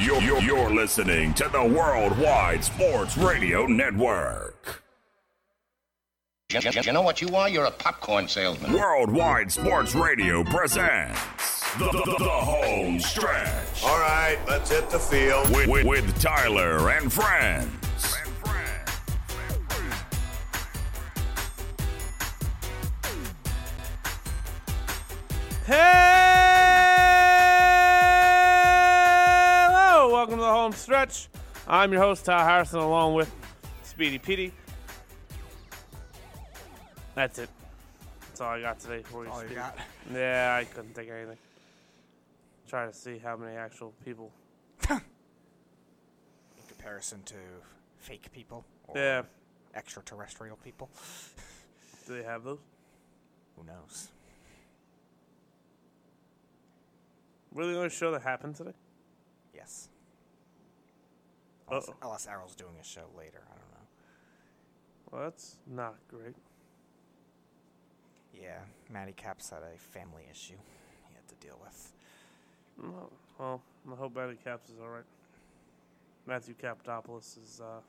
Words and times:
You're, 0.00 0.20
you're, 0.22 0.40
you're 0.40 0.70
listening 0.70 1.34
to 1.34 1.48
the 1.52 1.62
Worldwide 1.62 2.64
Sports 2.64 3.18
Radio 3.18 3.66
Network. 3.66 4.82
You, 6.50 6.60
you- 6.60 6.80
you 6.82 6.92
know 6.92 7.02
what 7.02 7.20
you 7.20 7.28
are? 7.36 7.48
You're 7.48 7.66
a 7.66 7.70
popcorn 7.70 8.26
salesman. 8.26 8.72
Worldwide 8.72 9.52
Sports 9.52 9.94
Radio 9.94 10.42
presents 10.44 11.20
the, 11.78 11.84
the, 11.92 12.16
the 12.18 12.24
home 12.28 12.98
stretch 12.98 13.84
All 13.84 14.00
right, 14.00 14.38
let's 14.48 14.70
hit 14.70 14.88
the 14.90 14.98
field. 14.98 15.48
with, 15.50 15.68
with, 15.68 15.86
with 15.86 16.20
Tyler 16.20 16.90
and 16.90 17.12
friends. 17.12 17.70
Hello, 25.66 26.09
home 30.70 30.76
stretch. 30.76 31.28
I'm 31.66 31.90
your 31.90 32.00
host 32.00 32.24
Ty 32.24 32.44
Harrison, 32.44 32.78
along 32.78 33.14
with 33.14 33.34
Speedy 33.82 34.18
Petey. 34.18 34.52
That's 37.16 37.40
it. 37.40 37.48
That's 38.20 38.40
all 38.40 38.50
I 38.50 38.60
got 38.60 38.78
today 38.78 39.02
for 39.02 39.24
you. 39.24 39.32
all 39.32 39.42
you 39.42 39.56
got? 39.56 39.76
Yeah, 40.14 40.56
I 40.60 40.64
couldn't 40.64 40.94
think 40.94 41.08
of 41.08 41.16
anything. 41.16 41.38
Trying 42.68 42.88
to 42.88 42.96
see 42.96 43.18
how 43.18 43.36
many 43.36 43.56
actual 43.56 43.92
people. 44.04 44.30
in 44.90 45.00
comparison 46.68 47.20
to 47.24 47.34
fake 47.98 48.30
people 48.32 48.64
or 48.86 48.96
Yeah, 48.96 49.22
extraterrestrial 49.74 50.56
people. 50.62 50.88
do 52.06 52.16
they 52.16 52.22
have 52.22 52.44
those? 52.44 52.60
Who 53.56 53.64
knows? 53.64 54.06
Really, 57.52 57.72
the 57.72 57.78
only 57.78 57.90
show 57.90 58.12
that 58.12 58.22
happened 58.22 58.54
today? 58.54 58.74
Yes. 59.52 59.88
Unless, 61.70 61.88
Uh-oh. 61.88 61.96
unless 62.02 62.26
Errol's 62.26 62.54
doing 62.54 62.74
a 62.80 62.84
show 62.84 63.04
later. 63.16 63.40
I 63.46 63.54
don't 63.54 63.70
know. 63.70 63.86
Well, 65.10 65.22
that's 65.22 65.56
not 65.66 65.94
great. 66.08 66.36
Yeah, 68.34 68.58
Matty 68.90 69.12
Caps 69.12 69.50
had 69.50 69.62
a 69.62 69.76
family 69.78 70.22
issue 70.30 70.54
he 71.08 71.14
had 71.14 71.28
to 71.28 71.34
deal 71.46 71.58
with. 71.62 71.92
No, 72.82 73.10
well, 73.38 73.62
I 73.90 73.96
hope 73.96 74.16
Matty 74.16 74.38
Caps 74.42 74.70
is 74.70 74.76
all 74.80 74.88
right. 74.88 75.04
Matthew 76.26 76.54
Capitopoulos 76.54 77.36
is, 77.38 77.60
uh, 77.60 77.80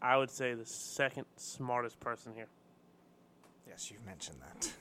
I 0.00 0.16
would 0.16 0.30
say, 0.30 0.54
the 0.54 0.64
second 0.64 1.26
smartest 1.36 2.00
person 2.00 2.32
here. 2.34 2.48
Yes, 3.68 3.90
you've 3.90 4.04
mentioned 4.06 4.38
that. 4.40 4.72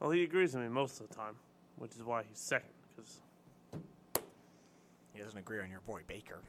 Well, 0.00 0.10
he 0.10 0.24
agrees 0.24 0.54
with 0.54 0.62
me 0.64 0.68
most 0.68 1.00
of 1.00 1.08
the 1.08 1.14
time, 1.14 1.36
which 1.76 1.92
is 1.92 2.02
why 2.02 2.22
he's 2.28 2.38
second. 2.38 2.70
Because 2.94 3.20
He 5.16 5.22
doesn't 5.22 5.38
agree 5.38 5.60
on 5.60 5.70
your 5.70 5.80
boy 5.80 6.02
Baker. 6.06 6.40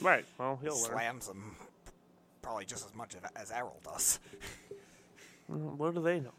right, 0.00 0.24
well, 0.38 0.58
he'll 0.62 0.80
learn. 0.82 0.92
Slams 0.92 1.28
him 1.28 1.56
probably 2.42 2.66
just 2.66 2.84
as 2.86 2.94
much 2.94 3.16
as- 3.34 3.50
Errol 3.50 3.80
does. 3.82 4.20
What 5.48 5.94
do 5.94 6.02
they 6.02 6.20
know? 6.20 6.32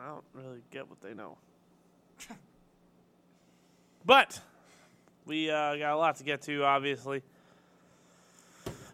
I 0.00 0.08
don't 0.08 0.24
really 0.34 0.62
get 0.70 0.88
what 0.88 1.00
they 1.00 1.14
know. 1.14 1.36
but 4.04 4.40
we 5.26 5.50
uh, 5.50 5.76
got 5.76 5.92
a 5.92 5.96
lot 5.96 6.16
to 6.16 6.24
get 6.24 6.42
to, 6.42 6.64
obviously. 6.64 7.22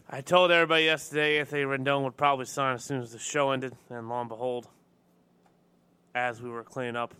I 0.09 0.21
told 0.21 0.51
everybody 0.51 0.83
yesterday 0.83 1.39
Anthony 1.39 1.63
Rendon 1.63 2.03
would 2.03 2.17
probably 2.17 2.45
sign 2.45 2.75
as 2.75 2.83
soon 2.83 3.01
as 3.01 3.11
the 3.11 3.19
show 3.19 3.51
ended, 3.51 3.73
and 3.89 4.07
lo 4.07 4.19
and 4.19 4.29
behold, 4.29 4.67
as 6.13 6.41
we 6.41 6.49
were 6.49 6.63
cleaning 6.63 6.95
up, 6.95 7.15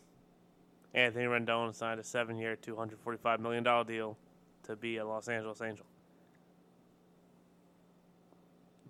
Anthony 0.93 1.25
Rendon 1.25 1.73
signed 1.73 1.99
a 1.99 2.03
seven-year, 2.03 2.57
$245 2.61 3.39
million 3.39 3.63
deal 3.85 4.17
to 4.63 4.75
be 4.75 4.97
a 4.97 5.05
Los 5.05 5.27
Angeles 5.27 5.61
Angel. 5.61 5.85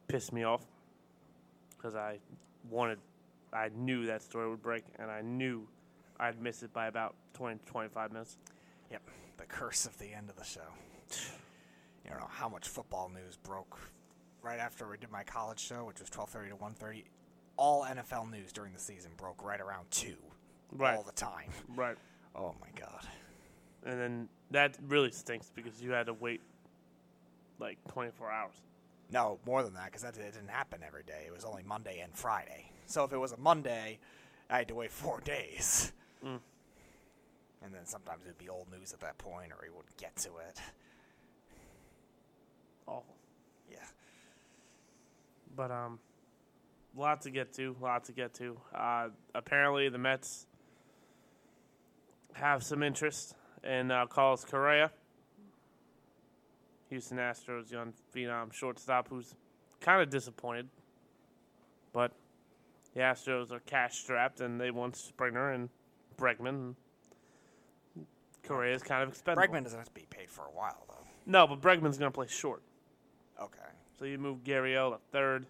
Pissed 0.08 0.34
me 0.34 0.44
off 0.44 0.66
because 1.78 1.96
I 1.96 2.20
wanted, 2.70 3.00
I 3.54 3.70
knew 3.76 4.06
that 4.06 4.22
story 4.22 4.50
would 4.50 4.62
break, 4.62 4.84
and 4.98 5.12
I 5.12 5.22
knew 5.22 5.68
I'd 6.20 6.42
miss 6.42 6.64
it 6.64 6.74
by 6.74 6.88
about 6.88 7.16
20 7.34 7.60
to 7.60 7.66
25 7.66 8.12
minutes. 8.12 8.38
Yep, 8.92 9.02
the 9.38 9.46
curse 9.46 9.86
of 9.86 9.98
the 10.00 10.14
end 10.14 10.30
of 10.30 10.36
the 10.36 10.44
show. 10.44 10.62
You 12.04 12.12
don't 12.12 12.20
know 12.20 12.28
how 12.30 12.50
much 12.50 12.68
football 12.68 13.10
news 13.14 13.38
broke 13.38 13.80
right 14.42 14.60
after 14.60 14.88
we 14.88 14.98
did 14.98 15.12
my 15.12 15.24
college 15.24 15.60
show, 15.60 15.86
which 15.86 16.00
was 16.00 16.10
12:30 16.10 16.50
to 16.50 16.56
1:30. 16.56 17.06
All 17.58 17.84
NFL 17.84 18.26
news 18.32 18.52
during 18.52 18.74
the 18.74 18.80
season 18.80 19.12
broke 19.18 19.44
right 19.44 19.60
around 19.60 19.92
two, 19.92 20.18
Right. 20.72 20.96
all 20.96 21.04
the 21.04 21.12
time. 21.12 21.50
Right. 21.76 21.98
Oh 22.36 22.56
my 22.62 22.68
god. 22.80 23.06
And 23.86 24.00
then 24.00 24.30
that 24.52 24.78
really 24.88 25.12
stinks 25.12 25.52
because 25.54 25.82
you 25.82 25.92
had 25.92 26.08
to 26.08 26.14
wait 26.14 26.42
like 27.60 27.78
24 27.90 28.32
hours. 28.32 28.56
No, 29.12 29.40
more 29.46 29.64
than 29.64 29.74
that, 29.74 29.86
because 29.86 30.04
that 30.04 30.16
it 30.18 30.34
didn't 30.34 30.50
happen 30.50 30.82
every 30.86 31.04
day. 31.04 31.24
It 31.26 31.34
was 31.34 31.44
only 31.44 31.64
Monday 31.64 32.00
and 32.02 32.16
Friday. 32.16 32.72
So 32.86 33.04
if 33.04 33.12
it 33.14 33.18
was 33.18 33.32
a 33.32 33.38
Monday, 33.38 34.00
I 34.50 34.60
had 34.60 34.68
to 34.68 34.76
wait 34.76 34.92
four 34.92 35.20
days. 35.26 35.92
Mm. 36.24 36.40
And 37.64 37.74
then 37.74 37.86
sometimes 37.86 38.26
it'd 38.26 38.38
be 38.38 38.50
old 38.50 38.68
news 38.72 38.94
at 38.94 39.00
that 39.02 39.18
point, 39.18 39.52
or 39.52 39.64
he 39.64 39.70
wouldn't 39.70 39.98
get 39.98 40.16
to 40.18 40.30
it. 40.48 40.60
Awful. 42.88 43.16
Yeah. 43.70 43.78
But 45.56 45.72
um, 45.72 46.00
lot 46.96 47.22
to 47.24 47.30
get 47.32 47.54
to. 47.54 47.76
Lot 47.82 48.06
to 48.06 48.12
get 48.12 48.34
to. 48.36 48.58
Uh, 48.74 49.10
apparently, 49.36 49.90
the 49.90 49.98
Mets 49.98 50.48
have 52.34 52.64
some 52.64 52.84
interest 52.84 53.36
in 53.64 53.92
uh, 53.92 54.06
Carlos 54.06 54.46
Correa, 54.46 54.92
Houston 56.90 57.18
Astros 57.18 57.72
young 57.72 57.94
phenom 58.16 58.54
shortstop, 58.54 59.08
who's 59.10 59.36
kind 59.80 60.02
of 60.02 60.10
disappointed. 60.10 60.68
But 61.94 62.12
the 62.94 63.02
Astros 63.02 63.52
are 63.52 63.60
cash 63.60 63.98
strapped, 63.98 64.42
and 64.42 64.60
they 64.60 64.72
want 64.72 64.96
Springer 64.96 65.52
and 65.52 65.70
Bregman. 66.18 66.76
Correa 68.44 68.76
is 68.76 68.84
kind 68.84 69.04
of 69.04 69.10
expendable. 69.10 69.48
Bregman 69.48 69.64
doesn't 69.64 69.78
have 69.78 69.88
to 69.88 69.94
be 69.94 70.08
paid 70.10 70.30
for 70.30 70.46
a 70.46 70.52
while, 70.52 70.86
though. 70.88 70.96
No, 71.26 71.46
but 71.46 71.62
Bregman's 71.62 71.98
going 71.98 72.12
to 72.12 72.16
play 72.16 72.28
short. 72.28 72.64
Okay. 73.42 73.60
So 73.98 74.06
you 74.06 74.18
move 74.18 74.44
Gary-O 74.44 74.92
to 74.92 74.98
third. 75.12 75.46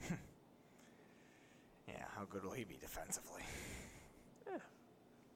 Yeah, 1.88 2.04
how 2.14 2.24
good 2.28 2.44
will 2.44 2.52
he 2.52 2.64
be 2.64 2.76
defensively? 2.80 3.42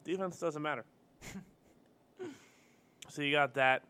Defense 0.04 0.38
doesn't 0.38 0.62
matter. 0.62 0.84
so 3.08 3.22
you 3.22 3.32
got 3.32 3.54
that. 3.54 3.82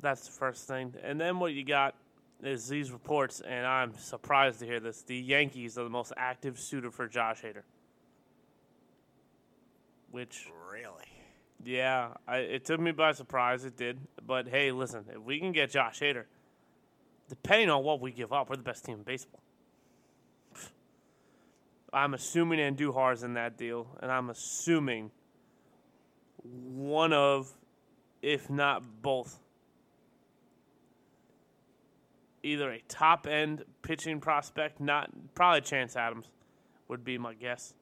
That's 0.00 0.26
the 0.26 0.32
first 0.32 0.66
thing. 0.68 0.94
And 1.02 1.20
then 1.20 1.38
what 1.38 1.52
you 1.52 1.64
got 1.64 1.94
is 2.42 2.68
these 2.68 2.92
reports, 2.92 3.40
and 3.40 3.66
I'm 3.66 3.96
surprised 3.96 4.60
to 4.60 4.66
hear 4.66 4.78
this. 4.80 5.02
The 5.02 5.16
Yankees 5.16 5.78
are 5.78 5.84
the 5.84 5.90
most 5.90 6.12
active 6.16 6.58
suitor 6.58 6.90
for 6.90 7.08
Josh 7.08 7.42
Hader. 7.42 7.62
Which, 10.10 10.48
Really? 10.70 11.04
yeah, 11.64 12.10
I, 12.28 12.38
it 12.38 12.64
took 12.64 12.80
me 12.80 12.92
by 12.92 13.12
surprise. 13.12 13.64
It 13.64 13.76
did. 13.76 13.98
But 14.26 14.48
hey, 14.48 14.70
listen, 14.72 15.04
if 15.10 15.22
we 15.22 15.38
can 15.38 15.52
get 15.52 15.70
Josh 15.70 16.00
Hader, 16.00 16.24
depending 17.28 17.70
on 17.70 17.82
what 17.82 18.00
we 18.00 18.12
give 18.12 18.32
up, 18.32 18.50
we're 18.50 18.56
the 18.56 18.62
best 18.62 18.84
team 18.84 18.98
in 18.98 19.02
baseball. 19.02 19.40
I'm 21.96 22.12
assuming 22.12 22.58
Andujar's 22.58 23.22
in 23.22 23.32
that 23.34 23.56
deal, 23.56 23.86
and 24.02 24.12
I'm 24.12 24.28
assuming 24.28 25.10
one 26.42 27.14
of, 27.14 27.50
if 28.20 28.50
not 28.50 28.84
both, 29.00 29.40
either 32.42 32.70
a 32.70 32.80
top 32.86 33.26
end 33.26 33.64
pitching 33.80 34.20
prospect, 34.20 34.78
not 34.78 35.08
probably 35.34 35.62
Chance 35.62 35.96
Adams, 35.96 36.26
would 36.88 37.02
be 37.02 37.16
my 37.16 37.32
guess. 37.32 37.72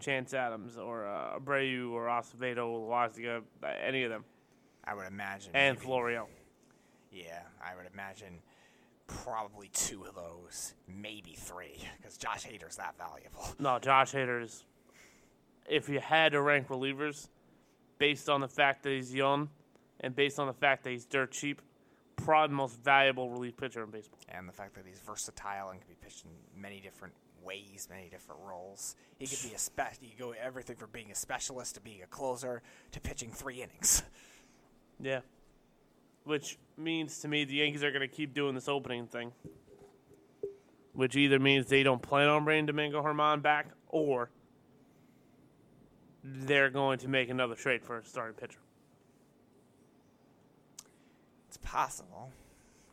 Chance 0.00 0.34
Adams 0.34 0.76
or 0.76 1.06
uh, 1.06 1.38
Abreu 1.38 1.92
or 1.92 2.06
Acevedo 2.06 2.66
or 2.66 2.90
Loaisiga, 2.90 3.42
any 3.86 4.02
of 4.02 4.10
them, 4.10 4.24
I 4.82 4.94
would 4.94 5.06
imagine. 5.06 5.52
and 5.54 5.78
maybe- 5.78 5.86
Florial. 5.86 6.26
Yeah, 7.12 7.42
I 7.64 7.76
would 7.76 7.86
imagine 7.92 8.38
probably 9.24 9.68
two 9.72 10.04
of 10.04 10.14
those, 10.14 10.74
maybe 10.88 11.34
three, 11.36 11.76
because 11.96 12.16
Josh 12.16 12.46
Hader's 12.46 12.76
that 12.76 12.96
valuable. 12.96 13.46
No, 13.58 13.78
Josh 13.78 14.12
Hader 14.12 14.42
is. 14.42 14.64
If 15.68 15.88
you 15.88 16.00
had 16.00 16.32
to 16.32 16.40
rank 16.40 16.68
relievers, 16.68 17.28
based 17.98 18.28
on 18.28 18.40
the 18.40 18.48
fact 18.48 18.82
that 18.82 18.90
he's 18.90 19.14
young, 19.14 19.48
and 20.00 20.16
based 20.16 20.38
on 20.38 20.46
the 20.46 20.52
fact 20.52 20.84
that 20.84 20.90
he's 20.90 21.04
dirt 21.04 21.30
cheap, 21.30 21.60
probably 22.16 22.48
the 22.52 22.56
most 22.56 22.82
valuable 22.82 23.30
relief 23.30 23.56
pitcher 23.56 23.82
in 23.82 23.90
baseball. 23.90 24.18
And 24.28 24.48
the 24.48 24.52
fact 24.52 24.74
that 24.74 24.84
he's 24.86 24.98
versatile 25.00 25.70
and 25.70 25.80
can 25.80 25.88
be 25.88 25.96
pitched 26.00 26.24
in 26.24 26.60
many 26.60 26.80
different 26.80 27.14
ways, 27.42 27.88
many 27.90 28.08
different 28.08 28.40
roles. 28.44 28.96
He 29.18 29.26
could 29.26 29.42
be 29.42 29.54
a 29.54 29.58
spe- 29.58 30.00
he 30.00 30.08
could 30.08 30.18
go 30.18 30.34
everything 30.42 30.76
from 30.76 30.90
being 30.92 31.10
a 31.10 31.14
specialist 31.14 31.74
to 31.76 31.80
being 31.80 32.02
a 32.02 32.06
closer 32.06 32.62
to 32.92 33.00
pitching 33.00 33.30
three 33.30 33.62
innings. 33.62 34.02
Yeah. 34.98 35.20
Which 36.24 36.58
means 36.76 37.20
to 37.20 37.28
me 37.28 37.44
the 37.44 37.54
Yankees 37.54 37.82
are 37.82 37.90
going 37.90 38.00
to 38.00 38.08
keep 38.08 38.34
doing 38.34 38.54
this 38.54 38.68
opening 38.68 39.06
thing. 39.06 39.32
Which 40.92 41.16
either 41.16 41.38
means 41.38 41.66
they 41.66 41.82
don't 41.82 42.02
plan 42.02 42.28
on 42.28 42.44
bringing 42.44 42.66
Domingo 42.66 43.02
Germán 43.02 43.42
back, 43.42 43.68
or 43.88 44.30
they're 46.22 46.70
going 46.70 46.98
to 46.98 47.08
make 47.08 47.30
another 47.30 47.54
trade 47.54 47.82
for 47.82 47.98
a 47.98 48.04
starting 48.04 48.34
pitcher. 48.34 48.58
It's 51.48 51.56
possible. 51.58 52.30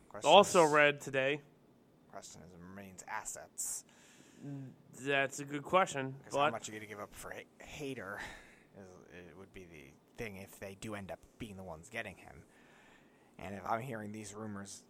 Question 0.08 0.30
Also 0.30 0.64
is, 0.64 0.72
read 0.72 1.00
today. 1.00 1.40
Question 2.10 2.40
is, 2.46 2.52
remains 2.70 3.04
assets. 3.08 3.84
That's 5.02 5.40
a 5.40 5.44
good 5.44 5.62
question, 5.62 6.14
Because 6.18 6.34
how 6.34 6.46
but 6.46 6.52
much 6.52 6.68
you 6.68 6.72
going 6.72 6.82
to 6.82 6.88
give 6.88 7.00
up 7.00 7.14
for 7.14 7.34
Hader 7.62 8.16
is, 8.78 8.86
it 9.28 9.36
would 9.38 9.52
be 9.52 9.66
the 9.70 9.92
thing 10.16 10.36
if 10.36 10.58
they 10.58 10.76
do 10.80 10.94
end 10.94 11.10
up 11.10 11.18
being 11.38 11.56
the 11.56 11.62
ones 11.62 11.88
getting 11.88 12.16
him. 12.16 12.42
And 13.38 13.54
if 13.54 13.62
I'm 13.68 13.80
hearing 13.80 14.12
these 14.12 14.34
rumors, 14.34 14.82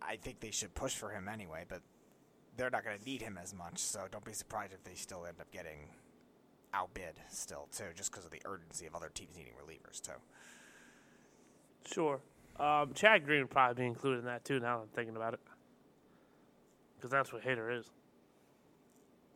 I 0.00 0.16
think 0.16 0.40
they 0.40 0.50
should 0.50 0.74
push 0.74 0.94
for 0.94 1.10
him 1.10 1.28
anyway, 1.28 1.64
but 1.68 1.80
they're 2.56 2.70
not 2.70 2.84
going 2.84 2.98
to 2.98 3.04
need 3.04 3.22
him 3.22 3.38
as 3.42 3.54
much, 3.54 3.78
so 3.78 4.06
don't 4.10 4.24
be 4.24 4.32
surprised 4.32 4.72
if 4.72 4.84
they 4.84 4.94
still 4.94 5.24
end 5.26 5.36
up 5.40 5.50
getting 5.52 5.88
outbid 6.74 7.14
still, 7.28 7.68
too, 7.76 7.84
just 7.94 8.10
because 8.10 8.24
of 8.24 8.30
the 8.30 8.42
urgency 8.44 8.86
of 8.86 8.94
other 8.94 9.10
teams 9.12 9.36
needing 9.36 9.52
relievers, 9.54 10.00
too. 10.00 10.12
sure. 11.86 12.20
Um, 12.60 12.92
Chad 12.94 13.24
Green 13.24 13.40
would 13.40 13.50
probably 13.50 13.82
be 13.82 13.86
included 13.86 14.20
in 14.20 14.24
that 14.26 14.44
too. 14.44 14.60
Now 14.60 14.76
that 14.76 14.82
I'm 14.82 14.88
thinking 14.94 15.16
about 15.16 15.32
it, 15.34 15.40
because 16.96 17.10
that's 17.10 17.32
what 17.32 17.42
Hader 17.42 17.76
is. 17.76 17.90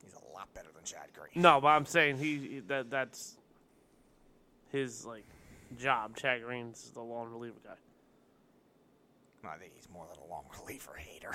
He's 0.04 0.12
a 0.14 0.34
lot 0.34 0.52
better 0.52 0.68
than 0.74 0.84
Chad 0.84 1.08
Green. 1.14 1.42
No, 1.42 1.58
but 1.60 1.68
I'm 1.68 1.86
saying 1.86 2.18
he 2.18 2.36
he- 2.36 2.60
that 2.68 2.90
that's 2.90 3.38
his 4.70 5.06
like 5.06 5.24
job. 5.78 6.16
Chad 6.16 6.42
Green's 6.42 6.90
the 6.90 7.02
long 7.02 7.30
reliever 7.30 7.56
guy. 7.64 7.74
No, 9.42 9.50
I 9.50 9.58
think 9.58 9.72
he's 9.74 9.88
more 9.92 10.06
than 10.12 10.22
a 10.22 10.30
long 10.30 10.44
reliever 10.60 10.94
hater. 10.96 11.32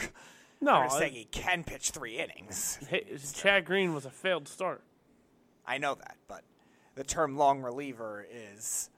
No, 0.64 0.74
I'm 0.74 0.90
saying 0.92 1.14
he 1.14 1.26
can 1.26 1.64
pitch 1.64 1.90
three 1.90 2.20
innings. 2.20 2.78
Hey, 2.90 3.06
Chad 3.34 3.66
Green 3.66 3.96
was 3.96 4.06
a 4.06 4.12
failed 4.12 4.48
start. 4.48 4.84
I 5.66 5.80
know 5.80 5.96
that, 5.96 6.18
but 6.28 6.44
the 6.94 7.04
term 7.04 7.36
long 7.36 7.62
reliever 7.62 8.28
is 8.32 8.90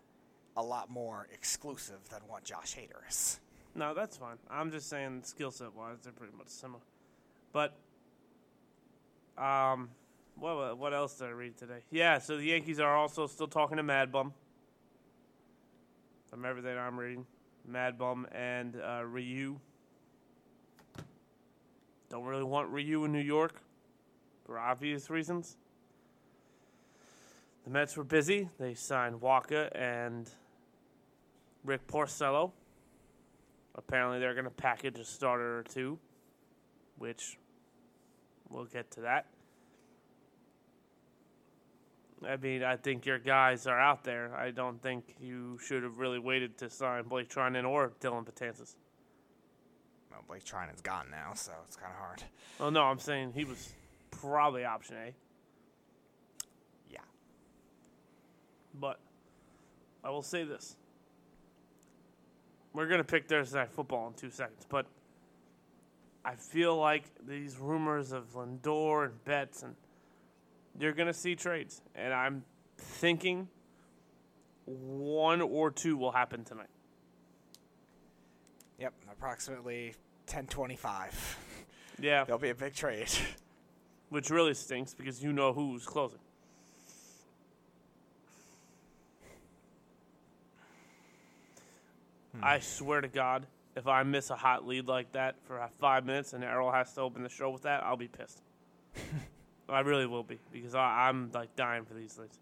a 0.57 0.61
lot 0.61 0.89
more 0.89 1.27
exclusive 1.33 2.09
than 2.09 2.19
what 2.27 2.43
Josh 2.43 2.75
Hader 2.75 3.09
is. 3.09 3.39
No, 3.75 3.93
that's 3.93 4.17
fine. 4.17 4.37
I'm 4.49 4.71
just 4.71 4.89
saying 4.89 5.21
skill 5.23 5.51
set 5.51 5.73
wise, 5.73 5.97
they're 6.03 6.11
pretty 6.11 6.35
much 6.37 6.49
similar. 6.49 6.81
But 7.53 7.75
um, 9.37 9.89
what 10.35 10.77
what 10.77 10.93
else 10.93 11.17
did 11.17 11.27
I 11.27 11.31
read 11.31 11.57
today? 11.57 11.79
Yeah, 11.91 12.19
so 12.19 12.37
the 12.37 12.45
Yankees 12.45 12.79
are 12.79 12.95
also 12.95 13.27
still 13.27 13.47
talking 13.47 13.77
to 13.77 13.83
Mad 13.83 14.11
Bum. 14.11 14.33
From 16.33 16.45
everything 16.45 16.75
I'm 16.79 16.99
reading, 16.99 17.27
Mad 17.67 17.99
Bum 17.99 18.25
and 18.31 18.75
uh, 18.83 19.03
Ryu. 19.05 19.59
Don't 22.09 22.23
really 22.23 22.43
want 22.43 22.69
Ryu 22.69 23.05
in 23.05 23.11
New 23.11 23.19
York, 23.19 23.61
for 24.43 24.57
obvious 24.57 25.11
reasons. 25.11 25.57
The 27.65 27.69
Mets 27.69 27.95
were 27.95 28.03
busy. 28.03 28.49
They 28.59 28.73
signed 28.73 29.21
Wacha 29.21 29.69
and 29.75 30.27
Rick 31.63 31.85
Porcello. 31.85 32.51
Apparently, 33.75 34.19
they're 34.19 34.33
going 34.33 34.45
to 34.45 34.49
package 34.49 34.97
a 34.97 35.05
starter 35.05 35.59
or 35.59 35.61
two, 35.61 35.99
which 36.97 37.37
we'll 38.49 38.65
get 38.65 38.89
to 38.89 39.01
that. 39.01 39.27
I 42.25 42.37
mean, 42.37 42.63
I 42.63 42.75
think 42.77 43.05
your 43.05 43.19
guys 43.19 43.67
are 43.67 43.79
out 43.79 44.03
there. 44.03 44.35
I 44.35 44.51
don't 44.51 44.81
think 44.81 45.15
you 45.19 45.57
should 45.65 45.83
have 45.83 45.97
really 45.99 46.19
waited 46.19 46.57
to 46.59 46.69
sign 46.69 47.03
Blake 47.07 47.29
Treinen 47.29 47.67
or 47.67 47.91
Dellin 47.99 48.25
Betances. 48.25 48.75
Well, 50.11 50.23
Blake 50.27 50.43
Treinen's 50.43 50.81
gone 50.81 51.07
now, 51.11 51.33
so 51.33 51.51
it's 51.65 51.75
kind 51.75 51.91
of 51.91 51.97
hard. 51.99 52.23
Oh 52.59 52.69
no, 52.69 52.83
I'm 52.83 52.99
saying 52.99 53.33
he 53.33 53.45
was 53.45 53.73
probably 54.11 54.63
option 54.63 54.95
A, 54.97 55.13
Yeah. 56.91 56.99
but 58.75 58.99
I 60.03 60.09
will 60.09 60.21
say 60.21 60.43
this: 60.43 60.75
we're 62.73 62.87
gonna 62.87 63.03
pick 63.03 63.27
Thursday 63.27 63.57
night 63.59 63.71
football 63.71 64.07
in 64.07 64.13
two 64.13 64.29
seconds, 64.29 64.65
but 64.69 64.85
I 66.23 66.35
feel 66.35 66.77
like 66.77 67.03
these 67.27 67.57
rumors 67.57 68.11
of 68.11 68.33
Lindor 68.33 69.05
and 69.05 69.23
Betts 69.25 69.63
and 69.63 69.75
you're 70.79 70.93
gonna 70.93 71.13
see 71.13 71.35
trades, 71.35 71.81
and 71.95 72.13
I'm 72.13 72.43
thinking 72.77 73.47
one 74.65 75.41
or 75.41 75.71
two 75.71 75.97
will 75.97 76.11
happen 76.11 76.43
tonight. 76.43 76.69
Yep, 78.79 78.93
approximately 79.11 79.93
1025. 80.27 81.37
Yeah, 81.99 82.23
There'll 82.23 82.39
be 82.39 82.49
a 82.49 82.55
big 82.55 82.73
trade. 82.73 83.09
which 84.09 84.29
really 84.29 84.53
stinks 84.53 84.93
because 84.93 85.23
you 85.23 85.31
know 85.33 85.53
who's 85.53 85.85
closing. 85.85 86.19
Hmm. 92.35 92.43
I 92.43 92.59
swear 92.59 93.01
to 93.01 93.07
God, 93.07 93.45
if 93.75 93.87
I 93.87 94.03
miss 94.03 94.29
a 94.29 94.35
hot 94.35 94.67
lead 94.67 94.87
like 94.87 95.11
that 95.13 95.35
for 95.45 95.65
five 95.79 96.05
minutes 96.05 96.33
and 96.33 96.43
Errol 96.43 96.71
has 96.71 96.93
to 96.93 97.01
open 97.01 97.23
the 97.23 97.29
show 97.29 97.49
with 97.49 97.63
that, 97.63 97.83
I'll 97.83 97.97
be 97.97 98.07
pissed. 98.07 98.41
I 99.73 99.81
really 99.81 100.05
will 100.05 100.23
be 100.23 100.39
because 100.51 100.75
I, 100.75 101.07
I'm 101.09 101.31
like 101.33 101.55
dying 101.55 101.85
for 101.85 101.93
these 101.93 102.13
things. 102.13 102.39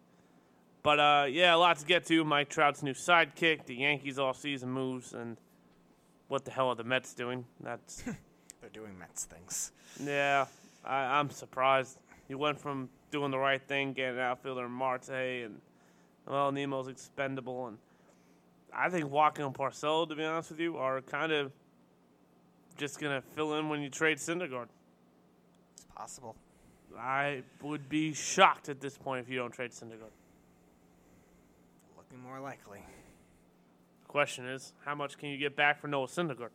But 0.83 0.99
uh, 0.99 1.25
yeah, 1.29 1.55
a 1.55 1.57
lot 1.57 1.77
to 1.79 1.85
get 1.85 2.05
to. 2.07 2.23
Mike 2.23 2.49
Trout's 2.49 2.81
new 2.81 2.93
sidekick, 2.93 3.65
the 3.65 3.75
Yankees 3.75 4.17
off-season 4.17 4.69
moves, 4.69 5.13
and 5.13 5.37
what 6.27 6.45
the 6.45 6.51
hell 6.51 6.69
are 6.69 6.75
the 6.75 6.83
Mets 6.83 7.13
doing? 7.13 7.45
That's 7.59 8.01
They're 8.61 8.69
doing 8.73 8.97
Mets 8.97 9.25
things. 9.25 9.71
yeah, 10.03 10.45
I, 10.83 11.19
I'm 11.19 11.29
surprised. 11.29 11.97
He 12.27 12.35
went 12.35 12.59
from 12.59 12.89
doing 13.11 13.31
the 13.31 13.37
right 13.37 13.61
thing, 13.61 13.93
getting 13.93 14.15
an 14.15 14.21
outfielder 14.21 14.65
in 14.65 14.71
Marte, 14.71 15.09
and 15.09 15.61
well, 16.27 16.51
Nimmo's 16.51 16.87
expendable, 16.87 17.67
and 17.67 17.77
I 18.73 18.89
think 18.89 19.11
Walker 19.11 19.43
and 19.43 19.53
Porcello, 19.53 20.07
to 20.07 20.15
be 20.15 20.23
honest 20.23 20.51
with 20.51 20.59
you, 20.59 20.77
are 20.77 21.01
kind 21.01 21.31
of 21.31 21.51
just 22.77 22.99
gonna 22.99 23.21
fill 23.21 23.55
in 23.55 23.69
when 23.69 23.81
you 23.81 23.89
trade 23.89 24.17
Syndergaard. 24.17 24.67
It's 25.73 25.85
possible. 25.95 26.35
I 26.97 27.43
would 27.61 27.89
be 27.89 28.13
shocked 28.13 28.69
at 28.69 28.79
this 28.79 28.97
point 28.97 29.21
if 29.25 29.29
you 29.29 29.37
don't 29.37 29.51
trade 29.51 29.71
Syndergaard. 29.71 30.11
Looking 31.97 32.19
more 32.23 32.39
likely. 32.39 32.79
Question 34.07 34.45
is, 34.47 34.73
how 34.85 34.93
much 34.95 35.17
can 35.17 35.29
you 35.29 35.37
get 35.37 35.55
back 35.55 35.79
for 35.79 35.87
Noah 35.87 36.07
Syndergaard? 36.07 36.49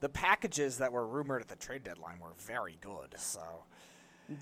The 0.00 0.08
packages 0.08 0.78
that 0.78 0.92
were 0.92 1.06
rumored 1.06 1.40
at 1.42 1.48
the 1.48 1.56
trade 1.56 1.84
deadline 1.84 2.18
were 2.20 2.32
very 2.38 2.78
good, 2.80 3.14
so 3.18 3.64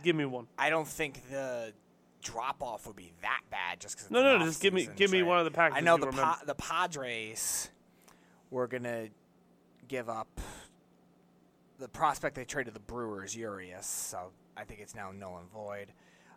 Give 0.02 0.16
me 0.16 0.24
one. 0.24 0.46
I 0.58 0.70
don't 0.70 0.88
think 0.88 1.28
the 1.30 1.74
drop 2.22 2.62
off 2.62 2.86
would 2.86 2.96
be 2.96 3.12
that 3.20 3.42
bad 3.50 3.80
just 3.80 3.96
because. 3.98 4.10
No, 4.10 4.22
no, 4.22 4.42
just 4.44 4.62
give 4.62 4.72
me- 4.72 4.88
give 4.96 5.10
me 5.10 5.22
one 5.22 5.38
of 5.38 5.44
the 5.44 5.50
packages 5.50 5.82
I 5.82 5.84
know 5.84 5.98
the 5.98 6.06
pa- 6.06 6.40
the 6.46 6.54
Padres 6.54 7.70
were 8.50 8.66
gonna 8.66 9.08
give 9.86 10.08
up 10.08 10.40
the 11.78 11.88
prospect 11.88 12.34
they 12.34 12.46
traded 12.46 12.72
the 12.72 12.80
Brewers, 12.80 13.36
Urias. 13.36 13.84
So 13.84 14.32
I 14.56 14.64
think 14.64 14.80
it's 14.80 14.94
now 14.94 15.10
null 15.10 15.38
and 15.38 15.50
void. 15.50 15.88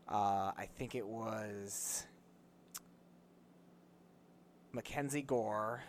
Uh, 0.08 0.52
I 0.58 0.68
think 0.78 0.96
it 0.96 1.06
was 1.06 2.06
Mackenzie 4.72 5.22
Gore, 5.22 5.84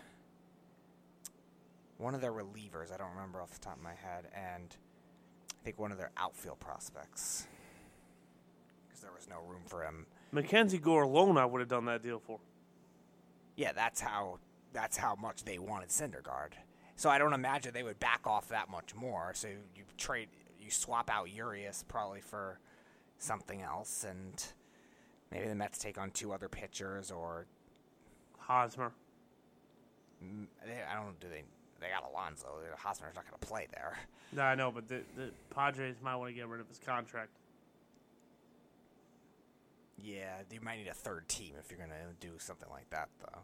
one 1.98 2.14
of 2.14 2.20
their 2.20 2.32
relievers. 2.32 2.92
I 2.92 2.96
don't 2.96 3.10
remember 3.10 3.40
off 3.40 3.52
the 3.52 3.60
top 3.60 3.76
of 3.76 3.82
my 3.82 3.94
head, 3.94 4.28
and 4.34 4.76
I 5.52 5.64
think 5.64 5.78
one 5.78 5.92
of 5.92 5.98
their 5.98 6.10
outfield 6.16 6.60
prospects 6.60 7.46
because 8.88 9.00
there 9.02 9.12
was 9.14 9.28
no 9.28 9.36
room 9.48 9.62
for 9.66 9.82
him. 9.82 10.06
Mackenzie 10.32 10.78
Gore 10.78 11.02
alone, 11.02 11.38
I 11.38 11.44
would 11.44 11.60
have 11.60 11.68
done 11.68 11.84
that 11.86 12.02
deal 12.02 12.18
for. 12.18 12.40
Yeah, 13.56 13.72
that's 13.72 14.00
how 14.00 14.38
that's 14.72 14.96
how 14.96 15.14
much 15.14 15.44
they 15.44 15.58
wanted 15.58 15.88
Syndergaard. 15.88 16.52
So 16.96 17.08
I 17.08 17.18
don't 17.18 17.32
imagine 17.32 17.72
they 17.72 17.82
would 17.82 18.00
back 18.00 18.26
off 18.26 18.48
that 18.48 18.68
much 18.68 18.94
more. 18.94 19.32
So 19.34 19.48
you 19.48 19.84
trade, 19.96 20.28
you 20.68 20.72
swap 20.72 21.08
out 21.10 21.30
Urias 21.30 21.82
probably 21.88 22.20
for 22.20 22.58
something 23.16 23.62
else, 23.62 24.04
and 24.06 24.44
maybe 25.32 25.48
the 25.48 25.54
Mets 25.54 25.78
take 25.78 25.96
on 25.96 26.10
two 26.10 26.32
other 26.34 26.48
pitchers, 26.48 27.10
or 27.10 27.46
Hosmer. 28.38 28.92
I 30.22 30.94
don't 30.94 31.06
know. 31.06 31.12
Do 31.20 31.28
they? 31.30 31.42
They 31.80 31.86
got 31.88 32.04
Alonso. 32.10 32.48
Hosmer's 32.76 33.14
not 33.14 33.24
going 33.24 33.38
to 33.40 33.46
play 33.46 33.66
there. 33.72 33.96
No, 34.32 34.42
I 34.42 34.56
know, 34.56 34.70
but 34.70 34.88
the, 34.88 35.00
the 35.16 35.30
Padres 35.54 35.96
might 36.02 36.16
want 36.16 36.28
to 36.28 36.34
get 36.34 36.48
rid 36.48 36.60
of 36.60 36.68
his 36.68 36.78
contract. 36.78 37.30
Yeah, 39.96 40.34
you 40.52 40.60
might 40.60 40.76
need 40.76 40.88
a 40.88 40.94
third 40.94 41.26
team 41.28 41.54
if 41.58 41.70
you're 41.70 41.78
going 41.78 41.90
to 41.90 42.26
do 42.26 42.34
something 42.38 42.68
like 42.70 42.90
that, 42.90 43.08
though, 43.20 43.40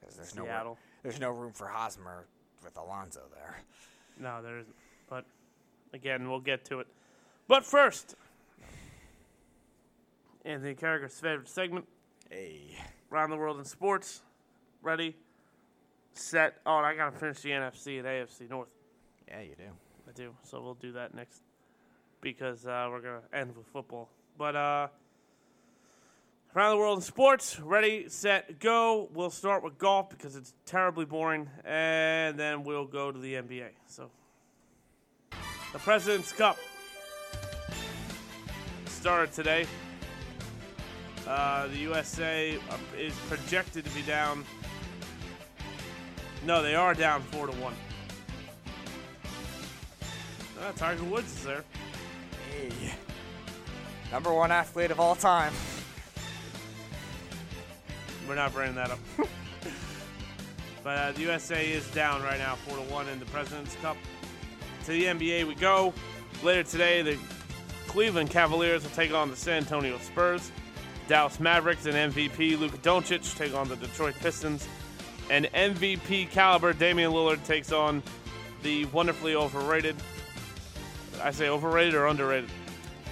because 0.00 0.16
there's 0.16 0.34
no 0.34 0.44
Seattle. 0.44 0.78
there's 1.02 1.20
no 1.20 1.30
room 1.30 1.52
for 1.52 1.66
Hosmer 1.66 2.24
with 2.64 2.76
Alonso 2.78 3.20
there. 3.34 3.56
No, 4.18 4.40
there 4.42 4.58
isn't. 4.60 4.74
But 5.10 5.24
again, 5.92 6.28
we'll 6.30 6.40
get 6.40 6.64
to 6.66 6.80
it. 6.80 6.86
But 7.48 7.64
first, 7.64 8.14
Anthony 10.44 10.74
Carragher's 10.74 11.18
favorite 11.18 11.48
segment, 11.48 11.86
Hey, 12.30 12.76
Around 13.10 13.30
the 13.30 13.36
World 13.36 13.58
in 13.58 13.64
Sports. 13.64 14.22
Ready, 14.80 15.14
set. 16.14 16.54
Oh, 16.66 16.78
and 16.78 16.86
I 16.86 16.94
got 16.94 17.12
to 17.12 17.18
finish 17.18 17.40
the 17.40 17.50
NFC 17.50 17.98
and 17.98 18.06
AFC 18.06 18.48
North. 18.48 18.68
yeah, 19.28 19.42
you 19.42 19.54
do. 19.56 19.64
I 20.08 20.12
do. 20.12 20.34
So 20.42 20.60
we'll 20.60 20.74
do 20.74 20.92
that 20.92 21.14
next 21.14 21.42
because 22.20 22.66
uh, 22.66 22.88
we're 22.90 23.00
going 23.00 23.20
to 23.20 23.36
end 23.38 23.56
with 23.56 23.66
football. 23.66 24.08
But 24.36 24.56
uh, 24.56 24.88
Around 26.54 26.70
the 26.72 26.76
world 26.76 26.98
in 26.98 27.02
sports, 27.02 27.58
ready, 27.60 28.10
set, 28.10 28.58
go. 28.58 29.08
We'll 29.14 29.30
start 29.30 29.64
with 29.64 29.78
golf 29.78 30.10
because 30.10 30.36
it's 30.36 30.52
terribly 30.66 31.06
boring, 31.06 31.48
and 31.64 32.38
then 32.38 32.62
we'll 32.62 32.84
go 32.84 33.10
to 33.10 33.18
the 33.18 33.34
NBA. 33.34 33.68
So, 33.86 34.10
the 35.72 35.78
President's 35.78 36.32
Cup 36.32 36.58
started 38.86 39.32
today. 39.32 39.66
Uh, 41.26 41.66
the 41.68 41.78
USA 41.78 42.58
is 42.98 43.14
projected 43.28 43.84
to 43.84 43.90
be 43.90 44.02
down. 44.02 44.44
No, 46.44 46.62
they 46.62 46.74
are 46.74 46.94
down 46.94 47.22
four 47.22 47.46
to 47.46 47.52
one. 47.52 47.74
Ah, 50.60 50.72
Tiger 50.76 51.04
Woods 51.04 51.32
is 51.32 51.44
there. 51.44 51.64
Hey. 52.50 52.94
Number 54.10 54.32
one 54.32 54.52
athlete 54.52 54.90
of 54.90 55.00
all 55.00 55.14
time. 55.14 55.52
We're 58.28 58.34
not 58.34 58.52
bringing 58.52 58.74
that 58.74 58.90
up. 58.90 58.98
but 60.84 60.98
uh, 60.98 61.12
the 61.12 61.22
USA 61.22 61.68
is 61.70 61.88
down 61.92 62.22
right 62.22 62.38
now, 62.38 62.56
four 62.56 62.76
to 62.76 62.82
one 62.92 63.08
in 63.08 63.18
the 63.18 63.26
Presidents 63.26 63.74
Cup. 63.76 63.96
To 64.84 64.90
the 64.90 65.04
NBA 65.04 65.46
we 65.46 65.54
go. 65.54 65.92
Later 66.42 66.64
today, 66.64 67.02
the 67.02 67.16
Cleveland 67.86 68.30
Cavaliers 68.30 68.82
will 68.82 68.90
take 68.90 69.14
on 69.14 69.30
the 69.30 69.36
San 69.36 69.58
Antonio 69.58 69.96
Spurs. 69.98 70.50
Dallas 71.06 71.38
Mavericks 71.38 71.86
and 71.86 72.12
MVP 72.12 72.58
Luka 72.58 72.78
Doncic 72.78 73.36
take 73.36 73.54
on 73.54 73.68
the 73.68 73.76
Detroit 73.76 74.16
Pistons. 74.20 74.66
And 75.30 75.46
MVP 75.54 76.30
caliber 76.30 76.72
Damian 76.72 77.12
Lillard 77.12 77.44
takes 77.44 77.70
on 77.70 78.02
the 78.64 78.86
wonderfully 78.86 79.36
overrated. 79.36 79.94
I 81.22 81.30
say 81.30 81.48
overrated 81.48 81.94
or 81.94 82.06
underrated? 82.06 82.50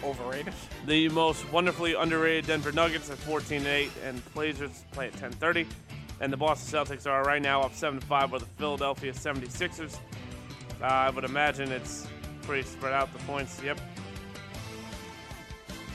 Overrated. 0.02 0.54
The 0.86 1.08
most 1.10 1.50
wonderfully 1.52 1.94
underrated 1.94 2.48
Denver 2.48 2.72
Nuggets 2.72 3.10
at 3.10 3.18
14 3.18 3.58
and 3.58 3.66
8, 3.66 3.90
and 4.04 4.34
Blazers 4.34 4.82
play 4.90 5.06
at 5.06 5.12
10:30. 5.12 5.68
And 6.20 6.32
the 6.32 6.36
Boston 6.36 6.84
Celtics 6.84 7.06
are 7.06 7.22
right 7.22 7.40
now 7.40 7.62
up 7.62 7.76
7 7.76 8.00
5 8.00 8.32
with 8.32 8.42
the 8.42 8.48
Philadelphia 8.58 9.12
76ers. 9.12 9.98
Uh, 10.82 10.86
I 10.86 11.10
would 11.10 11.24
imagine 11.24 11.70
it's 11.70 12.06
pretty 12.42 12.66
spread 12.66 12.92
out 12.92 13.12
the 13.12 13.18
points. 13.20 13.60
Yep. 13.62 13.78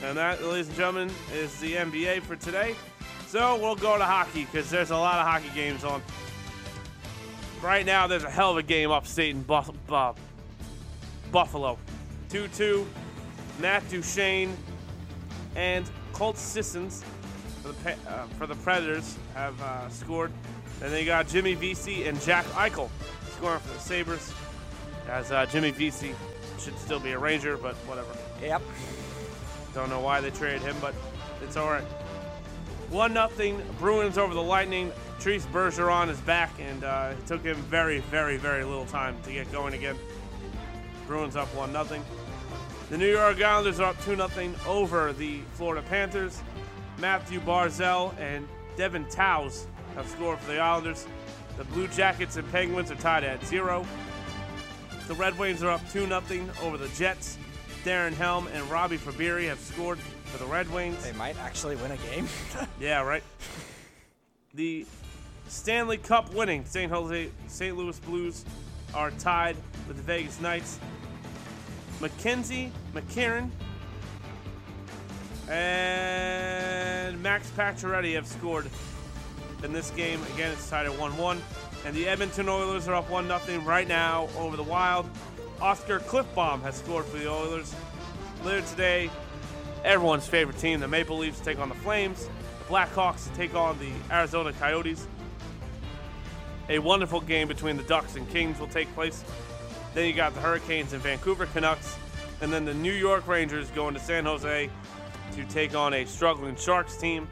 And 0.03 0.17
that, 0.17 0.43
ladies 0.43 0.67
and 0.67 0.77
gentlemen, 0.77 1.11
is 1.33 1.59
the 1.59 1.73
NBA 1.73 2.21
for 2.21 2.35
today. 2.35 2.75
So 3.27 3.59
we'll 3.59 3.75
go 3.75 3.97
to 3.97 4.03
hockey 4.03 4.45
because 4.45 4.69
there's 4.69 4.91
a 4.91 4.97
lot 4.97 5.19
of 5.19 5.25
hockey 5.25 5.53
games 5.55 5.83
on. 5.83 6.01
Right 7.61 7.85
now, 7.85 8.05
there's 8.05 8.23
a 8.23 8.29
hell 8.29 8.51
of 8.51 8.57
a 8.57 8.63
game 8.63 8.91
upstate 8.91 9.35
in 9.35 9.41
Buff- 9.41 9.71
Buffalo. 11.31 11.77
2 12.29 12.47
2. 12.49 12.87
Matt 13.59 13.87
Duchene 13.89 14.55
and 15.55 15.89
Colt 16.13 16.37
Sissons 16.37 17.03
for 17.63 17.69
the, 17.69 17.91
uh, 18.09 18.25
for 18.37 18.45
the 18.45 18.55
Predators 18.55 19.17
have 19.33 19.59
uh, 19.61 19.89
scored. 19.89 20.31
And 20.81 20.91
then 20.91 20.99
you 20.99 21.05
got 21.05 21.27
Jimmy 21.27 21.55
Vesey 21.55 22.07
and 22.07 22.21
Jack 22.21 22.45
Eichel 22.47 22.89
scoring 23.37 23.59
for 23.59 23.73
the 23.73 23.79
Sabres. 23.79 24.33
As 25.09 25.31
uh, 25.31 25.45
Jimmy 25.45 25.71
Vesey 25.71 26.15
should 26.59 26.77
still 26.79 26.99
be 26.99 27.11
a 27.11 27.19
Ranger, 27.19 27.57
but 27.57 27.75
whatever. 27.87 28.15
Yep. 28.41 28.61
Don't 29.73 29.89
know 29.89 29.99
why 29.99 30.21
they 30.21 30.31
traded 30.31 30.61
him, 30.61 30.75
but 30.81 30.95
it's 31.41 31.57
all 31.57 31.69
right. 31.69 31.83
One 32.89 33.13
nothing 33.13 33.61
Bruins 33.79 34.17
over 34.17 34.33
the 34.33 34.43
Lightning. 34.43 34.91
Patrice 35.17 35.45
Bergeron 35.47 36.09
is 36.09 36.19
back, 36.21 36.51
and 36.59 36.83
uh, 36.83 37.13
it 37.17 37.25
took 37.25 37.43
him 37.43 37.55
very, 37.63 37.99
very, 37.99 38.37
very 38.37 38.63
little 38.63 38.85
time 38.85 39.17
to 39.23 39.31
get 39.31 39.51
going 39.51 39.73
again. 39.73 39.95
Bruins 41.07 41.35
up 41.35 41.47
one 41.55 41.73
nothing. 41.73 42.03
The 42.89 42.97
New 42.97 43.09
York 43.09 43.41
Islanders 43.41 43.79
are 43.79 43.89
up 43.89 44.01
two 44.03 44.15
nothing 44.15 44.55
over 44.67 45.13
the 45.13 45.39
Florida 45.53 45.81
Panthers. 45.87 46.41
Mathew 46.99 47.39
Barzal 47.39 48.17
and 48.19 48.47
Devon 48.77 49.05
Toews 49.05 49.65
have 49.95 50.07
scored 50.07 50.39
for 50.39 50.51
the 50.51 50.59
Islanders. 50.59 51.07
The 51.57 51.63
Blue 51.65 51.87
Jackets 51.87 52.37
and 52.37 52.49
Penguins 52.51 52.91
are 52.91 52.95
tied 52.95 53.23
at 53.23 53.43
zero. 53.45 53.85
The 55.07 55.13
Red 55.13 55.37
Wings 55.37 55.61
are 55.61 55.69
up 55.69 55.81
2 55.91 56.07
0 56.07 56.21
over 56.61 56.77
the 56.77 56.87
Jets. 56.89 57.37
Darren 57.83 58.13
Helm 58.13 58.47
and 58.47 58.63
Robby 58.71 58.97
Fabbri 58.97 59.47
have 59.47 59.59
scored 59.59 59.99
for 59.99 60.39
the 60.39 60.45
Red 60.45 60.71
Wings. 60.73 61.03
They 61.03 61.11
might 61.13 61.37
actually 61.37 61.75
win 61.75 61.91
a 61.91 61.97
game. 61.97 62.27
Yeah, 62.79 63.01
right. 63.03 63.23
The 64.55 64.85
Stanley 65.47 65.97
Cup 65.97 66.33
winning 66.33 66.65
St. 66.65 66.91
Jose 66.91 67.29
St. 67.47 67.77
Louis 67.77 67.99
Blues 67.99 68.45
are 68.93 69.11
tied 69.11 69.55
with 69.87 69.97
the 69.97 70.03
Vegas 70.03 70.41
Knights. 70.41 70.79
MacKenzie 71.99 72.71
MacEachern 72.93 73.49
and 75.49 77.21
Max 77.21 77.51
Pacioretty 77.51 78.15
have 78.15 78.25
scored 78.25 78.69
in 79.63 79.71
this 79.71 79.91
game. 79.91 80.19
Again, 80.33 80.51
it's 80.51 80.69
tied 80.69 80.87
at 80.87 80.91
1-1. 80.93 81.39
And 81.85 81.95
the 81.95 82.07
Edmonton 82.07 82.49
Oilers 82.49 82.87
are 82.87 82.95
up 82.95 83.07
1-0 83.09 83.63
right 83.63 83.87
now 83.87 84.27
over 84.39 84.57
the 84.57 84.63
Wild. 84.63 85.07
Oscar 85.61 85.99
Klefbom 85.99 86.63
has 86.63 86.75
scored 86.77 87.05
for 87.05 87.17
the 87.17 87.29
Oilers. 87.31 87.75
Later 88.43 88.65
today, 88.67 89.11
everyone's 89.83 90.27
favorite 90.27 90.57
team, 90.57 90.79
the 90.79 90.87
Maple 90.87 91.15
Leafs, 91.15 91.39
take 91.39 91.59
on 91.59 91.69
the 91.69 91.75
Flames. 91.75 92.27
The 92.57 92.65
Blackhawks 92.73 93.33
take 93.35 93.53
on 93.53 93.77
the 93.77 93.91
Arizona 94.11 94.51
Coyotes. 94.53 95.05
A 96.69 96.79
wonderful 96.79 97.21
game 97.21 97.47
between 97.47 97.77
the 97.77 97.83
Ducks 97.83 98.15
and 98.15 98.27
Kings 98.31 98.59
will 98.59 98.67
take 98.67 98.91
place. 98.95 99.23
Then 99.93 100.07
you 100.07 100.13
got 100.13 100.33
the 100.33 100.41
Hurricanes 100.41 100.91
and 100.93 101.03
Vancouver 101.03 101.45
Canucks. 101.45 101.95
And 102.41 102.51
then 102.51 102.65
the 102.65 102.73
New 102.73 102.93
York 102.93 103.27
Rangers 103.27 103.69
going 103.69 103.93
to 103.93 103.99
San 103.99 104.25
Jose 104.25 104.71
to 105.33 105.45
take 105.45 105.75
on 105.75 105.93
a 105.93 106.05
struggling 106.05 106.55
Sharks 106.55 106.97
team 106.97 107.27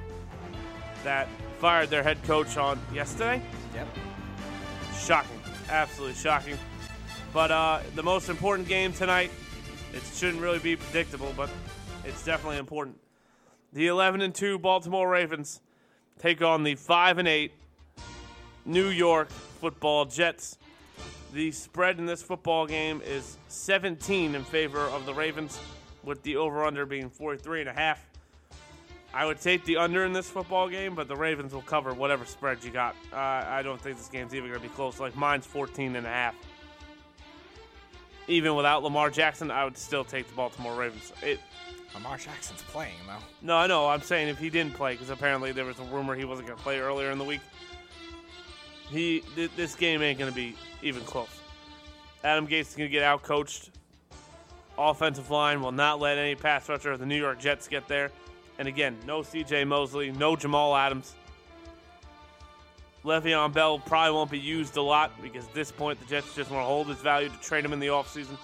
that 1.03 1.27
fired 1.57 1.89
their 1.89 2.03
head 2.03 2.21
coach 2.23 2.55
on 2.55 2.79
yesterday. 2.93 3.41
yep. 3.73 3.87
Shocking. 5.05 5.39
Absolutely 5.69 6.15
shocking. 6.15 6.57
But 7.33 7.51
uh, 7.51 7.79
the 7.93 8.03
most 8.03 8.29
important 8.29 8.69
game 8.69 8.93
tonight, 8.93 9.31
it 9.93 10.01
shouldn't 10.13 10.41
really 10.41 10.59
be 10.59 10.77
predictable, 10.77 11.33
but 11.35 11.49
it's 12.05 12.23
definitely 12.23 12.57
important. 12.57 12.97
The 13.73 13.87
11 13.87 14.21
and 14.21 14.33
2 14.33 14.59
Baltimore 14.59 15.09
Ravens 15.09 15.59
take 16.19 16.41
on 16.41 16.63
the 16.63 16.75
5 16.75 17.17
and 17.17 17.27
8 17.27 17.51
New 18.65 18.87
York 18.87 19.29
Football 19.29 20.05
Jets. 20.05 20.57
The 21.33 21.51
spread 21.51 21.99
in 21.99 22.05
this 22.05 22.21
football 22.21 22.65
game 22.65 23.01
is 23.03 23.37
17 23.49 24.35
in 24.35 24.43
favor 24.45 24.79
of 24.79 25.05
the 25.05 25.13
Ravens, 25.13 25.59
with 26.03 26.23
the 26.23 26.37
over/under 26.37 26.85
being 26.85 27.09
43 27.09 27.61
and 27.61 27.69
a 27.69 27.73
half. 27.73 28.07
I 29.13 29.25
would 29.25 29.39
take 29.39 29.63
the 29.65 29.77
under 29.77 30.05
in 30.05 30.13
this 30.13 30.29
football 30.29 30.67
game, 30.67 30.95
but 30.95 31.07
the 31.07 31.15
Ravens 31.15 31.53
will 31.53 31.61
cover 31.61 31.93
whatever 31.93 32.25
spread 32.25 32.63
you 32.63 32.71
got. 32.71 32.95
Uh, 33.11 33.17
I 33.17 33.61
don't 33.61 33.79
think 33.79 33.97
this 33.97 34.07
game's 34.07 34.33
even 34.33 34.49
going 34.49 34.61
to 34.61 34.67
be 34.67 34.73
close. 34.73 34.99
Like 34.99 35.15
mine's 35.15 35.45
14 35.45 35.95
and 35.95 36.05
a 36.07 36.09
half. 36.09 36.35
Even 38.27 38.55
without 38.55 38.81
Lamar 38.81 39.09
Jackson, 39.09 39.51
I 39.51 39.65
would 39.65 39.77
still 39.77 40.03
take 40.03 40.27
the 40.27 40.33
Baltimore 40.33 40.75
Ravens. 40.75 41.11
It, 41.21 41.39
Lamar 41.93 42.17
Jackson's 42.17 42.63
playing 42.63 42.95
though. 43.05 43.23
no, 43.43 43.57
I 43.57 43.67
know. 43.67 43.87
I'm 43.87 44.01
saying 44.01 44.29
if 44.29 44.39
he 44.39 44.49
didn't 44.49 44.73
play, 44.73 44.93
because 44.93 45.11
apparently 45.11 45.51
there 45.51 45.65
was 45.65 45.77
a 45.79 45.83
rumor 45.83 46.15
he 46.15 46.25
wasn't 46.25 46.47
going 46.47 46.57
to 46.57 46.63
play 46.63 46.79
earlier 46.79 47.11
in 47.11 47.19
the 47.19 47.23
week. 47.23 47.41
He, 48.89 49.23
th- 49.35 49.51
this 49.55 49.75
game 49.75 50.01
ain't 50.01 50.17
going 50.17 50.31
to 50.31 50.35
be 50.35 50.55
even 50.81 51.03
close. 51.03 51.29
Adam 52.23 52.47
Gase 52.47 52.61
is 52.61 52.75
going 52.75 52.89
to 52.89 52.91
get 52.91 53.03
out 53.03 53.21
coached. 53.21 53.69
Offensive 54.77 55.29
line 55.29 55.61
will 55.61 55.71
not 55.71 55.99
let 55.99 56.17
any 56.17 56.33
pass 56.33 56.67
rusher 56.67 56.91
of 56.91 56.99
the 56.99 57.05
New 57.05 57.17
York 57.17 57.39
Jets 57.39 57.67
get 57.67 57.87
there. 57.87 58.09
And 58.59 58.67
again, 58.67 58.97
no 59.05 59.21
CJ 59.21 59.67
Mosley, 59.67 60.11
no 60.11 60.35
Jamal 60.35 60.75
Adams. 60.75 61.15
Le'Veon 63.03 63.51
Bell 63.51 63.79
probably 63.79 64.13
won't 64.13 64.31
be 64.31 64.39
used 64.39 64.77
a 64.77 64.81
lot 64.81 65.11
because 65.21 65.45
at 65.45 65.53
this 65.53 65.71
point 65.71 65.99
the 65.99 66.05
Jets 66.05 66.33
just 66.35 66.49
want 66.49 66.61
to 66.63 66.67
hold 66.67 66.87
his 66.87 66.99
value 66.99 67.29
to 67.29 67.37
trade 67.41 67.65
him 67.65 67.73
in 67.73 67.79
the 67.79 67.87
offseason. 67.87 68.37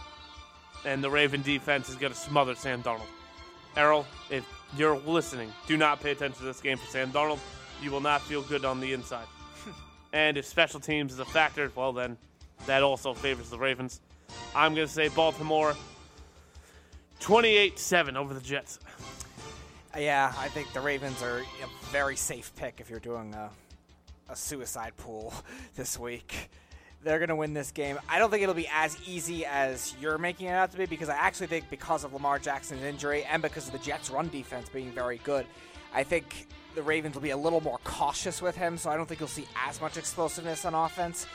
And 0.86 1.04
the 1.04 1.10
Raven 1.10 1.42
defense 1.42 1.90
is 1.90 1.96
going 1.96 2.12
to 2.12 2.20
smother 2.20 2.56
Sam 2.56 2.84
Darnold. 2.84 3.08
Errol, 3.78 4.06
if 4.30 4.46
you're 4.76 4.98
listening, 4.98 5.54
do 5.68 5.78
not 5.78 6.02
pay 6.02 6.12
attention 6.12 6.40
to 6.40 6.46
this 6.46 6.60
game 6.60 6.78
for 6.78 6.88
Sam 6.88 7.12
Darnold. 7.12 7.40
You 7.82 7.92
will 7.92 8.02
not 8.02 8.22
feel 8.22 8.42
good 8.42 8.66
on 8.66 8.80
the 8.80 8.94
inside. 8.94 9.28
and 10.14 10.38
if 10.38 10.46
special 10.46 10.80
teams 10.80 11.14
is 11.14 11.20
a 11.20 11.26
factor, 11.26 11.72
well, 11.76 11.94
then 11.94 12.18
that 12.66 12.84
also 12.84 13.14
favors 13.14 13.50
the 13.50 13.58
Ravens. 13.58 14.02
I'm 14.56 14.76
going 14.76 14.88
to 14.88 14.94
say 14.94 15.08
Baltimore 15.10 15.76
28 17.20 17.80
7 17.80 18.18
over 18.18 18.34
the 18.34 18.42
Jets. 18.42 18.80
Yeah, 19.98 20.34
I 20.38 20.50
think 20.50 20.72
the 20.74 20.82
Ravens 20.82 21.22
are 21.24 21.40
a 21.40 21.92
very 21.92 22.16
safe 22.16 22.54
pick 22.56 22.80
if 22.80 22.90
you're 22.90 23.00
doing 23.00 23.34
a, 23.34 23.50
a 24.30 24.36
suicide 24.36 24.96
pool 24.98 25.34
this 25.76 25.98
week. 26.00 26.50
They're 27.02 27.18
going 27.18 27.30
to 27.30 27.36
win 27.36 27.54
this 27.54 27.72
game. 27.72 27.98
I 28.10 28.20
don't 28.20 28.30
think 28.30 28.44
it'll 28.44 28.54
be 28.54 28.70
as 28.72 28.98
easy 29.08 29.46
as 29.46 29.96
you're 30.02 30.18
making 30.18 30.48
it 30.48 30.52
out 30.52 30.72
to 30.72 30.78
be 30.78 30.86
because 30.86 31.10
I 31.10 31.16
actually 31.16 31.48
think 31.48 31.70
because 31.70 32.04
of 32.04 32.14
Lamar 32.14 32.40
Jackson's 32.40 32.84
injury 32.84 33.24
and 33.24 33.42
because 33.42 33.68
of 33.68 33.74
the 33.74 33.80
Jets' 33.80 34.10
run 34.10 34.28
defense 34.28 34.70
being 34.70 34.92
very 34.92 35.18
good, 35.24 35.46
I 35.94 36.04
think 36.04 36.48
the 36.76 36.84
Ravens 36.84 37.16
will 37.16 37.22
be 37.22 37.32
a 37.32 37.38
little 37.38 37.62
more 37.62 37.80
cautious 37.84 38.42
with 38.42 38.56
him, 38.56 38.78
so 38.78 38.90
I 38.90 38.98
don't 38.98 39.08
think 39.08 39.20
you'll 39.20 39.30
see 39.30 39.48
as 39.68 39.82
much 39.82 39.98
explosiveness 39.98 40.66
on 40.66 40.76
offense. 40.76 41.26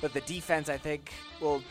But 0.00 0.14
the 0.14 0.22
defense, 0.22 0.68
I 0.68 0.78
think, 0.78 1.12
will 1.40 1.62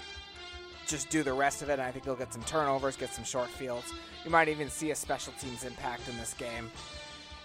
just 0.90 1.10
do 1.10 1.24
the 1.24 1.34
rest 1.34 1.62
of 1.62 1.70
it. 1.70 1.74
And 1.74 1.82
I 1.82 1.92
think 1.92 2.06
they'll 2.06 2.16
get 2.16 2.34
some 2.34 2.44
turnovers, 2.44 2.96
get 2.96 3.14
some 3.14 3.24
short 3.24 3.50
fields. 3.50 3.94
You 4.26 4.32
might 4.32 4.48
even 4.48 4.70
see 4.70 4.92
a 4.92 4.96
special 4.96 5.34
teams 5.40 5.64
impact 5.64 6.08
in 6.10 6.18
this 6.18 6.34
game. 6.34 6.70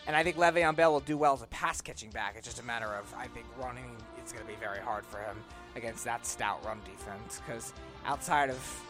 And 0.07 0.15
I 0.15 0.23
think 0.23 0.37
Le'Veon 0.37 0.77
Bell 0.77 0.93
will 0.93 1.01
do 1.01 1.17
well 1.17 1.35
as 1.35 1.43
a 1.43 1.47
pass 1.47 1.81
catching 1.81 2.11
back. 2.11 2.35
It's 2.37 2.47
just 2.47 2.61
a 2.61 2.65
matter 2.65 2.87
of 2.95 3.13
I 3.17 3.27
think 3.29 3.47
running. 3.59 3.97
It's 4.19 4.33
going 4.33 4.45
to 4.45 4.51
be 4.51 4.59
very 4.59 4.81
hard 4.81 5.05
for 5.07 5.19
him 5.19 5.37
against 5.77 6.05
that 6.05 6.27
stout 6.27 6.65
run 6.65 6.81
defense 6.85 7.41
because 7.45 7.73
outside 8.05 8.51
of 8.51 8.83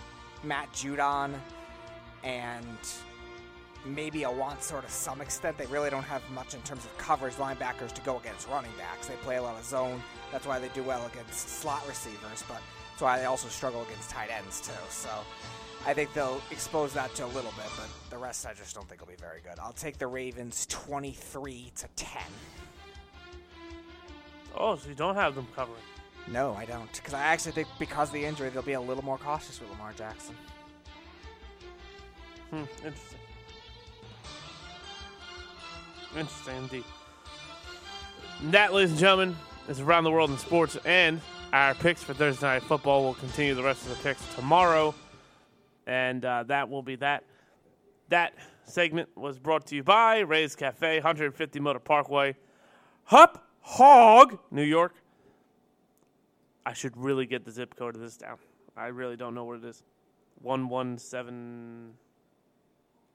Matt 0.42 0.73
Judon 0.73 1.34
and 2.23 2.78
maybe 3.84 4.23
a 4.23 4.30
want 4.30 4.62
sort 4.62 4.84
of 4.84 4.90
some 4.90 5.20
extent. 5.20 5.58
They 5.58 5.66
really 5.66 5.90
don't 5.90 6.04
have 6.04 6.23
much 6.30 6.54
in 6.54 6.61
terms 6.62 6.84
of 6.84 6.96
coverage 6.99 7.34
linebackers 7.34 7.92
to 7.92 8.00
go 8.02 8.18
against 8.18 8.49
running 8.49 8.73
backs. 8.78 9.06
They 9.06 9.14
play 9.16 9.37
a 9.37 9.42
lot 9.42 9.58
of 9.58 9.64
zone. 9.64 10.02
That's 10.32 10.46
why 10.46 10.58
they 10.58 10.68
do 10.68 10.82
well 10.82 11.04
against 11.06 11.61
slot 11.61 11.87
receivers, 11.87 12.44
but 12.49 12.62
that's 12.94 13.02
why 13.02 13.18
they 13.18 13.24
also 13.24 13.48
struggle 13.48 13.82
against 13.82 14.08
tight 14.08 14.30
ends 14.30 14.60
too. 14.60 14.72
So 14.88 15.08
I 15.84 15.94
think 15.94 16.12
they'll 16.12 16.40
expose 16.52 16.92
that 16.92 17.12
to 17.16 17.24
a 17.24 17.26
little 17.26 17.50
bit, 17.56 17.66
but 17.76 17.88
the 18.08 18.16
rest 18.16 18.46
I 18.46 18.54
just 18.54 18.72
don't 18.72 18.88
think 18.88 19.00
will 19.00 19.08
be 19.08 19.16
very 19.16 19.40
good. 19.40 19.58
I'll 19.58 19.72
take 19.72 19.98
the 19.98 20.06
Ravens 20.06 20.64
23 20.66 21.72
to 21.74 21.88
10. 21.96 22.22
Oh, 24.56 24.76
so 24.76 24.88
you 24.88 24.94
don't 24.94 25.16
have 25.16 25.34
them 25.34 25.48
covering. 25.56 25.82
No, 26.28 26.54
I 26.54 26.66
don't. 26.66 26.92
Because 26.92 27.14
I 27.14 27.22
actually 27.22 27.50
think 27.50 27.66
because 27.80 28.10
of 28.10 28.14
the 28.14 28.24
injury, 28.24 28.48
they'll 28.50 28.62
be 28.62 28.74
a 28.74 28.80
little 28.80 29.04
more 29.04 29.18
cautious 29.18 29.60
with 29.60 29.68
Lamar 29.70 29.92
Jackson. 29.92 30.36
Hmm, 32.50 32.62
interesting. 32.84 33.18
Interesting 36.16 36.56
indeed. 36.58 36.84
And 38.40 38.52
that, 38.52 38.72
ladies 38.72 38.92
and 38.92 39.00
gentlemen, 39.00 39.36
is 39.68 39.80
around 39.80 40.04
the 40.04 40.12
world 40.12 40.30
in 40.30 40.38
sports, 40.38 40.78
and 40.84 41.20
our 41.54 41.73
picks 41.73 42.02
for 42.02 42.14
Thursday 42.14 42.46
night 42.49 42.64
football 42.64 43.04
will 43.04 43.14
continue 43.14 43.54
the 43.54 43.62
rest 43.62 43.82
of 43.84 43.90
the 43.90 44.02
picks 44.02 44.34
tomorrow, 44.34 44.92
and 45.87 46.25
uh, 46.25 46.42
that 46.42 46.68
will 46.68 46.82
be 46.82 46.96
that. 46.96 47.23
That 48.08 48.34
segment 48.64 49.08
was 49.16 49.38
brought 49.38 49.64
to 49.68 49.76
you 49.76 49.84
by 49.84 50.18
Ray's 50.18 50.56
Cafe, 50.56 50.96
150 50.96 51.61
Motor 51.61 51.78
Parkway, 51.78 52.34
Hup 53.04 53.46
Hog, 53.61 54.40
New 54.50 54.64
York. 54.64 54.94
I 56.66 56.73
should 56.73 56.96
really 56.96 57.25
get 57.25 57.44
the 57.44 57.52
zip 57.52 57.76
code 57.76 57.94
of 57.94 58.00
this 58.00 58.16
down. 58.16 58.38
I 58.76 58.88
really 58.88 59.16
don't 59.16 59.32
know 59.37 59.44
what 59.44 59.58
it 59.58 59.64
is. 59.64 59.84
One 60.42 60.68
one 60.68 60.99
seven 60.99 61.92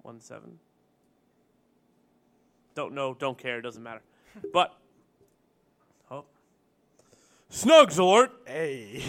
one 0.01 0.21
seven. 0.21 0.57
Don't 2.73 2.93
know, 2.93 3.13
don't 3.13 3.37
care, 3.37 3.59
it 3.59 3.63
doesn't 3.63 3.83
matter. 3.83 4.01
But 4.53 4.78
Snugs 7.51 7.97
alert! 7.97 8.31
Hey. 8.45 9.03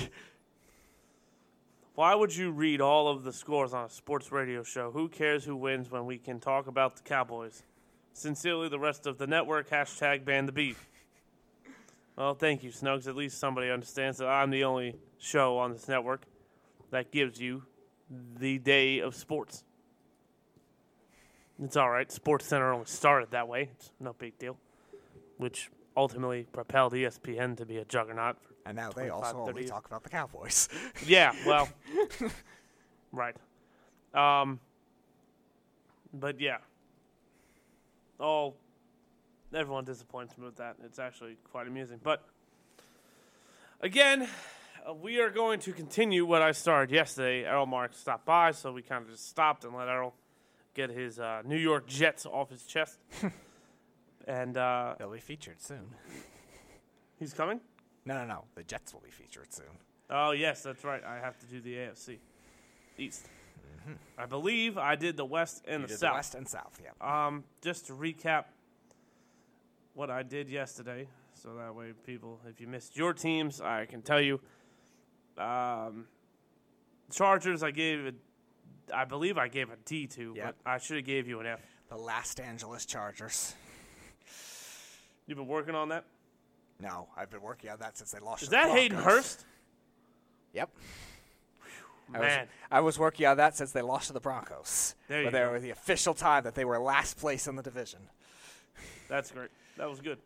Why 1.95 2.15
would 2.15 2.35
you 2.35 2.51
read 2.51 2.81
all 2.81 3.09
of 3.09 3.25
the 3.25 3.33
scores 3.33 3.75
on 3.75 3.85
a 3.85 3.91
sports 3.91 4.33
radio 4.33 4.63
show? 4.63 4.91
Who 4.91 5.09
cares 5.09 5.45
who 5.45 5.55
wins 5.55 5.91
when 5.91 6.07
we 6.07 6.17
can 6.17 6.41
talk 6.41 6.67
about 6.67 6.97
the 6.97 7.03
Cowboys? 7.03 7.63
Sincerely, 8.15 8.71
the 8.71 8.79
rest 8.79 9.07
of 9.07 9.19
the 9.19 9.27
network. 9.27 9.69
Hashtag 9.69 10.25
ban 10.25 10.47
the 10.47 10.53
beef. 10.53 10.89
Well, 12.17 12.35
thank 12.35 12.63
you, 12.63 12.71
Snugs. 12.71 13.07
At 13.07 13.17
least 13.17 13.39
somebody 13.39 13.71
understands 13.71 14.19
that 14.19 14.29
I'm 14.29 14.51
the 14.51 14.65
only 14.65 14.97
show 15.19 15.59
on 15.59 15.73
this 15.73 15.89
network 15.89 16.23
that 16.91 17.13
gives 17.13 17.39
you 17.39 17.65
the 18.39 18.59
day 18.59 19.01
of 19.01 19.15
sports. 19.15 19.65
It's 21.63 21.77
all 21.77 21.91
right. 21.91 22.11
Sports 22.11 22.47
Center 22.47 22.73
only 22.73 22.87
started 22.87 23.33
that 23.33 23.47
way. 23.47 23.69
It's 23.75 23.91
no 24.01 24.15
big 24.15 24.39
deal. 24.39 24.57
Which 25.37 25.71
ultimately 25.97 26.47
propelled 26.53 26.93
ESPN 26.93 27.57
to 27.57 27.67
be 27.67 27.79
a 27.79 27.85
juggernaut. 27.85 28.37
For 28.43 28.55
And 28.67 28.77
now 28.77 28.91
they 28.91 29.09
also 29.09 29.39
only 29.39 29.63
30 29.63 29.69
talk 29.69 29.87
about 29.87 30.03
the 30.03 30.11
Cowboys. 30.11 30.69
yeah, 31.07 31.35
well, 31.47 31.69
right. 33.13 33.37
Um, 34.15 34.61
but 36.13 36.41
yeah. 36.41 36.59
Oh, 38.19 38.55
everyone 39.55 39.85
disappoints 39.85 40.37
me 40.37 40.45
with 40.45 40.57
that. 40.57 40.77
It's 40.85 40.99
actually 40.99 41.37
quite 41.51 41.67
amusing. 41.67 42.01
But 42.03 42.23
again, 43.81 44.29
uh, 44.89 44.95
we 44.95 45.21
are 45.21 45.31
going 45.31 45.61
to 45.61 45.73
continue 45.73 46.25
what 46.25 46.43
I 46.43 46.53
started 46.53 46.93
yesterday. 46.93 47.45
Errol 47.45 47.67
Marks 47.67 47.99
stopped 47.99 48.27
by, 48.27 48.51
so 48.53 48.73
we 48.73 48.83
kind 48.83 49.05
of 49.05 49.11
just 49.11 49.29
stopped 49.29 49.65
and 49.65 49.75
let 49.75 49.89
Errol 49.89 50.15
get 50.75 50.91
his 50.91 51.19
uh, 51.19 51.43
New 51.45 51.57
York 51.57 51.87
Jets 51.87 52.27
off 52.27 52.51
his 52.51 52.65
chest. 52.65 52.99
and 54.27 54.57
uh, 54.57 54.95
They'll 54.99 55.11
be 55.13 55.19
featured 55.21 55.61
soon. 55.61 55.87
he's 57.19 57.33
coming? 57.35 57.61
No, 58.05 58.15
no, 58.15 58.25
no. 58.27 58.45
The 58.55 58.63
Jets 58.65 58.93
will 58.95 59.01
be 59.01 59.11
featured 59.11 59.53
soon. 59.53 59.67
Oh 60.11 60.33
yes, 60.33 60.63
that's 60.63 60.85
right. 60.85 61.03
I 61.05 61.17
have 61.19 61.39
to 61.41 61.47
do 61.47 61.61
the 61.61 61.75
AFC 61.75 62.19
East. 62.99 63.27
I 64.19 64.27
believe 64.27 64.77
I 64.79 64.95
did 64.95 65.17
the 65.17 65.25
West 65.25 65.65
and 65.67 65.83
You 65.83 65.87
the 65.87 65.93
did 65.95 65.99
South. 66.01 66.11
the 66.11 66.15
West 66.17 66.35
and 66.35 66.49
South, 66.49 66.81
yeah. 66.83 67.27
Um, 67.27 67.45
just 67.63 67.87
to 67.87 67.95
recap 67.95 68.45
what 69.95 70.11
I 70.11 70.23
did 70.23 70.49
yesterday, 70.51 71.09
so 71.35 71.55
that 71.55 71.75
way 71.75 71.93
people, 72.05 72.39
if 72.49 72.61
you 72.61 72.67
missed 72.67 72.97
your 72.97 73.13
teams, 73.15 73.61
I 73.61 73.87
can 73.87 74.03
tell 74.03 74.21
you. 74.21 74.41
Um, 75.39 76.07
Chargers, 77.11 77.63
I 77.63 77.71
gave 77.71 78.07
a, 78.07 78.13
I 78.95 79.05
believe 79.05 79.39
I 79.39 79.49
gave 79.49 79.71
a 79.71 79.77
D 79.85 80.07
to, 80.09 80.35
Yep. 80.37 80.45
but 80.65 80.71
I 80.71 80.79
should 80.79 80.97
have 80.97 81.07
gave 81.07 81.27
you 81.27 81.41
an 81.41 81.47
F. 81.47 81.61
the 81.89 81.97
Los 81.97 82.35
Angeles 82.35 82.85
Chargers. 82.87 83.55
You've 85.31 85.39
been 85.39 85.47
working 85.47 85.77
on 85.77 85.91
that. 85.91 86.05
No, 86.81 87.07
I've 87.17 87.31
been 87.31 87.41
working 87.41 87.71
on 87.71 87.79
that 87.79 87.97
since 87.97 88.11
they 88.11 88.19
lost. 88.19 88.43
Is 88.43 88.49
to 88.49 88.51
the 88.51 88.57
that 88.57 88.71
Hayden. 88.71 88.99
Hurst? 88.99 89.45
Yep. 90.55 90.71
I 92.13 92.19
was, 92.19 92.27
Man, 92.27 92.49
I 92.69 92.81
was 92.81 92.99
working 92.99 93.27
on 93.27 93.37
that 93.37 93.57
since 93.57 93.71
they 93.71 93.81
lost 93.81 94.09
to 94.09 94.13
the 94.13 94.19
Broncos. 94.19 94.97
There 95.07 95.23
you 95.23 95.31
they 95.31 95.39
go. 95.39 95.53
were 95.53 95.61
the 95.61 95.71
official 95.71 96.15
time 96.15 96.43
that 96.43 96.57
they 96.57 96.65
were 96.65 96.81
last 96.81 97.17
place 97.17 97.47
in 97.47 97.55
the 97.55 97.63
division. 97.63 98.01
that's 99.09 99.31
great. 99.31 99.51
That 99.77 99.89
was 99.89 100.01
good. 100.01 100.19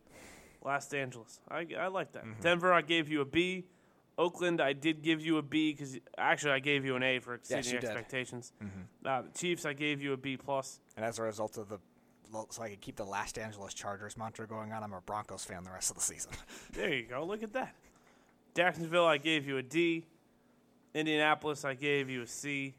Los 0.64 0.90
Angeles, 0.94 1.38
I, 1.50 1.66
I 1.78 1.88
like 1.88 2.12
that. 2.12 2.24
Mm-hmm. 2.24 2.40
Denver, 2.40 2.72
I 2.72 2.80
gave 2.80 3.10
you 3.10 3.20
a 3.20 3.26
B. 3.26 3.64
Oakland, 4.16 4.62
I 4.62 4.72
did 4.72 5.02
give 5.02 5.20
you 5.20 5.36
a 5.36 5.42
B 5.42 5.72
because 5.72 5.98
actually 6.16 6.52
I 6.52 6.60
gave 6.60 6.86
you 6.86 6.96
an 6.96 7.02
A 7.02 7.18
for 7.18 7.34
exceeding 7.34 7.74
Yes, 7.74 7.84
expectations. 7.84 8.52
Uh, 9.04 9.20
the 9.20 9.38
Chiefs, 9.38 9.66
I 9.66 9.74
gave 9.74 10.00
you 10.00 10.14
a 10.14 10.16
B 10.16 10.38
plus. 10.38 10.80
And 10.96 11.04
as 11.04 11.18
a 11.18 11.24
result 11.24 11.58
of 11.58 11.68
the, 11.68 11.78
so 12.50 12.62
I 12.62 12.68
could 12.70 12.80
keep 12.80 12.96
the 12.96 13.04
Los 13.04 13.32
Angeles 13.32 13.74
Chargers 13.74 14.16
mantra 14.16 14.46
going 14.46 14.72
on, 14.72 14.82
I'm 14.82 14.92
a 14.92 15.00
Broncos 15.00 15.44
fan 15.44 15.64
the 15.64 15.70
rest 15.70 15.90
of 15.90 15.96
the 15.96 16.02
season. 16.02 16.32
There 16.72 16.92
you 16.92 17.04
go. 17.06 17.24
Look 17.24 17.42
at 17.42 17.52
that. 17.52 17.74
Jacksonville, 18.54 19.06
I 19.06 19.18
gave 19.18 19.46
you 19.46 19.58
a 19.58 19.62
D. 19.62 20.04
Indianapolis, 20.94 21.64
I 21.64 21.74
gave 21.74 22.08
you 22.08 22.22
a 22.22 22.26
C. 22.26 22.74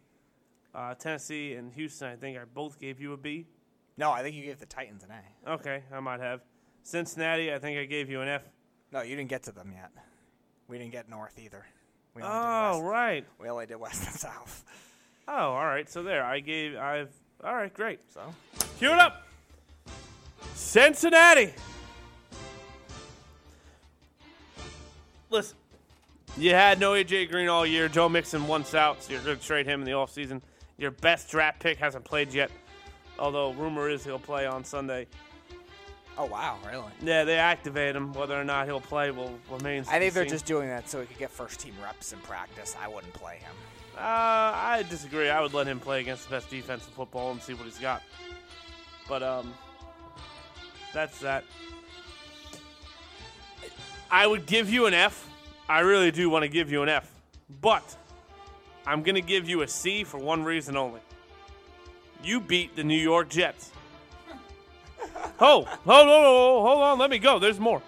Uh, 0.74 0.94
Tennessee 0.96 1.54
and 1.54 1.72
Houston, 1.74 2.10
I 2.10 2.16
think 2.16 2.38
I 2.38 2.42
both 2.46 2.80
gave 2.80 3.00
you 3.00 3.14
a 3.14 3.18
B. 3.18 3.46
no, 3.98 4.12
I 4.12 4.22
think 4.22 4.36
you 4.36 4.44
gave 4.44 4.60
the 4.60 4.66
Titans 4.66 5.04
an 5.04 5.10
A. 5.12 5.52
Okay, 5.54 5.84
I 5.94 6.00
might 6.02 6.20
have. 6.20 6.42
Cincinnati, 6.84 7.54
I 7.54 7.60
think 7.60 7.78
I 7.80 7.86
gave 7.86 8.10
you 8.10 8.22
an 8.22 8.28
F. 8.28 8.44
No, 8.92 9.02
you 9.02 9.16
didn't 9.16 9.30
get 9.30 9.44
to 9.44 9.52
them 9.52 9.72
yet. 9.74 9.92
We 10.68 10.78
didn't 10.78 10.92
get 10.92 11.10
North 11.10 11.38
either. 11.40 11.66
We 12.14 12.22
only, 12.22 12.36
Oh, 12.38 12.74
did, 12.74 12.84
west. 12.84 12.92
right. 12.92 13.26
we 13.42 13.50
only 13.50 13.66
did 13.66 13.76
West 13.78 14.04
and 14.08 14.16
South. 14.16 14.64
Oh, 15.28 15.34
all 15.34 15.66
right. 15.66 15.90
So 15.90 16.04
there, 16.04 16.24
I 16.24 16.40
gave. 16.40 16.76
I've. 16.78 17.10
All 17.44 17.54
right, 17.56 17.74
great. 17.74 18.00
So 18.14 18.22
Cue 18.78 18.92
it 18.92 19.00
up. 19.00 19.25
Cincinnati. 20.56 21.54
Listen, 25.30 25.58
you 26.38 26.52
had 26.52 26.80
no 26.80 26.94
AJ 26.94 27.30
Green 27.30 27.50
all 27.50 27.66
year. 27.66 27.90
Joe 27.90 28.08
Mixon 28.08 28.48
once 28.48 28.74
out, 28.74 29.04
so 29.04 29.14
you're 29.14 29.22
going 29.22 29.38
to 29.38 29.44
trade 29.44 29.66
him 29.66 29.82
in 29.82 29.86
the 29.86 29.92
offseason. 29.92 30.42
Your 30.78 30.92
best 30.92 31.30
draft 31.30 31.60
pick 31.60 31.78
hasn't 31.78 32.06
played 32.06 32.34
yet, 32.34 32.52
although 33.20 33.52
rumor 33.54 33.90
is 33.90 34.04
he'll 34.04 34.18
play 34.18 34.46
on 34.46 34.64
Sunday. 34.64 35.08
Oh 36.18 36.26
wow, 36.26 36.58
really? 36.66 36.92
Yeah, 37.02 37.26
they 37.26 37.38
activate 37.38 37.96
him. 37.96 38.14
Whether 38.14 38.40
or 38.40 38.46
not 38.46 38.66
he'll 38.66 38.80
play 38.80 39.12
will 39.12 39.38
remain. 39.52 39.84
I 39.90 40.00
think 40.00 40.14
they're 40.14 40.26
just 40.26 40.46
doing 40.46 40.70
that 40.70 40.90
so 40.90 41.02
he 41.02 41.08
could 41.08 41.18
get 41.18 41.32
first 41.32 41.60
team 41.60 41.74
reps 41.84 42.14
in 42.14 42.20
practice. 42.20 42.76
I 42.82 42.88
wouldn't 42.88 43.14
play 43.14 43.38
him. 43.38 43.54
Uh, 43.98 44.00
I 44.00 44.86
disagree. 44.90 45.30
I 45.30 45.42
would 45.42 45.54
let 45.54 45.68
him 45.68 45.82
play 45.82 46.00
against 46.00 46.26
the 46.26 46.32
best 46.32 46.50
defense 46.50 46.86
in 46.86 46.94
football 46.94 47.32
and 47.32 47.42
see 47.42 47.54
what 47.54 47.66
he's 47.66 47.80
got. 47.80 48.02
But 49.10 49.24
um, 49.24 49.54
that's 50.96 51.20
that. 51.20 51.44
I 54.10 54.26
would 54.26 54.46
give 54.46 54.70
you 54.72 54.86
an 54.86 54.94
F. 54.94 55.30
I 55.68 55.82
really 55.82 56.10
do 56.10 56.30
want 56.30 56.44
to 56.44 56.48
give 56.48 56.72
you 56.72 56.84
an 56.84 56.90
F, 56.90 57.12
but 57.62 57.84
I'm 58.88 59.04
gonna 59.04 59.20
give 59.20 59.50
you 59.50 59.62
a 59.62 59.68
C 59.68 60.06
for 60.06 60.18
one 60.18 60.44
reason 60.44 60.78
only. 60.78 61.02
You 62.24 62.40
beat 62.40 62.76
the 62.76 62.84
New 62.84 62.98
York 62.98 63.30
Jets. 63.30 63.72
Oh, 65.40 65.64
hold 65.64 66.08
on, 66.08 66.08
hold 66.08 66.82
on, 66.82 67.00
let 67.00 67.10
me 67.10 67.20
go. 67.20 67.40
There's 67.40 67.60
more. 67.60 67.82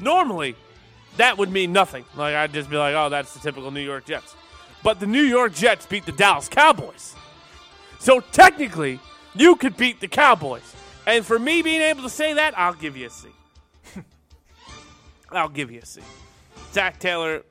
Normally, 0.00 0.56
that 1.18 1.36
would 1.36 1.50
mean 1.50 1.72
nothing. 1.72 2.04
Like 2.16 2.34
I'd 2.34 2.54
just 2.54 2.70
be 2.70 2.76
like, 2.76 2.94
oh, 2.94 3.10
that's 3.10 3.34
the 3.34 3.40
typical 3.40 3.70
New 3.70 3.80
York 3.80 4.06
Jets. 4.06 4.34
But 4.82 5.00
the 5.00 5.06
New 5.06 5.22
York 5.22 5.54
Jets 5.54 5.84
beat 5.84 6.06
the 6.06 6.12
Dallas 6.12 6.48
Cowboys. 6.48 7.14
So 7.98 8.20
technically, 8.20 9.00
you 9.34 9.54
could 9.56 9.76
beat 9.76 10.00
the 10.00 10.08
Cowboys. 10.08 10.74
And 11.06 11.24
for 11.24 11.38
me 11.38 11.62
being 11.62 11.80
able 11.80 12.02
to 12.02 12.08
say 12.08 12.34
that, 12.34 12.56
I'll 12.58 12.74
give 12.74 12.96
you 12.96 13.06
a 13.06 13.10
C. 13.10 13.28
I'll 15.30 15.48
give 15.48 15.70
you 15.70 15.80
a 15.80 15.86
C. 15.86 16.00
Zac 16.72 16.98
Taylor, 16.98 17.42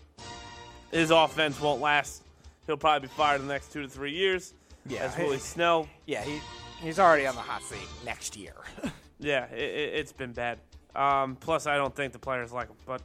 his 0.92 1.12
offense 1.12 1.60
won't 1.60 1.82
last. 1.82 2.24
He'll 2.66 2.78
probably 2.78 3.08
be 3.08 3.14
fired 3.14 3.42
in 3.42 3.48
the 3.48 3.54
next 3.54 3.72
two 3.72 3.82
to 3.82 3.90
three 3.90 4.14
years. 4.14 4.54
Yeah, 4.88 5.04
As 5.04 5.18
Willie 5.18 5.38
Snell. 5.38 5.88
Yeah, 6.06 6.24
he 6.24 6.40
he's 6.82 7.00
already 7.00 7.28
on 7.28 7.36
the 7.36 7.42
hot 7.42 7.62
seat 7.64 7.88
next 8.06 8.36
year. 8.36 8.54
Yeah, 9.24 9.46
it, 9.52 9.60
it, 9.60 9.94
it's 9.94 10.12
been 10.12 10.32
bad. 10.32 10.58
Um, 10.96 11.36
plus, 11.36 11.68
I 11.68 11.78
don't 11.78 11.96
think 11.96 12.12
the 12.12 12.18
players 12.18 12.52
like 12.52 12.70
him, 12.70 12.76
but 12.88 13.04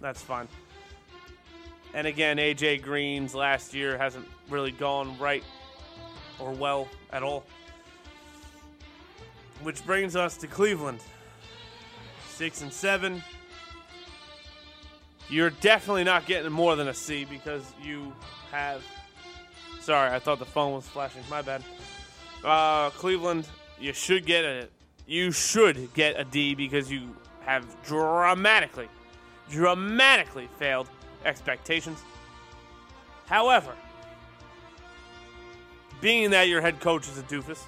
that's 0.00 0.20
fine. 0.20 0.48
And 1.94 2.04
again, 2.04 2.38
AJ 2.38 2.82
Green's 2.82 3.32
last 3.32 3.72
year 3.72 3.96
hasn't 3.96 4.26
really 4.50 4.72
gone 4.72 5.16
right 5.20 5.44
or 6.40 6.50
well 6.50 6.88
at 7.12 7.22
all. 7.22 7.44
Which 9.62 9.84
brings 9.86 10.16
us 10.16 10.36
to 10.38 10.46
Cleveland. 10.46 11.00
Six 12.28 12.62
and 12.62 12.72
seven. 12.72 13.22
You're 15.28 15.50
definitely 15.50 16.04
not 16.04 16.26
getting 16.26 16.50
more 16.50 16.76
than 16.76 16.88
a 16.88 16.94
C 16.94 17.24
because 17.24 17.62
you 17.82 18.12
have. 18.50 18.82
Sorry, 19.80 20.10
I 20.10 20.18
thought 20.18 20.38
the 20.38 20.44
phone 20.44 20.72
was 20.74 20.86
flashing. 20.86 21.22
My 21.30 21.42
bad. 21.42 21.62
Uh, 22.44 22.90
Cleveland, 22.90 23.48
you 23.80 23.92
should 23.92 24.26
get 24.26 24.44
a. 24.44 24.68
You 25.06 25.30
should 25.30 25.92
get 25.94 26.18
a 26.18 26.24
D 26.24 26.54
because 26.54 26.90
you 26.90 27.16
have 27.44 27.64
dramatically, 27.84 28.88
dramatically 29.50 30.48
failed 30.58 30.88
expectations. 31.24 32.00
However, 33.26 33.74
being 36.00 36.30
that 36.30 36.48
your 36.48 36.60
head 36.60 36.80
coach 36.80 37.08
is 37.08 37.18
a 37.18 37.22
doofus, 37.22 37.64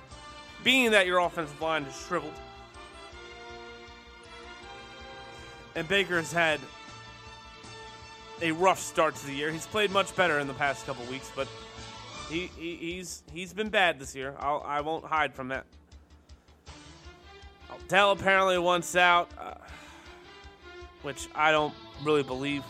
being 0.64 0.90
that 0.90 1.06
your 1.06 1.18
offensive 1.18 1.60
line 1.60 1.84
is 1.84 2.06
shriveled, 2.06 2.32
and 5.76 5.86
Baker 5.86 6.16
has 6.16 6.32
had 6.32 6.58
a 8.42 8.50
rough 8.52 8.80
start 8.80 9.14
to 9.14 9.26
the 9.26 9.32
year. 9.32 9.50
He's 9.50 9.66
played 9.66 9.90
much 9.90 10.16
better 10.16 10.40
in 10.40 10.46
the 10.46 10.54
past 10.54 10.86
couple 10.86 11.04
weeks, 11.06 11.30
but 11.36 11.46
he, 12.28 12.50
he 12.58 12.76
he's 12.76 13.22
he's 13.32 13.52
been 13.52 13.68
bad 13.68 14.00
this 14.00 14.16
year. 14.16 14.34
I'll, 14.38 14.62
I 14.66 14.80
won't 14.80 15.04
hide 15.04 15.34
from 15.34 15.48
that. 15.48 15.66
Dell 17.88 18.12
apparently 18.12 18.58
wants 18.58 18.96
out, 18.96 19.30
uh, 19.38 19.54
which 21.02 21.28
I 21.34 21.52
don't 21.52 21.74
really 22.02 22.22
believe, 22.22 22.62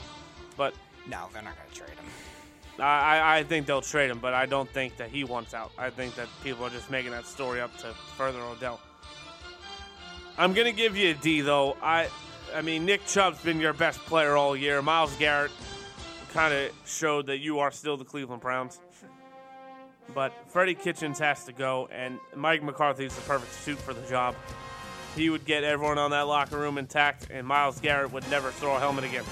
but 0.56 0.74
No, 1.08 1.28
they're 1.32 1.42
not 1.42 1.54
going 1.56 1.70
to 1.70 1.76
trade. 1.76 1.93
I, 2.78 3.38
I- 3.38 3.44
think 3.44 3.66
they'll 3.66 3.80
trade 3.82 4.10
him, 4.10 4.18
but 4.18 4.34
I 4.34 4.46
don't 4.46 4.68
think 4.70 4.96
that 4.96 5.08
he 5.10 5.24
wants 5.24 5.54
out. 5.54 5.70
I 5.78 5.90
think 5.90 6.14
that 6.16 6.28
people 6.42 6.64
are 6.66 6.70
just 6.70 6.90
making 6.90 7.12
that 7.12 7.26
story 7.26 7.60
up 7.60 7.76
to 7.78 7.92
further 8.16 8.40
Odell. 8.40 8.80
I'm 10.36 10.52
gonna 10.52 10.72
give 10.72 10.96
you 10.96 11.10
a 11.10 11.14
D 11.14 11.40
though. 11.42 11.76
I 11.80 12.08
I 12.54 12.62
mean 12.62 12.84
Nick 12.84 13.06
Chubb's 13.06 13.40
been 13.42 13.60
your 13.60 13.72
best 13.72 14.00
player 14.00 14.36
all 14.36 14.56
year. 14.56 14.82
Myles 14.82 15.14
Garrett 15.16 15.52
kind 16.32 16.52
of 16.52 16.72
showed 16.84 17.26
that 17.26 17.38
you 17.38 17.60
are 17.60 17.70
still 17.70 17.96
the 17.96 18.04
Cleveland 18.04 18.42
Browns. 18.42 18.80
But 20.12 20.32
Freddie 20.48 20.74
Kitchens 20.74 21.18
has 21.20 21.44
to 21.44 21.52
go, 21.52 21.88
and 21.92 22.18
Mike 22.36 22.62
McCarthy 22.62 23.06
is 23.06 23.14
the 23.14 23.22
perfect 23.22 23.52
suit 23.54 23.78
for 23.78 23.94
the 23.94 24.06
job. 24.08 24.34
He 25.16 25.30
would 25.30 25.44
get 25.44 25.64
everyone 25.64 25.96
on 25.98 26.10
that 26.10 26.26
locker 26.26 26.58
room 26.58 26.76
intact, 26.76 27.28
and 27.30 27.46
Myles 27.46 27.80
Garrett 27.80 28.12
would 28.12 28.28
never 28.28 28.50
throw 28.50 28.74
a 28.76 28.78
helmet 28.80 29.04
again. 29.04 29.24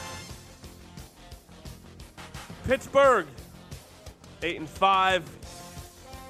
Pittsburgh, 2.66 3.26
eight 4.42 4.56
and 4.58 4.68
five. 4.68 5.28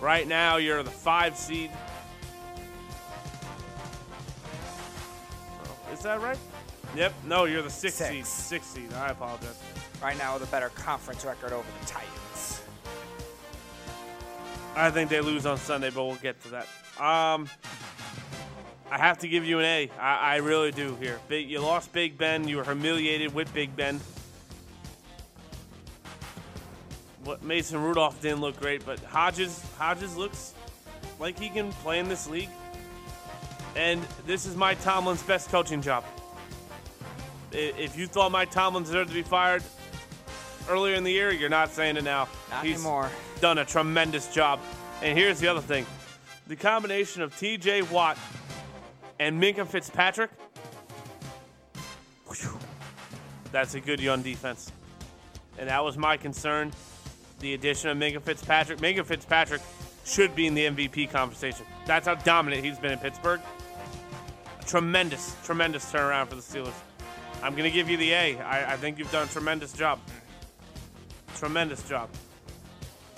Right 0.00 0.26
now, 0.26 0.56
you're 0.56 0.82
the 0.82 0.90
five 0.90 1.36
seed. 1.36 1.70
Oh, 5.64 5.92
Is 5.92 6.00
that 6.00 6.20
right? 6.20 6.38
Yep. 6.96 7.14
No, 7.26 7.44
you're 7.44 7.62
the 7.62 7.70
six, 7.70 7.94
Six. 7.94 8.10
seed. 8.10 8.26
Six 8.26 8.66
seed. 8.66 8.92
I 8.94 9.10
apologize. 9.10 9.58
Right 10.02 10.18
now, 10.18 10.34
with 10.34 10.42
a 10.48 10.50
better 10.50 10.70
conference 10.70 11.24
record 11.24 11.52
over 11.52 11.66
the 11.80 11.86
Titans. 11.86 12.62
I 14.74 14.90
think 14.90 15.10
they 15.10 15.20
lose 15.20 15.46
on 15.46 15.58
Sunday, 15.58 15.90
but 15.90 16.04
we'll 16.04 16.16
get 16.16 16.42
to 16.42 16.48
that. 16.50 16.66
Um, 16.98 17.48
I 18.90 18.98
have 18.98 19.18
to 19.18 19.28
give 19.28 19.44
you 19.44 19.58
an 19.60 19.64
A. 19.64 19.90
I, 20.00 20.34
I 20.34 20.36
really 20.36 20.72
do 20.72 20.96
here. 20.96 21.20
Big, 21.28 21.48
you 21.48 21.60
lost 21.60 21.92
Big 21.92 22.18
Ben. 22.18 22.48
You 22.48 22.56
were 22.58 22.64
humiliated 22.64 23.34
with 23.34 23.52
Big 23.54 23.76
Ben. 23.76 24.00
Mason 27.42 27.82
Rudolph 27.82 28.20
didn't 28.20 28.40
look 28.40 28.58
great, 28.58 28.84
but 28.84 28.98
Hodges 29.00 29.64
Hodges 29.78 30.16
looks 30.16 30.54
like 31.18 31.38
he 31.38 31.48
can 31.48 31.72
play 31.72 31.98
in 31.98 32.08
this 32.08 32.28
league. 32.28 32.48
And 33.76 34.02
this 34.26 34.44
is 34.44 34.56
Mike 34.56 34.82
Tomlin's 34.82 35.22
best 35.22 35.48
coaching 35.48 35.80
job. 35.80 36.04
If 37.52 37.96
you 37.96 38.06
thought 38.06 38.32
Mike 38.32 38.50
Tomlin 38.50 38.82
deserved 38.82 39.10
to 39.10 39.14
be 39.14 39.22
fired 39.22 39.62
earlier 40.68 40.94
in 40.94 41.04
the 41.04 41.12
year, 41.12 41.30
you're 41.32 41.50
not 41.50 41.70
saying 41.70 41.96
it 41.96 42.04
now. 42.04 42.28
Not 42.50 42.64
He's 42.64 42.76
anymore. 42.76 43.10
done 43.40 43.58
a 43.58 43.64
tremendous 43.64 44.32
job. 44.32 44.60
And 45.02 45.16
here's 45.18 45.40
the 45.40 45.48
other 45.48 45.60
thing 45.60 45.86
the 46.46 46.56
combination 46.56 47.22
of 47.22 47.34
TJ 47.36 47.90
Watt 47.90 48.18
and 49.18 49.40
Minkah 49.42 49.66
Fitzpatrick, 49.66 50.30
whew, 52.26 52.58
that's 53.52 53.74
a 53.74 53.80
good 53.80 54.00
young 54.00 54.22
defense. 54.22 54.72
And 55.58 55.68
that 55.68 55.84
was 55.84 55.96
my 55.96 56.16
concern. 56.16 56.72
The 57.42 57.54
addition 57.54 57.90
of 57.90 57.98
Minkah 57.98 58.22
Fitzpatrick. 58.22 58.78
Minkah 58.78 59.04
Fitzpatrick 59.04 59.60
should 60.04 60.34
be 60.36 60.46
in 60.46 60.54
the 60.54 60.66
MVP 60.66 61.10
conversation. 61.10 61.66
That's 61.86 62.06
how 62.06 62.14
dominant 62.14 62.64
he's 62.64 62.78
been 62.78 62.92
in 62.92 63.00
Pittsburgh. 63.00 63.40
Tremendous, 64.64 65.34
tremendous 65.44 65.84
turnaround 65.92 66.28
for 66.28 66.36
the 66.36 66.40
Steelers. 66.40 66.72
I'm 67.42 67.56
going 67.56 67.68
to 67.68 67.74
give 67.74 67.90
you 67.90 67.96
the 67.96 68.12
A. 68.12 68.38
I, 68.38 68.74
I 68.74 68.76
think 68.76 68.96
you've 68.96 69.10
done 69.10 69.26
a 69.26 69.30
tremendous 69.30 69.72
job. 69.72 69.98
Tremendous 71.34 71.82
job. 71.88 72.08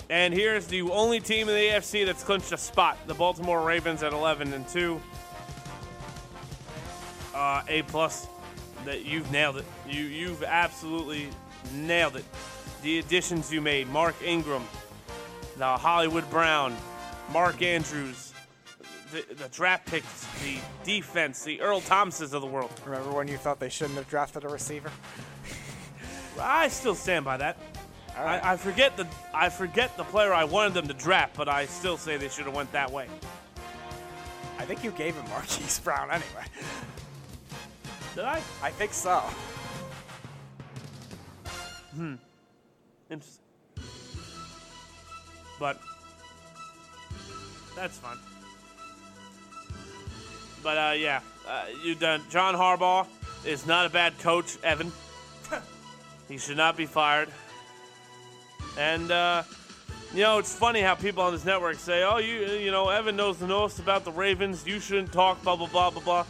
And 0.09 0.33
here's 0.33 0.65
the 0.65 0.81
only 0.81 1.19
team 1.19 1.47
in 1.47 1.53
the 1.53 1.61
AFC 1.61 2.03
that's 2.03 2.23
clinched 2.23 2.51
a 2.51 2.57
spot: 2.57 2.97
the 3.05 3.13
Baltimore 3.13 3.63
Ravens 3.63 4.01
at 4.01 4.11
11 4.11 4.53
and 4.53 4.67
two. 4.67 4.99
Uh, 7.35 7.61
a 7.67 7.83
plus. 7.83 8.27
That 8.85 9.03
you've 9.03 9.31
nailed 9.31 9.57
it. 9.57 9.65
You 9.87 10.03
you've 10.03 10.43
absolutely 10.43 11.29
nailed 11.73 12.17
it. 12.17 12.25
The 12.85 12.99
additions 12.99 13.51
you 13.51 13.61
made: 13.61 13.89
Mark 13.89 14.13
Ingram, 14.23 14.63
the 15.57 15.65
Hollywood 15.65 16.29
Brown, 16.29 16.77
Mark 17.33 17.63
Andrews, 17.63 18.31
the, 19.11 19.25
the 19.33 19.49
draft 19.49 19.87
picks, 19.87 20.27
the 20.43 20.59
defense, 20.83 21.43
the 21.43 21.61
Earl 21.61 21.81
Thomases 21.81 22.35
of 22.35 22.43
the 22.43 22.47
world. 22.47 22.69
Remember 22.85 23.09
when 23.11 23.27
you 23.27 23.37
thought 23.37 23.59
they 23.59 23.69
shouldn't 23.69 23.97
have 23.97 24.07
drafted 24.07 24.43
a 24.43 24.49
receiver? 24.49 24.91
I 26.39 26.67
still 26.67 26.93
stand 26.93 27.25
by 27.25 27.37
that. 27.37 27.57
Right. 28.15 28.43
I, 28.43 28.53
I 28.53 28.57
forget 28.57 28.95
the 28.97 29.07
I 29.33 29.49
forget 29.49 29.97
the 29.97 30.03
player 30.03 30.31
I 30.31 30.43
wanted 30.43 30.75
them 30.75 30.87
to 30.87 30.93
draft, 30.93 31.35
but 31.35 31.49
I 31.49 31.65
still 31.65 31.97
say 31.97 32.17
they 32.17 32.29
should 32.29 32.45
have 32.45 32.55
went 32.55 32.71
that 32.73 32.91
way. 32.91 33.07
I 34.59 34.65
think 34.65 34.83
you 34.83 34.91
gave 34.91 35.15
him 35.15 35.27
Marquise 35.29 35.79
Brown 35.79 36.11
anyway. 36.11 36.45
Did 38.13 38.25
I? 38.25 38.43
I 38.61 38.69
think 38.69 38.93
so. 38.93 39.21
Hmm. 41.95 42.17
Interesting. 43.09 43.43
But 45.59 45.79
that's 47.75 47.97
fun. 47.97 48.17
But 50.63 50.77
uh, 50.77 50.93
yeah, 50.97 51.21
uh, 51.47 51.65
you 51.83 51.95
done. 51.95 52.21
John 52.29 52.55
Harbaugh 52.55 53.05
is 53.45 53.67
not 53.67 53.85
a 53.85 53.89
bad 53.89 54.17
coach, 54.19 54.57
Evan. 54.63 54.91
he 56.27 56.37
should 56.37 56.57
not 56.57 56.75
be 56.75 56.87
fired. 56.87 57.29
And 58.77 59.11
uh, 59.11 59.43
you 60.13 60.21
know, 60.21 60.39
it's 60.39 60.55
funny 60.55 60.81
how 60.81 60.95
people 60.95 61.21
on 61.21 61.33
this 61.33 61.45
network 61.45 61.77
say, 61.77 62.03
"Oh, 62.03 62.17
you, 62.17 62.47
you 62.57 62.71
know, 62.71 62.89
Evan 62.89 63.15
knows 63.15 63.37
the 63.37 63.47
most 63.47 63.77
about 63.77 64.05
the 64.05 64.11
Ravens. 64.11 64.65
You 64.65 64.79
shouldn't 64.79 65.13
talk." 65.13 65.43
Blah 65.43 65.55
blah 65.55 65.67
blah 65.67 65.91
blah 65.91 66.01
blah. 66.01 66.25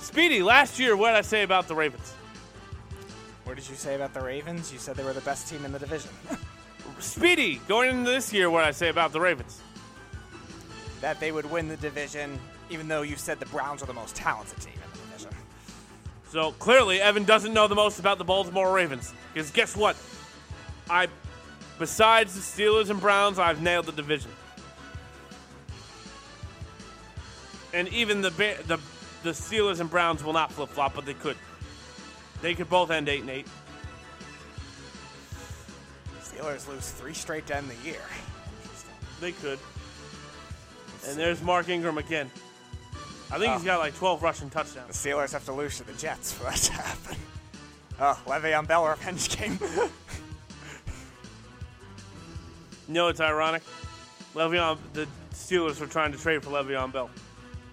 Speedy, 0.00 0.42
last 0.42 0.78
year, 0.80 0.96
what 0.96 1.10
did 1.10 1.18
I 1.18 1.22
say 1.22 1.42
about 1.44 1.68
the 1.68 1.74
Ravens? 1.74 2.15
What 3.46 3.56
did 3.56 3.68
you 3.68 3.76
say 3.76 3.94
about 3.94 4.12
the 4.12 4.20
Ravens? 4.20 4.72
You 4.72 4.78
said 4.78 4.96
they 4.96 5.04
were 5.04 5.14
the 5.14 5.20
best 5.22 5.48
team 5.48 5.64
in 5.64 5.72
the 5.72 5.78
division. 5.78 6.10
Speedy, 6.98 7.60
going 7.66 7.90
into 7.90 8.10
this 8.10 8.32
year, 8.32 8.50
what 8.50 8.64
I 8.64 8.72
say 8.72 8.88
about 8.88 9.12
the 9.12 9.20
Ravens? 9.20 9.62
that 11.00 11.20
they 11.20 11.32
would 11.32 11.48
win 11.50 11.68
the 11.68 11.76
division, 11.76 12.38
even 12.70 12.88
though 12.88 13.02
you 13.02 13.16
said 13.16 13.38
the 13.38 13.46
Browns 13.46 13.82
are 13.82 13.86
the 13.86 13.92
most 13.92 14.16
talented 14.16 14.60
team 14.60 14.74
in 14.74 14.90
the 14.90 14.98
division. 15.06 15.30
So 16.30 16.52
clearly, 16.52 17.00
Evan 17.00 17.24
doesn't 17.24 17.52
know 17.52 17.68
the 17.68 17.74
most 17.74 17.98
about 17.98 18.18
the 18.18 18.24
Baltimore 18.24 18.72
Ravens. 18.72 19.12
Because 19.32 19.50
guess 19.50 19.76
what? 19.76 19.96
I, 20.90 21.08
besides 21.78 22.34
the 22.34 22.40
Steelers 22.40 22.90
and 22.90 23.00
Browns, 23.00 23.38
I've 23.38 23.62
nailed 23.62 23.86
the 23.86 23.92
division. 23.92 24.30
And 27.72 27.88
even 27.88 28.22
the 28.22 28.30
the 28.30 28.78
the 29.22 29.30
Steelers 29.30 29.80
and 29.80 29.90
Browns 29.90 30.24
will 30.24 30.32
not 30.32 30.50
flip 30.50 30.70
flop, 30.70 30.94
but 30.94 31.04
they 31.04 31.14
could. 31.14 31.36
They 32.42 32.54
could 32.54 32.68
both 32.68 32.90
end 32.90 33.08
eight 33.08 33.20
and 33.20 33.30
eight. 33.30 33.46
Steelers 36.20 36.68
lose 36.68 36.90
three 36.90 37.14
straight 37.14 37.46
to 37.46 37.56
end 37.56 37.68
the 37.70 37.88
year. 37.88 38.02
They 39.20 39.32
could. 39.32 39.58
And 41.08 41.18
there's 41.18 41.42
Mark 41.42 41.68
Ingram 41.68 41.98
again. 41.98 42.30
I 43.30 43.38
think 43.38 43.52
he's 43.54 43.62
oh. 43.62 43.64
got 43.64 43.78
like 43.78 43.96
12 43.96 44.22
rushing 44.22 44.50
touchdowns. 44.50 45.02
The. 45.02 45.08
Steelers 45.08 45.32
have 45.32 45.44
to 45.46 45.52
lose 45.52 45.78
to 45.78 45.84
the 45.84 45.92
Jets 45.94 46.32
for 46.32 46.44
that 46.44 46.56
to 46.56 46.72
happen. 46.72 47.16
Oh, 47.98 48.20
Le'Veon 48.26 48.66
Bell 48.68 48.86
revenge 48.86 49.36
game. 49.36 49.58
You 52.88 52.94
know 52.94 53.08
it's 53.08 53.20
ironic? 53.20 53.62
Le'Veon, 54.34 54.78
the 54.92 55.08
Steelers 55.32 55.80
were 55.80 55.86
trying 55.86 56.12
to 56.12 56.18
trade 56.18 56.44
for 56.44 56.50
Le'Veon 56.50 56.92
Bell. 56.92 57.10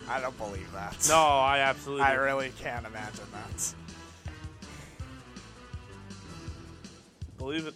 I 0.09 0.19
don't 0.19 0.37
believe 0.37 0.71
that. 0.73 1.05
No, 1.07 1.17
I 1.17 1.59
absolutely. 1.59 2.03
I 2.03 2.15
do. 2.15 2.21
really 2.21 2.51
can't 2.59 2.85
imagine 2.85 3.25
that. 3.31 3.75
Believe 7.43 7.67
it. 7.67 7.73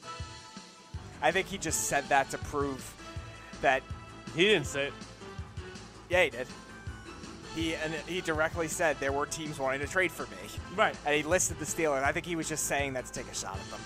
I 1.22 1.32
think 1.32 1.48
he 1.48 1.58
just 1.58 1.86
said 1.86 2.08
that 2.10 2.30
to 2.32 2.38
prove 2.38 2.94
that. 3.62 3.82
He 4.36 4.44
didn't 4.46 4.68
say 4.68 4.88
it. 4.88 4.94
Yeah, 6.10 6.24
he 6.24 6.30
did. 6.30 6.48
He 7.56 7.76
and 7.76 7.94
he 8.08 8.22
directly 8.22 8.68
said 8.68 8.98
there 9.00 9.12
were 9.12 9.26
teams 9.26 9.60
wanting 9.60 9.82
to 9.82 9.88
trade 9.88 10.12
for 10.12 10.24
me. 10.24 10.38
Right. 10.76 10.96
and 11.06 11.16
he 11.16 11.24
listed 11.24 11.60
the 11.60 11.66
Steelers. 11.66 12.04
I 12.04 12.12
think 12.12 12.26
he 12.26 12.36
was 12.36 12.48
just 12.48 12.66
saying 12.66 12.94
that 12.94 13.06
to 13.08 13.12
take 13.12 13.30
a 13.30 13.36
shot 13.36 13.58
at 13.58 13.70
them. 13.72 13.80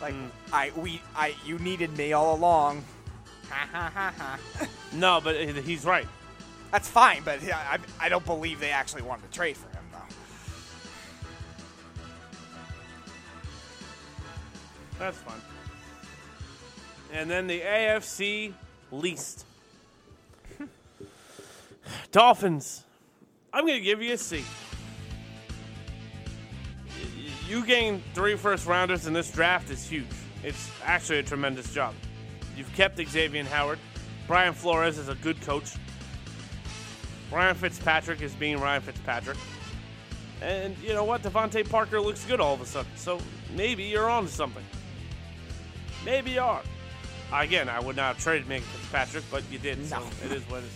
Like 0.00 0.14
hmm. 0.14 0.26
I 0.52 0.72
we 0.76 1.00
I 1.14 1.34
you 1.44 1.58
needed 1.58 1.96
me 1.96 2.12
all 2.12 2.34
along. 2.34 2.84
Ha 3.48 3.68
ha 3.70 3.90
ha 3.94 4.14
ha. 4.18 4.38
No, 4.92 5.20
but 5.22 5.36
uh, 5.36 5.52
he's 5.62 5.84
right. 5.84 6.06
That's 6.72 6.88
fine, 6.88 7.22
but 7.24 7.40
I 7.44 7.78
I 8.00 8.08
don't 8.08 8.26
believe 8.26 8.60
they 8.60 8.70
actually 8.70 9.02
wanted 9.02 9.30
to 9.30 9.38
trade 9.38 9.56
for 9.56 9.68
him 9.68 9.75
That's 14.98 15.18
fun. 15.18 15.40
And 17.12 17.30
then 17.30 17.46
the 17.46 17.60
AFC 17.60 18.52
least. 18.90 19.44
Dolphins. 22.12 22.84
I'm 23.52 23.66
going 23.66 23.78
to 23.78 23.84
give 23.84 24.02
you 24.02 24.14
a 24.14 24.18
C. 24.18 24.44
You 27.48 27.64
gained 27.64 28.02
three 28.12 28.36
first 28.36 28.66
rounders 28.66 29.06
in 29.06 29.12
this 29.12 29.30
draft 29.30 29.70
is 29.70 29.88
huge. 29.88 30.06
It's 30.42 30.70
actually 30.84 31.20
a 31.20 31.22
tremendous 31.22 31.72
job. 31.72 31.94
You've 32.56 32.72
kept 32.74 32.96
Xavier 32.96 33.44
Howard. 33.44 33.78
Brian 34.26 34.52
Flores 34.52 34.98
is 34.98 35.08
a 35.08 35.14
good 35.16 35.40
coach. 35.42 35.74
Ryan 37.30 37.54
Fitzpatrick 37.54 38.20
is 38.20 38.34
being 38.34 38.60
Ryan 38.60 38.82
Fitzpatrick. 38.82 39.36
And 40.42 40.76
you 40.78 40.92
know 40.92 41.04
what? 41.04 41.22
DeVante 41.22 41.68
Parker 41.68 42.00
looks 42.00 42.24
good 42.24 42.40
all 42.40 42.54
of 42.54 42.60
a 42.60 42.66
sudden. 42.66 42.90
So 42.96 43.20
maybe 43.54 43.84
you're 43.84 44.10
on 44.10 44.26
to 44.26 44.30
something. 44.30 44.64
Maybe 46.06 46.30
you 46.30 46.40
are. 46.40 46.62
Again, 47.32 47.68
I 47.68 47.80
would 47.80 47.96
not 47.96 48.14
have 48.14 48.22
traded 48.22 48.48
Minkah 48.48 48.62
Fitzpatrick, 48.62 49.24
but 49.28 49.42
you 49.50 49.58
did, 49.58 49.84
so 49.84 50.00
it 50.24 50.30
is 50.30 50.42
what 50.48 50.62
it 50.62 50.66
is. 50.66 50.72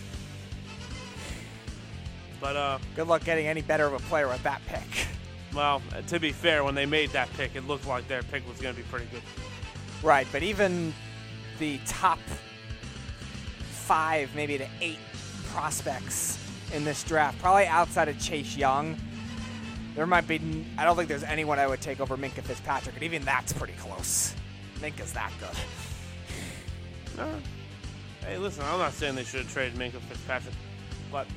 But 2.41 2.55
uh, 2.57 2.79
Good 2.97 3.07
luck 3.07 3.23
getting 3.23 3.47
any 3.47 3.61
better 3.61 3.85
of 3.85 3.93
a 3.93 3.99
player 3.99 4.27
with 4.27 4.43
that 4.43 4.61
pick. 4.67 5.07
well, 5.55 5.81
to 6.07 6.19
be 6.19 6.33
fair, 6.33 6.65
when 6.65 6.75
they 6.75 6.85
made 6.85 7.11
that 7.11 7.31
pick, 7.37 7.55
it 7.55 7.65
looked 7.65 7.87
like 7.87 8.09
their 8.09 8.23
pick 8.23 8.45
was 8.45 8.59
going 8.59 8.75
to 8.75 8.81
be 8.81 8.85
pretty 8.89 9.05
good. 9.05 9.21
Right, 10.03 10.27
but 10.33 10.43
even 10.43 10.93
the 11.59 11.79
top 11.87 12.19
five, 13.69 14.35
maybe 14.35 14.57
the 14.57 14.67
eight 14.81 14.99
prospects 15.53 16.45
in 16.73 16.83
this 16.83 17.03
draft, 17.05 17.39
probably 17.39 17.67
outside 17.67 18.09
of 18.09 18.19
Chase 18.19 18.57
Young, 18.57 18.97
there 19.95 20.05
might 20.05 20.27
be. 20.27 20.65
I 20.77 20.83
don't 20.83 20.97
think 20.97 21.07
there's 21.07 21.23
anyone 21.23 21.57
I 21.57 21.67
would 21.67 21.79
take 21.79 22.01
over 22.01 22.17
Minkah 22.17 22.41
Fitzpatrick, 22.41 22.95
and 22.95 23.03
even 23.03 23.23
that's 23.23 23.53
pretty 23.53 23.73
close. 23.73 24.35
Minkah's 24.81 25.13
that 25.13 25.31
good. 25.39 27.19
Uh, 27.19 27.27
hey, 28.25 28.37
listen, 28.37 28.63
I'm 28.65 28.79
not 28.79 28.93
saying 28.93 29.15
they 29.15 29.23
should 29.23 29.41
have 29.41 29.53
traded 29.53 29.77
Minkah 29.77 30.01
Fitzpatrick, 30.01 30.55
but 31.11 31.27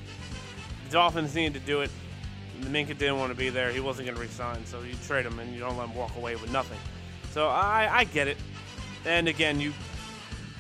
the 0.85 0.91
Dolphins 0.91 1.35
needed 1.35 1.55
to 1.55 1.61
do 1.61 1.83
it. 1.83 1.91
Minkah 2.61 2.97
didn't 2.97 3.19
want 3.19 3.33
to 3.33 3.37
be 3.37 3.51
there. 3.51 3.71
He 3.71 3.81
wasn't 3.81 4.07
going 4.07 4.17
to 4.17 4.23
resign, 4.23 4.65
so 4.65 4.81
you 4.83 4.95
trade 5.07 5.27
him 5.27 5.39
and 5.39 5.53
you 5.53 5.61
don't 5.61 5.77
let 5.77 5.89
him 5.89 5.95
walk 5.95 6.17
away 6.17 6.37
with 6.37 6.51
nothing. 6.53 6.79
So 7.33 7.49
I, 7.49 7.89
I 7.91 8.05
get 8.05 8.29
it. 8.29 8.39
And 9.05 9.29
again, 9.29 9.61
you, 9.61 9.73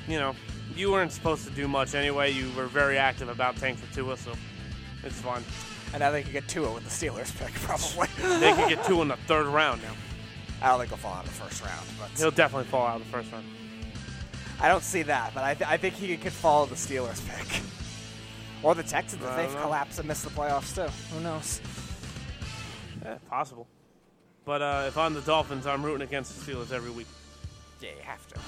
you 0.09 0.18
know, 0.18 0.35
you 0.75 0.90
weren't 0.90 1.12
supposed 1.12 1.47
to 1.47 1.51
do 1.53 1.68
much 1.68 1.94
anyway. 1.94 2.33
You 2.33 2.51
were 2.57 2.66
very 2.66 2.99
active 2.99 3.29
about 3.29 3.57
tank 3.57 3.79
for 3.79 3.94
Tua, 3.94 4.16
so 4.16 4.33
it's 5.05 5.20
fine. 5.20 5.44
And 5.92 6.01
now 6.01 6.11
they 6.11 6.23
could 6.23 6.33
get 6.33 6.49
Tua 6.49 6.73
with 6.73 6.83
the 6.83 6.90
Steelers 6.90 7.35
pick, 7.38 7.55
probably. 7.55 8.09
They 8.40 8.53
could 8.53 8.68
get 8.68 8.85
two 8.85 9.01
in 9.01 9.09
the 9.09 9.16
third 9.29 9.47
round 9.47 9.81
now. 9.83 9.92
I 10.64 10.68
don't 10.68 10.79
think 10.79 10.88
he'll 10.88 10.98
fall 10.98 11.12
out 11.12 11.27
of 11.27 11.31
the 11.31 11.44
first 11.44 11.62
round, 11.62 11.87
but 12.00 12.11
He'll 12.18 12.31
definitely 12.31 12.70
fall 12.70 12.87
out 12.87 12.98
of 12.98 13.07
the 13.07 13.12
first 13.12 13.31
round. 13.31 13.44
I 14.59 14.68
don't 14.68 14.83
see 14.83 15.03
that. 15.03 15.35
But 15.35 15.44
I, 15.44 15.53
th- 15.53 15.68
I 15.68 15.77
think 15.77 15.94
he 15.94 16.16
could 16.16 16.33
follow 16.33 16.64
the 16.64 16.74
Steelers 16.74 17.20
pick. 17.29 17.61
Or 18.62 18.74
the 18.74 18.83
Texans 18.83 19.22
if 19.22 19.37
they've 19.37 19.61
collapsed 19.61 19.98
and 19.98 20.09
missed 20.09 20.24
the 20.24 20.31
playoffs 20.31 20.74
too. 20.74 20.90
Who 21.14 21.22
knows? 21.22 21.61
Yeah, 23.05 23.18
possible. 23.29 23.66
But 24.46 24.62
uh, 24.62 24.85
if 24.88 24.96
I'm 24.96 25.12
the 25.12 25.20
Dolphins, 25.20 25.66
I'm 25.66 25.85
rooting 25.85 26.07
against 26.07 26.46
the 26.46 26.53
Steelers 26.53 26.72
every 26.72 26.90
week. 26.90 27.09
Yeah, 27.83 27.90
you 27.90 28.03
have 28.03 28.27
to. 28.29 28.40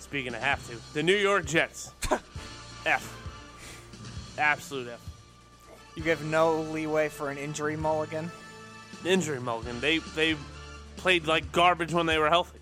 Speaking 0.00 0.34
of 0.34 0.42
have 0.42 0.66
to, 0.68 0.76
the 0.92 1.02
New 1.02 1.16
York 1.16 1.46
Jets. 1.46 1.92
F. 2.84 4.34
Absolute 4.38 4.88
F. 4.88 5.00
You 5.94 6.02
give 6.02 6.22
no 6.26 6.60
leeway 6.60 7.08
for 7.08 7.30
an 7.30 7.38
injury 7.38 7.76
mulligan. 7.76 8.30
Injury 9.02 9.40
mulligan. 9.40 9.80
They 9.80 9.98
they 10.14 10.36
played 11.00 11.26
like 11.26 11.50
garbage 11.50 11.92
when 11.92 12.06
they 12.06 12.18
were 12.18 12.28
healthy. 12.28 12.58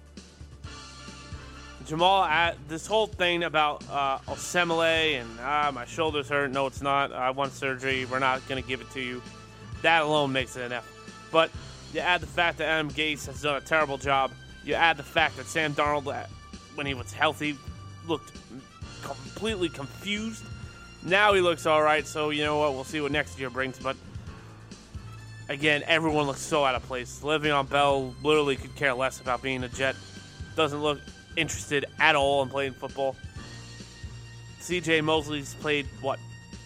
Jamal, 1.86 2.22
uh, 2.22 2.52
this 2.68 2.86
whole 2.86 3.06
thing 3.06 3.42
about 3.44 3.82
uh, 3.90 4.18
Osemele 4.28 5.20
and 5.20 5.28
ah, 5.40 5.70
my 5.74 5.84
shoulder's 5.86 6.28
hurt. 6.28 6.50
No, 6.50 6.66
it's 6.66 6.82
not. 6.82 7.12
I 7.12 7.30
want 7.30 7.52
surgery. 7.52 8.04
We're 8.04 8.18
not 8.18 8.46
going 8.46 8.62
to 8.62 8.68
give 8.68 8.80
it 8.80 8.90
to 8.92 9.00
you. 9.00 9.22
That 9.82 10.02
alone 10.02 10.32
makes 10.32 10.56
it 10.56 10.62
an 10.62 10.72
F. 10.72 10.86
But 11.32 11.50
you 11.92 12.00
add 12.00 12.20
the 12.20 12.26
fact 12.26 12.58
that 12.58 12.68
Adam 12.68 12.90
Gase 12.90 13.26
has 13.26 13.42
done 13.42 13.56
a 13.56 13.60
terrible 13.60 13.98
job. 13.98 14.30
You 14.64 14.74
add 14.74 14.98
the 14.98 15.02
fact 15.02 15.36
that 15.38 15.46
Sam 15.46 15.74
Darnold, 15.74 16.06
uh, 16.14 16.26
when 16.74 16.86
he 16.86 16.94
was 16.94 17.12
healthy, 17.12 17.56
looked 18.06 18.32
completely 19.02 19.68
confused. 19.68 20.44
Now 21.04 21.32
he 21.32 21.40
looks 21.40 21.64
all 21.66 21.82
right. 21.82 22.06
So 22.06 22.30
you 22.30 22.44
know 22.44 22.58
what? 22.58 22.74
We'll 22.74 22.84
see 22.84 23.00
what 23.00 23.12
next 23.12 23.40
year 23.40 23.50
brings. 23.50 23.78
But 23.78 23.96
again, 25.48 25.82
everyone 25.86 26.26
looks 26.26 26.40
so 26.40 26.64
out 26.64 26.74
of 26.74 26.82
place. 26.84 27.20
Le'Veon 27.22 27.68
Bell 27.68 28.14
literally 28.22 28.56
could 28.56 28.74
care 28.76 28.94
less 28.94 29.20
about 29.20 29.42
being 29.42 29.64
a 29.64 29.68
Jet. 29.68 29.96
Doesn't 30.56 30.82
look 30.82 31.00
interested 31.36 31.86
at 31.98 32.16
all 32.16 32.42
in 32.42 32.48
playing 32.48 32.72
football. 32.72 33.16
CJ 34.60 35.02
Mosley's 35.02 35.54
played 35.54 35.86
what 36.00 36.18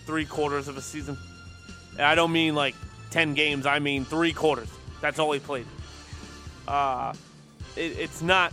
three 0.07 0.25
quarters 0.25 0.69
of 0.69 0.77
a 0.77 0.83
season. 0.83 1.17
And 1.93 2.03
I 2.03 2.15
don't 2.15 2.33
mean 2.33 2.55
like 2.55 2.75
ten 3.11 3.35
games. 3.35 3.67
I 3.67 3.79
mean 3.79 4.05
three 4.05 4.33
quarters. 4.33 4.69
That's 5.01 5.19
all 5.19 5.33
he 5.33 5.41
played. 5.41 5.67
Uh, 6.67 7.13
it, 7.77 7.99
it's 7.99 8.23
not. 8.23 8.53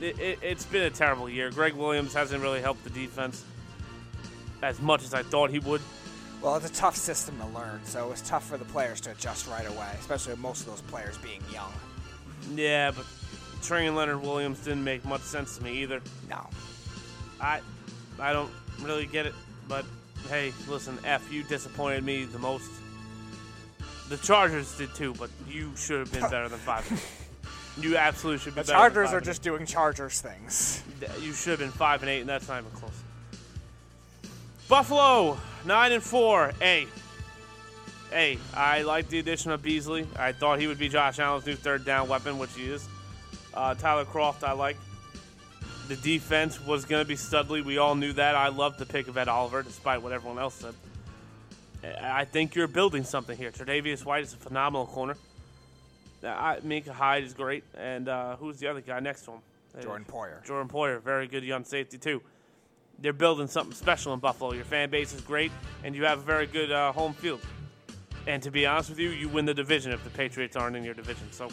It, 0.00 0.18
it, 0.18 0.38
it's 0.42 0.66
been 0.66 0.82
a 0.82 0.90
terrible 0.90 1.28
year. 1.28 1.50
Gregg 1.50 1.74
Williams 1.74 2.12
hasn't 2.12 2.42
really 2.42 2.60
helped 2.60 2.84
the 2.84 2.90
defense 2.90 3.44
as 4.62 4.80
much 4.80 5.04
as 5.04 5.14
I 5.14 5.22
thought 5.22 5.50
he 5.50 5.58
would. 5.60 5.80
Well, 6.42 6.56
it's 6.56 6.68
a 6.68 6.72
tough 6.72 6.96
system 6.96 7.38
to 7.38 7.46
learn, 7.46 7.80
so 7.84 8.12
it's 8.12 8.20
tough 8.28 8.46
for 8.46 8.56
the 8.56 8.64
players 8.66 9.00
to 9.02 9.10
adjust 9.10 9.46
right 9.48 9.66
away, 9.66 9.88
especially 9.98 10.32
with 10.32 10.40
most 10.40 10.60
of 10.60 10.66
those 10.66 10.82
players 10.82 11.18
being 11.18 11.40
young. 11.52 11.72
Yeah, 12.54 12.90
but 12.92 13.04
Trey 13.62 13.86
and 13.86 13.96
Leonard 13.96 14.22
Williams 14.22 14.60
didn't 14.60 14.84
make 14.84 15.04
much 15.04 15.22
sense 15.22 15.56
to 15.56 15.64
me 15.64 15.82
either. 15.82 16.00
No. 16.28 16.46
I 17.40 17.60
I 18.20 18.32
don't 18.32 18.50
really 18.80 19.06
get 19.06 19.26
it, 19.26 19.34
but 19.68 19.84
hey, 20.28 20.52
listen, 20.68 20.98
F, 21.04 21.30
you 21.32 21.42
disappointed 21.42 22.04
me 22.04 22.24
the 22.24 22.38
most. 22.38 22.70
The 24.08 24.16
Chargers 24.18 24.76
did 24.78 24.94
too, 24.94 25.14
but 25.14 25.30
you 25.48 25.72
should 25.76 25.98
have 26.00 26.12
been 26.12 26.22
better 26.30 26.48
than 26.48 26.58
five. 26.60 26.86
You 27.78 27.96
absolutely 27.96 28.38
should 28.38 28.54
be 28.54 28.60
The 28.62 28.66
better. 28.66 28.72
than 28.72 28.76
Chargers 28.78 29.08
five 29.08 29.14
are 29.16 29.20
just 29.20 29.42
doing 29.42 29.66
Chargers 29.66 30.20
things. 30.20 30.82
You 31.20 31.32
should 31.32 31.50
have 31.50 31.58
been 31.58 31.70
five 31.72 32.02
and 32.02 32.08
eight, 32.10 32.20
and 32.20 32.28
that's 32.28 32.46
not 32.48 32.60
even 32.60 32.70
close. 32.72 32.92
Buffalo 34.68 35.38
nine 35.64 35.92
and 35.92 36.02
four. 36.02 36.52
Hey, 36.60 36.86
hey, 38.10 38.38
I 38.54 38.82
like 38.82 39.08
the 39.08 39.18
addition 39.18 39.50
of 39.52 39.62
Beasley. 39.62 40.06
I 40.16 40.32
thought 40.32 40.58
he 40.58 40.66
would 40.66 40.78
be 40.78 40.88
Josh 40.88 41.18
Allen's 41.18 41.46
new 41.46 41.54
third 41.54 41.84
down 41.84 42.08
weapon, 42.08 42.38
which 42.38 42.54
he 42.54 42.64
is. 42.70 42.88
Uh, 43.54 43.74
Tyler 43.74 44.04
Kroft, 44.04 44.42
I 44.42 44.52
like. 44.52 44.76
The 45.88 45.96
defense 45.96 46.60
was 46.60 46.84
going 46.84 47.04
to 47.04 47.08
be 47.08 47.14
Studley. 47.14 47.62
We 47.62 47.78
all 47.78 47.94
knew 47.94 48.12
that. 48.14 48.34
I 48.34 48.48
loved 48.48 48.78
the 48.78 48.86
pick 48.86 49.06
of 49.06 49.16
Ed 49.16 49.28
Oliver, 49.28 49.62
despite 49.62 50.02
what 50.02 50.12
everyone 50.12 50.38
else 50.38 50.54
said. 50.54 50.74
I 52.02 52.24
think 52.24 52.56
you're 52.56 52.66
building 52.66 53.04
something 53.04 53.38
here. 53.38 53.52
Tre'Davious 53.52 54.04
White 54.04 54.24
is 54.24 54.32
a 54.32 54.36
phenomenal 54.36 54.86
corner. 54.86 55.16
I, 56.24 56.58
Micah 56.64 56.92
Hyde 56.92 57.22
is 57.22 57.34
great, 57.34 57.62
and 57.78 58.08
uh, 58.08 58.34
who's 58.36 58.58
the 58.58 58.66
other 58.66 58.80
guy 58.80 58.98
next 58.98 59.24
to 59.26 59.32
him? 59.32 59.40
Jordan 59.80 60.06
Poyer. 60.10 60.44
Jordan 60.44 60.68
Poyer, 60.68 61.00
very 61.00 61.28
good 61.28 61.44
young 61.44 61.64
safety 61.64 61.98
too. 61.98 62.20
They're 62.98 63.12
building 63.12 63.46
something 63.46 63.74
special 63.74 64.14
in 64.14 64.20
Buffalo. 64.20 64.52
Your 64.52 64.64
fan 64.64 64.90
base 64.90 65.12
is 65.12 65.20
great, 65.20 65.52
and 65.84 65.94
you 65.94 66.04
have 66.04 66.18
a 66.18 66.22
very 66.22 66.46
good 66.46 66.72
uh, 66.72 66.92
home 66.92 67.12
field. 67.12 67.40
And 68.26 68.42
to 68.42 68.50
be 68.50 68.66
honest 68.66 68.90
with 68.90 68.98
you, 68.98 69.10
you 69.10 69.28
win 69.28 69.44
the 69.44 69.54
division 69.54 69.92
if 69.92 70.02
the 70.02 70.10
Patriots 70.10 70.56
aren't 70.56 70.76
in 70.76 70.82
your 70.82 70.94
division. 70.94 71.30
So 71.30 71.48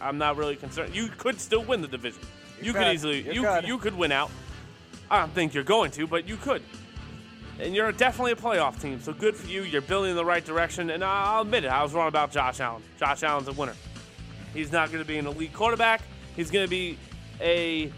I'm 0.00 0.18
not 0.18 0.36
really 0.36 0.56
concerned. 0.56 0.94
You 0.94 1.08
could 1.08 1.40
still 1.40 1.64
win 1.64 1.80
the 1.80 1.88
division. 1.88 2.20
You, 2.60 2.72
could 2.72 2.82
could. 2.82 2.94
easily 2.94 3.22
You 3.22 3.32
you 3.32 3.42
could. 3.42 3.66
you 3.66 3.78
could 3.78 3.96
win 3.96 4.12
out. 4.12 4.30
I 5.10 5.20
don't 5.20 5.32
think 5.32 5.54
you're 5.54 5.64
going 5.64 5.90
to, 5.92 6.06
but 6.06 6.28
you 6.28 6.36
could. 6.36 6.62
And 7.60 7.74
you're 7.74 7.90
definitely 7.92 8.32
a 8.32 8.36
playoff 8.36 8.80
team, 8.80 9.00
so 9.00 9.12
good 9.12 9.34
for 9.34 9.48
you. 9.48 9.62
You're 9.62 9.82
building 9.82 10.10
in 10.10 10.16
the 10.16 10.24
right 10.24 10.44
direction. 10.44 10.90
And 10.90 11.02
I'll 11.02 11.42
admit 11.42 11.64
it, 11.64 11.68
I 11.68 11.82
was 11.82 11.94
wrong 11.94 12.08
about 12.08 12.30
Josh 12.30 12.60
Allen. 12.60 12.82
Josh 12.98 13.22
Allen's 13.22 13.48
a 13.48 13.52
winner. 13.52 13.74
He's 14.52 14.70
not 14.70 14.92
going 14.92 15.02
to 15.02 15.08
be 15.08 15.18
an 15.18 15.26
elite 15.26 15.52
quarterback. 15.52 16.02
He's 16.36 16.50
going 16.50 16.66
to 16.66 16.70
be 16.70 16.98
a 17.40 17.92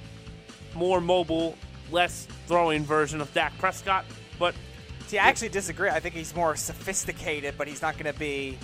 more 0.74 1.00
mobile, 1.00 1.56
less 1.90 2.26
throwing 2.50 2.82
version 2.82 3.20
of 3.20 3.32
Dak 3.32 3.56
Prescott. 3.58 4.04
But 4.36 4.56
See, 5.06 5.18
I 5.18 5.28
actually 5.28 5.50
disagree. 5.50 5.88
I 5.88 6.00
think 6.00 6.16
he's 6.16 6.34
more 6.34 6.56
sophisticated, 6.56 7.54
but 7.56 7.68
he's 7.68 7.80
not 7.80 7.96
going 7.96 8.12
to 8.12 8.18
be 8.18 8.58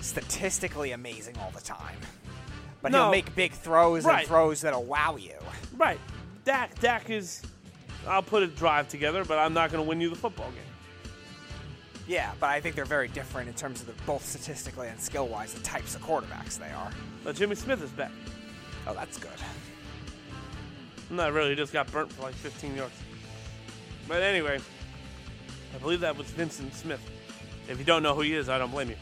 statistically 0.00 0.92
amazing 0.92 1.36
all 1.38 1.50
the 1.54 1.60
time. 1.60 1.98
But 2.80 2.92
No. 2.92 3.02
he'll 3.02 3.10
make 3.10 3.34
big 3.34 3.52
throws 3.52 4.04
Right. 4.06 4.20
and 4.20 4.26
throws 4.28 4.62
that'll 4.62 4.84
wow 4.84 5.16
you. 5.16 5.34
Right. 5.76 6.00
Dak 6.46 6.78
Dak 6.80 7.10
is 7.10 7.42
I'll 8.08 8.22
put 8.22 8.42
a 8.42 8.46
drive 8.46 8.88
together, 8.88 9.22
but 9.26 9.38
I'm 9.38 9.52
not 9.52 9.70
going 9.70 9.84
to 9.84 9.88
win 9.88 10.00
you 10.00 10.08
the 10.08 10.16
football 10.16 10.50
game. 10.52 11.14
Yeah, 12.06 12.30
but 12.40 12.48
I 12.48 12.58
think 12.62 12.74
they're 12.74 12.86
very 12.86 13.08
different 13.08 13.48
in 13.48 13.54
terms 13.54 13.82
of 13.82 13.86
the, 13.86 13.92
both 14.04 14.24
statistically 14.24 14.88
and 14.88 14.98
skill 14.98 15.28
wise, 15.28 15.52
the 15.52 15.60
types 15.60 15.94
of 15.94 16.00
quarterbacks 16.02 16.58
they 16.58 16.70
are. 16.72 16.90
But 17.22 17.36
Jimmy 17.36 17.54
Smith 17.54 17.82
is 17.82 17.90
back. 17.90 18.12
Oh, 18.86 18.94
that's 18.94 19.18
good. 19.18 19.30
Not 21.10 21.32
really, 21.34 21.50
he 21.50 21.56
just 21.56 21.72
got 21.74 21.92
burnt 21.92 22.10
for 22.12 22.22
like 22.22 22.34
15 22.34 22.74
yards. 22.76 22.94
But 24.10 24.22
anyway, 24.22 24.58
I 25.72 25.78
believe 25.78 26.00
that 26.00 26.16
was 26.16 26.26
Vincent 26.32 26.74
Smith. 26.74 27.00
If 27.68 27.78
you 27.78 27.84
don't 27.84 28.02
know 28.02 28.12
who 28.12 28.22
he 28.22 28.34
is, 28.34 28.48
I 28.48 28.58
don't 28.58 28.72
blame 28.72 28.90
you. 28.90 28.96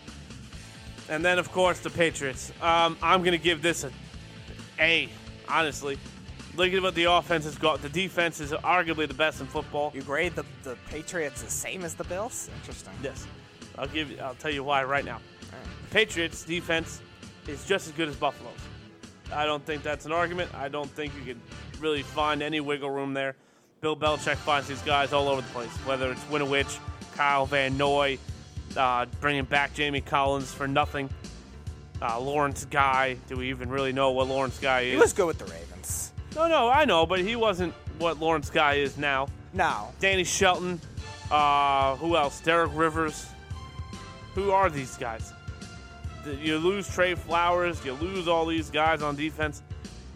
And 1.08 1.24
then, 1.24 1.38
of 1.38 1.50
course, 1.50 1.80
the 1.80 1.88
Patriots. 1.88 2.52
Um, 2.60 2.94
I'm 3.02 3.20
going 3.22 3.32
to 3.32 3.42
give 3.42 3.62
this 3.62 3.84
a 3.84 3.90
A, 4.78 5.08
honestly. 5.48 5.98
Look 6.56 6.74
at 6.74 6.82
what 6.82 6.94
the 6.94 7.04
offense 7.04 7.46
has 7.46 7.56
got. 7.56 7.80
The 7.80 7.88
defense 7.88 8.38
is 8.38 8.52
arguably 8.52 9.08
the 9.08 9.14
best 9.14 9.40
in 9.40 9.46
football. 9.46 9.92
You 9.94 10.02
grade 10.02 10.34
the, 10.34 10.44
the 10.62 10.76
Patriots 10.90 11.40
the 11.40 11.50
same 11.50 11.84
as 11.84 11.94
the 11.94 12.04
Bills? 12.04 12.50
Interesting. 12.60 12.92
Yes, 13.02 13.26
I'll 13.78 13.88
give. 13.88 14.10
you- 14.10 14.18
I'll 14.18 14.34
tell 14.34 14.52
you 14.52 14.62
why 14.62 14.84
right 14.84 15.06
now. 15.06 15.20
The 15.84 15.90
Patriots 15.90 16.44
defense 16.44 17.00
is 17.46 17.64
just 17.64 17.86
as 17.86 17.94
good 17.94 18.10
as 18.10 18.16
Buffalo's. 18.16 18.52
I 19.32 19.46
don't 19.46 19.64
think 19.64 19.82
that's 19.82 20.04
an 20.04 20.12
argument. 20.12 20.54
I 20.54 20.68
don't 20.68 20.90
think 20.90 21.14
you 21.16 21.32
can 21.32 21.40
really 21.80 22.02
find 22.02 22.42
any 22.42 22.60
wiggle 22.60 22.90
room 22.90 23.14
there. 23.14 23.36
Bill 23.80 23.96
Belichick 23.96 24.36
finds 24.36 24.66
these 24.66 24.82
guys 24.82 25.12
all 25.12 25.28
over 25.28 25.40
the 25.40 25.48
place, 25.48 25.70
whether 25.86 26.10
it's 26.10 26.22
Winovich, 26.24 26.78
Kyle 27.14 27.46
Van 27.46 27.76
Noy, 27.76 28.18
uh, 28.76 29.06
bringing 29.20 29.44
back 29.44 29.72
Jamie 29.74 30.00
Collins 30.00 30.52
for 30.52 30.66
nothing. 30.66 31.08
Uh, 32.02 32.18
Lawrence 32.20 32.64
Guy. 32.64 33.16
Do 33.28 33.36
we 33.36 33.50
even 33.50 33.68
really 33.70 33.92
know 33.92 34.10
what 34.10 34.28
Lawrence 34.28 34.58
Guy 34.58 34.80
is? 34.82 34.92
He 34.92 34.98
was 34.98 35.12
good 35.12 35.26
with 35.26 35.38
the 35.38 35.44
Ravens. 35.46 36.12
No, 36.34 36.48
no, 36.48 36.68
I 36.68 36.84
know, 36.84 37.06
but 37.06 37.20
he 37.20 37.36
wasn't 37.36 37.72
what 37.98 38.18
Lawrence 38.20 38.50
Guy 38.50 38.74
is 38.74 38.98
now. 38.98 39.28
No. 39.52 39.88
Danny 40.00 40.24
Shelton. 40.24 40.80
Uh, 41.30 41.96
who 41.96 42.16
else? 42.16 42.40
Derek 42.40 42.70
Rivers. 42.74 43.26
Who 44.34 44.50
are 44.50 44.70
these 44.70 44.96
guys? 44.96 45.32
You 46.40 46.58
lose 46.58 46.88
Trey 46.88 47.14
Flowers. 47.14 47.84
You 47.84 47.92
lose 47.94 48.28
all 48.28 48.46
these 48.46 48.70
guys 48.70 49.02
on 49.02 49.16
defense, 49.16 49.62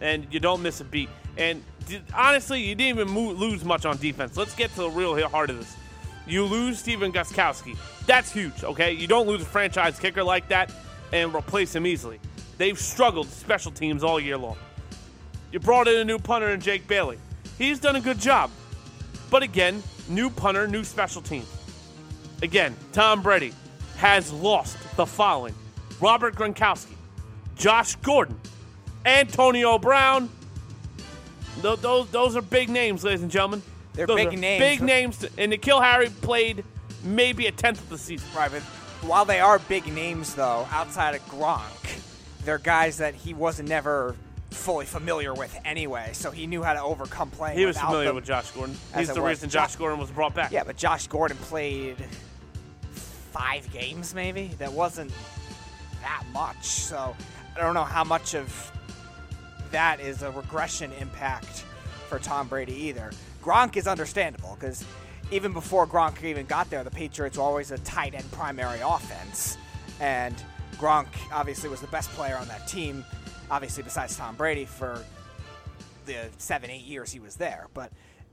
and 0.01 0.27
you 0.31 0.39
don't 0.39 0.61
miss 0.61 0.79
a 0.81 0.85
beat. 0.85 1.09
And 1.37 1.63
honestly, 2.13 2.61
you 2.61 2.75
didn't 2.75 2.99
even 2.99 3.13
mo- 3.13 3.31
lose 3.31 3.63
much 3.63 3.85
on 3.85 3.97
defense. 3.97 4.37
Let's 4.37 4.55
get 4.55 4.69
to 4.71 4.81
the 4.81 4.89
real 4.89 5.27
heart 5.27 5.49
of 5.49 5.59
this. 5.59 5.75
You 6.25 6.45
lose 6.45 6.79
Stephen 6.79 7.11
Gostkowski. 7.11 7.77
That's 8.05 8.31
huge, 8.31 8.63
okay? 8.63 8.93
You 8.93 9.07
don't 9.07 9.27
lose 9.27 9.41
a 9.41 9.45
franchise 9.45 9.99
kicker 9.99 10.23
like 10.23 10.47
that 10.49 10.71
and 11.11 11.33
replace 11.33 11.75
him 11.75 11.85
easily. 11.85 12.19
They've 12.57 12.79
struggled 12.79 13.27
special 13.27 13.71
teams 13.71 14.03
all 14.03 14.19
year 14.19 14.37
long. 14.37 14.57
You 15.51 15.59
brought 15.59 15.87
in 15.87 15.95
a 15.97 16.05
new 16.05 16.19
punter 16.19 16.49
in 16.49 16.61
Jake 16.61 16.87
Bailey. 16.87 17.19
He's 17.57 17.79
done 17.79 17.95
a 17.95 18.01
good 18.01 18.19
job. 18.19 18.49
But 19.29 19.43
again, 19.43 19.83
new 20.07 20.29
punter, 20.29 20.67
new 20.67 20.83
special 20.83 21.21
team. 21.21 21.45
Again, 22.41 22.75
Tom 22.91 23.21
Brady 23.21 23.53
has 23.97 24.31
lost 24.31 24.77
the 24.95 25.05
following 25.05 25.53
Robert 25.99 26.35
Gronkowski, 26.35 26.95
Josh 27.55 27.95
Gordon, 27.97 28.39
Antonio 29.05 29.77
Brown. 29.77 30.29
Th- 31.61 31.79
Those, 31.79 32.09
those 32.09 32.35
are 32.35 32.41
big 32.41 32.69
names, 32.69 33.03
ladies 33.03 33.21
and 33.21 33.31
gentlemen. 33.31 33.61
They're 33.93 34.07
Those 34.07 34.17
big 34.25 34.39
names. 34.39 34.59
Big 34.61 34.81
names. 34.81 35.25
And 35.37 35.53
N'Keal 35.53 35.81
Harry 35.83 36.09
played 36.09 36.63
maybe 37.03 37.47
a 37.47 37.51
tenth 37.51 37.79
of 37.81 37.89
the 37.89 37.97
season. 37.97 38.27
Right, 38.35 38.51
but 38.51 38.61
while 39.07 39.25
they 39.25 39.39
are 39.39 39.59
big 39.59 39.85
names, 39.93 40.33
though, 40.35 40.67
outside 40.71 41.15
of 41.15 41.25
Gronk, 41.27 41.99
they're 42.43 42.57
guys 42.57 42.97
that 42.97 43.13
he 43.13 43.33
wasn't 43.33 43.69
never 43.69 44.15
fully 44.49 44.85
familiar 44.85 45.33
with 45.33 45.55
anyway, 45.65 46.11
so 46.13 46.29
he 46.31 46.45
knew 46.47 46.61
how 46.63 46.73
to 46.73 46.81
overcome 46.81 47.29
playing 47.31 47.57
He 47.57 47.65
was 47.65 47.77
familiar 47.77 48.05
them. 48.07 48.15
with 48.15 48.25
Josh 48.25 48.49
Gordon. 48.51 48.75
As 48.93 49.07
He's 49.07 49.15
the 49.15 49.21
was. 49.21 49.29
reason 49.29 49.49
Josh- 49.49 49.71
Josh 49.71 49.75
Gordon 49.77 49.99
was 49.99 50.11
brought 50.11 50.33
back. 50.35 50.51
Yeah, 50.51 50.63
but 50.63 50.77
Josh 50.77 51.07
Gordon 51.07 51.37
played 51.37 51.97
five 53.31 53.71
games, 53.73 54.13
maybe. 54.13 54.51
That 54.59 54.71
wasn't 54.73 55.11
that 56.01 56.23
much. 56.33 56.65
So 56.65 57.15
I 57.55 57.59
don't 57.59 57.73
know 57.73 57.83
how 57.83 58.03
much 58.03 58.35
of 58.35 58.71
that 59.73 59.99
is 59.99 60.21
a 60.21 60.31
regression 60.31 60.91
impact 60.93 61.65
for 62.07 62.19
Tom 62.19 62.47
Brady 62.47 62.73
either. 62.73 63.11
Gronk 63.43 63.75
is 63.75 63.87
understandable 63.87 64.55
because 64.57 64.85
even 65.31 65.51
before 65.51 65.85
Gronk 65.85 66.23
even 66.23 66.45
got 66.45 66.69
there, 66.69 66.83
the 66.83 66.91
Patriots 66.91 67.37
were 67.37 67.43
always 67.43 67.71
a 67.71 67.77
tight 67.79 68.13
end 68.13 68.31
primary 68.31 68.79
offense, 68.79 69.57
and 69.99 70.35
Gronk 70.77 71.07
obviously 71.31 71.69
was 71.69 71.81
the 71.81 71.87
best 71.87 72.09
player 72.11 72.37
on 72.37 72.47
that 72.47 72.67
team. 72.67 73.03
Obviously, 73.51 73.83
besides 73.83 74.15
Tom 74.15 74.35
Brady 74.35 74.65
for 74.65 75.03
the 76.05 76.29
seven, 76.37 76.69
eight 76.69 76.83
years 76.83 77.11
he 77.11 77.19
was 77.19 77.35
there. 77.35 77.67
But 77.73 77.91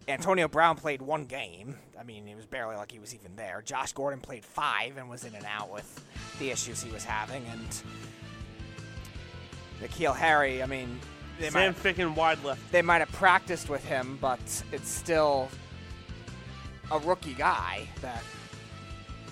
Antonio 0.09 0.49
Brown 0.49 0.77
played 0.77 1.03
one 1.03 1.25
game. 1.25 1.77
I 1.99 2.03
mean, 2.03 2.29
it 2.29 2.37
was 2.37 2.47
barely 2.47 2.77
like 2.77 2.93
he 2.93 2.99
was 2.99 3.15
even 3.15 3.37
there. 3.37 3.63
Josh 3.65 3.93
Gordon 3.93 4.21
played 4.21 4.45
five 4.45 4.97
and 4.97 5.09
was 5.09 5.25
in 5.25 5.35
and 5.35 5.45
out 5.45 5.71
with 5.71 6.05
the 6.39 6.51
issues 6.51 6.83
he 6.83 6.91
was 6.91 7.05
having. 7.05 7.45
And 7.51 7.83
N'Keal 9.83 10.15
Harry, 10.15 10.63
I 10.63 10.67
mean, 10.67 11.01
they 11.41 11.51
Sam 11.51 11.75
might, 11.75 11.83
Ficken 11.83 12.15
wide 12.15 12.43
left. 12.45 12.71
they 12.71 12.83
might 12.83 12.99
have 12.99 13.13
practiced 13.13 13.69
with 13.69 13.85
him, 13.85 14.19
but 14.21 14.41
it's 14.73 14.89
still 14.89 15.49
a 16.93 16.99
rookie 16.99 17.35
guy 17.35 17.89
that 18.03 18.23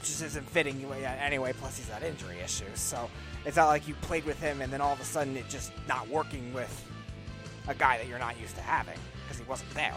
just 0.03 0.23
isn't 0.23 0.49
fitting 0.49 0.85
anyway. 1.21 1.53
Plus, 1.59 1.77
he's 1.77 1.87
got 1.87 2.03
injury 2.03 2.39
issues. 2.43 2.79
So 2.81 3.11
it's 3.45 3.57
not 3.57 3.67
like 3.67 3.87
you 3.87 3.95
played 4.03 4.25
with 4.25 4.41
him 4.41 4.63
and 4.63 4.73
then 4.73 4.81
all 4.81 4.93
of 4.93 5.01
a 5.01 5.05
sudden 5.05 5.37
it 5.37 5.49
just 5.49 5.73
not 5.87 6.09
working 6.09 6.53
with 6.53 6.85
a 7.69 7.75
guy 7.75 7.99
that 7.99 8.07
you're 8.09 8.19
not 8.19 8.41
used 8.41 8.55
to 8.57 8.63
having 8.63 8.99
because 9.25 9.39
he 9.39 9.45
wasn't 9.45 9.71
there. 9.75 9.95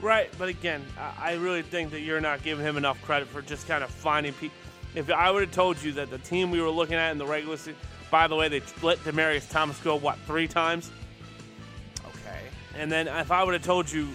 Right, 0.00 0.30
but 0.38 0.48
again, 0.48 0.84
I 0.98 1.30
I 1.30 1.34
really 1.36 1.62
think 1.62 1.90
that 1.92 2.00
you're 2.00 2.20
not 2.20 2.42
giving 2.42 2.64
him 2.64 2.76
enough 2.76 3.00
credit 3.02 3.28
for 3.28 3.40
just 3.40 3.66
kind 3.66 3.82
of 3.82 3.90
finding 3.90 4.34
people. 4.34 4.56
If 4.94 5.10
I 5.10 5.30
would 5.30 5.42
have 5.42 5.52
told 5.52 5.82
you 5.82 5.92
that 5.92 6.10
the 6.10 6.18
team 6.18 6.50
we 6.50 6.60
were 6.60 6.70
looking 6.70 6.96
at 6.96 7.12
in 7.12 7.18
the 7.18 7.26
regular 7.26 7.56
season, 7.56 7.76
by 8.10 8.26
the 8.26 8.34
way, 8.36 8.48
they 8.48 8.60
split 8.60 8.98
Demaryius 9.04 9.50
Thomas 9.50 9.78
go 9.80 9.96
what 9.96 10.18
three 10.26 10.46
times, 10.48 10.90
Okay. 12.06 12.40
and 12.76 12.90
then 12.90 13.08
if 13.08 13.30
I 13.30 13.42
would 13.44 13.54
have 13.54 13.64
told 13.64 13.90
you 13.90 14.08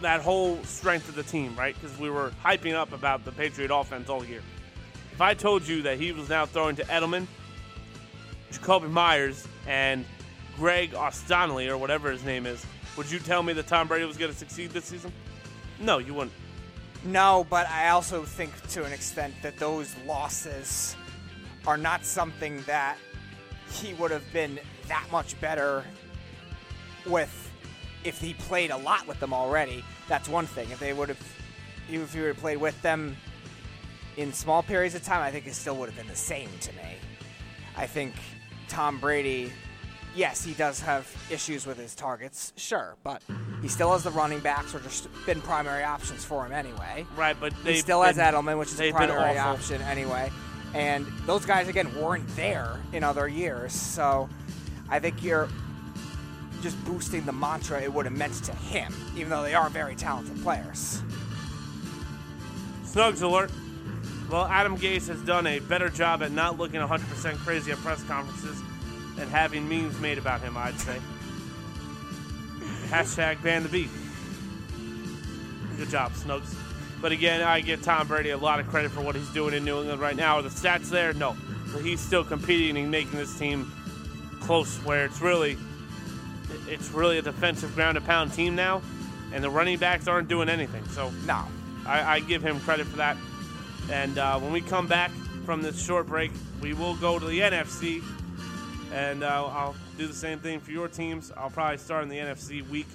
that 0.00 0.20
whole 0.20 0.62
strength 0.64 1.08
of 1.08 1.14
the 1.14 1.22
team, 1.22 1.54
right? 1.56 1.74
Because 1.80 1.96
we 1.98 2.10
were 2.10 2.32
hyping 2.44 2.74
up 2.74 2.92
about 2.92 3.24
the 3.24 3.32
Patriot 3.32 3.70
offense 3.72 4.08
all 4.08 4.24
year. 4.24 4.42
If 5.12 5.20
I 5.20 5.34
told 5.34 5.66
you 5.66 5.82
that 5.82 5.98
he 5.98 6.12
was 6.12 6.28
now 6.28 6.44
throwing 6.44 6.76
to 6.76 6.84
Edelman, 6.84 7.26
Jakobi 8.52 8.90
Meyers, 8.90 9.46
and 9.66 10.04
Greg 10.56 10.92
Ostonley 10.92 11.68
or 11.68 11.78
whatever 11.78 12.10
his 12.10 12.24
name 12.24 12.46
is, 12.46 12.64
would 12.96 13.10
you 13.10 13.18
tell 13.18 13.42
me 13.42 13.52
that 13.52 13.66
Tom 13.66 13.88
Brady 13.88 14.04
was 14.06 14.16
going 14.16 14.32
to 14.32 14.36
succeed 14.36 14.70
this 14.70 14.86
season? 14.86 15.12
No, 15.80 15.98
you 15.98 16.14
wouldn't. 16.14 16.32
No, 17.04 17.46
but 17.48 17.68
I 17.68 17.90
also 17.90 18.24
think 18.24 18.50
to 18.70 18.84
an 18.84 18.92
extent 18.92 19.34
that 19.42 19.58
those 19.58 19.94
losses 20.06 20.96
are 21.66 21.76
not 21.76 22.04
something 22.04 22.62
that 22.62 22.96
he 23.70 23.94
would 23.94 24.10
have 24.10 24.30
been 24.32 24.58
that 24.88 25.06
much 25.10 25.38
better 25.40 25.84
with 27.04 27.50
if 28.04 28.20
he 28.20 28.34
played 28.34 28.70
a 28.70 28.76
lot 28.76 29.06
with 29.06 29.18
them 29.20 29.32
already. 29.32 29.84
That's 30.08 30.28
one 30.28 30.46
thing. 30.46 30.70
If 30.70 30.78
they 30.78 30.92
would 30.92 31.08
have, 31.08 31.36
even 31.88 32.02
if 32.02 32.14
he 32.14 32.20
would 32.20 32.28
have 32.28 32.36
played 32.38 32.58
with 32.58 32.80
them 32.82 33.16
in 34.16 34.32
small 34.32 34.62
periods 34.62 34.94
of 34.94 35.02
time, 35.04 35.22
I 35.22 35.30
think 35.30 35.46
it 35.46 35.54
still 35.54 35.76
would 35.76 35.88
have 35.88 35.96
been 35.96 36.08
the 36.08 36.16
same 36.16 36.48
to 36.60 36.72
me. 36.72 36.96
I 37.76 37.86
think 37.86 38.14
Tom 38.68 38.98
Brady, 38.98 39.52
yes, 40.14 40.44
he 40.44 40.54
does 40.54 40.80
have 40.80 41.12
issues 41.30 41.66
with 41.66 41.76
his 41.78 41.94
targets, 41.94 42.52
sure, 42.56 42.96
but 43.04 43.22
he 43.60 43.68
still 43.68 43.92
has 43.92 44.04
the 44.04 44.10
running 44.10 44.40
backs, 44.40 44.72
which 44.72 44.84
have 44.84 45.26
been 45.26 45.40
primary 45.42 45.84
options 45.84 46.24
for 46.24 46.46
him 46.46 46.52
anyway. 46.52 47.04
Right, 47.16 47.36
but 47.38 47.52
He 47.52 47.62
they 47.64 47.74
still 47.76 48.02
has 48.02 48.16
Edelman, 48.16 48.58
which 48.58 48.68
is 48.72 48.80
a 48.80 48.92
primary 48.92 49.38
option 49.38 49.82
anyway. 49.82 50.30
And 50.76 51.06
those 51.24 51.46
guys 51.46 51.68
again 51.68 51.98
weren't 51.98 52.28
there 52.36 52.78
in 52.92 53.02
other 53.02 53.26
years, 53.26 53.72
so 53.72 54.28
I 54.90 54.98
think 54.98 55.22
you're 55.22 55.48
just 56.60 56.82
boosting 56.84 57.24
the 57.24 57.32
mantra 57.32 57.80
it 57.80 57.90
would 57.90 58.04
have 58.04 58.14
meant 58.14 58.34
to 58.44 58.52
him, 58.52 58.94
even 59.16 59.30
though 59.30 59.42
they 59.42 59.54
are 59.54 59.70
very 59.70 59.94
talented 59.96 60.42
players. 60.42 61.02
Snugs 62.84 63.22
alert. 63.22 63.50
Well, 64.30 64.44
Adam 64.44 64.76
Gase 64.76 65.08
has 65.08 65.22
done 65.22 65.46
a 65.46 65.60
better 65.60 65.88
job 65.88 66.22
at 66.22 66.30
not 66.30 66.58
looking 66.58 66.80
100% 66.80 67.38
crazy 67.38 67.72
at 67.72 67.78
press 67.78 68.02
conferences 68.02 68.60
and 69.18 69.30
having 69.30 69.66
memes 69.66 69.98
made 69.98 70.18
about 70.18 70.42
him, 70.42 70.58
I'd 70.58 70.78
say. 70.78 70.98
Hashtag 72.88 73.42
ban 73.42 73.62
the 73.62 73.70
beef. 73.70 73.90
Good 75.78 75.88
job, 75.88 76.12
Snugs. 76.12 76.65
But 77.00 77.12
again, 77.12 77.42
I 77.42 77.60
give 77.60 77.82
Tom 77.82 78.08
Brady 78.08 78.30
a 78.30 78.38
lot 78.38 78.58
of 78.58 78.68
credit 78.68 78.90
for 78.90 79.00
what 79.00 79.14
he's 79.14 79.28
doing 79.30 79.54
in 79.54 79.64
New 79.64 79.80
England 79.80 80.00
right 80.00 80.16
now. 80.16 80.36
Are 80.36 80.42
the 80.42 80.48
stats 80.48 80.88
there? 80.88 81.12
No. 81.12 81.36
But 81.72 81.82
he's 81.82 82.00
still 82.00 82.24
competing 82.24 82.76
and 82.76 82.90
making 82.90 83.18
this 83.18 83.38
team 83.38 83.70
close 84.40 84.76
where 84.78 85.04
it's 85.04 85.20
really 85.20 85.58
it's 86.68 86.90
really 86.90 87.18
a 87.18 87.22
defensive 87.22 87.74
ground 87.74 87.96
and 87.96 88.06
pound 88.06 88.32
team 88.32 88.54
now. 88.54 88.80
and 89.32 89.42
the 89.42 89.50
running 89.50 89.78
backs 89.78 90.08
aren't 90.08 90.28
doing 90.28 90.48
anything. 90.48 90.84
So 90.88 91.10
No. 91.26 91.44
I, 91.86 92.16
I 92.16 92.20
give 92.20 92.42
him 92.42 92.58
credit 92.60 92.86
for 92.86 92.96
that. 92.96 93.16
And 93.90 94.18
uh, 94.18 94.38
when 94.40 94.52
we 94.52 94.60
come 94.60 94.86
back 94.88 95.10
from 95.44 95.62
this 95.62 95.84
short 95.84 96.06
break, 96.08 96.32
we 96.60 96.72
will 96.74 96.96
go 96.96 97.18
to 97.18 97.24
the 97.24 97.38
NFC, 97.40 98.02
and 98.92 99.22
uh, 99.22 99.46
I'll 99.46 99.76
do 99.96 100.08
the 100.08 100.14
same 100.14 100.40
thing 100.40 100.58
for 100.58 100.72
your 100.72 100.88
teams. 100.88 101.30
I'll 101.36 101.50
probably 101.50 101.78
start 101.78 102.02
in 102.02 102.08
the 102.08 102.16
NFC 102.16 102.68
week 102.68 102.86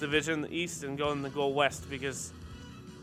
division, 0.00 0.40
the 0.40 0.52
East, 0.52 0.82
and 0.82 0.98
go 0.98 1.12
in 1.12 1.22
the 1.22 1.30
go 1.30 1.46
West 1.48 1.88
because 1.88 2.32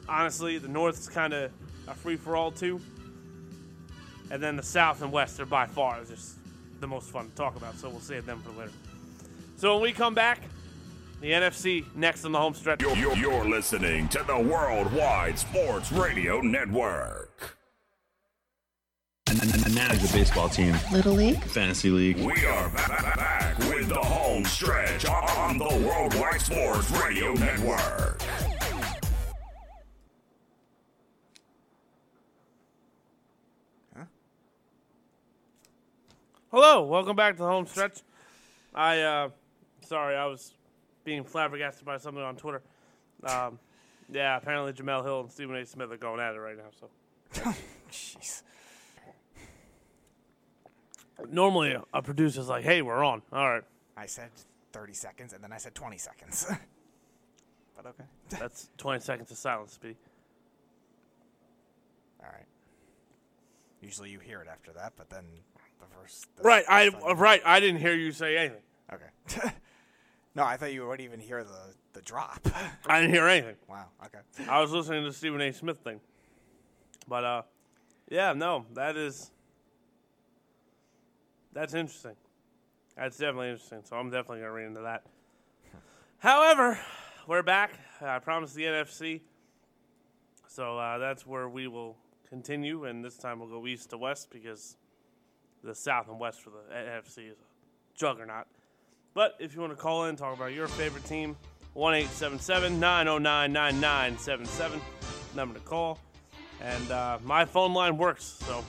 honestly, 0.09 0.57
the 0.57 0.67
North 0.67 0.99
is 0.99 1.07
kind 1.09 1.33
of 1.33 1.51
a 1.87 1.93
free 1.93 2.15
for 2.17 2.35
all 2.35 2.51
too, 2.51 2.79
and 4.31 4.41
then 4.41 4.55
the 4.57 4.63
South 4.63 5.01
and 5.01 5.11
West 5.11 5.39
are 5.39 5.45
by 5.45 5.65
far 5.65 6.03
just 6.03 6.35
the 6.79 6.87
most 6.87 7.09
fun 7.09 7.29
to 7.29 7.35
talk 7.35 7.55
about. 7.55 7.75
So 7.77 7.89
we'll 7.89 7.99
save 7.99 8.25
them 8.25 8.41
for 8.41 8.51
later. 8.59 8.71
So 9.57 9.73
when 9.73 9.83
we 9.83 9.91
come 9.93 10.13
back, 10.13 10.41
the 11.21 11.31
NFC 11.31 11.83
next 11.95 12.25
on 12.25 12.31
the 12.31 12.37
home 12.39 12.53
stretch. 12.53 12.81
You're, 12.81 12.95
you're, 12.95 13.15
you're 13.17 13.45
listening 13.49 14.07
to 14.09 14.23
the 14.27 14.37
Worldwide 14.39 15.39
Sports 15.39 15.91
Radio 15.91 16.41
Network. 16.41 17.57
and, 19.29 19.41
and, 19.41 19.65
and 19.65 19.73
manage 19.75 20.03
a 20.07 20.13
baseball 20.13 20.47
team, 20.47 20.75
Little 20.91 21.13
League? 21.13 21.41
fantasy 21.43 21.89
league. 21.89 22.17
We 22.17 22.45
are 22.45 22.69
ba- 22.69 22.85
ba- 22.87 23.13
back 23.17 23.57
with 23.57 23.89
the 23.89 23.95
home 23.95 24.45
stretch 24.45 25.05
on 25.05 25.57
the 25.57 25.65
Worldwide 25.87 26.39
Sports 26.41 26.91
Radio 26.91 27.33
Network. 27.33 28.21
Hello, 36.49 36.83
welcome 36.83 37.17
back 37.17 37.35
to 37.35 37.43
the 37.43 37.47
home 37.47 37.65
stretch. 37.65 37.99
I, 38.73 39.01
uh, 39.01 39.29
sorry, 39.81 40.15
I 40.15 40.27
was 40.27 40.53
being 41.03 41.25
flabbergasted 41.25 41.83
by 41.83 41.97
something 41.97 42.23
on 42.23 42.37
Twitter. 42.37 42.61
Um, 43.25 43.59
yeah, 44.09 44.37
apparently 44.37 44.71
Jemele 44.71 45.03
Hill 45.03 45.19
and 45.19 45.31
Stephen 45.31 45.57
A. 45.57 45.65
Smith 45.65 45.91
are 45.91 45.97
going 45.97 46.21
at 46.21 46.35
it 46.35 46.39
right 46.39 46.55
now. 46.55 46.69
So 46.79 47.53
Jeez. 47.91 48.43
normally 51.29 51.75
a, 51.93 52.01
producer's 52.01 52.47
like, 52.47 52.63
"Hey, 52.63 52.81
we're 52.81 53.03
on." 53.03 53.23
All 53.33 53.51
right, 53.51 53.63
I 53.97 54.05
said 54.05 54.29
30 54.71 54.93
seconds, 54.93 55.33
and 55.33 55.43
then 55.43 55.51
I 55.51 55.57
said 55.57 55.75
20 55.75 55.97
seconds. 55.97 56.45
but 57.75 57.87
okay. 57.87 58.05
that's 58.39 58.69
20 58.77 59.01
seconds 59.01 59.31
of 59.31 59.37
silence, 59.37 59.73
Speedy. 59.73 59.97
All 62.21 62.29
right. 62.31 62.45
Usually 63.81 64.11
you 64.11 64.19
hear 64.19 64.39
it 64.39 64.47
after 64.47 64.71
that, 64.71 64.93
but 64.95 65.09
then 65.09 65.25
the 65.79 65.85
verse. 65.99 66.25
the- 66.35 66.43
Right, 66.43 66.65
I 66.69 66.87
uh, 66.89 67.15
right. 67.15 67.41
I 67.45 67.59
didn't 67.59 67.81
hear 67.81 67.93
you 67.95 68.11
say 68.11 68.37
anything. 68.37 68.61
Okay. 68.93 69.51
no, 70.35 70.43
I 70.43 70.57
thought 70.57 70.73
you 70.73 70.87
wouldn't 70.87 71.01
even 71.07 71.19
hear 71.19 71.43
the, 71.43 71.73
the 71.93 72.01
drop. 72.01 72.47
I 72.85 73.01
didn't 73.01 73.13
hear 73.13 73.27
anything. 73.27 73.55
wow. 73.69 73.85
Okay. 74.05 74.19
I 74.49 74.61
was 74.61 74.71
listening 74.71 75.03
to 75.03 75.13
Stephen 75.13 75.41
A. 75.41 75.51
Smith 75.51 75.79
thing. 75.79 75.99
But 77.07 77.23
uh, 77.23 77.41
yeah, 78.09 78.33
no, 78.33 78.65
that 78.73 78.97
is 78.97 79.31
that's 81.53 81.73
interesting. 81.73 82.15
That's 82.95 83.17
definitely 83.17 83.49
interesting. 83.49 83.81
So 83.83 83.95
I'm 83.95 84.09
definitely 84.09 84.39
gonna 84.39 84.51
read 84.51 84.67
into 84.67 84.81
that. 84.81 85.03
However, 86.19 86.79
we're 87.27 87.43
back. 87.43 87.71
I 88.01 88.19
promised 88.19 88.55
the 88.55 88.63
NFC, 88.63 89.21
so 90.47 90.77
uh, 90.77 90.97
that's 90.97 91.25
where 91.25 91.47
we 91.47 91.67
will 91.67 91.97
continue, 92.29 92.85
and 92.85 93.03
this 93.03 93.17
time 93.17 93.39
we'll 93.39 93.49
go 93.49 93.67
east 93.67 93.91
to 93.91 93.97
west 93.97 94.29
because 94.31 94.77
the 95.63 95.75
south 95.75 96.07
and 96.09 96.19
west 96.19 96.41
for 96.41 96.51
the 96.51 96.73
NFC 96.73 97.29
is 97.29 97.37
a 97.37 97.97
juggernaut. 97.97 98.45
But 99.13 99.35
if 99.39 99.55
you 99.55 99.61
want 99.61 99.73
to 99.73 99.77
call 99.77 100.05
in, 100.05 100.15
talk 100.15 100.35
about 100.35 100.53
your 100.53 100.67
favorite 100.67 101.05
team, 101.05 101.35
1 101.73 102.07
909 102.79 103.53
9977, 103.53 104.81
number 105.35 105.55
to 105.55 105.65
call. 105.65 105.99
And 106.61 106.91
uh, 106.91 107.19
my 107.23 107.45
phone 107.45 107.73
line 107.73 107.97
works, 107.97 108.23
so 108.45 108.63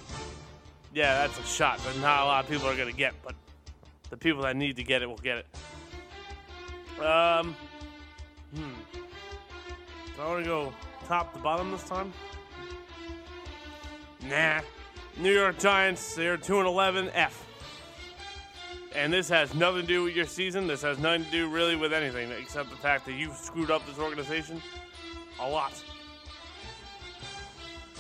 yeah, 0.95 1.27
that's 1.27 1.39
a 1.39 1.45
shot 1.45 1.79
that 1.79 1.97
not 2.01 2.23
a 2.23 2.25
lot 2.25 2.45
of 2.45 2.51
people 2.51 2.67
are 2.67 2.77
going 2.77 2.91
to 2.91 2.97
get, 2.97 3.15
but 3.25 3.35
the 4.11 4.17
people 4.17 4.43
that 4.43 4.57
need 4.57 4.77
to 4.77 4.83
get 4.83 5.03
it 5.03 5.09
will 5.09 5.17
get 5.17 5.39
it. 5.39 7.03
Um, 7.03 7.55
hmm. 8.55 8.71
Do 10.17 10.23
I 10.23 10.29
want 10.29 10.45
to 10.45 10.49
go 10.49 10.73
top 11.07 11.33
to 11.35 11.39
bottom 11.39 11.71
this 11.71 11.85
time? 11.85 12.13
Nah. 14.29 14.61
New 15.19 15.33
York 15.33 15.59
Giants, 15.59 16.15
they're 16.15 16.37
2 16.37 16.59
and 16.59 16.69
11, 16.69 17.11
F. 17.13 17.45
And 18.95 19.13
this 19.13 19.29
has 19.29 19.53
nothing 19.53 19.83
to 19.83 19.87
do 19.87 20.05
with 20.05 20.15
your 20.15 20.27
season. 20.27 20.69
This 20.69 20.83
has 20.83 20.99
nothing 20.99 21.25
to 21.25 21.31
do 21.31 21.49
really 21.49 21.75
with 21.75 21.93
anything 21.93 22.31
except 22.31 22.71
the 22.71 22.77
fact 22.77 23.05
that 23.07 23.15
you've 23.15 23.37
screwed 23.37 23.71
up 23.71 23.85
this 23.87 23.99
organization 23.99 24.63
a 25.41 25.49
lot. 25.49 25.73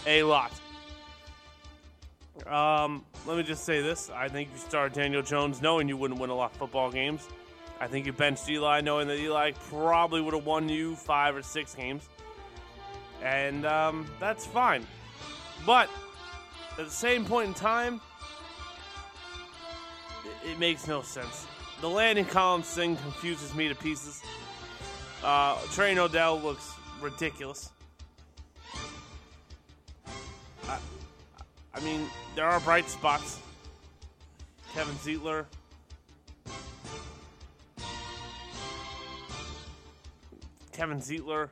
A 0.06 0.22
lot. 0.22 0.52
Um, 2.46 3.04
let 3.26 3.36
me 3.36 3.42
just 3.42 3.64
say 3.64 3.82
this. 3.82 4.10
I 4.10 4.28
think 4.28 4.50
you 4.52 4.58
started 4.58 4.92
Daniel 4.94 5.22
Jones 5.22 5.60
knowing 5.60 5.88
you 5.88 5.96
wouldn't 5.96 6.20
win 6.20 6.30
a 6.30 6.34
lot 6.34 6.52
of 6.52 6.56
football 6.56 6.90
games. 6.90 7.28
I 7.80 7.88
think 7.88 8.06
you 8.06 8.12
benched 8.12 8.48
Eli 8.48 8.80
knowing 8.80 9.08
that 9.08 9.18
Eli 9.18 9.52
probably 9.68 10.20
would 10.20 10.34
have 10.34 10.46
won 10.46 10.68
you 10.68 10.94
five 10.94 11.34
or 11.34 11.42
six 11.42 11.74
games. 11.74 12.08
And 13.22 13.66
um, 13.66 14.06
that's 14.20 14.46
fine. 14.46 14.86
But 15.66 15.90
at 16.78 16.84
the 16.84 16.90
same 16.90 17.24
point 17.24 17.48
in 17.48 17.54
time, 17.54 18.00
it, 20.24 20.50
it 20.52 20.58
makes 20.58 20.86
no 20.86 21.02
sense. 21.02 21.46
The 21.80 21.88
Landon 21.88 22.24
Collins 22.24 22.66
thing 22.66 22.96
confuses 22.96 23.54
me 23.54 23.68
to 23.68 23.74
pieces. 23.74 24.22
Uh, 25.22 25.58
Trey 25.72 25.98
Odell 25.98 26.40
looks 26.40 26.72
ridiculous. 27.00 27.70
I, 30.68 30.78
I 31.74 31.80
mean, 31.80 32.06
there 32.36 32.46
are 32.46 32.60
bright 32.60 32.88
spots. 32.88 33.40
Kevin 34.72 34.94
Zeitler. 34.96 35.46
Kevin 40.72 40.98
Zeitler. 40.98 41.48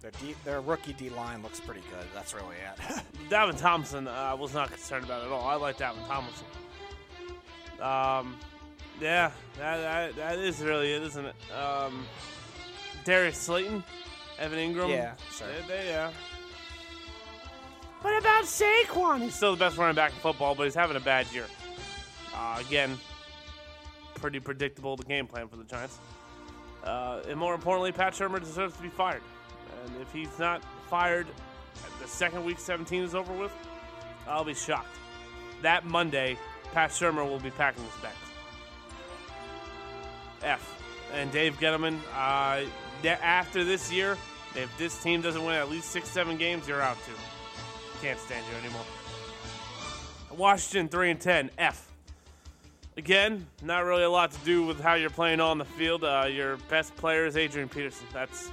Their, 0.00 0.10
D, 0.12 0.34
their 0.44 0.60
rookie 0.60 0.94
D 0.94 1.10
line 1.10 1.42
looks 1.42 1.60
pretty 1.60 1.82
good. 1.90 2.06
That's 2.14 2.32
really 2.32 2.56
it. 2.56 3.02
Davin 3.30 3.58
Thompson, 3.58 4.08
uh, 4.08 4.12
I 4.12 4.34
was 4.34 4.54
not 4.54 4.70
concerned 4.70 5.04
about 5.04 5.24
at 5.24 5.30
all. 5.30 5.46
I 5.46 5.56
like 5.56 5.76
Davin 5.76 6.06
Thompson. 6.06 6.46
Um, 7.80 8.36
yeah, 9.00 9.30
that, 9.58 9.76
that, 9.78 10.16
that 10.16 10.38
is 10.38 10.60
really 10.60 10.92
it, 10.92 11.02
isn't 11.02 11.24
it? 11.24 11.34
Um, 11.52 12.06
Darius 13.04 13.36
Slayton, 13.36 13.84
Evan 14.38 14.58
Engram. 14.58 14.88
Yeah, 14.88 15.14
sure. 15.32 15.46
They, 15.68 15.74
they, 15.74 15.88
yeah. 15.88 16.10
What 18.02 18.18
about 18.18 18.44
Saquon? 18.44 19.20
He's 19.22 19.34
still 19.34 19.52
the 19.52 19.58
best 19.58 19.76
running 19.76 19.96
back 19.96 20.12
in 20.12 20.18
football, 20.18 20.54
but 20.54 20.64
he's 20.64 20.74
having 20.74 20.96
a 20.96 21.00
bad 21.00 21.26
year. 21.32 21.44
Uh, 22.34 22.62
again, 22.66 22.98
pretty 24.14 24.40
predictable 24.40 24.96
the 24.96 25.04
game 25.04 25.26
plan 25.26 25.48
for 25.48 25.56
the 25.56 25.64
Giants. 25.64 25.98
Uh, 26.82 27.20
and 27.28 27.38
more 27.38 27.54
importantly, 27.54 27.92
Pat 27.92 28.14
Shurmur 28.14 28.40
deserves 28.40 28.74
to 28.76 28.82
be 28.82 28.88
fired. 28.88 29.22
And 29.84 30.00
if 30.00 30.12
he's 30.12 30.38
not 30.38 30.62
fired 30.88 31.26
the 32.00 32.08
second 32.08 32.44
week 32.44 32.58
17 32.58 33.02
is 33.02 33.14
over 33.14 33.32
with, 33.32 33.52
I'll 34.28 34.44
be 34.44 34.54
shocked. 34.54 34.96
That 35.62 35.84
Monday, 35.84 36.38
Pat 36.72 36.90
Shurmur 36.90 37.28
will 37.28 37.38
be 37.38 37.50
packing 37.50 37.84
his 37.84 37.94
bags. 38.02 38.16
F. 40.42 40.76
And 41.12 41.30
Dave 41.32 41.58
Gettleman, 41.58 41.98
uh, 42.14 42.64
after 43.04 43.64
this 43.64 43.92
year, 43.92 44.16
if 44.54 44.70
this 44.78 45.02
team 45.02 45.20
doesn't 45.20 45.44
win 45.44 45.54
at 45.54 45.70
least 45.70 45.90
six, 45.90 46.08
seven 46.08 46.36
games, 46.36 46.68
you're 46.68 46.80
out 46.80 46.96
too. 47.04 47.12
Can't 48.00 48.18
stand 48.18 48.44
you 48.50 48.58
anymore. 48.58 48.84
Washington 50.36 50.88
3 50.88 51.10
and 51.10 51.20
10, 51.20 51.50
F. 51.58 51.90
Again, 52.96 53.46
not 53.62 53.84
really 53.84 54.04
a 54.04 54.10
lot 54.10 54.30
to 54.32 54.38
do 54.44 54.64
with 54.64 54.80
how 54.80 54.94
you're 54.94 55.10
playing 55.10 55.40
on 55.40 55.58
the 55.58 55.64
field. 55.64 56.04
Uh, 56.04 56.26
your 56.30 56.56
best 56.68 56.94
player 56.96 57.26
is 57.26 57.36
Adrian 57.36 57.68
Peterson. 57.68 58.06
That's 58.12 58.50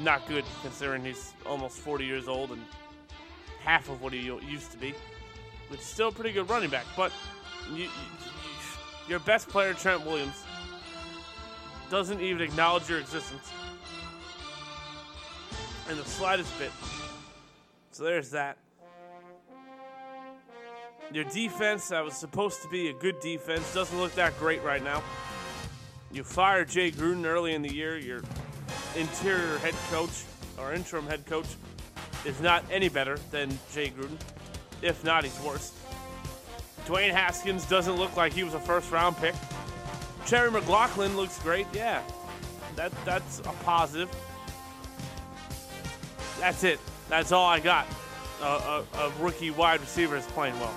not 0.00 0.26
good 0.26 0.44
considering 0.62 1.04
he's 1.04 1.32
almost 1.46 1.78
40 1.78 2.04
years 2.04 2.28
old 2.28 2.50
and 2.50 2.62
half 3.62 3.88
of 3.88 4.00
what 4.02 4.12
he 4.12 4.20
used 4.20 4.72
to 4.72 4.78
be, 4.78 4.94
which 5.68 5.80
is 5.80 5.86
still 5.86 6.08
a 6.08 6.12
pretty 6.12 6.32
good 6.32 6.48
running 6.48 6.70
back. 6.70 6.86
But 6.96 7.12
you, 7.70 7.76
you, 7.76 7.84
you, 7.84 7.88
your 9.08 9.18
best 9.20 9.48
player, 9.48 9.74
Trent 9.74 10.04
Williams, 10.04 10.42
doesn't 11.90 12.20
even 12.20 12.40
acknowledge 12.40 12.88
your 12.88 13.00
existence 13.00 13.50
in 15.90 15.96
the 15.96 16.04
slightest 16.04 16.56
bit. 16.58 16.70
So 17.90 18.04
there's 18.04 18.30
that. 18.30 18.56
Your 21.12 21.24
defense, 21.24 21.88
that 21.88 22.04
was 22.04 22.14
supposed 22.14 22.62
to 22.62 22.68
be 22.68 22.88
a 22.88 22.92
good 22.92 23.18
defense, 23.18 23.74
doesn't 23.74 23.98
look 23.98 24.14
that 24.14 24.38
great 24.38 24.62
right 24.62 24.82
now. 24.82 25.02
You 26.12 26.22
fired 26.22 26.68
Jay 26.68 26.92
Gruden 26.92 27.24
early 27.24 27.52
in 27.54 27.62
the 27.62 27.72
year. 27.72 27.98
Your 27.98 28.22
interior 28.96 29.58
head 29.58 29.74
coach 29.90 30.24
or 30.58 30.72
interim 30.72 31.06
head 31.06 31.24
coach 31.26 31.46
is 32.24 32.40
not 32.40 32.64
any 32.70 32.88
better 32.88 33.18
than 33.30 33.50
Jay 33.72 33.90
Gruden. 33.90 34.18
If 34.82 35.04
not, 35.04 35.24
he's 35.24 35.38
worse. 35.40 35.72
Dwayne 36.86 37.12
Haskins 37.12 37.66
doesn't 37.66 37.96
look 37.96 38.16
like 38.16 38.32
he 38.32 38.42
was 38.42 38.54
a 38.54 38.60
first 38.60 38.90
round 38.90 39.16
pick. 39.18 39.34
Terry 40.26 40.50
McLaurin 40.50 41.16
looks 41.16 41.38
great. 41.40 41.66
Yeah, 41.72 42.02
that 42.76 42.92
that's 43.04 43.40
a 43.40 43.52
positive. 43.64 44.08
That's 46.38 46.64
it. 46.64 46.80
That's 47.08 47.32
all 47.32 47.46
I 47.46 47.60
got. 47.60 47.86
A, 48.42 48.82
a 48.94 49.12
rookie 49.20 49.50
wide 49.50 49.80
receiver 49.80 50.16
is 50.16 50.26
playing 50.26 50.58
well. 50.60 50.74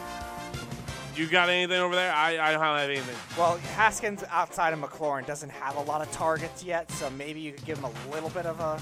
You 1.16 1.28
got 1.28 1.50
anything 1.50 1.80
over 1.80 1.94
there? 1.94 2.12
I, 2.12 2.40
I 2.40 2.52
don't 2.52 2.62
have 2.62 2.90
anything. 2.90 3.16
Well, 3.38 3.58
Haskins 3.76 4.24
outside 4.32 4.74
of 4.74 4.80
McLaurin 4.80 5.28
doesn't 5.28 5.52
have 5.52 5.76
a 5.76 5.82
lot 5.82 6.02
of 6.02 6.12
targets 6.12 6.64
yet, 6.64 6.90
so 6.92 7.10
maybe 7.12 7.40
you 7.40 7.52
could 7.52 7.66
give 7.66 7.78
him 7.78 7.86
a 7.86 8.12
little 8.12 8.30
bit 8.30 8.48
of 8.48 8.60
a 8.60 8.82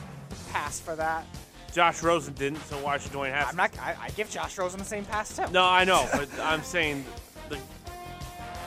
pass 0.51 0.79
for 0.79 0.95
that. 0.95 1.25
Josh 1.73 2.01
Rosen 2.03 2.33
didn't, 2.33 2.61
so 2.65 2.77
why 2.77 2.97
should 2.97 3.11
Dwayne 3.11 3.31
Haskins? 3.31 3.51
I'm 3.51 3.57
not. 3.57 3.79
I, 3.79 3.95
I 4.05 4.09
give 4.11 4.29
Josh 4.29 4.57
Rosen 4.57 4.79
the 4.79 4.85
same 4.85 5.05
pass 5.05 5.35
too. 5.35 5.45
No, 5.51 5.65
I 5.65 5.83
know, 5.83 6.07
but 6.11 6.29
I'm 6.41 6.63
saying 6.63 7.05
the 7.49 7.57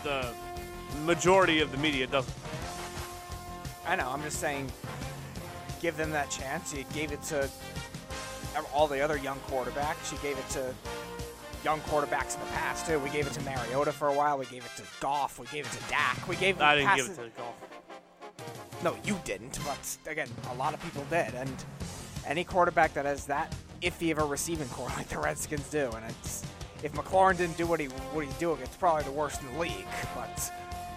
the 0.03 0.29
majority 1.05 1.61
of 1.61 1.71
the 1.71 1.79
media 1.79 2.07
doesn't. 2.07 2.35
I 3.87 3.97
know. 3.97 4.09
I'm 4.11 4.23
just 4.23 4.41
saying, 4.41 4.71
give 5.81 5.97
them 5.97 6.11
that 6.13 6.31
chance. 6.31 6.75
You 6.75 6.85
gave 6.95 7.13
it 7.13 7.23
to 7.25 7.49
all 8.73 8.87
the 8.87 9.01
other 9.01 9.17
young 9.17 9.39
quarterbacks. 9.41 10.13
You 10.13 10.19
gave 10.19 10.39
it 10.39 10.49
to 10.51 10.75
young 11.65 11.81
quarterbacks 11.83 12.35
in 12.35 12.41
the 12.41 12.53
past 12.53 12.87
too. 12.87 12.99
We 12.99 13.11
gave 13.11 13.27
it 13.27 13.33
to 13.33 13.41
Mariota 13.43 13.93
for 13.93 14.09
a 14.09 14.13
while. 14.13 14.39
We 14.39 14.47
gave 14.47 14.65
it 14.65 14.71
to 14.77 14.83
Goff. 15.01 15.39
We 15.39 15.47
gave 15.47 15.67
it 15.67 15.73
to 15.73 15.91
Dak. 15.91 16.29
We 16.29 16.37
gave. 16.37 16.61
I 16.61 16.77
didn't 16.77 16.97
give 16.97 17.07
it 17.07 17.17
to 17.17 17.31
Goff. 17.37 17.55
No, 18.83 18.97
you 19.05 19.19
didn't. 19.25 19.59
But 19.65 19.97
again, 20.11 20.29
a 20.51 20.55
lot 20.55 20.75
of 20.75 20.83
people 20.83 21.05
did, 21.09 21.35
and 21.35 21.65
any 22.27 22.45
quarterback 22.45 22.93
that 22.95 23.07
has 23.07 23.27
that 23.27 23.55
iffy 23.83 24.13
of 24.13 24.19
a 24.19 24.25
receiving 24.25 24.69
core 24.69 24.89
like 24.97 25.09
the 25.09 25.19
Redskins 25.19 25.69
do, 25.71 25.91
and 25.91 26.05
it's 26.09 26.45
if 26.83 26.93
McLaurin 26.93 27.39
didn't 27.39 27.57
do 27.57 27.67
what 27.67 27.81
he 27.81 27.87
what 27.87 28.27
he's 28.27 28.35
doing, 28.35 28.59
it's 28.63 28.77
probably 28.77 29.05
the 29.05 29.13
worst 29.13 29.41
in 29.41 29.53
the 29.55 29.61
league. 29.61 29.87
But 30.15 30.53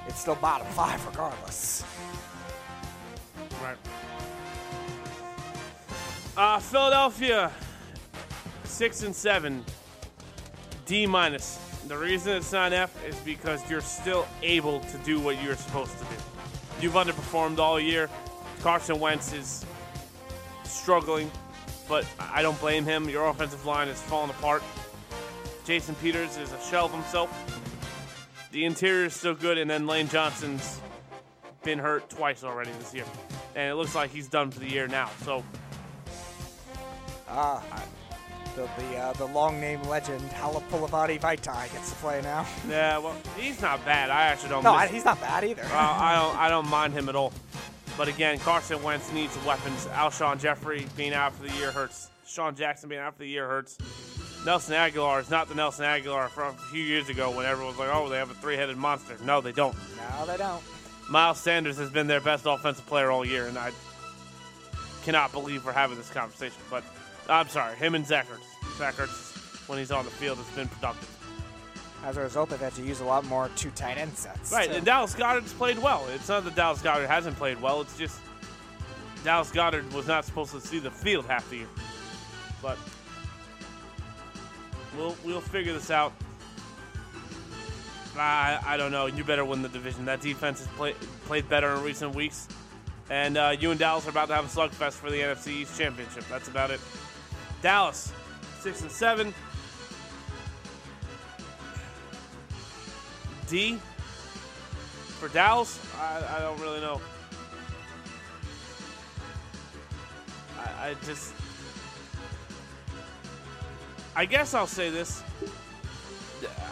it's 0.07 0.19
still 0.19 0.35
bottom 0.35 0.67
five 0.67 1.05
regardless. 1.07 1.83
Right. 3.61 3.77
Uh, 6.35 6.59
Philadelphia, 6.59 7.51
six 8.63 9.01
and 9.01 9.15
seven, 9.15 9.65
D 10.87 11.05
minus. 11.05 11.59
The 11.87 11.97
reason 11.97 12.35
it's 12.35 12.51
not 12.51 12.73
F 12.73 13.05
is 13.05 13.15
because 13.17 13.69
you're 13.69 13.81
still 13.81 14.27
able 14.41 14.79
to 14.79 14.97
do 14.99 15.19
what 15.19 15.41
you're 15.43 15.55
supposed 15.55 15.97
to 15.99 16.03
do. 16.05 16.15
You've 16.81 16.93
underperformed 16.93 17.59
all 17.59 17.79
year. 17.79 18.09
Carson 18.61 18.99
Wentz 18.99 19.33
is 19.33 19.65
struggling, 20.63 21.29
but 21.87 22.05
I 22.19 22.41
don't 22.41 22.59
blame 22.59 22.83
him. 22.85 23.07
Your 23.07 23.27
offensive 23.27 23.65
line 23.65 23.87
is 23.87 24.01
falling 24.01 24.31
apart. 24.31 24.63
Jason 25.65 25.95
Peters 25.95 26.37
is 26.37 26.51
a 26.51 26.61
shell 26.61 26.85
of 26.85 26.91
himself. 26.93 27.29
The 28.51 28.65
interior 28.65 29.05
is 29.05 29.13
still 29.13 29.35
good, 29.35 29.57
and 29.57 29.69
then 29.69 29.85
Lane 29.85 30.07
Johnson's 30.07 30.79
been 31.63 31.79
hurt 31.79 32.09
twice 32.09 32.43
already 32.43 32.71
this 32.79 32.93
year, 32.93 33.05
and 33.55 33.69
it 33.71 33.75
looks 33.75 33.93
like 33.93 34.09
he's 34.09 34.27
done 34.27 34.51
for 34.51 34.59
the 34.59 34.69
year 34.69 34.87
now. 34.87 35.09
So 35.23 35.43
Ah, 37.29 37.61
the 38.57 38.67
the, 38.77 38.97
uh, 38.97 39.13
the 39.13 39.25
long 39.25 39.61
name 39.61 39.81
legend 39.83 40.19
Halapoulivaati 40.31 41.21
Vaitai 41.21 41.71
gets 41.71 41.91
to 41.91 41.95
play 41.97 42.21
now. 42.21 42.45
yeah, 42.69 42.97
well, 42.97 43.15
he's 43.37 43.61
not 43.61 43.85
bad. 43.85 44.09
I 44.09 44.23
actually 44.23 44.49
don't. 44.49 44.63
No, 44.63 44.73
I, 44.73 44.87
he's 44.87 45.05
not 45.05 45.21
bad 45.21 45.45
either. 45.45 45.63
Uh, 45.63 45.69
I 45.71 46.15
don't. 46.21 46.37
I 46.37 46.49
don't 46.49 46.67
mind 46.67 46.93
him 46.93 47.07
at 47.07 47.15
all. 47.15 47.31
But 47.97 48.07
again, 48.07 48.37
Carson 48.39 48.81
Wentz 48.83 49.11
needs 49.13 49.37
weapons. 49.45 49.85
Alshon 49.87 50.39
Jeffery 50.39 50.85
being 50.97 51.13
out 51.13 51.33
for 51.33 51.47
the 51.47 51.53
year 51.53 51.71
hurts. 51.71 52.09
Sean 52.27 52.55
Jackson 52.55 52.89
being 52.89 53.01
out 53.01 53.13
for 53.13 53.19
the 53.19 53.29
year 53.29 53.47
hurts. 53.47 53.77
Nelson 54.45 54.75
Agholor 54.75 55.19
is 55.19 55.29
not 55.29 55.49
the 55.49 55.55
Nelson 55.55 55.85
Agholor 55.85 56.29
from 56.29 56.53
a 56.53 56.57
few 56.71 56.83
years 56.83 57.09
ago 57.09 57.31
when 57.31 57.45
everyone 57.45 57.75
was 57.75 57.79
like, 57.79 57.93
"Oh, 57.93 58.09
they 58.09 58.17
have 58.17 58.29
a 58.29 58.35
three-headed 58.35 58.77
monster." 58.77 59.17
No, 59.23 59.39
they 59.41 59.51
don't. 59.51 59.75
no, 59.97 60.25
they 60.25 60.37
don't. 60.37 60.61
Miles 61.09 61.39
Sanders 61.39 61.77
has 61.77 61.89
been 61.89 62.07
their 62.07 62.21
best 62.21 62.45
offensive 62.45 62.85
player 62.85 63.09
all 63.09 63.25
year, 63.25 63.47
and 63.47 63.57
I 63.57 63.71
cannot 65.03 65.31
believe 65.31 65.65
we're 65.65 65.71
having 65.71 65.97
this 65.97 66.09
conversation. 66.09 66.57
But 66.69 66.83
I'm 67.29 67.47
sorry, 67.49 67.75
him 67.75 67.95
and 67.95 68.05
Zach 68.05 68.27
Ertz. 68.29 68.77
Zach 68.77 68.95
Ertz, 68.95 69.67
when 69.67 69.79
he's 69.79 69.91
on 69.91 70.05
the 70.05 70.11
field, 70.11 70.37
has 70.37 70.47
been 70.55 70.67
productive. 70.67 71.09
As 72.03 72.15
a 72.17 72.21
result, 72.21 72.49
they've 72.49 72.59
had 72.59 72.73
to 72.75 72.83
use 72.83 73.01
a 73.01 73.05
lot 73.05 73.25
more 73.25 73.49
two 73.55 73.71
tight 73.71 73.97
end 73.97 74.15
sets. 74.15 74.51
Right, 74.51 74.69
too. 74.69 74.77
and 74.77 74.85
Dallas 74.85 75.15
Goedert's 75.15 75.53
played 75.53 75.79
well. 75.79 76.05
It's 76.13 76.29
not 76.29 76.45
that 76.45 76.55
Dallas 76.55 76.81
Goedert 76.81 77.07
hasn't 77.07 77.35
played 77.37 77.61
well. 77.61 77.81
It's 77.81 77.97
just 77.97 78.19
Dallas 79.23 79.51
Goedert 79.51 79.91
was 79.93 80.07
not 80.07 80.23
supposed 80.23 80.51
to 80.51 80.61
see 80.61 80.79
the 80.79 80.91
field 80.91 81.25
half 81.25 81.49
the 81.49 81.57
year. 81.57 81.67
But 82.61 82.77
we'll 84.95 85.15
we'll 85.25 85.41
figure 85.41 85.73
this 85.73 85.91
out. 85.91 86.13
I 88.17 88.59
I 88.65 88.77
don't 88.77 88.91
know. 88.91 89.07
You 89.07 89.23
better 89.23 89.45
win 89.45 89.61
the 89.61 89.69
division. 89.69 90.05
That 90.05 90.21
defense 90.21 90.59
has 90.59 90.67
played 90.69 90.95
played 91.25 91.49
better 91.49 91.73
in 91.75 91.83
recent 91.83 92.15
weeks, 92.15 92.47
and 93.09 93.37
uh, 93.37 93.55
you 93.59 93.71
and 93.71 93.79
Dallas 93.79 94.05
are 94.07 94.11
about 94.11 94.27
to 94.29 94.35
have 94.35 94.45
a 94.45 94.47
slugfest 94.47 94.93
for 94.93 95.09
the 95.09 95.17
NFC 95.19 95.47
East 95.47 95.77
championship. 95.77 96.23
That's 96.29 96.47
about 96.47 96.71
it. 96.71 96.79
Dallas, 97.61 98.11
six 98.59 98.81
and 98.81 98.91
seven. 98.91 99.33
D 103.49 103.79
for 105.19 105.29
Dallas, 105.29 105.79
I, 105.99 106.37
I 106.37 106.39
don't 106.41 106.59
really 106.61 106.79
know. 106.79 107.01
I, 110.59 110.89
I 110.89 110.95
just, 111.05 111.33
I 114.15 114.25
guess 114.25 114.53
I'll 114.53 114.67
say 114.67 114.89
this. 114.89 115.23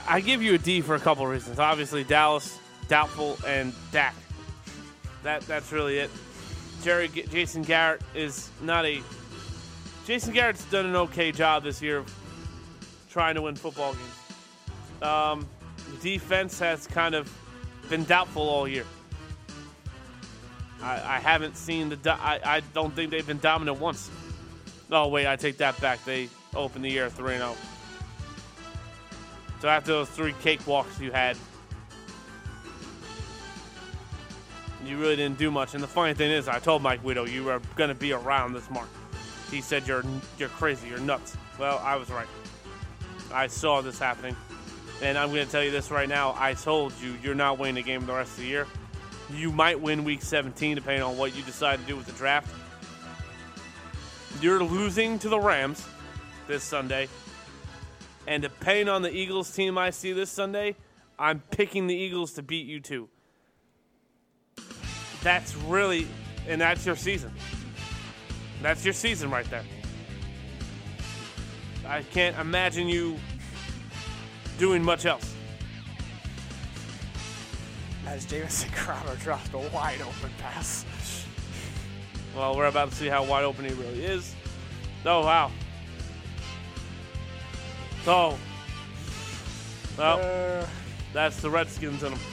I 0.07 0.19
give 0.19 0.43
you 0.43 0.53
a 0.53 0.57
D 0.59 0.81
for 0.81 0.93
a 0.93 0.99
couple 0.99 1.25
reasons. 1.25 1.57
Obviously, 1.57 2.03
Dallas, 2.03 2.59
doubtful, 2.87 3.39
and 3.47 3.73
Dak. 3.91 4.13
That 5.23 5.41
that's 5.41 5.71
really 5.71 5.97
it. 5.97 6.11
Jerry, 6.83 7.07
Jason 7.07 7.63
Garrett 7.63 8.01
is 8.13 8.51
not 8.61 8.85
a. 8.85 9.01
Jason 10.05 10.33
Garrett's 10.33 10.63
done 10.65 10.85
an 10.85 10.95
okay 10.95 11.31
job 11.31 11.63
this 11.63 11.81
year 11.81 12.03
trying 13.09 13.35
to 13.35 13.41
win 13.41 13.55
football 13.55 13.93
games. 13.93 15.01
Um, 15.01 15.47
defense 16.01 16.59
has 16.59 16.85
kind 16.85 17.15
of 17.15 17.31
been 17.89 18.03
doubtful 18.03 18.43
all 18.43 18.67
year. 18.67 18.85
I, 20.81 20.93
I 20.93 21.19
haven't 21.19 21.57
seen 21.57 21.89
the. 21.89 21.95
Do- 21.95 22.11
I, 22.11 22.39
I 22.45 22.61
don't 22.73 22.93
think 22.93 23.09
they've 23.09 23.25
been 23.25 23.39
dominant 23.39 23.79
once. 23.79 24.11
Oh 24.91 25.07
wait, 25.07 25.25
I 25.25 25.35
take 25.35 25.57
that 25.57 25.79
back. 25.81 26.03
They 26.05 26.29
opened 26.55 26.85
the 26.85 26.89
year 26.89 27.09
three 27.09 27.33
and 27.33 27.41
zero. 27.41 27.55
So 29.61 29.69
after 29.69 29.91
those 29.91 30.09
three 30.09 30.33
cakewalks 30.33 30.99
you 30.99 31.11
had, 31.11 31.35
you 34.85 34.97
really 34.97 35.15
didn't 35.15 35.39
do 35.39 35.49
much. 35.49 35.73
And 35.73 35.81
the 35.81 35.87
funny 35.87 36.13
thing 36.13 36.29
is, 36.29 36.47
I 36.47 36.59
told 36.59 36.83
Mike 36.83 37.03
Widow 37.03 37.25
you 37.25 37.43
were 37.43 37.59
going 37.75 37.87
to 37.87 37.95
be 37.95 38.13
around 38.13 38.53
this 38.53 38.69
mark. 38.69 38.89
He 39.51 39.61
said 39.61 39.87
you're 39.87 40.03
you're 40.37 40.49
crazy, 40.49 40.87
you're 40.87 40.99
nuts. 40.99 41.37
Well, 41.59 41.79
I 41.83 41.95
was 41.95 42.09
right. 42.09 42.27
I 43.33 43.47
saw 43.47 43.81
this 43.81 43.99
happening. 43.99 44.35
And 45.01 45.17
I'm 45.17 45.29
going 45.31 45.45
to 45.45 45.51
tell 45.51 45.63
you 45.63 45.71
this 45.71 45.91
right 45.91 46.07
now. 46.07 46.35
I 46.37 46.53
told 46.53 46.93
you 47.01 47.15
you're 47.21 47.35
not 47.35 47.59
winning 47.59 47.83
a 47.83 47.85
game 47.85 48.05
the 48.05 48.13
rest 48.13 48.31
of 48.31 48.37
the 48.37 48.45
year. 48.45 48.65
You 49.33 49.51
might 49.51 49.79
win 49.79 50.03
week 50.03 50.21
17 50.21 50.75
depending 50.75 51.03
on 51.03 51.17
what 51.17 51.35
you 51.35 51.43
decide 51.43 51.79
to 51.79 51.85
do 51.85 51.97
with 51.97 52.05
the 52.05 52.13
draft. 52.13 52.53
You're 54.41 54.63
losing 54.63 55.19
to 55.19 55.29
the 55.29 55.39
Rams 55.39 55.85
this 56.47 56.63
Sunday. 56.63 57.09
And 58.27 58.41
depending 58.41 58.89
on 58.89 59.01
the 59.01 59.11
Eagles 59.11 59.51
team 59.51 59.77
I 59.77 59.89
see 59.89 60.13
this 60.13 60.31
Sunday, 60.31 60.75
I'm 61.19 61.41
picking 61.51 61.87
the 61.87 61.95
Eagles 61.95 62.33
to 62.33 62.43
beat 62.43 62.65
you 62.65 62.79
too. 62.79 63.09
That's 65.23 65.55
really, 65.55 66.07
and 66.47 66.61
that's 66.61 66.85
your 66.85 66.95
season. 66.95 67.31
That's 68.65 68.83
your 68.83 68.95
season 68.95 69.29
right 69.29 69.47
there. 69.51 69.61
I 71.87 72.01
can't 72.01 72.35
imagine 72.39 72.89
you 72.89 73.15
doing 74.57 74.83
much 74.83 75.05
else. 75.05 75.35
As 78.07 78.25
Jamison 78.25 78.71
Crowder 78.71 79.17
dropped 79.17 79.53
a 79.53 79.59
wide 79.59 80.01
open 80.01 80.31
pass. 80.39 80.83
Well, 82.35 82.57
we're 82.57 82.65
about 82.65 82.89
to 82.89 82.95
see 82.95 83.05
how 83.05 83.23
wide 83.23 83.43
open 83.43 83.65
he 83.65 83.73
really 83.75 84.03
is. 84.03 84.33
Oh, 85.05 85.21
wow. 85.23 85.51
So, 88.03 88.35
well, 89.95 90.19
Uh, 90.63 90.65
that's 91.13 91.39
the 91.39 91.51
Redskins 91.51 92.01
in 92.01 92.13
him. 92.13 92.19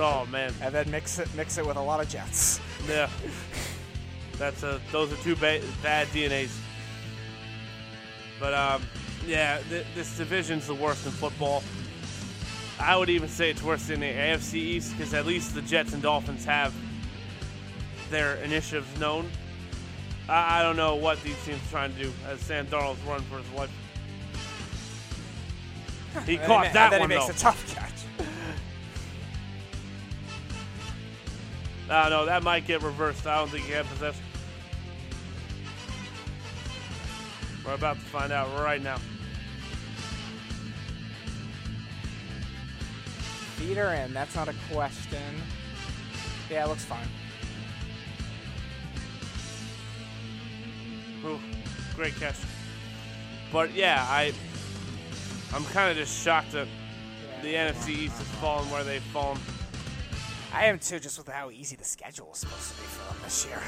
Oh, 0.00 0.26
man. 0.26 0.52
and 0.60 0.74
then 0.74 0.90
mix 0.90 1.20
it 1.20 1.32
mix 1.36 1.56
it 1.58 1.64
with 1.64 1.76
a 1.76 1.80
lot 1.80 2.00
of 2.00 2.08
Jets. 2.08 2.58
Yeah. 2.88 3.08
That's 4.38 4.62
a, 4.62 4.80
those 4.90 5.12
are 5.12 5.16
two 5.16 5.36
ba- 5.36 5.62
bad 5.82 6.08
DNAs. 6.08 6.50
But 8.40 8.52
um, 8.54 8.82
yeah, 9.26 9.60
th- 9.68 9.86
this 9.94 10.16
division's 10.16 10.66
the 10.66 10.74
worst 10.74 11.06
in 11.06 11.12
football. 11.12 11.62
I 12.80 12.96
would 12.96 13.08
even 13.08 13.28
say 13.28 13.50
it's 13.50 13.62
worse 13.62 13.86
than 13.86 14.00
the 14.00 14.06
AFC 14.06 14.54
East 14.54 14.92
because 14.96 15.14
at 15.14 15.26
least 15.26 15.54
the 15.54 15.62
Jets 15.62 15.92
and 15.92 16.02
Dolphins 16.02 16.44
have 16.44 16.74
their 18.10 18.36
initiatives 18.36 18.98
known. 18.98 19.30
I, 20.28 20.60
I 20.60 20.62
don't 20.62 20.76
know 20.76 20.96
what 20.96 21.22
these 21.22 21.36
teams 21.44 21.60
are 21.68 21.70
trying 21.70 21.94
to 21.94 22.02
do 22.04 22.12
as 22.26 22.40
Sam 22.40 22.66
Darnold's 22.66 23.00
run 23.02 23.20
for 23.22 23.38
his 23.38 23.50
life. 23.52 23.70
He 26.26 26.36
caught 26.46 26.72
that 26.72 26.90
then 26.90 27.00
one 27.00 27.10
he 27.10 27.16
makes 27.16 27.28
though. 27.28 27.32
a 27.34 27.52
tough 27.52 27.74
catch. 27.74 28.03
Uh, 31.88 32.08
no, 32.08 32.24
that 32.26 32.42
might 32.42 32.66
get 32.66 32.82
reversed. 32.82 33.26
I 33.26 33.38
don't 33.38 33.50
think 33.50 33.64
he 33.66 33.72
had 33.72 33.86
possession. 33.86 34.22
We're 37.64 37.74
about 37.74 37.96
to 37.96 38.02
find 38.02 38.32
out 38.32 38.48
right 38.58 38.82
now. 38.82 38.98
Feeder 43.56 43.92
in. 43.92 44.12
That's 44.12 44.34
not 44.34 44.48
a 44.48 44.54
question. 44.72 45.42
Yeah, 46.50 46.64
it 46.64 46.68
looks 46.68 46.84
fine. 46.84 47.06
Ooh, 51.24 51.40
great 51.96 52.14
catch. 52.16 52.36
But 53.52 53.72
yeah, 53.74 54.06
I, 54.08 54.32
I'm 55.54 55.64
kind 55.66 55.90
of 55.90 55.96
just 55.96 56.22
shocked 56.22 56.52
that 56.52 56.68
the 57.40 57.54
NFC 57.54 57.90
East 57.90 58.18
has 58.18 58.26
fallen 58.40 58.68
where 58.70 58.84
they've 58.84 59.02
fallen. 59.02 59.38
I 60.54 60.66
am 60.66 60.78
too, 60.78 61.00
just 61.00 61.18
with 61.18 61.28
how 61.28 61.50
easy 61.50 61.76
the 61.76 61.84
schedule 61.84 62.30
is 62.32 62.38
supposed 62.40 62.70
to 62.74 62.80
be 62.80 62.86
for 62.86 63.12
them 63.12 63.22
this 63.24 63.44
year. 63.46 63.60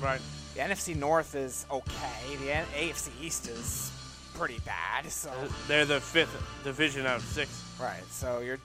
Right. 0.00 0.20
The 0.54 0.60
NFC 0.60 0.96
North 0.96 1.34
is 1.34 1.64
okay. 1.70 2.36
The 2.40 2.52
N- 2.52 2.66
AFC 2.76 3.10
East 3.22 3.48
is 3.48 3.92
pretty 4.34 4.58
bad. 4.66 5.10
So 5.10 5.30
They're 5.68 5.84
the 5.84 6.00
fifth 6.00 6.36
division 6.64 7.06
out 7.06 7.16
of 7.16 7.22
six. 7.22 7.62
right. 7.80 8.02
So 8.10 8.40
you're 8.40 8.58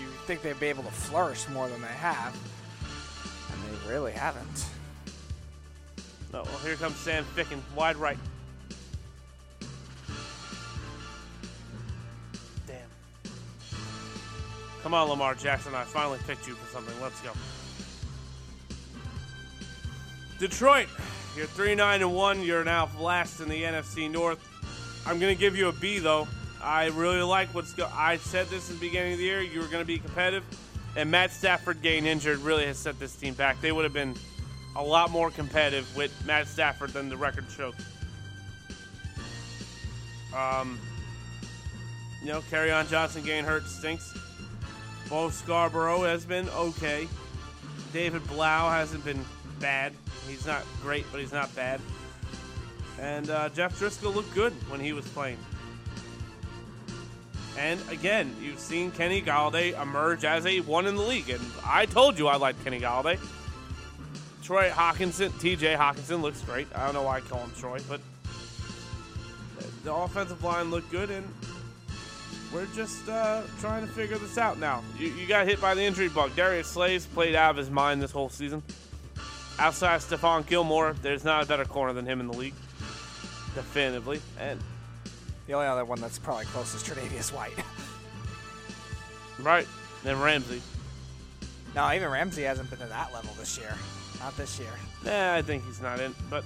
you 0.00 0.06
think 0.26 0.42
they'd 0.42 0.58
be 0.60 0.66
able 0.66 0.84
to 0.84 0.90
flourish 0.92 1.48
more 1.48 1.68
than 1.68 1.80
they 1.80 1.88
have, 1.88 2.36
and 3.52 3.62
they 3.82 3.88
really 3.90 4.12
haven't. 4.12 4.66
Oh, 6.32 6.42
well, 6.44 6.58
here 6.62 6.76
comes 6.76 6.96
Sam 6.96 7.24
Ficken, 7.34 7.58
wide 7.74 7.96
right. 7.96 8.18
Come 14.82 14.94
on, 14.94 15.08
Lamar 15.08 15.34
Jackson. 15.34 15.74
I 15.74 15.84
finally 15.84 16.18
picked 16.26 16.46
you 16.46 16.54
for 16.54 16.70
something. 16.72 16.94
Let's 17.00 17.20
go. 17.20 17.32
Detroit, 20.38 20.88
you're 21.36 21.46
3 21.46 21.74
9 21.74 22.02
and 22.02 22.14
1. 22.14 22.42
You're 22.42 22.64
now 22.64 22.88
last 22.98 23.40
in 23.40 23.48
the 23.48 23.62
NFC 23.62 24.10
North. 24.10 24.38
I'm 25.06 25.18
going 25.18 25.34
to 25.34 25.40
give 25.40 25.56
you 25.56 25.68
a 25.68 25.72
B, 25.72 25.98
though. 25.98 26.28
I 26.62 26.86
really 26.88 27.22
like 27.22 27.54
what's 27.54 27.72
go. 27.72 27.88
I 27.92 28.18
said 28.18 28.46
this 28.48 28.68
in 28.68 28.76
the 28.76 28.80
beginning 28.80 29.12
of 29.12 29.18
the 29.18 29.24
year. 29.24 29.42
You 29.42 29.60
were 29.60 29.66
going 29.66 29.82
to 29.82 29.86
be 29.86 29.98
competitive. 29.98 30.44
And 30.96 31.10
Matt 31.10 31.32
Stafford 31.32 31.82
getting 31.82 32.06
injured 32.06 32.38
really 32.38 32.66
has 32.66 32.78
set 32.78 32.98
this 32.98 33.14
team 33.14 33.34
back. 33.34 33.60
They 33.60 33.72
would 33.72 33.84
have 33.84 33.92
been 33.92 34.14
a 34.76 34.82
lot 34.82 35.10
more 35.10 35.30
competitive 35.30 35.94
with 35.96 36.12
Matt 36.26 36.46
Stafford 36.48 36.90
than 36.90 37.08
the 37.08 37.16
record 37.16 37.46
shows. 37.50 37.74
Um, 40.36 40.78
you 42.22 42.28
know, 42.28 42.40
Kerryon 42.42 42.88
Johnson 42.88 43.24
getting 43.24 43.44
hurt 43.44 43.66
stinks. 43.66 44.12
Bo 45.08 45.30
Scarborough 45.30 46.02
has 46.02 46.24
been 46.24 46.48
okay. 46.50 47.08
David 47.92 48.26
Blough 48.28 48.70
hasn't 48.70 49.04
been 49.04 49.24
bad. 49.60 49.92
He's 50.28 50.46
not 50.46 50.64
great, 50.82 51.06
but 51.10 51.20
he's 51.20 51.32
not 51.32 51.54
bad. 51.54 51.80
And 53.00 53.30
uh, 53.30 53.48
Jeff 53.50 53.78
Driskel 53.78 54.14
looked 54.14 54.34
good 54.34 54.52
when 54.70 54.80
he 54.80 54.92
was 54.92 55.06
playing. 55.08 55.38
And 57.56 57.80
again, 57.90 58.36
you've 58.40 58.58
seen 58.58 58.90
Kenny 58.90 59.20
Golladay 59.20 59.80
emerge 59.80 60.24
as 60.24 60.46
a 60.46 60.60
one 60.60 60.86
in 60.86 60.94
the 60.94 61.02
league. 61.02 61.30
And 61.30 61.44
I 61.64 61.86
told 61.86 62.18
you 62.18 62.28
I 62.28 62.36
liked 62.36 62.62
Kenny 62.62 62.80
Golladay. 62.80 63.18
Troy 64.42 64.70
Hockenson, 64.70 65.30
TJ 65.30 65.76
Hockenson 65.76 66.22
looks 66.22 66.40
great. 66.42 66.68
I 66.74 66.84
don't 66.84 66.94
know 66.94 67.02
why 67.02 67.16
I 67.16 67.20
call 67.20 67.40
him 67.40 67.52
Troy, 67.58 67.80
but 67.88 68.00
the 69.84 69.92
offensive 69.92 70.42
line 70.42 70.70
looked 70.70 70.90
good, 70.90 71.10
and 71.10 71.28
we're 72.52 72.66
just 72.74 73.08
uh, 73.08 73.42
trying 73.60 73.86
to 73.86 73.92
figure 73.92 74.18
this 74.18 74.38
out 74.38 74.58
now. 74.58 74.82
You, 74.98 75.08
you 75.08 75.26
got 75.26 75.46
hit 75.46 75.60
by 75.60 75.74
the 75.74 75.82
injury 75.82 76.08
bug. 76.08 76.34
Darius 76.34 76.68
Slay's 76.68 77.06
played 77.06 77.34
out 77.34 77.50
of 77.50 77.56
his 77.56 77.70
mind 77.70 78.00
this 78.02 78.10
whole 78.10 78.28
season. 78.28 78.62
Outside 79.58 80.00
Stephon 80.00 80.46
Gilmore, 80.46 80.94
there's 81.02 81.24
not 81.24 81.42
a 81.44 81.46
better 81.46 81.64
corner 81.64 81.92
than 81.92 82.06
him 82.06 82.20
in 82.20 82.26
the 82.28 82.32
league, 82.32 82.54
definitively. 83.54 84.20
And 84.38 84.60
The 85.46 85.54
only 85.54 85.66
other 85.66 85.84
one 85.84 86.00
that's 86.00 86.18
probably 86.18 86.44
close 86.46 86.74
is 86.74 86.82
Tre'Davious 86.82 87.32
White. 87.32 87.52
right, 89.40 89.66
then 90.04 90.20
Ramsey. 90.20 90.62
no, 91.74 91.92
even 91.92 92.08
Ramsey 92.08 92.42
hasn't 92.44 92.70
been 92.70 92.78
to 92.78 92.86
that 92.86 93.12
level 93.12 93.30
this 93.38 93.58
year. 93.58 93.74
Not 94.20 94.36
this 94.36 94.58
year. 94.58 94.70
Nah, 95.04 95.34
I 95.34 95.42
think 95.42 95.64
he's 95.64 95.80
not 95.80 96.00
in, 96.00 96.14
but 96.30 96.44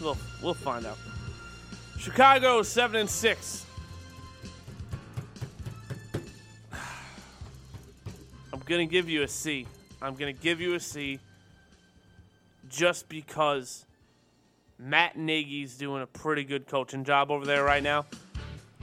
we'll 0.00 0.16
we'll 0.42 0.54
find 0.54 0.86
out. 0.86 0.98
Chicago 1.98 2.62
seven 2.62 3.00
and 3.00 3.10
six. 3.10 3.66
I'm 8.70 8.76
gonna 8.76 8.86
give 8.86 9.08
you 9.08 9.24
a 9.24 9.28
C. 9.28 9.66
I'm 10.00 10.14
gonna 10.14 10.32
give 10.32 10.60
you 10.60 10.74
a 10.76 10.80
C 10.80 11.18
just 12.68 13.08
because 13.08 13.84
Matt 14.78 15.18
Nagy's 15.18 15.76
doing 15.76 16.02
a 16.02 16.06
pretty 16.06 16.44
good 16.44 16.68
coaching 16.68 17.02
job 17.02 17.32
over 17.32 17.44
there 17.44 17.64
right 17.64 17.82
now. 17.82 18.06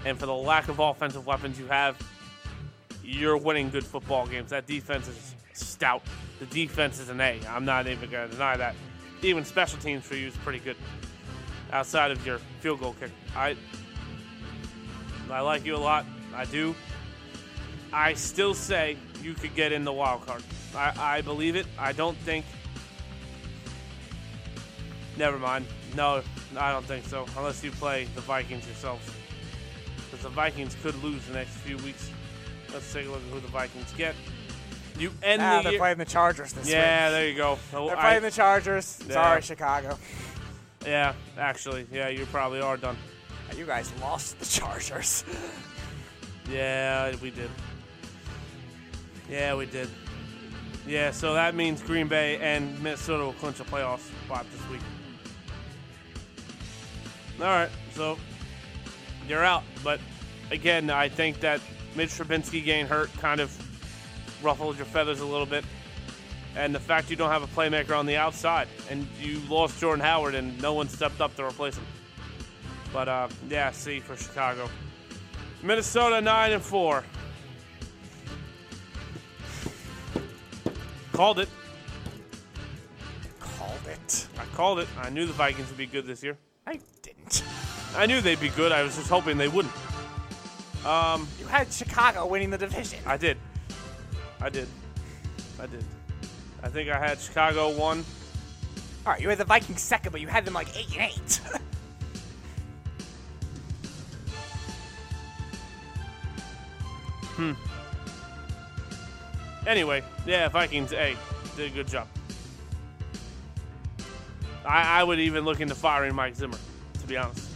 And 0.04 0.20
for 0.20 0.26
the 0.26 0.36
lack 0.36 0.68
of 0.68 0.80
offensive 0.80 1.26
weapons 1.26 1.58
you 1.58 1.68
have, 1.68 1.98
you're 3.02 3.38
winning 3.38 3.70
good 3.70 3.86
football 3.86 4.28
games. 4.28 4.50
That 4.50 4.68
defense 4.68 5.08
is 5.08 5.36
stout. 5.54 6.04
The 6.40 6.48
defense 6.48 7.00
is 7.00 7.08
an 7.08 7.22
A. 7.22 7.40
I'm 7.48 7.64
not 7.64 7.88
even 7.88 8.10
going 8.10 8.28
to 8.28 8.34
deny 8.34 8.58
that. 8.58 8.76
Even 9.22 9.46
special 9.46 9.80
teams 9.80 10.04
for 10.04 10.16
you 10.16 10.28
is 10.28 10.36
pretty 10.36 10.60
good. 10.60 10.76
Outside 11.72 12.12
of 12.12 12.26
your 12.26 12.40
field 12.60 12.82
goal 12.82 12.94
kick, 13.00 13.12
I 13.38 13.56
I 15.32 15.40
like 15.40 15.64
you 15.64 15.78
a 15.78 15.78
lot. 15.78 16.06
I 16.36 16.44
do. 16.44 16.76
I 17.94 18.16
still 18.16 18.54
say 18.54 18.98
you 19.28 19.34
could 19.34 19.54
get 19.56 19.74
in 19.74 19.84
the 19.84 19.92
wild 19.92 20.26
card. 20.26 20.42
I, 20.74 20.94
I 21.18 21.22
believe 21.22 21.58
it. 21.58 21.66
I 21.78 21.92
don't 21.92 22.18
think. 22.20 22.46
Never 25.18 25.38
mind. 25.38 25.66
No, 25.98 26.22
I 26.58 26.72
don't 26.72 26.86
think 26.86 27.06
so. 27.06 27.26
Unless 27.38 27.62
you 27.64 27.72
play 27.72 28.06
the 28.16 28.22
Vikings 28.22 28.66
yourselves. 28.66 29.06
Because 30.06 30.24
the 30.24 30.30
Vikings 30.30 30.78
could 30.82 30.96
lose 31.04 31.26
the 31.26 31.34
next 31.34 31.52
few 31.58 31.76
weeks. 31.78 32.10
Let's 32.74 32.92
take 32.94 33.06
a 33.08 33.10
look 33.10 33.22
at 33.28 33.34
who 33.34 33.40
the 33.42 33.48
Vikings 33.50 33.92
get. 33.98 34.16
You 34.98 35.12
end 35.22 35.42
Ah, 35.42 35.58
the 35.58 35.64
they're 35.64 35.72
year. 35.74 35.80
playing 35.80 35.98
the 35.98 36.06
Chargers 36.06 36.54
this 36.54 36.70
yeah, 36.70 37.08
week. 37.08 37.12
there 37.14 37.28
you 37.30 37.36
go. 37.36 37.60
So 37.72 37.88
They're 37.88 37.98
I- 37.98 38.02
playing 38.02 38.22
the 38.24 38.32
Chargers. 38.32 39.00
Yeah. 39.08 39.14
Sorry, 39.14 39.42
Chicago. 39.42 39.98
yeah, 40.86 41.14
actually, 41.38 41.86
yeah, 41.92 42.08
you 42.08 42.26
probably 42.28 42.62
are 42.62 42.78
done. 42.78 42.98
You 43.56 43.66
guys 43.66 43.92
lost 44.02 44.40
the 44.40 44.46
Chargers. 44.46 45.24
Yeah, 46.50 47.14
we 47.22 47.30
did. 47.30 47.50
Yeah, 49.30 49.56
we 49.56 49.66
did. 49.66 49.90
Yeah, 50.86 51.12
so 51.12 51.34
that 51.34 51.54
means 51.54 51.82
Green 51.82 52.08
Bay 52.08 52.38
and 52.38 52.82
Minnesota 52.82 53.26
will 53.26 53.34
clinch 53.34 53.60
a 53.60 53.66
playoff 53.66 54.00
spot 54.26 54.46
this 54.52 54.70
week. 54.70 54.82
All 57.40 57.46
right, 57.46 57.70
so 57.94 58.18
you're 59.28 59.44
out. 59.44 59.64
But 59.84 60.00
again, 60.50 60.90
I 60.90 61.10
think 61.10 61.42
that 61.42 61.60
Mitch 61.96 62.12
Trubinsky 62.12 62.64
getting 62.64 62.88
hurt 62.88 63.12
kind 63.18 63.42
of 63.42 63.52
ruffled 64.42 64.78
your 64.78 64.86
feathers 64.86 65.20
a 65.20 65.26
little 65.26 65.46
bit. 65.46 65.66
And 66.56 66.74
the 66.74 66.80
fact 66.80 67.12
you 67.12 67.16
don't 67.16 67.30
have 67.30 67.44
a 67.44 67.48
playmaker 67.48 67.96
on 67.96 68.06
the 68.06 68.16
outside, 68.16 68.68
and 68.90 69.06
you 69.22 69.40
lost 69.50 69.80
Jordan 69.80 70.04
Howard, 70.04 70.34
and 70.34 70.60
no 70.62 70.74
one 70.74 70.88
stepped 70.90 71.22
up 71.22 71.36
to 71.36 71.46
replace 71.46 71.76
him. 71.76 71.86
But 72.94 73.08
uh, 73.08 73.28
yeah, 73.50 73.72
C 73.72 74.00
for 74.00 74.16
Chicago. 74.16 74.70
Minnesota 75.62 76.22
nine 76.22 76.54
and 76.54 76.64
four. 76.64 77.04
Called 81.18 81.40
it. 81.40 81.50
Called 83.40 83.88
it. 83.88 84.28
I 84.38 84.46
called 84.56 84.78
it. 84.78 84.88
I 85.02 85.10
knew 85.10 85.26
the 85.26 85.34
Vikings 85.34 85.68
would 85.68 85.78
be 85.80 85.88
good 85.88 86.06
this 86.06 86.22
year. 86.22 86.38
I 86.68 86.80
didn't. 87.02 87.44
I 87.96 88.06
knew 88.06 88.22
they'd 88.22 88.40
be 88.40 88.50
good. 88.50 88.72
I 88.72 88.84
was 88.84 88.96
just 88.96 89.10
hoping 89.10 89.36
they 89.36 89.48
wouldn't. 89.48 89.74
Um, 90.86 91.28
you 91.40 91.48
had 91.48 91.74
Chicago 91.74 92.28
winning 92.28 92.52
the 92.52 92.58
division. 92.60 93.00
I 93.04 93.18
did. 93.18 93.38
I 94.40 94.50
did. 94.50 94.68
I 95.60 95.66
did. 95.66 95.84
I 96.62 96.70
think 96.70 96.88
I 96.92 97.00
had 97.00 97.18
Chicago 97.18 97.76
one. 97.76 98.06
All 99.04 99.14
right, 99.14 99.20
you 99.20 99.28
had 99.28 99.40
the 99.40 99.44
Vikings 99.44 99.82
second, 99.82 100.12
but 100.12 100.22
you 100.22 100.28
had 100.28 100.46
them 100.46 100.54
like 100.54 100.68
eight 100.78 100.96
and 100.96 101.12
eight. 101.12 101.42
Hmm. 107.38 107.54
Anyway, 109.68 110.02
yeah, 110.26 110.48
Vikings 110.48 110.94
A 110.94 111.16
did 111.58 111.72
a 111.72 111.76
good 111.76 111.88
job. 111.88 112.08
I, 114.66 115.02
I 115.02 115.04
would 115.04 115.20
even 115.20 115.44
look 115.44 115.60
into 115.60 115.76
firing 115.76 116.16
Mike 116.16 116.36
Zimmer, 116.36 116.58
to 117.02 117.08
be 117.08 117.18
honest. 117.18 117.50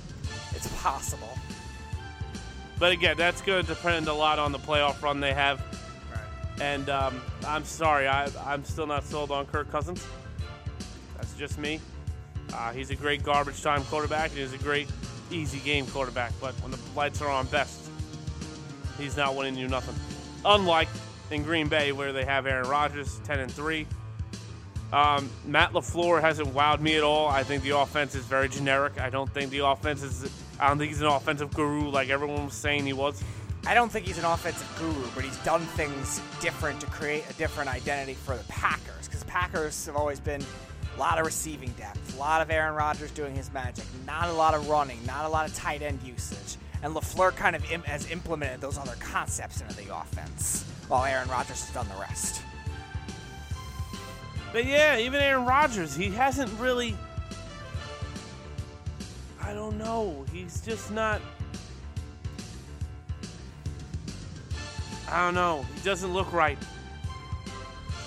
it's 0.54 0.68
possible. 0.82 1.30
But 2.78 2.92
again, 2.92 3.16
that's 3.16 3.42
going 3.42 3.66
to 3.66 3.68
depend 3.68 4.10
a 4.10 4.14
lot 4.14 4.40
on 4.40 4.52
the 4.52 4.60
playoff 4.60 5.02
run 5.02 5.22
they 5.22 5.34
have. 5.34 5.62
And 6.60 6.90
um, 6.90 7.22
I'm 7.48 7.64
sorry, 7.64 8.08
I, 8.08 8.30
I'm 8.46 8.66
still 8.66 8.88
not 8.88 9.06
sold 9.06 9.32
on 9.32 9.46
Kirk 9.46 9.72
Cousins. 9.72 10.06
That's 11.16 11.34
just 11.36 11.58
me. 11.58 11.80
Uh, 12.54 12.74
he's 12.74 12.90
a 12.90 12.96
great 12.96 13.24
garbage 13.24 13.64
time 13.64 13.84
quarterback, 13.86 14.32
and 14.32 14.40
he's 14.40 14.54
a 14.54 14.58
great 14.58 14.90
easy 15.32 15.60
game 15.60 15.88
quarterback. 15.88 16.34
But 16.42 16.56
when 16.56 16.72
the 16.72 16.80
lights 16.94 17.22
are 17.22 17.30
on 17.30 17.46
best, 17.48 17.90
he's 18.98 19.16
not 19.16 19.36
winning 19.36 19.56
you 19.56 19.70
nothing. 19.70 19.96
Unlike 20.44 20.90
in 21.32 21.44
Green 21.44 21.68
Bay, 21.68 21.92
where 21.92 22.14
they 22.14 22.26
have 22.26 22.46
Aaron 22.46 22.68
Rodgers, 22.70 23.20
ten 23.24 23.40
and 23.40 23.52
three. 23.52 23.88
Um, 24.94 25.30
Matt 25.46 25.72
LaFleur 25.72 26.20
hasn't 26.20 26.50
wowed 26.50 26.82
me 26.82 26.98
at 26.98 27.04
all. 27.04 27.28
I 27.28 27.44
think 27.44 27.64
the 27.64 27.78
offense 27.78 28.14
is 28.14 28.26
very 28.26 28.50
generic. 28.50 29.00
I 29.00 29.10
don't 29.10 29.32
think 29.34 29.52
the 29.52 29.66
offense 29.66 30.04
is. 30.04 30.30
I 30.60 30.68
don't 30.68 30.78
think 30.78 30.90
he's 30.90 31.02
an 31.02 31.08
offensive 31.08 31.54
guru 31.54 31.90
like 31.90 32.10
everyone 32.10 32.46
was 32.46 32.54
saying 32.54 32.86
he 32.86 32.94
was. 32.94 33.24
I 33.66 33.74
don't 33.74 33.92
think 33.92 34.08
he's 34.08 34.18
an 34.18 34.26
offensive 34.26 34.68
guru, 34.80 35.08
but 35.14 35.24
he's 35.24 35.38
done 35.40 35.62
things 35.62 36.20
different 36.40 36.82
to 36.82 36.88
create 36.88 37.24
a 37.30 37.34
different 37.34 37.70
identity 37.74 38.16
for 38.16 38.36
the 38.36 38.44
Packers. 38.46 39.08
Because 39.08 39.24
Packers 39.26 39.86
have 39.86 39.96
always 39.96 40.20
been 40.20 40.44
a 40.96 41.00
lot 41.00 41.20
of 41.20 41.26
receiving 41.26 41.70
depth, 41.74 42.16
a 42.16 42.20
lot 42.20 42.42
of 42.42 42.50
Aaron 42.50 42.76
Rodgers 42.76 43.12
doing 43.12 43.36
his 43.36 43.52
magic, 43.54 43.86
not 44.06 44.30
a 44.30 44.34
lot 44.34 44.54
of 44.56 44.68
running, 44.68 45.00
not 45.06 45.26
a 45.26 45.30
lot 45.30 45.48
of 45.48 45.56
tight 45.56 45.82
end 45.82 46.02
usage. 46.04 46.58
And 46.84 46.96
LaFleur 46.96 47.36
kind 47.36 47.56
of 47.56 47.72
Im- 47.72 47.84
has 47.84 48.10
implemented 48.12 48.62
those 48.62 48.78
other 48.78 48.96
concepts 49.00 49.62
into 49.62 49.76
the 49.76 49.96
offense, 49.96 50.66
while 50.92 51.06
Aaron 51.06 51.30
Rodgers 51.30 51.66
has 51.66 51.74
done 51.74 51.88
the 51.88 52.02
rest. 52.02 52.42
But 54.52 54.66
yeah, 54.66 54.98
even 54.98 55.22
Aaron 55.22 55.46
Rodgers, 55.46 55.96
he 55.96 56.10
hasn't 56.10 56.52
really. 56.60 56.98
I 59.42 59.54
don't 59.54 59.78
know. 59.78 60.26
He's 60.34 60.60
just 60.60 60.92
not. 60.92 61.22
I 65.10 65.24
don't 65.24 65.34
know. 65.34 65.66
He 65.76 65.82
doesn't 65.82 66.14
look 66.14 66.32
right. 66.34 66.58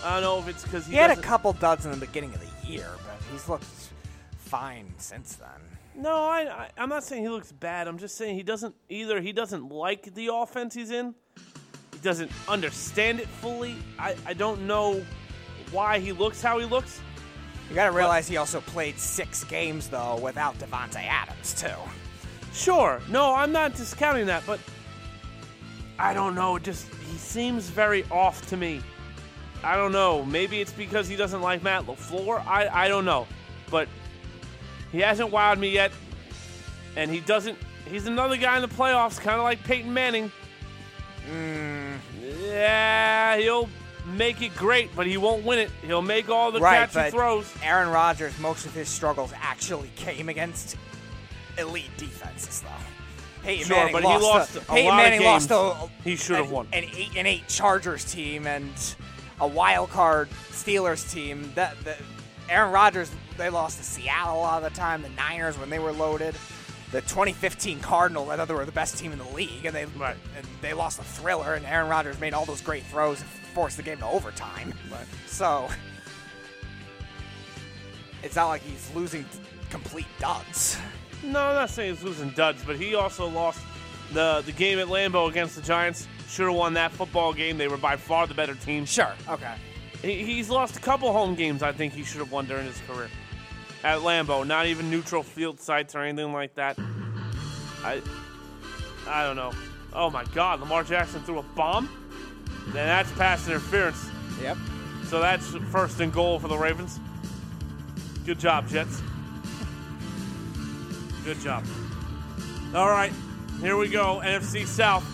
I 0.05 0.21
don't 0.21 0.23
know 0.23 0.39
if 0.39 0.49
it's 0.49 0.63
because 0.63 0.85
he, 0.85 0.93
He 0.93 0.99
had 0.99 1.11
a 1.11 1.17
couple 1.17 1.55
duds 1.55 1.87
in 1.87 1.91
the 1.91 1.97
beginning 1.97 2.35
of 2.35 2.41
the 2.41 2.69
year, 2.71 2.91
but 3.07 3.17
he's 3.33 3.49
looked 3.49 3.65
fine 4.37 4.93
since 4.99 5.37
then. 5.37 5.49
No, 5.95 6.25
I, 6.25 6.41
I 6.41 6.71
I'm 6.77 6.91
not 6.91 7.03
saying 7.03 7.23
he 7.23 7.31
looks 7.31 7.51
bad. 7.51 7.89
I'm 7.89 7.97
just 7.97 8.19
saying 8.19 8.37
he 8.37 8.43
doesn't 8.43 8.75
either. 8.91 9.23
He 9.23 9.33
doesn't 9.33 9.71
like 9.71 10.15
the 10.15 10.29
offense 10.35 10.75
he's 10.75 10.91
in. 10.91 11.15
Doesn't 12.05 12.31
understand 12.49 13.19
it 13.19 13.27
fully. 13.27 13.77
I 13.99 14.15
I 14.27 14.35
don't 14.35 14.67
know 14.67 15.03
why 15.73 15.99
he 16.01 16.13
looks 16.13 16.43
how 16.43 16.59
he 16.59 16.67
looks. 16.67 17.01
You 17.71 17.75
got 17.75 17.87
to 17.87 17.93
realize 17.93 18.29
he 18.29 18.37
also 18.37 18.61
played 18.61 18.99
six 18.99 19.43
games 19.45 19.89
though 19.89 20.17
without 20.23 20.59
Davante 20.59 21.03
Adams 21.03 21.55
too. 21.55 21.69
Sure. 22.53 23.01
No, 23.09 23.35
I'm 23.35 23.53
not 23.53 23.75
discounting 23.75 24.27
that, 24.27 24.43
but 24.47 24.61
I 25.99 26.13
don't 26.13 26.35
know. 26.35 26.59
Just 26.59 26.93
he 27.11 27.17
seems 27.17 27.71
very 27.71 28.05
off 28.11 28.47
to 28.49 28.59
me. 28.59 28.83
I 29.63 29.75
don't 29.75 29.93
know. 29.93 30.27
Maybe 30.27 30.61
it's 30.61 30.73
because 30.73 31.09
he 31.09 31.17
doesn't 31.17 31.41
like 31.41 31.63
Matt 31.63 31.87
LaFleur. 31.87 32.47
I 32.47 32.69
I 32.85 32.89
don't 32.89 33.07
know, 33.07 33.27
but 33.71 33.89
he 34.93 35.01
hasn't 35.01 35.31
wowed 35.31 35.59
me 35.59 35.71
yet, 35.71 35.91
and 36.97 37.11
he 37.11 37.21
doesn't. 37.21 37.57
He's 37.91 38.07
another 38.07 38.37
guy 38.37 38.57
in 38.57 38.63
the 38.63 38.69
playoffs, 38.69 39.19
kind 39.19 39.39
of 39.39 39.45
like 39.45 39.65
Peyton 39.65 39.93
Manning. 39.93 40.31
Hmm. 41.27 41.84
Yeah, 42.55 43.37
he'll 43.39 43.69
make 44.07 44.41
it 44.43 44.55
great, 44.57 44.95
but 44.95 45.07
he 45.07 45.17
won't 45.17 45.45
win 45.45 45.59
it. 45.59 45.71
He'll 45.83 46.03
make 46.03 46.29
all 46.29 46.53
the 46.53 46.61
right, 46.61 46.89
throws. 47.11 47.53
Aaron 47.63 47.89
Rodgers, 47.91 48.39
most 48.39 48.65
of 48.67 48.73
his 48.73 48.89
struggles 48.89 49.33
actually 49.41 49.91
came 49.97 50.29
against 50.29 50.77
elite 51.59 51.91
defenses, 51.97 52.61
though. 52.61 52.69
Peyton 53.43 53.67
Sure, 53.67 53.77
Manning 53.77 53.93
but 53.93 54.03
he 54.03 54.09
lost. 54.09 54.23
lost 54.25 54.53
to- 54.55 54.59
a 54.61 54.65
Peyton 54.65 54.87
lot 54.87 54.99
of 54.99 55.05
Manning 55.05 55.23
lost 55.23 55.49
games 55.49 55.89
to 55.91 55.91
he 56.05 56.17
should 56.17 56.37
have 56.37 56.51
won. 56.51 56.67
An 56.73 56.85
eight 56.97 57.11
and 57.17 57.27
eight 57.27 57.47
Chargers 57.49 58.05
team 58.11 58.47
and 58.47 58.73
a 59.41 59.47
wild 59.47 59.91
card 59.91 60.29
Steelers 60.51 61.11
team. 61.13 61.53
That, 61.55 61.77
that 61.85 61.99
Aaron 62.49 62.73
Rodgers, 62.73 63.11
they 63.37 63.51
lost 63.51 63.79
to 63.79 63.85
Seattle 63.85 64.37
a 64.37 64.41
lot 64.41 64.63
of 64.63 64.73
the 64.73 64.79
time. 64.79 65.03
The 65.03 65.09
Niners 65.11 65.59
when 65.59 65.69
they 65.71 65.79
were 65.79 65.93
loaded. 65.93 66.35
The 66.95 67.01
2015 67.01 67.81
Cardinals, 67.81 68.29
I 68.29 68.37
thought 68.37 68.47
they 68.47 68.55
were 68.55 68.65
the 68.65 68.71
best 68.71 68.99
team 68.99 69.11
in 69.11 69.19
the 69.19 69.29
league, 69.31 69.65
and 69.65 69.75
they 69.75 69.85
Right. 69.85 70.15
and 70.37 70.47
they 70.61 70.75
lost 70.75 71.01
a 71.01 71.03
thriller. 71.03 71.55
And 71.55 71.67
Aaron 71.67 71.89
Rodgers 71.89 72.21
made 72.21 72.35
all 72.35 72.45
those 72.45 72.61
great 72.61 72.85
throws 72.87 73.21
and 73.21 73.29
forced 73.53 73.79
the 73.79 73.83
game 73.83 73.99
to 73.99 74.07
overtime. 74.07 74.73
So 75.27 75.69
it's 78.23 78.37
not 78.37 78.47
like 78.47 78.63
he's 78.63 78.95
losing 78.95 79.27
complete 79.71 80.07
duds. 80.21 80.79
No, 81.25 81.41
I'm 81.41 81.55
not 81.57 81.71
saying 81.71 81.97
he's 81.97 82.05
losing 82.05 82.31
duds, 82.31 82.63
but 82.65 82.77
he 82.77 82.95
also 82.95 83.27
lost 83.29 83.59
the 84.13 84.45
the 84.47 84.53
game 84.53 84.79
at 84.79 84.87
Lambeau 84.87 85.29
against 85.29 85.57
the 85.57 85.63
Giants. 85.63 86.07
Should 86.29 86.47
have 86.47 86.55
won 86.55 86.75
that 86.75 86.93
football 86.93 87.33
game. 87.33 87.59
They 87.59 87.67
were 87.67 87.77
by 87.77 87.97
far 87.97 88.29
the 88.29 88.35
better 88.35 88.55
team. 88.55 88.87
Sure. 88.87 89.15
Okay. 89.29 89.55
He, 90.01 90.23
he's 90.23 90.49
lost 90.49 90.77
a 90.77 90.81
couple 90.81 91.13
home 91.13 91.35
games. 91.35 91.61
I 91.61 91.73
think 91.73 91.93
he 91.93 92.05
should 92.05 92.21
have 92.21 92.31
won 92.31 92.47
during 92.47 92.67
his 92.67 92.81
career 92.87 93.11
at 93.85 93.99
Lambeau. 94.01 94.45
Not 94.45 94.67
even 94.67 94.91
neutral 94.91 95.23
field 95.23 95.61
sites 95.61 95.95
or 95.95 96.01
anything 96.01 96.33
like 96.33 96.55
that. 96.55 96.77
I 97.85 98.01
I 99.07 99.23
don't 99.23 99.37
know. 99.37 99.53
Oh 99.93 100.11
my 100.11 100.25
God, 100.35 100.59
Lamar 100.59 100.83
Jackson 100.83 101.23
threw 101.23 101.39
a 101.39 101.43
bomb. 101.43 101.89
Then 102.69 102.87
that's 102.87 103.13
pass 103.13 103.47
interference. 103.47 104.09
Yep. 104.43 104.57
So 105.09 105.21
that's 105.21 105.47
first 105.71 106.01
and 106.01 106.13
goal 106.13 106.41
for 106.41 106.49
the 106.49 106.57
Ravens. 106.57 106.99
Good 108.25 108.41
job, 108.41 108.69
Jets. 108.69 109.03
Good 111.25 111.39
job. 111.41 111.65
All 112.75 112.89
right, 112.89 113.13
here 113.61 113.77
we 113.77 113.89
go. 113.89 114.21
NFC 114.25 114.67
South. 114.67 115.05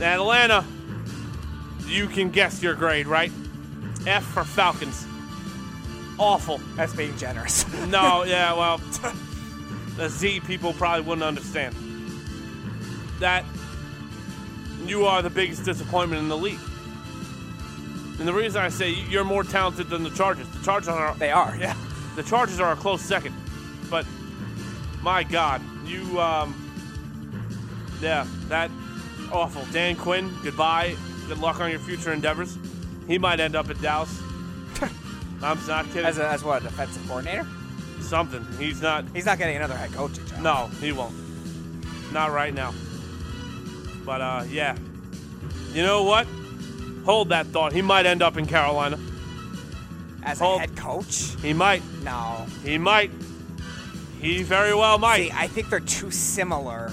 Atlanta. 0.00 0.64
You 1.86 2.06
can 2.06 2.30
guess 2.30 2.62
your 2.62 2.74
grade, 2.74 3.06
right? 3.06 3.32
F 4.06 4.24
for 4.24 4.44
Falcons. 4.44 5.07
Awful. 6.18 6.58
That's 6.76 6.94
being 6.94 7.16
generous. 7.16 7.64
No, 7.88 8.24
yeah, 8.24 8.52
well, 8.52 8.78
the 9.96 10.08
Z 10.08 10.40
people 10.40 10.72
probably 10.74 11.06
wouldn't 11.06 11.24
understand. 11.24 11.74
That 13.20 13.44
you 14.86 15.06
are 15.06 15.22
the 15.22 15.30
biggest 15.30 15.64
disappointment 15.64 16.20
in 16.22 16.28
the 16.28 16.36
league. 16.36 16.58
And 18.18 18.26
the 18.26 18.32
reason 18.32 18.60
I 18.60 18.68
say 18.68 18.90
you're 18.90 19.24
more 19.24 19.44
talented 19.44 19.88
than 19.90 20.02
the 20.02 20.10
Chargers. 20.10 20.48
The 20.48 20.64
Chargers 20.64 20.88
are 20.88 21.14
they 21.14 21.30
are. 21.30 21.56
Yeah. 21.58 21.74
the 22.16 22.22
Chargers 22.22 22.58
are 22.60 22.72
a 22.72 22.76
close 22.76 23.00
second. 23.00 23.34
But 23.88 24.04
my 25.02 25.22
God, 25.22 25.62
you 25.86 26.20
um 26.20 26.54
Yeah, 28.02 28.26
that 28.48 28.70
awful. 29.32 29.64
Dan 29.72 29.96
Quinn, 29.96 30.32
goodbye. 30.42 30.96
Good 31.28 31.38
luck 31.38 31.60
on 31.60 31.70
your 31.70 31.80
future 31.80 32.12
endeavors. 32.12 32.58
He 33.06 33.18
might 33.18 33.40
end 33.40 33.54
up 33.56 33.70
at 33.70 33.80
Dallas. 33.80 34.20
I'm 35.42 35.66
not 35.66 35.86
kidding. 35.86 36.04
As, 36.04 36.18
a, 36.18 36.28
as 36.28 36.42
what, 36.42 36.62
a 36.62 36.64
defensive 36.66 37.06
coordinator? 37.06 37.46
Something. 38.00 38.46
He's 38.58 38.80
not 38.80 39.04
He's 39.14 39.26
not 39.26 39.38
getting 39.38 39.56
another 39.56 39.76
head 39.76 39.92
coaching 39.92 40.26
job. 40.26 40.40
no, 40.40 40.66
he 40.80 40.92
won't. 40.92 41.14
Not 42.12 42.32
right 42.32 42.54
now. 42.54 42.72
But 44.04 44.20
uh, 44.20 44.44
yeah. 44.50 44.76
You 45.72 45.82
know 45.82 46.02
what? 46.04 46.26
Hold 47.04 47.28
that 47.30 47.46
thought. 47.46 47.72
He 47.72 47.82
might 47.82 48.06
end 48.06 48.22
up 48.22 48.36
in 48.36 48.46
Carolina. 48.46 48.98
As 50.22 50.40
a 50.40 50.58
head 50.58 50.76
coach? 50.76 51.34
He 51.42 51.52
might. 51.52 51.82
No. 52.02 52.46
He 52.64 52.78
might. 52.78 53.10
He 54.20 54.42
very 54.42 54.74
well 54.74 54.98
might. 54.98 55.28
See, 55.28 55.32
I 55.32 55.46
think 55.46 55.70
they're 55.70 55.80
too 55.80 56.10
similar 56.10 56.90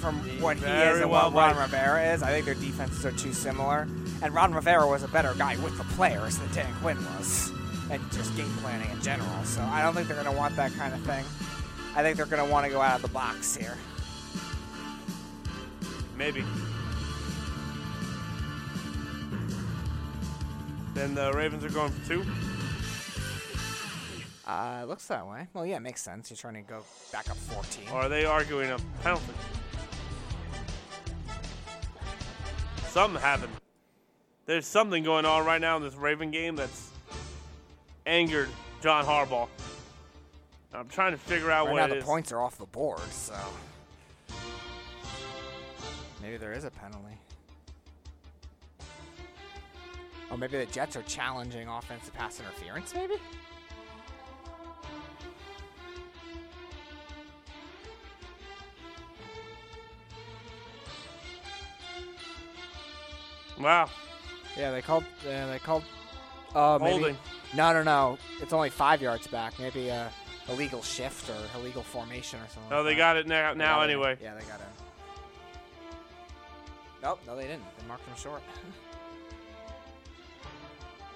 from 0.00 0.16
what 0.40 0.56
he 0.56 0.64
is 0.64 1.00
and 1.00 1.10
well 1.10 1.30
what 1.30 1.48
Ron 1.48 1.56
might. 1.56 1.62
Rivera 1.62 2.12
is. 2.12 2.22
I 2.22 2.30
think 2.30 2.44
their 2.44 2.54
defenses 2.54 3.04
are 3.04 3.12
too 3.12 3.32
similar. 3.32 3.88
And 4.22 4.32
Ron 4.32 4.54
Rivera 4.54 4.86
was 4.86 5.02
a 5.02 5.08
better 5.08 5.34
guy 5.36 5.56
with 5.56 5.76
the 5.76 5.84
players 5.94 6.38
than 6.38 6.52
Dan 6.52 6.72
Quinn 6.80 6.96
was. 7.16 7.52
And 7.90 8.00
just 8.12 8.34
game 8.36 8.48
planning 8.58 8.88
in 8.90 9.02
general. 9.02 9.44
So 9.44 9.60
I 9.62 9.82
don't 9.82 9.94
think 9.94 10.06
they're 10.06 10.22
going 10.22 10.32
to 10.32 10.38
want 10.38 10.54
that 10.56 10.72
kind 10.74 10.94
of 10.94 11.00
thing. 11.00 11.24
I 11.96 12.02
think 12.02 12.16
they're 12.16 12.26
going 12.26 12.42
to 12.42 12.50
want 12.50 12.64
to 12.64 12.72
go 12.72 12.80
out 12.80 12.96
of 12.96 13.02
the 13.02 13.08
box 13.08 13.56
here. 13.56 13.76
Maybe. 16.16 16.44
Then 20.94 21.14
the 21.14 21.32
Ravens 21.32 21.64
are 21.64 21.70
going 21.70 21.90
for 21.90 22.08
two. 22.08 22.24
Uh, 24.46 24.84
looks 24.86 25.06
that 25.06 25.26
way. 25.26 25.48
Well, 25.52 25.66
yeah, 25.66 25.76
it 25.76 25.80
makes 25.80 26.02
sense. 26.02 26.30
You're 26.30 26.36
trying 26.36 26.54
to 26.54 26.62
go 26.62 26.82
back 27.10 27.28
up 27.28 27.36
14. 27.36 27.88
Or 27.92 28.02
are 28.02 28.08
they 28.08 28.24
arguing 28.24 28.70
a 28.70 28.78
penalty? 29.02 29.32
Something 32.88 33.20
happened. 33.20 33.52
There's 34.44 34.66
something 34.66 35.04
going 35.04 35.24
on 35.24 35.44
right 35.44 35.60
now 35.60 35.76
in 35.76 35.82
this 35.82 35.94
Raven 35.94 36.30
game 36.30 36.56
that's 36.56 36.90
angered 38.06 38.48
John 38.82 39.04
Harbaugh. 39.04 39.48
I'm 40.74 40.88
trying 40.88 41.12
to 41.12 41.18
figure 41.18 41.50
out 41.50 41.66
Right 41.66 41.72
what 41.72 41.80
now, 41.80 41.86
the 41.88 41.98
is. 41.98 42.04
points 42.04 42.32
are 42.32 42.40
off 42.40 42.56
the 42.58 42.66
board, 42.66 43.00
so 43.10 43.34
maybe 46.20 46.38
there 46.38 46.52
is 46.52 46.64
a 46.64 46.70
penalty. 46.70 47.18
Or 50.30 50.38
maybe 50.38 50.56
the 50.56 50.66
Jets 50.66 50.96
are 50.96 51.02
challenging 51.02 51.68
offensive 51.68 52.14
pass 52.14 52.40
interference. 52.40 52.94
Maybe. 52.94 53.14
Wow. 63.60 63.88
Yeah, 64.56 64.70
they 64.70 64.82
called. 64.82 65.04
Yeah, 65.26 65.46
they 65.46 65.58
called. 65.58 65.84
Uh, 66.54 66.78
maybe. 66.80 66.90
Holding. 66.92 67.18
No, 67.54 67.72
no, 67.72 67.82
no. 67.82 68.18
It's 68.40 68.52
only 68.52 68.70
five 68.70 69.00
yards 69.00 69.26
back. 69.26 69.58
Maybe 69.58 69.88
a 69.88 70.10
illegal 70.48 70.82
shift 70.82 71.30
or 71.30 71.58
illegal 71.58 71.82
formation 71.82 72.38
or 72.40 72.48
something. 72.48 72.72
Oh, 72.72 72.76
like 72.78 72.84
they 72.84 72.94
that. 72.94 72.98
got 72.98 73.16
it 73.16 73.26
now, 73.26 73.54
now 73.54 73.76
got 73.76 73.82
it. 73.88 73.92
anyway. 73.92 74.16
Yeah, 74.22 74.34
they 74.34 74.44
got 74.44 74.60
it. 74.60 74.66
Nope, 77.02 77.20
no, 77.26 77.36
they 77.36 77.42
didn't. 77.44 77.62
They 77.78 77.86
marked 77.88 78.06
him 78.06 78.14
short. 78.16 78.42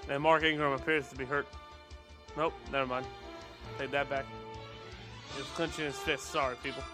And 0.08 0.22
Mark 0.22 0.44
Ingram 0.44 0.70
appears 0.72 1.08
to 1.08 1.16
be 1.16 1.24
hurt. 1.24 1.48
Nope, 2.36 2.52
never 2.70 2.86
mind. 2.86 3.06
Take 3.76 3.90
that 3.90 4.08
back. 4.08 4.24
He's 5.36 5.44
clenching 5.46 5.84
his 5.86 5.96
fist. 5.96 6.26
Sorry, 6.30 6.54
people. 6.62 6.84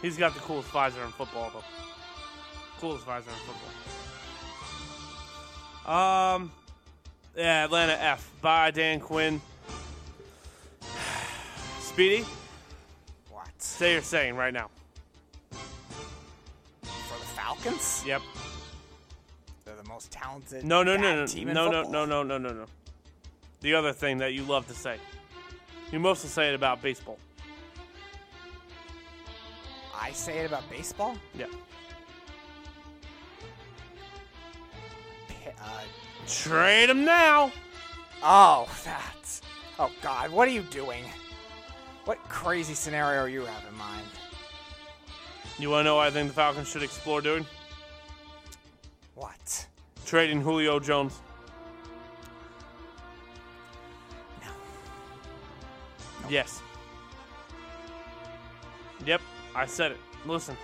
He's 0.00 0.16
got 0.16 0.34
the 0.34 0.40
coolest 0.40 0.68
visor 0.68 1.02
in 1.02 1.10
football, 1.10 1.50
though. 1.52 1.64
Coolest 2.82 3.04
visor 3.04 3.30
in 3.30 3.36
football. 5.86 5.94
Um, 5.94 6.50
yeah, 7.36 7.64
Atlanta 7.64 7.92
F 7.92 8.28
by 8.40 8.72
Dan 8.72 8.98
Quinn. 8.98 9.40
Speedy, 11.78 12.24
What? 13.30 13.46
say 13.58 13.92
you're 13.92 14.02
saying 14.02 14.34
right 14.34 14.52
now. 14.52 14.68
For 15.52 17.18
the 17.20 17.24
Falcons? 17.36 18.02
Yep. 18.04 18.20
They're 19.64 19.76
the 19.76 19.88
most 19.88 20.10
talented 20.10 20.64
No, 20.64 20.82
no, 20.82 20.96
no, 20.96 21.14
no, 21.14 21.26
team 21.28 21.52
no, 21.52 21.70
no, 21.70 21.84
no, 21.84 22.04
no, 22.04 22.24
no, 22.24 22.36
no, 22.36 22.48
no. 22.48 22.66
The 23.60 23.74
other 23.74 23.92
thing 23.92 24.18
that 24.18 24.32
you 24.32 24.42
love 24.42 24.66
to 24.66 24.74
say. 24.74 24.96
You 25.92 26.00
mostly 26.00 26.30
say 26.30 26.48
it 26.48 26.56
about 26.56 26.82
baseball. 26.82 27.20
I 29.96 30.10
say 30.10 30.40
it 30.40 30.46
about 30.46 30.68
baseball? 30.68 31.16
Yeah. 31.38 31.46
Uh, 35.62 35.66
Trade 36.26 36.90
him 36.90 37.04
now. 37.04 37.52
oh, 38.22 38.68
that's. 38.84 39.42
Oh, 39.78 39.90
God, 40.02 40.30
what 40.30 40.46
are 40.48 40.50
you 40.52 40.62
doing? 40.62 41.04
What 42.04 42.18
crazy 42.28 42.74
scenario 42.74 43.20
are 43.22 43.28
you 43.28 43.42
have 43.44 43.64
in 43.70 43.76
mind? 43.76 44.06
You 45.58 45.70
want 45.70 45.80
to 45.80 45.84
know 45.84 45.96
what 45.96 46.06
I 46.06 46.10
think 46.10 46.28
the 46.28 46.34
Falcons 46.34 46.68
should 46.68 46.82
explore 46.82 47.20
doing? 47.20 47.46
What? 49.14 49.66
Trading 50.06 50.40
Julio 50.40 50.80
Jones. 50.80 51.20
No. 54.42 54.48
Yes. 56.28 56.60
Yep, 59.06 59.20
I 59.54 59.66
said 59.66 59.92
it. 59.92 59.98
Listen, 60.26 60.56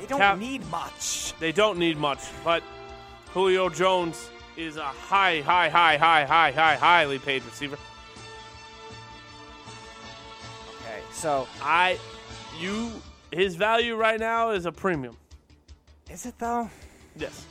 They 0.00 0.06
don't 0.06 0.20
Cap- 0.20 0.38
need 0.38 0.66
much. 0.70 1.34
they 1.40 1.52
don't 1.52 1.78
need 1.78 1.96
much, 1.98 2.20
but 2.44 2.62
Julio 3.34 3.68
Jones 3.68 4.30
is 4.56 4.76
a 4.76 4.84
high, 4.84 5.40
high, 5.40 5.68
high, 5.68 5.96
high, 5.96 6.24
high, 6.24 6.52
high, 6.52 6.76
highly 6.76 7.18
paid 7.18 7.44
receiver. 7.44 7.76
Okay, 10.80 11.00
so 11.10 11.48
I, 11.60 11.98
you, 12.60 12.92
his 13.32 13.56
value 13.56 13.96
right 13.96 14.20
now 14.20 14.50
is 14.50 14.66
a 14.66 14.72
premium. 14.72 15.16
is 16.08 16.26
it 16.26 16.38
though? 16.38 16.70
Yes, 17.16 17.44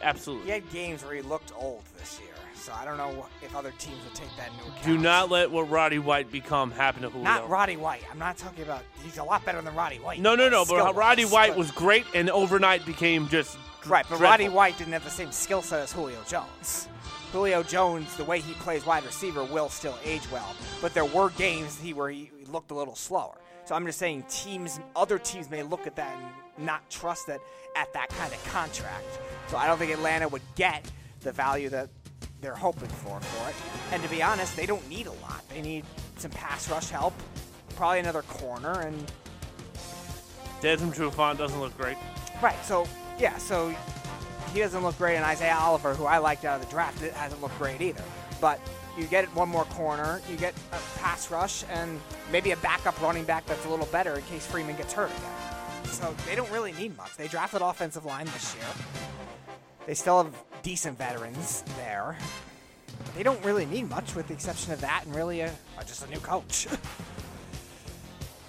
absolutely. 0.00 0.46
He 0.46 0.52
had 0.52 0.70
games 0.72 1.04
where 1.04 1.14
he 1.14 1.20
looked 1.20 1.52
old 1.58 1.82
this 1.98 2.18
year, 2.18 2.32
so 2.54 2.72
I 2.72 2.86
don't 2.86 2.96
know 2.96 3.26
if 3.42 3.54
other 3.54 3.74
teams 3.78 4.02
would 4.04 4.14
take 4.14 4.34
that 4.38 4.48
into 4.52 4.64
account. 4.64 4.84
Do 4.84 4.96
not 4.96 5.30
let 5.30 5.50
what 5.50 5.68
Roddy 5.68 5.98
White 5.98 6.32
become 6.32 6.70
happen 6.70 7.02
to 7.02 7.10
Julio. 7.10 7.24
Not 7.24 7.50
Roddy 7.50 7.76
White. 7.76 8.02
I'm 8.10 8.18
not 8.18 8.38
talking 8.38 8.62
about. 8.62 8.82
He's 9.04 9.18
a 9.18 9.24
lot 9.24 9.44
better 9.44 9.60
than 9.60 9.74
Roddy 9.74 9.98
White. 9.98 10.20
No, 10.20 10.34
no, 10.34 10.48
no. 10.48 10.64
But 10.64 10.94
Roddy 10.96 11.26
White 11.26 11.50
but- 11.50 11.58
was 11.58 11.70
great, 11.70 12.06
and 12.14 12.30
overnight 12.30 12.86
became 12.86 13.28
just 13.28 13.58
right. 13.90 14.06
But 14.08 14.18
dreadful. 14.18 14.18
Roddy 14.18 14.48
White 14.48 14.78
didn't 14.78 14.92
have 14.92 15.04
the 15.04 15.10
same 15.10 15.32
skill 15.32 15.62
set 15.62 15.80
as 15.80 15.92
Julio 15.92 16.20
Jones. 16.28 16.88
Julio 17.32 17.62
Jones, 17.62 18.14
the 18.16 18.24
way 18.24 18.40
he 18.40 18.52
plays 18.54 18.84
wide 18.84 19.04
receiver, 19.04 19.42
will 19.44 19.68
still 19.68 19.98
age 20.04 20.30
well. 20.30 20.54
But 20.82 20.92
there 20.92 21.06
were 21.06 21.30
games 21.30 21.80
he 21.80 21.94
where 21.94 22.10
he 22.10 22.30
he 22.38 22.44
looked 22.46 22.70
a 22.70 22.74
little 22.74 22.96
slower. 22.96 23.38
So 23.64 23.74
I'm 23.74 23.86
just 23.86 23.98
saying, 23.98 24.24
teams, 24.28 24.80
other 24.96 25.18
teams 25.18 25.48
may 25.48 25.62
look 25.62 25.86
at 25.86 25.94
that 25.96 26.16
and 26.56 26.66
not 26.66 26.88
trust 26.90 27.28
that 27.28 27.40
at 27.76 27.92
that 27.92 28.08
kind 28.10 28.32
of 28.32 28.44
contract. 28.52 29.06
So 29.48 29.56
I 29.56 29.66
don't 29.66 29.78
think 29.78 29.92
Atlanta 29.92 30.28
would 30.28 30.42
get 30.56 30.90
the 31.20 31.32
value 31.32 31.68
that 31.68 31.88
they're 32.40 32.56
hoping 32.56 32.88
for 32.88 33.20
for 33.20 33.48
it. 33.48 33.54
And 33.92 34.02
to 34.02 34.08
be 34.08 34.22
honest, 34.22 34.56
they 34.56 34.66
don't 34.66 34.86
need 34.88 35.06
a 35.06 35.12
lot. 35.12 35.42
They 35.48 35.62
need 35.62 35.84
some 36.18 36.32
pass 36.32 36.68
rush 36.68 36.90
help, 36.90 37.14
probably 37.76 38.00
another 38.00 38.22
corner, 38.22 38.80
and 38.80 39.12
Desmond 40.60 40.94
Trufant 40.94 41.38
doesn't 41.38 41.60
look 41.60 41.76
great. 41.78 41.96
Right. 42.42 42.62
So 42.64 42.86
yeah. 43.22 43.38
So 43.38 43.74
he 44.52 44.58
doesn't 44.58 44.82
look 44.82 44.98
great, 44.98 45.16
and 45.16 45.24
Isaiah 45.24 45.56
Oliver, 45.58 45.94
who 45.94 46.04
I 46.04 46.18
liked 46.18 46.44
out 46.44 46.60
of 46.60 46.66
the 46.66 46.70
draft, 46.70 47.02
it 47.02 47.14
hasn't 47.14 47.40
looked 47.40 47.56
great 47.56 47.80
either. 47.80 48.02
But 48.40 48.60
you 48.98 49.04
get 49.04 49.24
one 49.34 49.48
more 49.48 49.64
corner, 49.66 50.20
you 50.28 50.36
get 50.36 50.54
a 50.72 50.98
pass 50.98 51.30
rush, 51.30 51.64
and 51.70 52.00
maybe 52.30 52.50
a 52.50 52.56
backup 52.56 53.00
running 53.00 53.24
back 53.24 53.46
that's 53.46 53.64
a 53.64 53.68
little 53.70 53.86
better 53.86 54.16
in 54.16 54.22
case 54.24 54.44
Freeman 54.44 54.76
gets 54.76 54.92
hurt 54.92 55.10
again. 55.10 55.86
So 55.86 56.14
they 56.26 56.34
don't 56.34 56.50
really 56.50 56.72
need 56.72 56.96
much. 56.96 57.16
They 57.16 57.28
drafted 57.28 57.62
offensive 57.62 58.04
line 58.04 58.26
this 58.26 58.54
year. 58.54 58.64
They 59.86 59.94
still 59.94 60.24
have 60.24 60.34
decent 60.62 60.98
veterans 60.98 61.62
there. 61.76 62.16
They 63.16 63.22
don't 63.22 63.42
really 63.44 63.66
need 63.66 63.88
much, 63.88 64.14
with 64.14 64.28
the 64.28 64.34
exception 64.34 64.72
of 64.72 64.80
that, 64.80 65.04
and 65.06 65.14
really 65.14 65.40
a, 65.40 65.52
just 65.86 66.04
a 66.06 66.10
new 66.10 66.20
coach. 66.20 66.66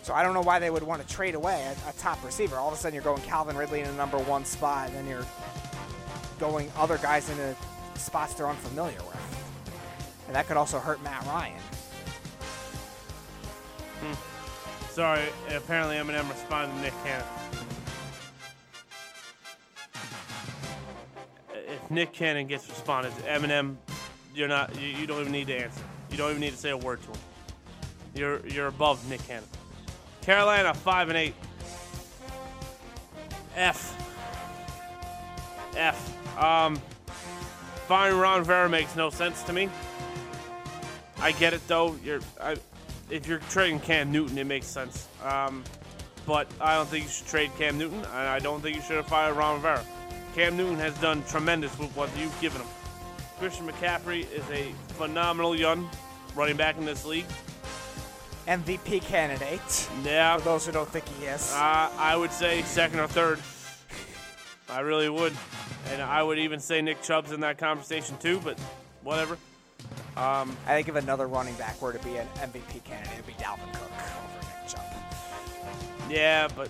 So 0.04 0.14
I 0.14 0.22
don't 0.22 0.34
know 0.34 0.42
why 0.42 0.60
they 0.60 0.70
would 0.70 0.84
want 0.84 1.02
to 1.02 1.08
trade 1.08 1.34
away 1.34 1.64
a, 1.64 1.90
a 1.90 1.94
top 1.94 2.24
receiver. 2.26 2.58
All 2.58 2.68
of 2.68 2.74
a 2.74 2.78
sudden, 2.78 2.94
you're 2.94 3.04
going 3.04 3.22
Calvin 3.22 3.56
Ridley 3.56 3.80
in 3.80 3.88
the 3.88 3.94
number 3.94 4.18
one 4.20 4.44
spot, 4.44 4.90
and 4.90 4.98
then 4.98 5.08
you're 5.08 5.26
going 6.40 6.70
other 6.78 6.98
guys 6.98 7.30
into 7.30 7.56
spots 7.96 8.34
they're 8.34 8.50
unfamiliar 8.50 8.98
with. 8.98 9.64
And 10.28 10.36
that 10.36 10.46
could 10.46 10.58
also 10.58 10.78
hurt 10.78 11.02
Matt 11.04 11.26
Ryan. 11.26 11.60
Hmm. 14.02 14.92
Sorry, 14.92 15.24
apparently 15.50 15.96
Eminem 15.96 16.30
responded 16.30 16.76
to 16.76 16.82
Nick 16.82 16.94
Cannon. 17.06 17.26
Uh, 21.50 21.56
if 21.68 21.92
Nick 21.92 22.12
Cannon 22.12 22.48
gets 22.48 22.68
responded 22.68 23.16
to 23.16 23.22
Eminem, 23.22 23.78
you're 24.36 24.50
not. 24.50 24.78
You, 24.80 24.90
you 24.90 25.08
don't 25.08 25.22
even 25.22 25.32
need 25.32 25.48
to 25.48 25.56
answer. 25.56 25.82
You 26.12 26.18
don't 26.18 26.32
even 26.32 26.42
need 26.42 26.52
to 26.52 26.58
say 26.58 26.72
a 26.72 26.78
word 26.78 27.02
to 27.04 27.08
him. 27.08 27.18
You're 28.16 28.48
you're 28.48 28.68
above 28.68 29.10
Nick 29.10 29.26
Cannon. 29.26 29.48
Carolina 30.24 30.74
five 30.74 31.10
and 31.10 31.18
eight. 31.18 31.36
F. 33.56 34.00
F. 35.76 36.42
Um, 36.42 36.82
firing 37.88 38.18
Ron 38.18 38.44
Vera 38.44 38.70
makes 38.70 38.96
no 38.96 39.10
sense 39.10 39.44
to 39.44 39.54
me. 39.54 39.70
I 41.20 41.32
get 41.34 41.54
it 41.54 41.66
though. 41.68 41.96
You're 42.04 42.22
I, 42.42 42.56
if 43.10 43.28
you're 43.28 43.40
trading 43.50 43.80
Cam 43.80 44.12
Newton, 44.12 44.38
it 44.38 44.46
makes 44.46 44.66
sense. 44.66 45.08
Um, 45.24 45.64
but 46.26 46.48
I 46.60 46.76
don't 46.76 46.88
think 46.88 47.06
you 47.06 47.12
should 47.12 47.28
trade 47.28 47.52
Cam 47.58 47.78
Newton, 47.78 48.00
and 48.00 48.08
I 48.08 48.40
don't 48.40 48.62
think 48.62 48.78
you 48.78 48.82
should 48.82 48.96
have 48.96 49.08
fired 49.08 49.36
Ron 49.36 49.56
Rivera. 49.56 49.84
Cam 50.36 50.56
Newton 50.58 50.78
has 50.78 50.98
done 51.00 51.24
tremendous 51.28 51.78
with 51.78 51.96
what 51.96 52.10
you've 52.18 52.40
given 52.42 52.62
him. 52.62 52.68
Christian 53.40 53.68
McCaffrey 53.68 54.26
is 54.32 54.50
a 54.50 54.72
phenomenal 54.94 55.56
young 55.56 55.90
running 56.34 56.56
back 56.56 56.78
in 56.78 56.86
this 56.86 57.06
league. 57.06 57.26
MVP 58.48 59.02
candidate. 59.04 59.90
Yeah, 60.04 60.38
For 60.38 60.44
those 60.44 60.66
who 60.66 60.72
don't 60.72 60.90
think 60.90 61.08
he 61.08 61.26
is. 61.26 61.52
uh, 61.54 61.90
I 61.98 62.16
would 62.16 62.32
say 62.32 62.62
second 62.64 63.00
or 63.00 63.08
third. 63.08 63.40
I 64.70 64.80
really 64.80 65.10
would, 65.10 65.34
and 65.92 66.02
I 66.02 66.24
would 66.24 66.40
even 66.40 66.60
say 66.60 66.82
Nick 66.82 67.02
Chubb's 67.04 67.32
in 67.32 67.42
that 67.42 67.58
conversation 67.58 68.18
too. 68.18 68.40
But 68.44 68.58
whatever. 69.04 69.38
I 70.16 70.46
think 70.68 70.88
if 70.90 70.96
another 70.96 71.28
running 71.28 71.56
back 71.56 71.82
were 71.82 71.94
to 71.94 72.00
be 72.06 72.18
an 72.18 72.28
MVP 72.38 72.84
candidate, 72.84 73.14
it 73.14 73.26
would 73.26 73.28
be 73.28 73.34
Dalvin 73.34 73.72
Cook 73.74 73.92
over 73.92 74.48
Nick 74.48 74.68
Chubb. 74.68 74.84
Yeah, 76.10 76.48
but 76.56 76.70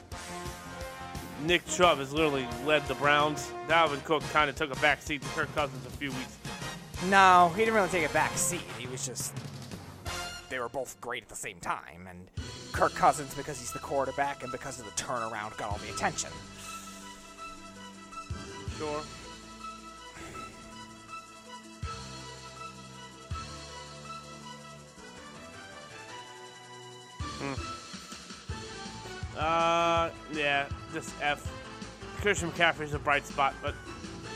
Nick 1.45 1.65
Chubb 1.67 1.97
has 1.99 2.13
literally 2.13 2.47
led 2.65 2.85
the 2.87 2.95
Browns. 2.95 3.51
Dalvin 3.67 4.03
Cook 4.05 4.23
kind 4.31 4.49
of 4.49 4.55
took 4.55 4.71
a 4.75 4.79
back 4.79 5.01
seat 5.01 5.21
to 5.21 5.27
Kirk 5.29 5.53
Cousins 5.55 5.85
a 5.85 5.89
few 5.91 6.11
weeks. 6.11 6.37
No, 7.09 7.51
he 7.55 7.61
didn't 7.65 7.75
really 7.75 7.89
take 7.89 8.09
a 8.09 8.13
back 8.13 8.37
seat. 8.37 8.61
He 8.77 8.87
was 8.87 9.05
just. 9.05 9.33
They 10.53 10.59
were 10.59 10.69
both 10.69 11.01
great 11.01 11.23
at 11.23 11.29
the 11.29 11.35
same 11.35 11.59
time. 11.59 12.07
And 12.07 12.27
Kirk 12.73 12.93
Cousins, 12.93 13.33
because 13.33 13.59
he's 13.59 13.71
the 13.71 13.79
quarterback 13.79 14.43
and 14.43 14.51
because 14.51 14.79
of 14.79 14.85
the 14.85 14.91
turnaround, 14.91 15.57
got 15.57 15.71
all 15.71 15.79
the 15.79 15.89
attention. 15.89 16.29
Sure. 18.77 19.01
Hmm. 27.39 27.53
Uh, 29.35 30.11
yeah, 30.33 30.69
just 30.93 31.15
F. 31.19 31.51
Christian 32.21 32.51
McCaffrey's 32.51 32.93
a 32.93 32.99
bright 32.99 33.25
spot, 33.25 33.55
but 33.63 33.73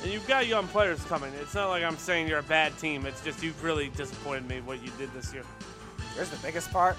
and 0.01 0.11
you've 0.11 0.27
got 0.27 0.47
young 0.47 0.67
players 0.69 1.03
coming. 1.03 1.31
It's 1.39 1.53
not 1.53 1.69
like 1.69 1.83
I'm 1.83 1.97
saying 1.97 2.27
you're 2.27 2.39
a 2.39 2.43
bad 2.43 2.75
team. 2.79 3.05
It's 3.05 3.23
just 3.23 3.43
you've 3.43 3.63
really 3.63 3.89
disappointed 3.89 4.49
me 4.49 4.61
what 4.61 4.83
you 4.83 4.89
did 4.97 5.13
this 5.13 5.31
year. 5.31 5.43
Here's 6.17 6.29
the 6.31 6.37
biggest 6.37 6.71
part. 6.71 6.97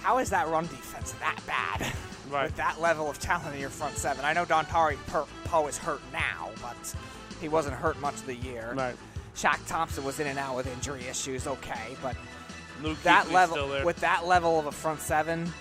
How 0.00 0.16
is 0.16 0.30
that 0.30 0.48
run 0.48 0.64
defense 0.64 1.12
that 1.12 1.38
bad? 1.46 1.92
Right. 2.30 2.44
With 2.44 2.56
that 2.56 2.80
level 2.80 3.10
of 3.10 3.18
talent 3.18 3.54
in 3.54 3.60
your 3.60 3.68
front 3.68 3.98
seven. 3.98 4.24
I 4.24 4.32
know 4.32 4.46
Dontari 4.46 4.96
per- 5.08 5.26
Poe 5.44 5.66
is 5.66 5.76
hurt 5.76 6.00
now, 6.10 6.48
but 6.62 6.94
he 7.38 7.48
wasn't 7.48 7.74
hurt 7.74 8.00
much 8.00 8.14
of 8.14 8.24
the 8.24 8.34
year. 8.34 8.72
Right. 8.74 8.96
Shaq 9.36 9.58
Thompson 9.66 10.04
was 10.04 10.20
in 10.20 10.26
and 10.26 10.38
out 10.38 10.56
with 10.56 10.66
injury 10.66 11.04
issues, 11.06 11.46
okay, 11.46 11.96
but 12.02 12.16
Luke 12.82 12.96
that 13.02 13.30
level 13.30 13.68
with 13.84 13.96
that 13.96 14.26
level 14.26 14.58
of 14.58 14.66
a 14.66 14.72
front 14.72 15.00
seven, 15.00 15.52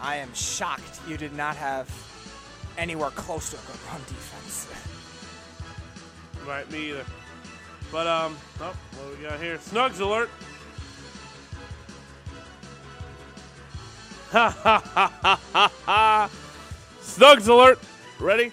I 0.00 0.16
am 0.16 0.32
shocked 0.34 1.00
you 1.08 1.16
did 1.16 1.34
not 1.34 1.56
have 1.56 1.90
anywhere 2.78 3.10
close 3.10 3.50
to 3.50 3.56
a 3.56 3.60
good 3.60 3.80
run 3.90 4.00
defense. 4.02 4.68
Right, 6.46 6.70
me 6.70 6.90
either. 6.90 7.04
But 7.90 8.06
um, 8.06 8.36
oh, 8.60 8.66
what 8.92 9.16
do 9.16 9.22
we 9.22 9.28
got 9.28 9.40
here? 9.40 9.56
Snugs 9.58 10.00
alert. 10.00 10.30
Ha 14.34 14.50
ha 14.50 14.82
ha 14.94 15.38
ha 15.52 15.72
ha. 15.86 16.30
Snugs 17.00 17.46
alert. 17.46 17.78
Ready? 18.18 18.50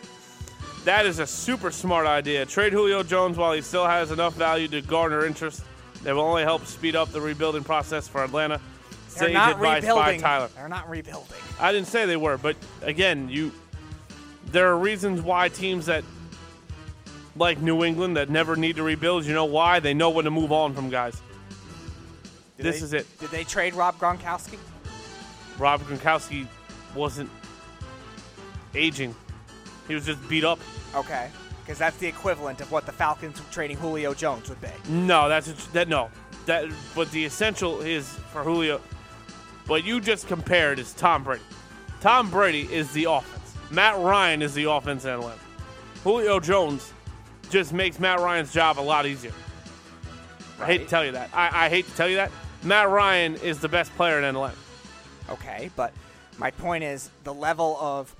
That 0.85 1.07
is 1.07 1.17
a 1.17 1.25
super 1.25 1.71
smart 1.71 2.05
idea. 2.05 2.45
Trade 2.45 2.71
Julio 2.71 3.01
Jones 3.01 3.35
while 3.35 3.53
he 3.53 3.61
still 3.61 3.87
has 3.87 4.11
enough 4.11 4.35
value 4.35 4.67
to 4.67 4.81
garner 4.81 5.25
interest. 5.25 5.63
That 6.03 6.13
will 6.13 6.21
only 6.21 6.43
help 6.43 6.67
speed 6.67 6.95
up 6.95 7.11
the 7.11 7.19
rebuilding 7.19 7.63
process 7.63 8.07
for 8.07 8.23
Atlanta. 8.23 8.59
They're 9.17 9.27
Sage 9.29 9.33
not 9.33 9.51
advice 9.53 9.83
by 9.83 9.89
rebuilding. 9.89 10.21
Tyler. 10.21 10.49
They're 10.55 10.69
not 10.69 10.87
rebuilding. 10.87 11.35
I 11.59 11.71
didn't 11.71 11.87
say 11.87 12.05
they 12.05 12.15
were, 12.17 12.37
but 12.37 12.55
again, 12.83 13.27
you 13.29 13.51
there 14.51 14.67
are 14.69 14.77
reasons 14.77 15.21
why 15.21 15.49
teams 15.49 15.87
that 15.87 16.03
like 17.35 17.59
New 17.59 17.83
England 17.83 18.17
that 18.17 18.29
never 18.29 18.55
need 18.55 18.75
to 18.75 18.83
rebuild, 18.83 19.25
you 19.25 19.33
know 19.33 19.45
why? 19.45 19.79
They 19.79 19.95
know 19.95 20.11
when 20.11 20.25
to 20.25 20.31
move 20.31 20.51
on 20.51 20.75
from 20.75 20.89
guys. 20.91 21.19
Did 22.57 22.67
this 22.67 22.79
they- 22.81 22.85
is 22.85 22.93
it. 22.93 23.19
Did 23.19 23.31
they 23.31 23.43
trade 23.43 23.73
Rob 23.73 23.97
Gronkowski? 23.97 24.59
Rob 25.57 25.81
Gronkowski 25.81 26.47
wasn't 26.95 27.29
aging. 28.75 29.15
He 29.87 29.95
was 29.95 30.05
just 30.05 30.27
beat 30.29 30.43
up. 30.43 30.59
Okay, 30.95 31.29
because 31.61 31.77
that's 31.77 31.97
the 31.97 32.07
equivalent 32.07 32.61
of 32.61 32.71
what 32.71 32.85
the 32.85 32.91
Falcons 32.91 33.41
trading 33.51 33.77
Julio 33.77 34.13
Jones 34.13 34.49
would 34.49 34.61
be. 34.61 34.69
No, 34.89 35.29
that's 35.29 35.47
a, 35.47 35.71
that 35.73 35.87
no. 35.87 36.09
That 36.45 36.69
but 36.95 37.11
the 37.11 37.25
essential 37.25 37.81
is 37.81 38.09
for 38.31 38.43
Julio. 38.43 38.81
What 39.67 39.85
you 39.85 40.01
just 40.01 40.27
compared 40.27 40.79
is 40.79 40.93
Tom 40.93 41.23
Brady. 41.23 41.43
Tom 42.01 42.29
Brady 42.29 42.67
is 42.71 42.91
the 42.93 43.05
offense. 43.05 43.53
Matt 43.69 43.97
Ryan 43.99 44.41
is 44.41 44.53
the 44.53 44.69
offense 44.69 45.05
in 45.05 45.11
Atlanta. 45.11 45.39
Julio 46.03 46.39
Jones 46.39 46.91
just 47.49 47.73
makes 47.73 47.99
Matt 47.99 48.19
Ryan's 48.19 48.51
job 48.51 48.79
a 48.79 48.81
lot 48.81 49.05
easier. 49.05 49.31
I 50.59 50.65
hate 50.65 50.79
to 50.79 50.87
tell 50.87 51.05
you 51.05 51.11
that. 51.13 51.29
I, 51.33 51.65
I 51.65 51.69
hate 51.69 51.85
to 51.87 51.95
tell 51.95 52.07
you 52.07 52.15
that. 52.15 52.31
Matt 52.63 52.89
Ryan 52.89 53.35
is 53.35 53.59
the 53.59 53.69
best 53.69 53.95
player 53.95 54.17
in 54.17 54.23
Atlanta. 54.23 54.55
Okay, 55.31 55.69
but 55.75 55.93
my 56.37 56.51
point 56.51 56.83
is 56.83 57.09
the 57.23 57.33
level 57.33 57.77
of 57.79 58.15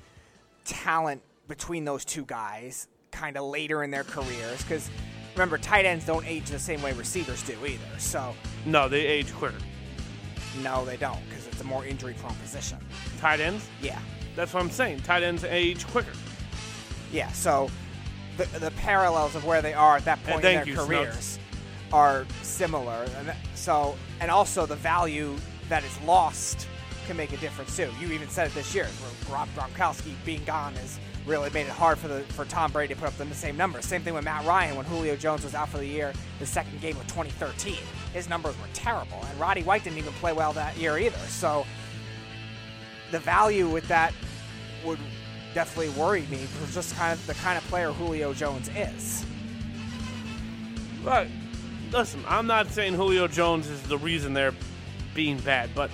talent 0.65 1.21
between 1.47 1.85
those 1.85 2.05
two 2.05 2.23
guys 2.25 2.87
kind 3.11 3.35
of 3.37 3.43
later 3.45 3.83
in 3.83 3.91
their 3.91 4.03
careers 4.03 4.61
because 4.63 4.89
remember 5.35 5.57
tight 5.57 5.85
ends 5.85 6.05
don't 6.05 6.25
age 6.25 6.45
the 6.49 6.59
same 6.59 6.81
way 6.81 6.93
receivers 6.93 7.41
do 7.43 7.53
either 7.65 7.83
so 7.99 8.33
No, 8.65 8.87
they 8.87 9.05
age 9.05 9.33
quicker. 9.33 9.57
no 10.61 10.85
they 10.85 10.95
don't 10.97 11.19
because 11.27 11.47
it's 11.47 11.59
a 11.59 11.63
more 11.65 11.85
injury 11.85 12.13
prone 12.19 12.35
position 12.35 12.77
Tight 13.19 13.39
ends. 13.41 13.67
yeah 13.81 13.99
That's 14.35 14.53
what 14.53 14.63
I'm 14.63 14.69
saying. 14.69 15.01
Tight 15.01 15.23
ends 15.23 15.43
age 15.43 15.85
quicker. 15.87 16.13
yeah 17.11 17.29
so 17.33 17.69
the, 18.37 18.45
the 18.59 18.71
parallels 18.71 19.35
of 19.35 19.43
where 19.45 19.61
they 19.61 19.73
are 19.73 19.97
at 19.97 20.05
that 20.05 20.23
point 20.23 20.37
in 20.45 20.55
their 20.55 20.67
you, 20.67 20.75
careers 20.75 21.37
are 21.91 22.25
similar 22.43 23.05
and 23.17 23.33
so 23.55 23.97
and 24.21 24.31
also 24.31 24.65
the 24.65 24.75
value 24.77 25.35
that 25.67 25.83
is 25.83 25.99
lost 26.03 26.67
can 27.07 27.17
make 27.17 27.33
a 27.33 27.37
difference 27.37 27.75
too. 27.75 27.89
You 27.99 28.11
even 28.11 28.29
said 28.29 28.47
it 28.47 28.53
this 28.53 28.73
year 28.73 28.87
Rob 29.29 29.47
Gronkowski 29.55 30.13
being 30.25 30.43
gone 30.43 30.73
has 30.75 30.99
really 31.25 31.49
made 31.51 31.67
it 31.67 31.69
hard 31.69 31.97
for 31.97 32.07
the 32.07 32.21
for 32.33 32.45
Tom 32.45 32.71
Brady 32.71 32.93
to 32.93 32.99
put 32.99 33.07
up 33.07 33.17
the 33.17 33.25
same 33.35 33.57
numbers. 33.57 33.85
Same 33.85 34.01
thing 34.01 34.13
with 34.13 34.23
Matt 34.23 34.45
Ryan 34.45 34.75
when 34.75 34.85
Julio 34.85 35.15
Jones 35.15 35.43
was 35.43 35.55
out 35.55 35.69
for 35.69 35.77
the 35.77 35.85
year 35.85 36.13
the 36.39 36.45
second 36.45 36.81
game 36.81 36.97
of 36.97 37.07
2013 37.07 37.75
his 38.13 38.27
numbers 38.27 38.57
were 38.59 38.67
terrible 38.73 39.23
and 39.29 39.39
Roddy 39.39 39.63
White 39.63 39.83
didn't 39.83 39.99
even 39.99 40.13
play 40.13 40.33
well 40.33 40.53
that 40.53 40.77
year 40.77 40.97
either. 40.97 41.17
So 41.27 41.65
the 43.11 43.19
value 43.19 43.69
with 43.69 43.87
that 43.87 44.13
would 44.83 44.99
definitely 45.53 45.89
worry 46.01 46.21
me 46.31 46.37
for 46.37 46.71
just 46.73 46.95
kind 46.95 47.13
of 47.13 47.25
the 47.27 47.33
kind 47.35 47.57
of 47.57 47.63
player 47.65 47.91
Julio 47.91 48.33
Jones 48.33 48.69
is. 48.75 49.25
But 51.03 51.27
listen, 51.91 52.23
I'm 52.27 52.47
not 52.47 52.67
saying 52.69 52.93
Julio 52.93 53.27
Jones 53.27 53.67
is 53.67 53.81
the 53.83 53.97
reason 53.97 54.33
they're 54.33 54.53
being 55.13 55.37
bad, 55.39 55.71
but 55.75 55.91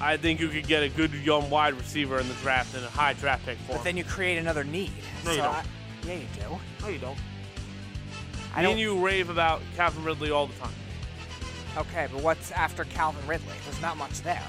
I 0.00 0.16
think 0.16 0.40
you 0.40 0.48
could 0.48 0.66
get 0.66 0.82
a 0.82 0.88
good 0.88 1.12
young 1.14 1.48
wide 1.48 1.74
receiver 1.74 2.18
in 2.18 2.28
the 2.28 2.34
draft 2.34 2.74
and 2.74 2.84
a 2.84 2.88
high 2.88 3.14
draft 3.14 3.46
pick 3.46 3.56
for 3.58 3.72
But 3.72 3.76
him. 3.78 3.84
then 3.84 3.96
you 3.96 4.04
create 4.04 4.36
another 4.38 4.62
need. 4.64 4.92
No, 5.24 5.30
you 5.30 5.36
don't. 5.38 5.46
I- 5.54 5.64
yeah, 6.06 6.14
you 6.14 6.26
do. 6.34 6.58
no, 6.82 6.88
you 6.88 6.98
don't. 6.98 7.18
I 8.54 8.62
don't. 8.62 8.72
and 8.72 8.80
you 8.80 8.98
rave 9.04 9.28
about 9.30 9.60
Calvin 9.76 10.04
Ridley 10.04 10.30
all 10.30 10.46
the 10.46 10.54
time. 10.54 10.72
Okay, 11.76 12.08
but 12.12 12.22
what's 12.22 12.52
after 12.52 12.84
Calvin 12.84 13.26
Ridley? 13.26 13.52
There's 13.64 13.80
not 13.82 13.96
much 13.96 14.20
there. 14.22 14.42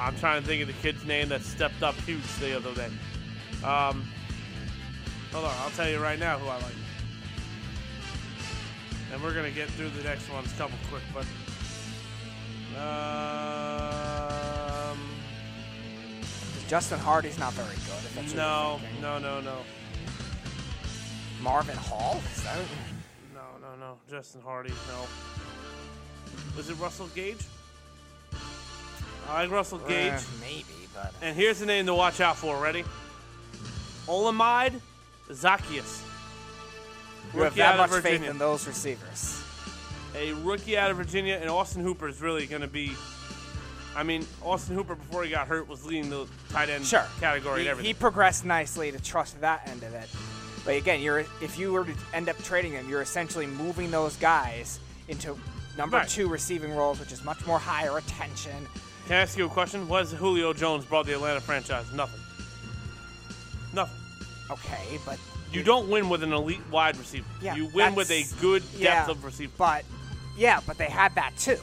I'm 0.00 0.16
trying 0.16 0.40
to 0.42 0.48
think 0.48 0.62
of 0.62 0.68
the 0.68 0.74
kid's 0.74 1.04
name 1.04 1.28
that 1.28 1.42
stepped 1.42 1.82
up 1.82 1.94
huge 1.96 2.22
the 2.40 2.56
other 2.56 2.72
day. 2.74 2.86
Um, 3.64 4.08
hold 5.32 5.44
on, 5.44 5.54
I'll 5.60 5.70
tell 5.70 5.88
you 5.88 5.98
right 5.98 6.18
now 6.18 6.38
who 6.38 6.48
I 6.48 6.56
like. 6.56 6.74
And 9.12 9.22
we're 9.22 9.34
gonna 9.34 9.50
get 9.50 9.68
through 9.70 9.90
the 9.90 10.02
next 10.04 10.30
ones 10.30 10.52
couple 10.52 10.76
quick, 10.90 11.02
but 11.14 11.24
um, 12.80 13.97
Justin 16.68 16.98
Hardy's 16.98 17.38
not 17.38 17.54
very 17.54 17.74
good. 17.74 18.36
No, 18.36 18.78
no, 19.00 19.18
no, 19.18 19.40
no, 19.40 19.56
Marvin 21.40 21.76
Hall? 21.76 22.20
Is 22.36 22.42
that? 22.42 22.58
no, 23.34 23.40
no, 23.60 23.74
no. 23.80 23.96
Justin 24.10 24.42
Hardy, 24.42 24.68
no. 24.88 25.06
Was 26.56 26.68
it 26.68 26.74
Russell 26.74 27.08
Gage? 27.14 27.38
I 29.28 29.42
like 29.42 29.50
Russell 29.50 29.78
Gage. 29.78 30.12
Uh, 30.12 30.20
maybe, 30.40 30.64
but 30.94 31.14
And 31.22 31.34
here's 31.34 31.58
the 31.58 31.66
name 31.66 31.86
to 31.86 31.94
watch 31.94 32.20
out 32.20 32.36
for. 32.36 32.56
Ready? 32.56 32.84
Olamide 34.06 34.80
Zacchaeus. 35.32 36.02
you 37.34 37.40
have 37.42 37.54
that 37.54 37.78
much 37.78 37.92
of 37.92 38.02
faith 38.02 38.24
in 38.24 38.38
those 38.38 38.66
receivers. 38.66 39.42
A 40.16 40.32
rookie 40.32 40.76
out 40.76 40.90
of 40.90 40.96
Virginia, 40.96 41.38
and 41.40 41.48
Austin 41.48 41.82
Hooper 41.82 42.08
is 42.08 42.20
really 42.20 42.46
going 42.46 42.62
to 42.62 42.68
be. 42.68 42.92
I 43.98 44.04
mean, 44.04 44.24
Austin 44.44 44.76
Hooper 44.76 44.94
before 44.94 45.24
he 45.24 45.30
got 45.30 45.48
hurt 45.48 45.68
was 45.68 45.84
leading 45.84 46.08
the 46.08 46.24
tight 46.50 46.68
end 46.70 46.86
Sure. 46.86 47.04
category 47.18 47.62
He, 47.62 47.66
and 47.66 47.70
everything. 47.72 47.88
he 47.88 47.94
progressed 47.94 48.44
nicely 48.44 48.92
to 48.92 49.02
trust 49.02 49.40
that 49.40 49.66
end 49.68 49.82
of 49.82 49.92
it. 49.92 50.08
But 50.64 50.76
again, 50.76 51.00
you're 51.00 51.24
if 51.42 51.58
you 51.58 51.72
were 51.72 51.84
to 51.84 51.92
end 52.14 52.28
up 52.28 52.40
trading 52.44 52.72
him, 52.72 52.88
you're 52.88 53.02
essentially 53.02 53.44
moving 53.46 53.90
those 53.90 54.14
guys 54.16 54.78
into 55.08 55.36
number 55.76 55.96
Right. 55.96 56.08
two 56.08 56.28
receiving 56.28 56.76
roles, 56.76 57.00
which 57.00 57.10
is 57.10 57.24
much 57.24 57.44
more 57.44 57.58
higher 57.58 57.98
attention. 57.98 58.68
Can 59.08 59.16
I 59.16 59.20
ask 59.22 59.36
you 59.36 59.46
a 59.46 59.48
question? 59.48 59.88
What 59.88 60.00
has 60.04 60.12
Julio 60.12 60.52
Jones 60.52 60.84
brought 60.84 61.06
the 61.06 61.14
Atlanta 61.14 61.40
franchise? 61.40 61.86
Nothing. 61.92 62.20
Nothing. 63.74 63.96
Okay, 64.48 64.98
but 65.04 65.18
You 65.50 65.64
don't 65.64 65.88
win 65.88 66.08
with 66.08 66.22
an 66.22 66.32
elite 66.32 66.60
wide 66.70 66.96
receiver. 66.98 67.26
Yeah, 67.40 67.56
you 67.56 67.66
win 67.74 67.94
with 67.96 68.10
a 68.12 68.24
good 68.40 68.62
depth 68.72 68.78
yeah, 68.80 69.10
of 69.10 69.24
receiver. 69.24 69.52
But 69.58 69.84
yeah, 70.36 70.60
but 70.66 70.78
they 70.78 70.86
had 70.90 71.14
that 71.16 71.36
too. 71.36 71.58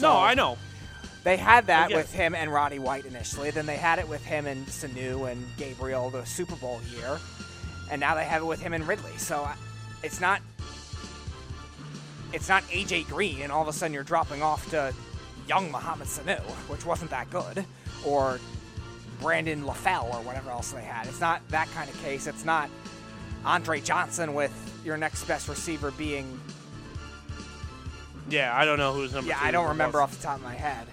no, 0.00 0.18
I 0.18 0.34
know. 0.34 0.58
They 1.24 1.36
had 1.36 1.66
that 1.66 1.92
with 1.92 2.12
him 2.12 2.34
and 2.34 2.52
Roddy 2.52 2.78
White 2.78 3.04
initially. 3.04 3.50
Then 3.50 3.66
they 3.66 3.76
had 3.76 3.98
it 3.98 4.08
with 4.08 4.24
him 4.24 4.46
and 4.46 4.66
Sanu 4.66 5.30
and 5.30 5.44
Gabriel 5.56 6.10
the 6.10 6.24
Super 6.24 6.56
Bowl 6.56 6.80
year, 6.96 7.18
and 7.90 8.00
now 8.00 8.14
they 8.14 8.24
have 8.24 8.42
it 8.42 8.46
with 8.46 8.60
him 8.60 8.72
and 8.72 8.86
Ridley. 8.86 9.16
So 9.18 9.48
it's 10.02 10.20
not 10.20 10.40
it's 12.32 12.48
not 12.48 12.62
AJ 12.64 13.08
Green, 13.08 13.42
and 13.42 13.52
all 13.52 13.62
of 13.62 13.68
a 13.68 13.72
sudden 13.72 13.94
you're 13.94 14.02
dropping 14.02 14.42
off 14.42 14.68
to 14.70 14.92
young 15.48 15.70
Mohamed 15.70 16.08
Sanu, 16.08 16.40
which 16.68 16.84
wasn't 16.84 17.10
that 17.10 17.30
good, 17.30 17.64
or 18.04 18.40
Brandon 19.20 19.62
LaFell 19.62 20.04
or 20.12 20.22
whatever 20.22 20.50
else 20.50 20.72
they 20.72 20.82
had. 20.82 21.06
It's 21.06 21.20
not 21.20 21.46
that 21.50 21.68
kind 21.72 21.88
of 21.88 22.00
case. 22.02 22.26
It's 22.26 22.44
not 22.44 22.68
Andre 23.44 23.80
Johnson 23.80 24.34
with 24.34 24.52
your 24.84 24.96
next 24.96 25.24
best 25.24 25.48
receiver 25.48 25.92
being 25.92 26.40
Yeah, 28.28 28.56
I 28.56 28.64
don't 28.64 28.78
know 28.78 28.92
who's 28.92 29.12
number 29.12 29.28
yeah, 29.30 29.38
I 29.40 29.50
don't 29.52 29.64
was. 29.64 29.70
remember 29.70 30.00
off 30.02 30.16
the 30.16 30.22
top 30.22 30.38
of 30.38 30.42
my 30.42 30.54
head. 30.54 30.86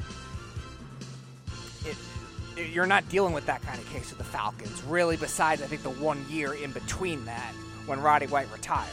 You're 2.72 2.86
not 2.86 3.07
dealing 3.10 3.34
with 3.34 3.45
that 3.45 3.62
kind 3.62 3.80
of 3.80 3.89
case 3.89 4.10
with 4.10 4.18
the 4.18 4.24
Falcons, 4.24 4.84
really. 4.84 5.18
Besides, 5.18 5.62
I 5.62 5.66
think 5.66 5.84
the 5.84 5.89
one 5.89 6.26
year 6.30 6.53
in 6.53 6.72
between 6.72 7.26
that 7.26 7.53
when 7.86 8.01
Roddy 8.01 8.28
White 8.28 8.51
retired, 8.51 8.89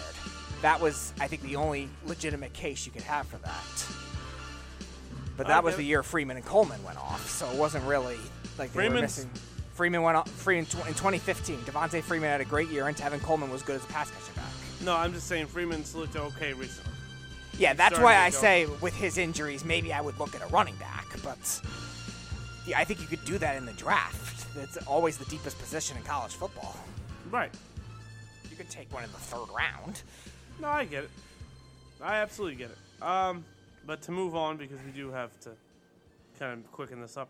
that 0.62 0.80
was, 0.80 1.12
I 1.20 1.26
think, 1.26 1.42
the 1.42 1.56
only 1.56 1.88
legitimate 2.06 2.52
case 2.52 2.86
you 2.86 2.92
could 2.92 3.02
have 3.02 3.26
for 3.26 3.38
that. 3.38 3.86
But 5.36 5.48
that 5.48 5.58
uh, 5.58 5.62
was 5.62 5.76
the 5.76 5.82
year 5.84 6.02
Freeman 6.02 6.36
and 6.36 6.46
Coleman 6.46 6.82
went 6.82 6.98
off, 6.98 7.28
so 7.28 7.48
it 7.50 7.56
wasn't 7.56 7.84
really 7.84 8.16
like 8.58 8.72
they 8.72 8.88
were 8.88 8.94
missing. 8.94 9.28
Freeman 9.74 10.02
went 10.02 10.16
off. 10.16 10.30
Freeman 10.30 10.64
in 10.64 10.94
2015. 10.94 11.58
Devonta 11.58 12.02
Freeman 12.02 12.30
had 12.30 12.40
a 12.40 12.46
great 12.46 12.68
year, 12.68 12.88
and 12.88 12.96
Tevin 12.96 13.20
Coleman 13.20 13.50
was 13.50 13.62
good 13.62 13.76
as 13.76 13.84
a 13.84 13.88
pass 13.88 14.10
catcher 14.10 14.32
back. 14.34 14.46
No, 14.82 14.96
I'm 14.96 15.12
just 15.12 15.26
saying 15.26 15.46
Freeman's 15.46 15.94
looked 15.94 16.16
okay 16.16 16.54
recently. 16.54 16.92
Yeah, 17.58 17.74
that's 17.74 17.96
starting 17.96 18.04
why 18.04 18.14
to 18.14 18.20
I 18.20 18.30
go. 18.30 18.36
say 18.36 18.66
with 18.80 18.94
his 18.94 19.18
injuries, 19.18 19.64
maybe 19.64 19.92
I 19.92 20.00
would 20.00 20.18
look 20.18 20.34
at 20.34 20.42
a 20.42 20.46
running 20.46 20.76
back. 20.76 21.06
But 21.22 21.60
I 22.74 22.84
think 22.84 23.00
you 23.00 23.06
could 23.06 23.24
do 23.24 23.38
that 23.38 23.56
in 23.56 23.66
the 23.66 23.72
draft. 23.72 24.46
It's 24.56 24.76
always 24.86 25.16
the 25.18 25.24
deepest 25.26 25.58
position 25.58 25.96
in 25.96 26.02
college 26.02 26.32
football. 26.32 26.76
Right. 27.30 27.52
You 28.50 28.56
could 28.56 28.70
take 28.70 28.92
one 28.92 29.04
in 29.04 29.12
the 29.12 29.18
third 29.18 29.48
round. 29.54 30.02
No, 30.60 30.68
I 30.68 30.84
get 30.84 31.04
it. 31.04 31.10
I 32.00 32.16
absolutely 32.16 32.56
get 32.56 32.70
it. 32.70 33.02
Um, 33.02 33.44
but 33.86 34.02
to 34.02 34.12
move 34.12 34.34
on 34.34 34.56
because 34.56 34.78
we 34.84 34.92
do 34.92 35.10
have 35.10 35.38
to 35.40 35.50
kind 36.38 36.64
of 36.64 36.72
quicken 36.72 37.00
this 37.00 37.16
up. 37.16 37.28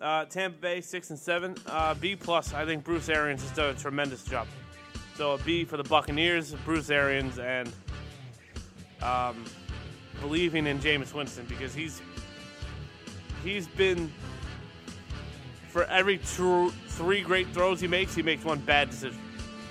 Uh, 0.00 0.24
Tampa 0.24 0.58
Bay 0.58 0.80
six 0.80 1.10
and 1.10 1.18
seven. 1.18 1.54
Uh, 1.66 1.94
B 1.94 2.16
plus. 2.16 2.54
I 2.54 2.64
think 2.64 2.84
Bruce 2.84 3.08
Arians 3.08 3.42
has 3.42 3.52
done 3.52 3.74
a 3.74 3.78
tremendous 3.78 4.24
job. 4.24 4.46
So 5.16 5.32
a 5.32 5.38
B 5.38 5.64
for 5.64 5.76
the 5.76 5.84
Buccaneers, 5.84 6.54
Bruce 6.64 6.90
Arians, 6.90 7.38
and 7.38 7.70
um, 9.02 9.44
believing 10.20 10.66
in 10.66 10.78
Jameis 10.78 11.12
Winston 11.12 11.44
because 11.46 11.74
he's 11.74 12.00
he's 13.44 13.66
been 13.68 14.10
for 15.70 15.84
every 15.84 16.18
two, 16.18 16.70
three 16.88 17.22
great 17.22 17.48
throws 17.48 17.80
he 17.80 17.86
makes, 17.86 18.14
he 18.14 18.22
makes 18.22 18.44
one 18.44 18.58
bad 18.58 18.90
decision. 18.90 19.18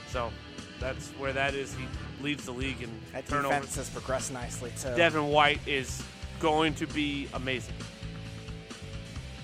So 0.09 0.31
that's 0.79 1.09
where 1.11 1.33
that 1.33 1.53
is. 1.53 1.75
He 1.75 1.85
leads 2.23 2.45
the 2.45 2.51
league 2.51 2.81
in 2.81 2.89
That 3.11 3.27
turnovers. 3.27 3.59
defense 3.59 3.75
has 3.75 3.89
progressed 3.89 4.31
nicely 4.31 4.71
too. 4.79 4.95
Devin 4.95 5.27
White 5.27 5.59
is 5.67 6.01
going 6.39 6.73
to 6.75 6.87
be 6.87 7.27
amazing. 7.33 7.73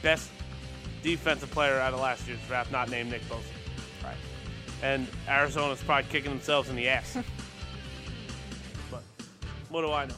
Best 0.01 0.29
defensive 1.03 1.51
player 1.51 1.77
out 1.79 1.93
of 1.93 1.99
last 1.99 2.25
year's 2.27 2.39
draft, 2.47 2.71
not 2.71 2.89
named 2.89 3.11
Nick 3.11 3.21
Bosa. 3.23 3.43
Right. 4.03 4.15
And 4.81 5.07
Arizona's 5.27 5.83
probably 5.83 6.09
kicking 6.09 6.31
themselves 6.31 6.69
in 6.69 6.75
the 6.77 6.87
ass. 6.87 7.17
but 8.91 9.03
what 9.69 9.81
do 9.81 9.91
I 9.91 10.05
know? 10.05 10.15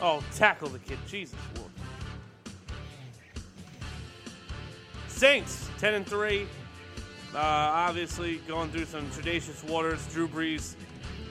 Oh, 0.00 0.24
tackle 0.34 0.70
the 0.70 0.78
kid. 0.78 0.98
Jesus 1.06 1.36
Lord. 1.56 1.69
Saints, 5.20 5.68
10 5.76 5.92
and 5.92 6.06
3. 6.06 6.44
Uh, 7.34 7.36
obviously 7.36 8.36
going 8.48 8.70
through 8.70 8.86
some 8.86 9.10
tradacious 9.10 9.62
waters. 9.64 10.02
Drew 10.14 10.26
Brees 10.26 10.76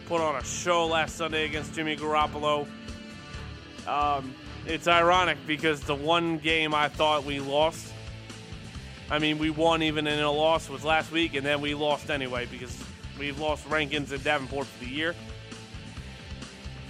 put 0.05 0.21
on 0.21 0.35
a 0.35 0.43
show 0.43 0.85
last 0.85 1.15
Sunday 1.15 1.45
against 1.45 1.73
Jimmy 1.73 1.95
Garoppolo. 1.97 2.67
Um, 3.87 4.35
it's 4.67 4.87
ironic 4.87 5.39
because 5.47 5.81
the 5.81 5.95
one 5.95 6.37
game 6.37 6.75
I 6.75 6.87
thought 6.87 7.23
we 7.23 7.39
lost, 7.39 7.91
I 9.09 9.17
mean, 9.17 9.39
we 9.39 9.49
won 9.49 9.81
even 9.81 10.05
in 10.05 10.19
a 10.19 10.31
loss 10.31 10.69
was 10.69 10.85
last 10.85 11.11
week, 11.11 11.33
and 11.33 11.43
then 11.43 11.59
we 11.59 11.73
lost 11.73 12.11
anyway 12.11 12.45
because 12.45 12.79
we've 13.17 13.39
lost 13.39 13.65
Rankins 13.65 14.11
and 14.11 14.23
Davenport 14.23 14.67
for 14.67 14.85
the 14.85 14.91
year. 14.91 15.15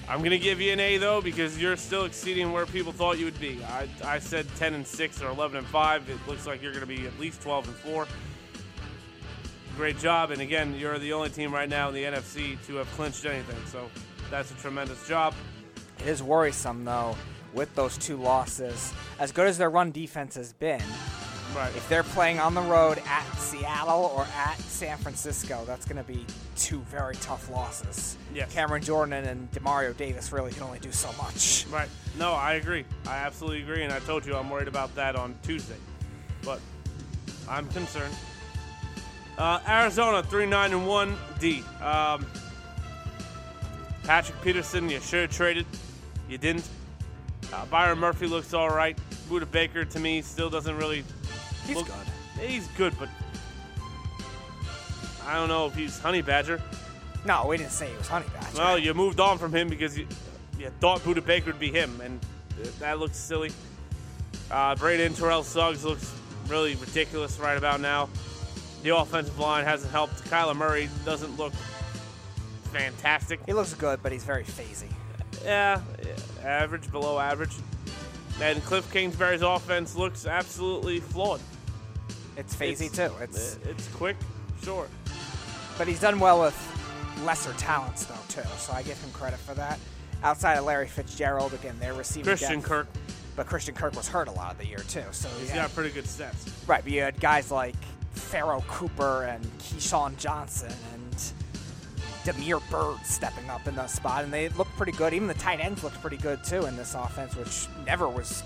I'm 0.09 0.23
gonna 0.23 0.39
give 0.39 0.59
you 0.59 0.73
an 0.73 0.79
A 0.79 0.97
though 0.97 1.21
because 1.21 1.61
you're 1.61 1.77
still 1.77 2.05
exceeding 2.05 2.51
where 2.51 2.65
people 2.65 2.91
thought 2.91 3.19
you 3.19 3.25
would 3.25 3.39
be. 3.39 3.59
I, 3.63 3.87
I 4.03 4.17
said 4.17 4.47
10 4.55 4.73
and 4.73 4.85
6 4.85 5.21
or 5.21 5.29
11 5.29 5.57
and 5.57 5.67
5. 5.67 6.09
It 6.09 6.17
looks 6.27 6.47
like 6.47 6.63
you're 6.63 6.73
gonna 6.73 6.87
be 6.87 7.05
at 7.05 7.17
least 7.19 7.43
12 7.43 7.67
and 7.67 7.77
4. 7.77 8.07
Great 9.77 9.99
job, 9.99 10.31
and 10.31 10.41
again, 10.41 10.73
you're 10.79 10.97
the 10.97 11.13
only 11.13 11.29
team 11.29 11.53
right 11.53 11.69
now 11.69 11.89
in 11.89 11.93
the 11.93 12.03
NFC 12.03 12.57
to 12.65 12.77
have 12.77 12.91
clinched 12.93 13.23
anything. 13.25 13.55
So 13.67 13.87
that's 14.31 14.49
a 14.49 14.55
tremendous 14.55 15.07
job. 15.07 15.35
It 15.99 16.07
is 16.07 16.23
worrisome 16.23 16.85
though 16.85 17.15
with 17.53 17.73
those 17.75 17.95
two 17.95 18.17
losses. 18.17 18.91
As 19.19 19.31
good 19.31 19.47
as 19.47 19.59
their 19.59 19.69
run 19.69 19.91
defense 19.91 20.33
has 20.35 20.53
been, 20.53 20.81
Right. 21.55 21.75
if 21.75 21.87
they're 21.89 22.03
playing 22.03 22.39
on 22.39 22.53
the 22.53 22.61
road 22.61 23.01
at 23.07 23.25
Seattle 23.37 24.11
or 24.15 24.25
at 24.35 24.57
San 24.59 24.97
Francisco, 24.97 25.63
that's 25.65 25.85
going 25.85 25.97
to 25.97 26.03
be 26.07 26.25
two 26.55 26.79
very 26.81 27.15
tough 27.15 27.49
losses. 27.49 28.17
Yes. 28.33 28.53
Cameron 28.53 28.83
Jordan 28.83 29.25
and 29.25 29.51
Demario 29.51 29.95
Davis 29.97 30.31
really 30.31 30.51
can 30.51 30.63
only 30.63 30.79
do 30.79 30.91
so 30.91 31.09
much. 31.21 31.65
Right. 31.71 31.89
No, 32.17 32.33
I 32.33 32.53
agree. 32.53 32.85
I 33.07 33.17
absolutely 33.17 33.61
agree, 33.63 33.83
and 33.83 33.91
I 33.91 33.99
told 33.99 34.25
you 34.25 34.35
I'm 34.35 34.49
worried 34.49 34.67
about 34.67 34.93
that 34.95 35.15
on 35.15 35.35
Tuesday. 35.43 35.75
But 36.43 36.61
I'm 37.49 37.67
concerned. 37.69 38.13
Uh, 39.37 39.59
Arizona 39.67 40.21
three 40.23 40.45
nine 40.45 40.71
and 40.73 40.85
one 40.87 41.15
D. 41.39 41.63
Um, 41.81 42.25
Patrick 44.03 44.41
Peterson, 44.41 44.89
you 44.89 44.99
should 44.99 45.21
have 45.21 45.31
traded. 45.31 45.65
You 46.29 46.37
didn't. 46.37 46.67
Uh, 47.53 47.65
Byron 47.65 47.99
Murphy 47.99 48.27
looks 48.27 48.53
all 48.53 48.69
right. 48.69 48.97
Budda 49.29 49.49
Baker 49.49 49.85
to 49.85 49.99
me 49.99 50.21
still 50.21 50.49
doesn't 50.49 50.77
really. 50.77 51.03
He's 51.69 51.77
look- 51.77 51.87
good. 51.87 52.47
He's 52.47 52.67
good, 52.69 52.97
but 52.97 53.09
I 55.25 55.35
don't 55.35 55.49
know 55.49 55.67
if 55.67 55.75
he's 55.75 55.99
Honey 55.99 56.21
Badger. 56.21 56.61
No, 57.25 57.45
we 57.47 57.57
didn't 57.57 57.71
say 57.71 57.89
he 57.89 57.97
was 57.97 58.07
Honey 58.07 58.25
Badger. 58.33 58.57
Well, 58.57 58.79
you 58.79 58.93
moved 58.93 59.19
on 59.19 59.37
from 59.37 59.53
him 59.53 59.67
because 59.69 59.97
you, 59.97 60.07
you 60.57 60.71
thought 60.79 61.01
Budda 61.01 61.23
Baker 61.23 61.47
would 61.47 61.59
be 61.59 61.69
him, 61.71 62.01
and 62.01 62.19
that 62.79 62.97
looks 62.97 63.17
silly. 63.17 63.51
Uh, 64.49 64.75
Braden 64.75 65.13
Terrell 65.13 65.43
Suggs 65.43 65.85
looks 65.85 66.11
really 66.47 66.75
ridiculous 66.75 67.39
right 67.39 67.57
about 67.57 67.81
now. 67.81 68.09
The 68.81 68.95
offensive 68.95 69.37
line 69.37 69.65
hasn't 69.65 69.91
helped. 69.91 70.23
Kyler 70.25 70.55
Murray 70.55 70.89
doesn't 71.05 71.37
look 71.37 71.53
fantastic. 72.71 73.39
he 73.45 73.53
looks 73.53 73.73
good, 73.73 74.01
but 74.01 74.11
he's 74.11 74.23
very 74.23 74.43
phasey. 74.43 74.91
Yeah, 75.43 75.81
yeah, 76.03 76.47
average, 76.47 76.89
below 76.91 77.19
average. 77.19 77.53
And 78.41 78.63
Cliff 78.63 78.89
Kingsbury's 78.91 79.41
offense 79.41 79.95
looks 79.95 80.25
absolutely 80.25 81.01
flawed. 81.01 81.41
It's 82.39 82.55
phasey 82.55 82.91
too. 82.93 83.11
It's 83.21 83.57
It's 83.65 83.87
quick, 83.89 84.15
short. 84.63 84.89
but 85.77 85.87
he's 85.87 85.99
done 85.99 86.19
well 86.19 86.41
with 86.41 86.55
lesser 87.25 87.53
talents 87.53 88.05
though 88.05 88.15
too. 88.29 88.47
So 88.57 88.73
I 88.73 88.81
give 88.81 88.99
him 89.01 89.11
credit 89.11 89.39
for 89.39 89.53
that. 89.55 89.77
Outside 90.23 90.57
of 90.57 90.65
Larry 90.65 90.87
Fitzgerald, 90.87 91.53
again, 91.53 91.75
they're 91.79 91.93
receiving 91.93 92.25
Christian 92.25 92.55
depth, 92.59 92.65
Kirk, 92.67 92.87
but 93.35 93.45
Christian 93.47 93.75
Kirk 93.75 93.95
was 93.95 94.07
hurt 94.07 94.27
a 94.27 94.31
lot 94.31 94.51
of 94.53 94.57
the 94.57 94.65
year 94.67 94.79
too. 94.87 95.03
So 95.11 95.29
he's 95.39 95.49
yeah, 95.49 95.57
got 95.63 95.73
pretty 95.75 95.91
good 95.91 96.05
stats. 96.05 96.49
right. 96.67 96.83
But 96.83 96.91
you 96.91 97.01
had 97.01 97.19
guys 97.19 97.51
like 97.51 97.75
Pharoh 98.13 98.61
Cooper 98.67 99.23
and 99.25 99.43
KeeSean 99.59 100.17
Johnson 100.17 100.73
and 100.93 101.31
Damiere 102.25 102.59
Byrd 102.69 102.97
stepping 103.05 103.49
up 103.49 103.65
in 103.67 103.75
the 103.75 103.87
spot, 103.87 104.23
and 104.25 104.31
they 104.33 104.49
looked 104.49 104.75
pretty 104.75 104.91
good. 104.91 105.13
Even 105.13 105.27
the 105.27 105.33
tight 105.35 105.59
ends 105.61 105.83
looked 105.83 105.99
pretty 106.01 106.17
good 106.17 106.43
too 106.43 106.65
in 106.65 106.75
this 106.75 106.95
offense, 106.95 107.35
which 107.35 107.67
never 107.85 108.07
was 108.09 108.43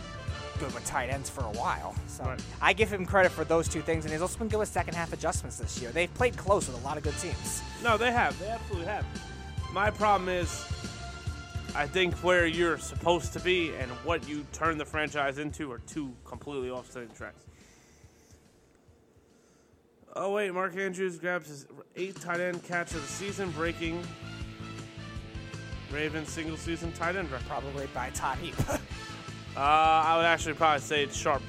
good 0.63 0.73
with 0.73 0.85
tight 0.85 1.09
ends 1.09 1.29
for 1.29 1.41
a 1.41 1.51
while. 1.59 1.93
So 2.07 2.23
Right. 2.23 2.41
I 2.61 2.71
give 2.73 2.91
him 2.91 3.05
credit 3.05 3.31
for 3.31 3.43
those 3.43 3.67
two 3.67 3.81
things, 3.81 4.05
and 4.05 4.13
he's 4.13 4.21
also 4.21 4.37
been 4.39 4.47
good 4.47 4.59
with 4.59 4.69
second 4.69 4.93
half 4.95 5.11
adjustments 5.11 5.57
this 5.57 5.81
year. 5.81 5.91
They've 5.91 6.13
played 6.13 6.37
close 6.37 6.67
with 6.67 6.81
a 6.81 6.85
lot 6.85 6.95
of 6.97 7.03
good 7.03 7.17
teams. 7.19 7.61
No, 7.83 7.97
they 7.97 8.11
have. 8.11 8.37
They 8.39 8.47
absolutely 8.47 8.87
have. 8.87 9.05
My 9.73 9.89
problem 9.91 10.29
is, 10.29 10.65
I 11.75 11.85
think 11.85 12.13
where 12.23 12.45
you're 12.45 12.77
supposed 12.77 13.33
to 13.33 13.39
be 13.39 13.73
and 13.75 13.91
what 14.05 14.27
you 14.27 14.45
turn 14.53 14.77
the 14.77 14.85
franchise 14.85 15.37
into 15.37 15.69
are 15.71 15.79
two 15.79 16.13
completely 16.23 16.69
offsetting 16.69 17.09
tracks. 17.09 17.43
Oh 20.15 20.31
wait, 20.31 20.53
Mark 20.53 20.77
Andrews 20.77 21.17
grabs 21.17 21.47
his 21.49 21.65
eighth 21.95 22.23
tight 22.23 22.39
end 22.39 22.63
catch 22.63 22.93
of 22.93 23.01
the 23.01 23.07
season, 23.07 23.49
breaking 23.51 24.01
Ravens 25.91 26.29
single 26.29 26.55
season 26.57 26.91
tight 26.93 27.15
end 27.15 27.31
record. 27.31 27.47
Probably 27.47 27.87
by 27.87 28.11
Todd 28.11 28.37
Heap. 28.37 28.55
Uh, 29.55 29.59
I 29.59 30.17
would 30.17 30.25
actually 30.25 30.55
probably 30.55 30.81
say 30.81 31.03
it's 31.03 31.15
sharp. 31.15 31.41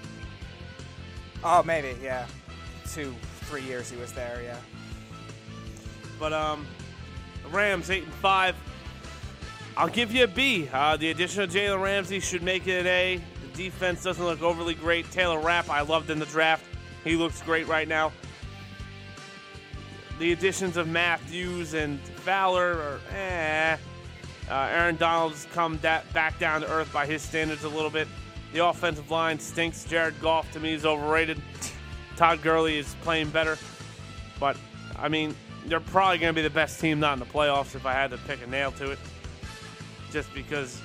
oh, 1.42 1.62
maybe, 1.62 1.96
yeah. 2.02 2.26
Two, 2.92 3.14
three 3.42 3.62
years 3.62 3.90
he 3.90 3.96
was 3.96 4.12
there, 4.12 4.40
yeah. 4.44 4.58
But 6.18 6.32
um, 6.32 6.66
Rams 7.50 7.90
eight 7.90 8.04
and 8.04 8.12
five. 8.14 8.54
I'll 9.76 9.88
give 9.88 10.12
you 10.12 10.24
a 10.24 10.28
B. 10.28 10.68
Uh, 10.72 10.96
the 10.96 11.10
addition 11.10 11.42
of 11.42 11.50
Jalen 11.50 11.82
Ramsey 11.82 12.20
should 12.20 12.42
make 12.42 12.66
it 12.68 12.80
an 12.80 12.86
A. 12.86 13.20
The 13.42 13.64
defense 13.64 14.04
doesn't 14.04 14.24
look 14.24 14.42
overly 14.42 14.74
great. 14.74 15.10
Taylor 15.10 15.40
Rapp, 15.40 15.68
I 15.68 15.80
loved 15.80 16.10
in 16.10 16.18
the 16.18 16.26
draft. 16.26 16.64
He 17.02 17.16
looks 17.16 17.42
great 17.42 17.66
right 17.66 17.88
now. 17.88 18.12
The 20.18 20.32
additions 20.32 20.76
of 20.76 20.86
Matthews 20.86 21.74
and 21.74 21.98
Fowler 22.00 22.80
are 22.80 23.00
eh. 23.16 23.76
Uh, 24.50 24.68
Aaron 24.70 24.96
Donald's 24.96 25.46
come 25.52 25.78
back 25.78 26.38
down 26.38 26.60
to 26.60 26.70
earth 26.70 26.92
by 26.92 27.06
his 27.06 27.22
standards 27.22 27.64
a 27.64 27.68
little 27.68 27.90
bit. 27.90 28.06
The 28.52 28.64
offensive 28.64 29.10
line 29.10 29.38
stinks. 29.38 29.84
Jared 29.84 30.20
Goff 30.20 30.50
to 30.52 30.60
me 30.60 30.74
is 30.74 30.84
overrated. 30.84 31.40
Todd 32.16 32.42
Gurley 32.42 32.78
is 32.78 32.94
playing 33.02 33.30
better. 33.30 33.58
But, 34.38 34.56
I 34.96 35.08
mean, 35.08 35.34
they're 35.66 35.80
probably 35.80 36.18
going 36.18 36.32
to 36.32 36.36
be 36.36 36.42
the 36.46 36.54
best 36.54 36.80
team 36.80 37.00
not 37.00 37.14
in 37.14 37.18
the 37.18 37.24
playoffs 37.24 37.74
if 37.74 37.86
I 37.86 37.92
had 37.92 38.10
to 38.10 38.18
pick 38.18 38.42
a 38.42 38.46
nail 38.46 38.70
to 38.72 38.90
it. 38.90 38.98
Just 40.12 40.32
because 40.34 40.80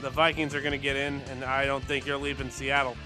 the 0.00 0.10
Vikings 0.10 0.54
are 0.54 0.60
going 0.60 0.72
to 0.72 0.78
get 0.78 0.96
in, 0.96 1.20
and 1.30 1.44
I 1.44 1.64
don't 1.64 1.84
think 1.84 2.06
you're 2.06 2.18
leaving 2.18 2.50
Seattle. 2.50 2.96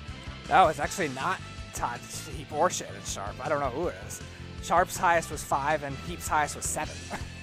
No, 0.48 0.68
it's 0.68 0.80
actually 0.80 1.08
not 1.08 1.38
Todd 1.74 2.00
Heap 2.36 2.52
or 2.52 2.70
Shannon 2.70 2.94
Sharpe. 3.04 3.34
I 3.44 3.48
don't 3.48 3.60
know 3.60 3.70
who 3.70 3.88
it 3.88 3.94
is. 4.06 4.20
Sharpe's 4.62 4.96
highest 4.96 5.30
was 5.30 5.42
five, 5.42 5.82
and 5.82 5.94
Heap's 6.08 6.26
highest 6.26 6.56
was 6.56 6.64
seven. 6.64 6.94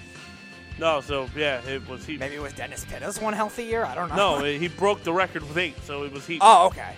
No, 0.82 1.00
so 1.00 1.30
yeah, 1.36 1.62
it 1.70 1.88
was 1.88 2.04
Heap. 2.06 2.20
maybe 2.20 2.36
it 2.36 2.42
was 2.42 2.54
Dennis 2.54 2.84
Pitta's 2.86 3.22
one 3.22 3.34
healthy 3.34 3.66
year? 3.66 3.86
I 3.86 3.94
don't 3.94 4.10
know. 4.10 4.40
No, 4.40 4.44
he 4.60 4.68
broke 4.68 5.04
the 5.04 5.14
record 5.14 5.44
with 5.44 5.56
eight, 5.58 5.76
so 5.84 6.04
it 6.04 6.12
was 6.12 6.26
Heap. 6.26 6.42
oh, 6.44 6.66
okay. 6.68 6.96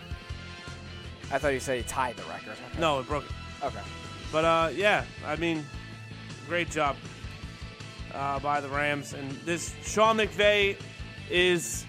I 1.29 1.37
thought 1.37 1.49
you 1.49 1.59
said 1.59 1.77
he 1.77 1.83
tied 1.83 2.15
the 2.15 2.23
record. 2.23 2.53
Okay. 2.53 2.79
No, 2.79 2.99
it 3.01 3.07
broke 3.07 3.25
it. 3.25 3.65
Okay. 3.65 3.81
But 4.31 4.45
uh, 4.45 4.69
yeah, 4.73 5.03
I 5.25 5.35
mean, 5.35 5.65
great 6.47 6.71
job 6.71 6.95
uh, 8.13 8.39
by 8.39 8.61
the 8.61 8.69
Rams. 8.69 9.13
And 9.13 9.29
this 9.45 9.75
Sean 9.83 10.17
McVay 10.17 10.77
is 11.29 11.85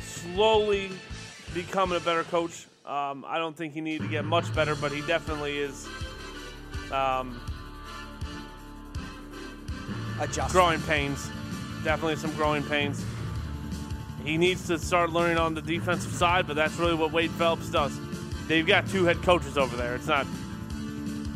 slowly 0.00 0.92
becoming 1.54 1.96
a 1.96 2.00
better 2.00 2.22
coach. 2.24 2.66
Um, 2.86 3.24
I 3.26 3.38
don't 3.38 3.56
think 3.56 3.74
he 3.74 3.80
needed 3.80 4.04
to 4.04 4.10
get 4.10 4.24
much 4.24 4.54
better, 4.54 4.76
but 4.76 4.92
he 4.92 5.00
definitely 5.02 5.58
is 5.58 5.88
um, 6.92 7.40
Adjust. 10.20 10.52
growing 10.52 10.80
pains. 10.82 11.28
Definitely 11.82 12.16
some 12.16 12.32
growing 12.34 12.62
pains. 12.62 13.04
He 14.24 14.38
needs 14.38 14.66
to 14.68 14.78
start 14.78 15.10
learning 15.10 15.36
on 15.38 15.54
the 15.54 15.60
defensive 15.62 16.12
side, 16.12 16.46
but 16.46 16.56
that's 16.56 16.76
really 16.78 16.94
what 16.94 17.12
Wade 17.12 17.30
Phillips 17.32 17.68
does. 17.68 17.98
they've 18.48 18.66
got 18.66 18.86
two 18.88 19.04
head 19.04 19.22
coaches 19.22 19.56
over 19.58 19.76
there. 19.76 19.94
It's 19.94 20.06
not 20.06 20.26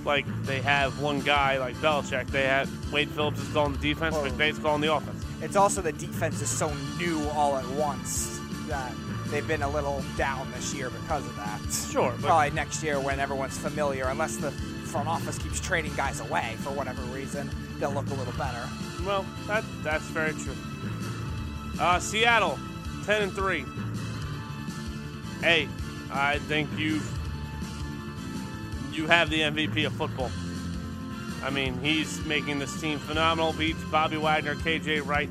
like 0.04 0.24
they 0.44 0.60
have 0.62 1.00
one 1.00 1.20
guy 1.20 1.58
like 1.58 1.74
Belichick. 1.76 2.28
They 2.28 2.44
had 2.46 2.68
Wade 2.92 3.10
Phillips 3.10 3.40
is 3.40 3.48
calling 3.52 3.72
the 3.74 3.78
defense, 3.78 4.14
Well- 4.14 4.24
McVay's 4.30 4.58
calling 4.58 4.80
the 4.80 4.92
offense. 4.94 5.24
It's 5.42 5.56
also 5.56 5.80
the 5.82 5.92
defense 5.92 6.40
is 6.40 6.48
so 6.50 6.72
new 6.98 7.22
all 7.30 7.56
at 7.56 7.66
once 7.70 8.40
that 8.68 8.92
they've 9.28 9.46
been 9.46 9.62
a 9.62 9.68
little 9.68 10.02
down 10.16 10.50
this 10.52 10.72
year 10.74 10.90
because 10.90 11.24
of 11.26 11.36
that. 11.36 11.60
Sure, 11.92 12.10
but- 12.20 12.26
Probably 12.26 12.50
next 12.50 12.82
year 12.82 12.98
when 13.00 13.20
everyone's 13.20 13.56
familiar, 13.58 14.06
unless 14.06 14.36
the 14.36 14.52
front 14.88 15.08
office 15.08 15.38
keeps 15.38 15.60
trading 15.60 15.94
guys 15.94 16.20
away 16.20 16.56
for 16.58 16.70
whatever 16.70 17.02
reason, 17.14 17.50
they'll 17.78 17.92
look 17.92 18.08
a 18.10 18.14
little 18.14 18.32
better. 18.34 18.66
Well, 19.04 19.24
that 19.46 19.64
that's 19.82 20.04
very 20.04 20.32
true. 20.32 20.56
Uh, 21.78 22.00
Seattle, 22.00 22.58
ten 23.04 23.22
and 23.22 23.32
three. 23.32 23.64
Hey, 25.40 25.68
I 26.10 26.38
think 26.40 26.68
you 26.76 27.00
you 28.92 29.06
have 29.06 29.30
the 29.30 29.40
MVP 29.40 29.86
of 29.86 29.92
football. 29.92 30.30
I 31.44 31.50
mean, 31.50 31.78
he's 31.80 32.24
making 32.26 32.58
this 32.58 32.80
team 32.80 32.98
phenomenal. 32.98 33.52
Beats 33.52 33.82
Bobby 33.84 34.16
Wagner, 34.16 34.56
KJ 34.56 35.06
Wright, 35.06 35.30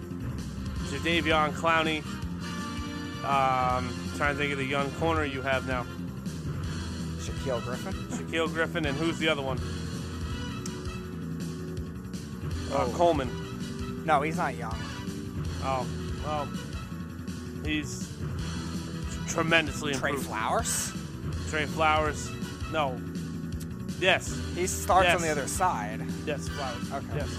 Jadeveon 0.85 1.51
Clowney. 1.51 2.05
Um, 3.25 3.93
trying 4.15 4.35
to 4.35 4.39
think 4.39 4.53
of 4.53 4.57
the 4.57 4.65
young 4.65 4.89
corner 4.91 5.25
you 5.25 5.41
have 5.41 5.67
now. 5.67 5.85
Shaquill 7.19 7.61
Griffin. 7.63 8.06
Shaquill 8.27 8.53
Griffin, 8.53 8.85
and 8.85 8.97
who's 8.97 9.17
the 9.19 9.27
other 9.27 9.41
one? 9.41 9.57
Uh, 12.71 12.75
Oh. 12.85 12.91
Coleman. 12.95 14.03
No, 14.05 14.21
he's 14.21 14.37
not 14.37 14.55
young. 14.55 14.77
Oh, 15.63 15.85
well, 16.25 16.47
he's 17.63 18.07
tremendously 19.27 19.93
Trey 19.93 20.09
improved. 20.11 20.27
Flowers. 20.27 20.91
Trey 21.49 21.65
Flowers. 21.65 22.29
No. 22.71 22.99
Yes. 23.99 24.37
He 24.55 24.67
starts 24.67 25.07
Yes. 25.07 25.15
on 25.15 25.21
the 25.21 25.29
other 25.29 25.47
side. 25.47 26.01
Yes, 26.25 26.47
Flowers. 26.49 26.91
Okay. 26.93 27.15
Yes. 27.17 27.29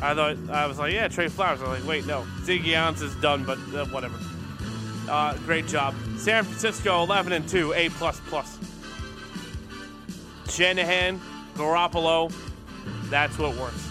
I 0.00 0.14
thought 0.14 0.36
I 0.50 0.66
was 0.66 0.78
like, 0.78 0.92
yeah, 0.92 1.08
Trey 1.08 1.28
Flowers. 1.28 1.60
I 1.62 1.68
was 1.68 1.80
like, 1.80 1.88
wait, 1.88 2.06
no, 2.06 2.22
Ziggy 2.42 2.74
Ansah 2.74 3.02
is 3.02 3.14
done, 3.16 3.44
but 3.44 3.58
uh, 3.74 3.84
whatever. 3.86 4.18
Uh, 5.08 5.34
great 5.46 5.66
job, 5.66 5.94
San 6.18 6.44
Francisco, 6.44 7.02
11 7.02 7.32
and 7.32 7.48
two, 7.48 7.72
A 7.74 7.88
plus 7.90 8.20
plus. 8.28 8.57
Shanahan, 10.48 11.20
Garoppolo, 11.54 12.32
that's 13.04 13.38
what 13.38 13.56
works. 13.56 13.88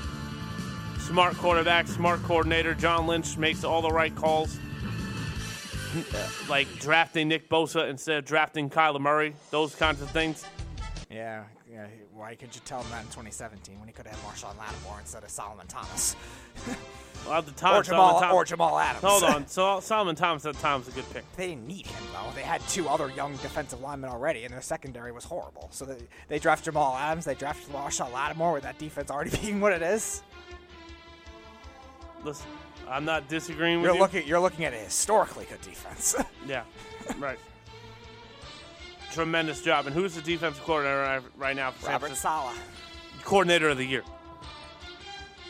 Smart 1.00 1.36
quarterback, 1.38 1.88
smart 1.88 2.22
coordinator. 2.24 2.74
John 2.74 3.08
Lynch 3.08 3.38
makes 3.38 3.64
all 3.64 3.82
the 3.82 3.90
right 3.90 4.14
calls. 4.16 4.60
Like 6.50 6.68
drafting 6.80 7.30
Nick 7.30 7.50
Bosa 7.50 7.90
instead 7.90 8.18
of 8.18 8.26
drafting 8.26 8.70
Kyler 8.70 9.00
Murray, 9.00 9.34
those 9.52 9.74
kinds 9.74 10.02
of 10.02 10.12
things. 10.12 10.46
Yeah, 11.10 11.44
yeah. 11.72 11.88
Why 12.18 12.34
couldn't 12.34 12.56
you 12.56 12.61
tell 12.65 12.81
him 12.81 12.89
that 12.89 13.02
in 13.02 13.07
2017 13.10 13.77
when 13.77 13.88
he 13.88 13.94
could 13.94 14.07
have 14.07 14.19
had 14.19 14.26
Marshon 14.27 14.57
Lattimore 14.57 14.99
instead 14.99 15.23
of 15.23 15.30
Solomon 15.30 15.68
Thomas 15.68 16.15
Well, 17.27 17.39
at 17.39 17.45
the 17.45 17.52
time, 17.52 17.80
or 17.80 17.84
Jamal 17.84 18.19
Solomon 18.19 18.35
or 18.35 18.45
Jamal 18.45 18.80
Adams? 18.80 19.03
Hold 19.03 19.23
on. 19.23 19.48
So 19.48 19.80
Solomon 19.81 20.15
Thomas 20.15 20.45
at 20.45 20.56
the 20.56 20.61
time 20.61 20.80
was 20.80 20.88
a 20.88 20.91
good 20.91 21.10
pick. 21.11 21.23
They 21.35 21.48
didn't 21.48 21.68
need 21.68 21.85
him 21.85 22.03
though. 22.14 22.31
They 22.35 22.41
had 22.41 22.61
two 22.69 22.88
other 22.88 23.10
young 23.11 23.34
defensive 23.34 23.81
linemen 23.81 24.10
already, 24.10 24.45
and 24.45 24.53
their 24.53 24.61
secondary 24.61 25.11
was 25.11 25.26
horrible. 25.26 25.68
So 25.72 25.85
they, 25.85 25.98
they 26.27 26.39
draft 26.39 26.65
Jamal 26.65 26.95
Adams, 26.95 27.26
they 27.26 27.35
draft 27.35 27.72
Marshon 27.72 28.11
Lattimore 28.14 28.53
with 28.53 28.64
that 28.64 28.80
defense 28.80 29.11
already 29.11 29.35
being 29.41 29.60
what 29.60 29.73
it 29.73 29.81
is. 29.81 30.23
Listen, 32.23 32.48
I'm 32.89 33.06
not 33.06 33.27
disagreeing 33.30 33.81
with 33.81 33.85
You're 33.89 33.95
you. 33.95 34.02
looking 34.02 34.27
you're 34.27 34.39
looking 34.39 34.65
at 34.65 34.73
a 34.73 34.77
historically 34.77 35.45
good 35.45 35.61
defense. 35.61 36.15
Yeah, 36.48 36.64
right. 37.19 37.38
Tremendous 39.14 39.62
job. 39.62 39.86
And 39.88 39.96
who's 39.96 40.16
the 40.16 40.22
defensive 40.22 40.64
coordinator 40.64 41.24
right- 41.38 41.56
now? 41.56 41.72
for 41.72 41.88
Robert 41.90 42.16
Saleh. 42.16 42.56
Coordinator 43.24 43.70
of 43.70 43.78
the 43.78 43.86
year. 43.86 44.04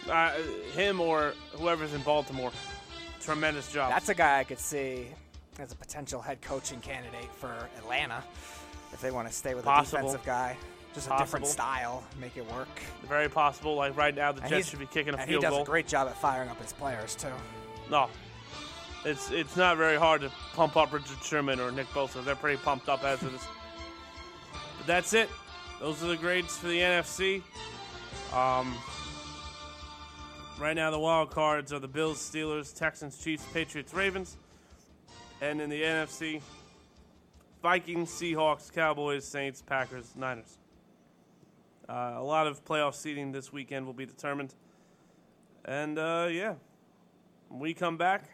Uh, 0.10 0.32
him 0.74 1.02
or 1.02 1.34
whoever's 1.54 1.94
in 1.94 2.02
Baltimore. 2.02 2.52
Tremendous 3.22 3.72
job. 3.72 3.92
That's 3.92 4.10
a 4.10 4.16
guy 4.16 4.40
I 4.40 4.44
could 4.46 4.60
see 4.60 5.08
as 5.60 5.72
a 5.72 5.76
potential 5.76 6.22
head 6.22 6.42
coaching 6.42 6.80
candidate 6.80 7.30
for 7.40 7.52
Atlanta 7.78 8.24
if 8.94 9.02
they 9.02 9.12
want 9.12 9.28
to 9.28 9.34
stay 9.34 9.54
with 9.54 9.66
Possible. 9.66 9.98
a 10.00 10.02
defensive 10.04 10.26
guy. 10.26 10.56
Just 10.94 11.10
a 11.12 11.18
different 11.18 11.46
style, 11.46 12.04
make 12.20 12.38
it 12.38 12.50
work. 12.54 12.70
very 13.08 13.30
possible. 13.30 13.76
Like 13.76 13.96
right 13.98 14.16
now, 14.16 14.32
the 14.32 14.42
And 14.42 14.50
Jets 14.50 14.70
should 14.70 14.80
be 14.80 14.88
kicking 14.88 15.14
a 15.14 15.18
and 15.18 15.28
he 15.30 15.34
field 15.34 15.44
does 15.44 15.52
goal. 15.52 15.62
a 15.62 15.66
great 15.66 15.88
job 15.88 16.08
at 16.08 16.20
firing 16.20 16.50
up 16.50 16.60
his 16.62 16.74
players 16.74 17.14
too. 17.16 17.28
No. 17.92 18.10
It's 19.08 19.32
it's 19.32 19.56
not 19.56 19.78
very 19.78 19.96
hard 19.96 20.20
to 20.20 20.32
pump 20.54 20.76
up 20.76 20.92
Richard 20.92 21.24
Sherman 21.24 21.62
or 21.62 21.72
Nick 21.72 21.88
Bosa. 21.94 22.22
They're 22.26 22.36
pretty 22.36 22.58
pumped 22.58 22.90
up 22.90 23.06
as 23.06 23.24
it 23.24 23.34
is. 23.34 23.48
But 24.78 24.86
that's 24.86 25.14
it. 25.14 25.30
Those 25.80 26.04
are 26.04 26.08
the 26.08 26.18
grades 26.18 26.58
for 26.58 26.68
the 26.68 26.80
NFC. 26.80 27.42
Um, 28.34 28.76
right 30.60 30.76
now, 30.76 30.92
the 30.92 31.00
wild 31.00 31.32
cards 31.32 31.72
are 31.72 31.80
the 31.80 31.88
Bills, 31.88 32.18
Steelers, 32.18 32.78
Texans, 32.78 33.18
Chiefs, 33.24 33.46
Patriots, 33.54 33.94
Ravens. 33.94 34.36
And 35.40 35.62
in 35.62 35.70
the 35.70 35.82
NFC, 35.82 36.42
Vikings, 37.62 38.10
Seahawks, 38.10 38.74
Cowboys, 38.74 39.24
Saints, 39.24 39.62
Packers, 39.62 40.18
Niners. 40.18 40.58
Uh, 41.88 42.16
a 42.18 42.24
lot 42.24 42.46
of 42.46 42.66
playoff 42.66 42.94
seeding 42.94 43.32
this 43.32 43.54
weekend 43.54 43.86
will 43.86 43.94
be 43.94 44.06
determined. 44.06 44.54
And 45.64 45.98
uh, 45.98 46.28
yeah, 46.30 46.56
when 47.48 47.62
we 47.62 47.74
come 47.74 47.96
back, 47.96 48.26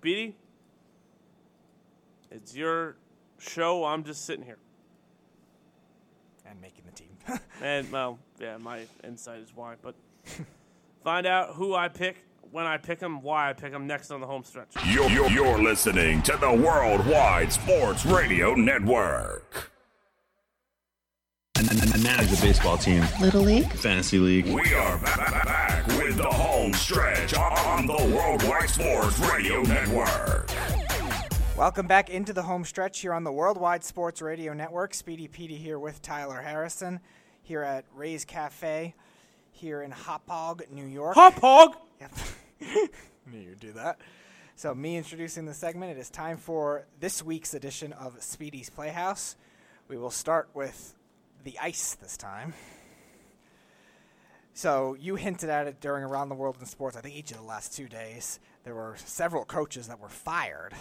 Speedy, 0.00 0.34
it's 2.30 2.56
your 2.56 2.96
show. 3.38 3.84
I'm 3.84 4.02
just 4.02 4.24
sitting 4.24 4.46
here. 4.46 4.56
And 6.48 6.58
making 6.58 6.84
the 6.86 6.92
team. 6.92 7.08
And, 7.62 7.92
well, 7.92 8.18
yeah, 8.38 8.56
my 8.56 8.86
insight 9.04 9.40
is 9.40 9.54
why. 9.54 9.74
But 9.82 9.94
find 11.04 11.26
out 11.26 11.54
who 11.54 11.74
I 11.74 11.88
pick, 11.88 12.24
when 12.50 12.64
I 12.64 12.78
pick 12.78 12.98
them, 12.98 13.20
why 13.20 13.50
I 13.50 13.52
pick 13.52 13.72
them 13.72 13.86
next 13.86 14.10
on 14.10 14.22
the 14.22 14.26
home 14.26 14.42
stretch. 14.42 14.68
You're, 14.86 15.10
you're, 15.10 15.28
you're 15.28 15.62
listening 15.62 16.22
to 16.22 16.38
the 16.40 16.50
Worldwide 16.50 17.52
Sports 17.52 18.06
Radio 18.06 18.54
Network. 18.54 19.69
And, 21.70 21.80
and, 21.82 21.94
and 21.94 22.02
manage 22.02 22.28
the 22.30 22.44
baseball 22.44 22.76
team. 22.76 23.04
Little 23.20 23.42
League? 23.42 23.72
Fantasy 23.74 24.18
League. 24.18 24.46
We 24.46 24.74
are 24.74 24.98
ba- 24.98 25.14
ba- 25.16 25.42
back 25.44 25.86
with 25.86 26.16
the 26.16 26.24
home 26.24 26.72
stretch 26.72 27.32
on 27.34 27.86
the 27.86 27.94
Worldwide 27.94 28.68
Sports 28.68 29.20
Radio 29.20 29.62
Network. 29.62 30.50
Welcome 31.56 31.86
back 31.86 32.10
into 32.10 32.32
the 32.32 32.42
home 32.42 32.64
stretch 32.64 32.98
here 33.00 33.12
on 33.12 33.22
the 33.22 33.30
Worldwide 33.30 33.84
Sports 33.84 34.20
Radio 34.20 34.52
Network. 34.52 34.94
Speedy 34.94 35.28
Petey 35.28 35.56
here 35.58 35.78
with 35.78 36.02
Tyler 36.02 36.40
Harrison 36.40 36.98
here 37.42 37.62
at 37.62 37.84
Ray's 37.94 38.24
Cafe 38.24 38.96
here 39.52 39.82
in 39.82 39.92
Hauppauge, 39.92 40.68
New 40.72 40.86
York. 40.86 41.14
Hop 41.14 41.34
hog! 41.34 41.76
Yep. 42.00 42.12
Knew 43.30 43.38
you'd 43.38 43.60
do 43.60 43.72
that. 43.74 44.00
So, 44.56 44.74
me 44.74 44.96
introducing 44.96 45.46
the 45.46 45.54
segment, 45.54 45.92
it 45.92 46.00
is 46.00 46.10
time 46.10 46.36
for 46.36 46.86
this 46.98 47.22
week's 47.22 47.54
edition 47.54 47.92
of 47.92 48.20
Speedy's 48.20 48.70
Playhouse. 48.70 49.36
We 49.86 49.96
will 49.96 50.10
start 50.10 50.48
with 50.52 50.96
the 51.44 51.58
ice 51.58 51.94
this 51.94 52.16
time. 52.16 52.54
So, 54.52 54.96
you 54.98 55.16
hinted 55.16 55.48
at 55.48 55.66
it 55.66 55.80
during 55.80 56.04
Around 56.04 56.28
the 56.28 56.34
World 56.34 56.56
in 56.60 56.66
Sports, 56.66 56.96
I 56.96 57.00
think 57.00 57.16
each 57.16 57.30
of 57.30 57.38
the 57.38 57.42
last 57.44 57.74
two 57.74 57.88
days. 57.88 58.40
There 58.64 58.74
were 58.74 58.96
several 58.98 59.44
coaches 59.44 59.88
that 59.88 60.00
were 60.00 60.08
fired 60.08 60.74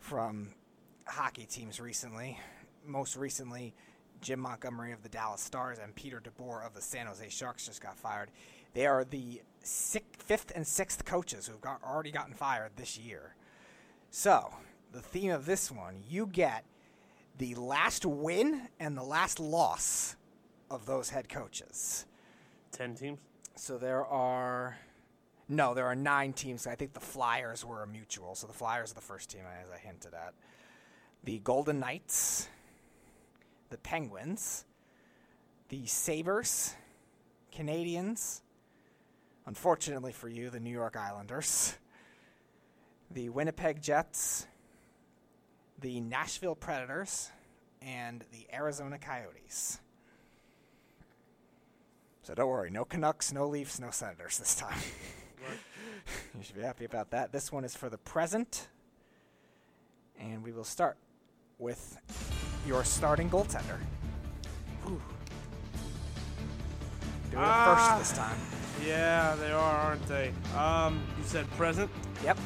from 0.00 0.48
hockey 1.06 1.44
teams 1.44 1.78
recently. 1.78 2.40
Most 2.84 3.16
recently, 3.16 3.74
Jim 4.20 4.40
Montgomery 4.40 4.92
of 4.92 5.02
the 5.02 5.08
Dallas 5.08 5.40
Stars 5.40 5.78
and 5.78 5.94
Peter 5.94 6.20
DeBoer 6.20 6.66
of 6.66 6.74
the 6.74 6.82
San 6.82 7.06
Jose 7.06 7.28
Sharks 7.28 7.66
just 7.66 7.82
got 7.82 7.98
fired. 7.98 8.30
They 8.74 8.86
are 8.86 9.04
the 9.04 9.40
sixth, 9.62 10.22
fifth 10.22 10.52
and 10.54 10.66
sixth 10.66 11.04
coaches 11.04 11.46
who've 11.46 11.60
got, 11.60 11.82
already 11.84 12.10
gotten 12.10 12.34
fired 12.34 12.72
this 12.76 12.98
year. 12.98 13.34
So, 14.10 14.52
the 14.92 15.00
theme 15.00 15.30
of 15.30 15.46
this 15.46 15.70
one, 15.70 16.02
you 16.08 16.26
get 16.26 16.64
the 17.38 17.54
last 17.54 18.04
win 18.06 18.68
and 18.80 18.96
the 18.96 19.02
last 19.02 19.38
loss 19.40 20.16
of 20.70 20.86
those 20.86 21.10
head 21.10 21.28
coaches. 21.28 22.06
Ten 22.72 22.94
teams. 22.94 23.18
So 23.56 23.78
there 23.78 24.04
are 24.04 24.76
no, 25.48 25.74
there 25.74 25.86
are 25.86 25.94
nine 25.94 26.32
teams. 26.32 26.66
I 26.66 26.74
think 26.74 26.92
the 26.92 27.00
Flyers 27.00 27.64
were 27.64 27.82
a 27.82 27.86
mutual. 27.86 28.34
So 28.34 28.46
the 28.46 28.52
Flyers 28.52 28.90
are 28.90 28.94
the 28.94 29.00
first 29.00 29.30
team, 29.30 29.42
as 29.62 29.70
I 29.70 29.78
hinted 29.78 30.14
at. 30.14 30.34
The 31.24 31.38
Golden 31.38 31.78
Knights, 31.78 32.48
the 33.70 33.78
Penguins, 33.78 34.64
the 35.68 35.86
Sabres, 35.86 36.74
Canadiens. 37.54 38.42
Unfortunately 39.46 40.12
for 40.12 40.28
you, 40.28 40.50
the 40.50 40.60
New 40.60 40.70
York 40.70 40.96
Islanders, 40.96 41.78
the 43.10 43.28
Winnipeg 43.28 43.80
Jets, 43.80 44.48
the 45.80 46.00
Nashville 46.00 46.54
Predators, 46.54 47.30
and 47.82 48.24
the 48.32 48.46
Arizona 48.52 48.98
Coyotes. 48.98 49.78
So 52.22 52.34
don't 52.34 52.48
worry, 52.48 52.70
no 52.70 52.84
Canucks, 52.84 53.32
no 53.32 53.46
Leafs, 53.46 53.78
no 53.78 53.90
Senators 53.90 54.38
this 54.38 54.54
time. 54.56 54.78
you 56.36 56.42
should 56.42 56.56
be 56.56 56.62
happy 56.62 56.84
about 56.84 57.10
that. 57.10 57.30
This 57.30 57.52
one 57.52 57.64
is 57.64 57.76
for 57.76 57.88
the 57.88 57.98
present. 57.98 58.68
And 60.18 60.42
we 60.42 60.50
will 60.50 60.64
start 60.64 60.96
with 61.58 61.98
your 62.66 62.82
starting 62.82 63.30
goaltender. 63.30 63.78
Ooh. 64.88 65.00
Do 67.30 67.36
it 67.36 67.44
Ah. 67.44 67.96
first 67.98 68.10
this 68.10 68.18
time. 68.18 68.38
Yeah, 68.84 69.36
they 69.36 69.52
are, 69.52 69.76
aren't 69.76 70.06
they? 70.08 70.32
Um, 70.56 71.00
you 71.18 71.24
said 71.24 71.48
present. 71.52 71.90
Yep. 72.24 72.38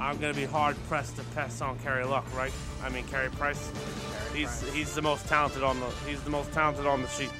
I'm 0.00 0.18
gonna 0.18 0.34
be 0.34 0.44
hard 0.44 0.76
pressed 0.88 1.16
to 1.16 1.24
pass 1.34 1.60
on 1.60 1.78
Kerry 1.78 2.04
Luck, 2.04 2.26
right? 2.36 2.52
I 2.82 2.88
mean 2.88 3.04
Carey 3.06 3.30
Price. 3.30 3.70
Carey 4.10 4.40
He's 4.40 4.62
Price. 4.62 4.72
he's 4.72 4.94
the 4.94 5.02
most 5.02 5.26
talented 5.28 5.62
on 5.62 5.80
the 5.80 5.86
he's 6.06 6.22
the 6.22 6.30
most 6.30 6.52
talented 6.52 6.86
on 6.86 7.02
the 7.02 7.08
sheet. 7.08 7.30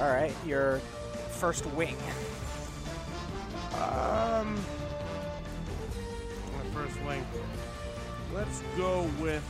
All 0.00 0.08
right, 0.08 0.32
your 0.46 0.78
first 1.30 1.66
wing. 1.66 1.96
Um, 3.74 4.54
my 6.52 6.64
first 6.74 7.00
wing. 7.02 7.24
Let's 8.34 8.62
go 8.76 9.08
with. 9.20 9.42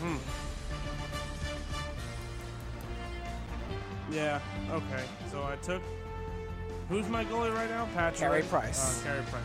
Hmm. 0.00 0.35
Yeah. 4.10 4.40
Okay. 4.70 5.04
So 5.30 5.42
I 5.42 5.56
took. 5.56 5.82
Who's 6.88 7.08
my 7.08 7.24
goalie 7.24 7.54
right 7.54 7.68
now? 7.68 7.88
Patrick. 7.94 8.20
Carey 8.20 8.42
Price. 8.42 9.02
Uh, 9.02 9.08
Carey 9.08 9.24
Price. 9.24 9.42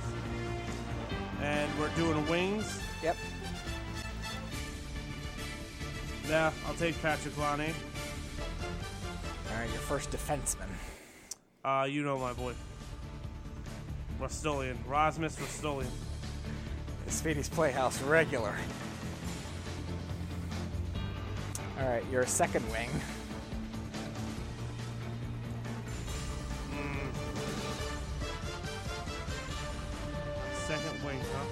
And 1.42 1.80
we're 1.80 1.90
doing 1.96 2.28
wings. 2.28 2.80
Yep. 3.02 3.18
Yeah, 6.30 6.52
I'll 6.68 6.76
take 6.76 6.96
Patrik 7.02 7.36
Laine. 7.38 7.74
All 9.50 9.60
right, 9.60 9.70
your 9.70 9.80
first 9.80 10.12
defenseman. 10.12 10.70
Uh, 11.66 11.86
you 11.86 12.04
know 12.04 12.20
my 12.20 12.34
boy. 12.34 12.54
Ristolainen. 14.20 14.78
Rasmus 14.88 15.36
Ristolainen. 15.38 15.88
Speedy's 17.08 17.50
Playhouse 17.50 18.02
regular. 18.04 18.56
All 21.80 21.90
right, 21.90 22.04
your 22.12 22.26
second 22.28 22.64
wing. 22.72 22.90
Second 30.72 31.04
wing, 31.04 31.20
huh? 31.20 31.46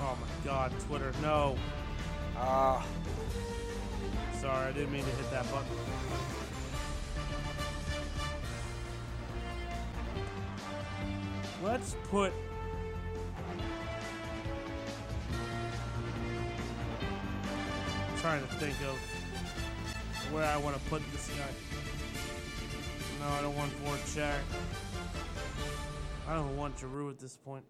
Oh 0.00 0.16
my 0.20 0.44
god, 0.44 0.72
Twitter, 0.86 1.12
no. 1.22 1.56
Uh, 2.38 2.80
Sorry, 4.38 4.68
I 4.68 4.70
didn't 4.70 4.92
mean 4.92 5.02
to 5.02 5.10
hit 5.10 5.30
that 5.32 5.44
button. 5.50 5.66
Let's 11.64 11.96
put. 12.04 12.32
Trying 18.20 18.42
to 18.42 18.54
think 18.56 18.76
of 18.82 18.98
where 20.30 20.44
I 20.44 20.58
want 20.58 20.76
to 20.76 20.82
put 20.90 21.00
this 21.10 21.28
guy. 21.28 21.48
No, 23.20 23.28
I 23.34 23.40
don't 23.40 23.56
want 23.56 23.72
Voracek. 23.82 24.40
I 26.28 26.34
don't 26.34 26.54
want 26.56 26.78
Giroux 26.78 27.08
at 27.08 27.18
this 27.18 27.38
point. 27.38 27.64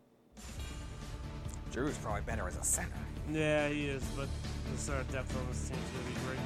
Drew's 1.71 1.97
probably 1.99 2.23
better 2.23 2.49
as 2.49 2.57
a 2.57 2.65
center. 2.65 2.89
Yeah, 3.33 3.69
he 3.69 3.87
is, 3.87 4.03
but 4.17 4.29
the 4.73 4.79
center 4.79 5.05
depth 5.13 5.37
on 5.37 5.47
this 5.49 5.69
team 5.69 5.79
is 5.79 5.91
going 5.91 6.05
to 6.05 6.21
be 6.21 6.27
great. 6.27 6.41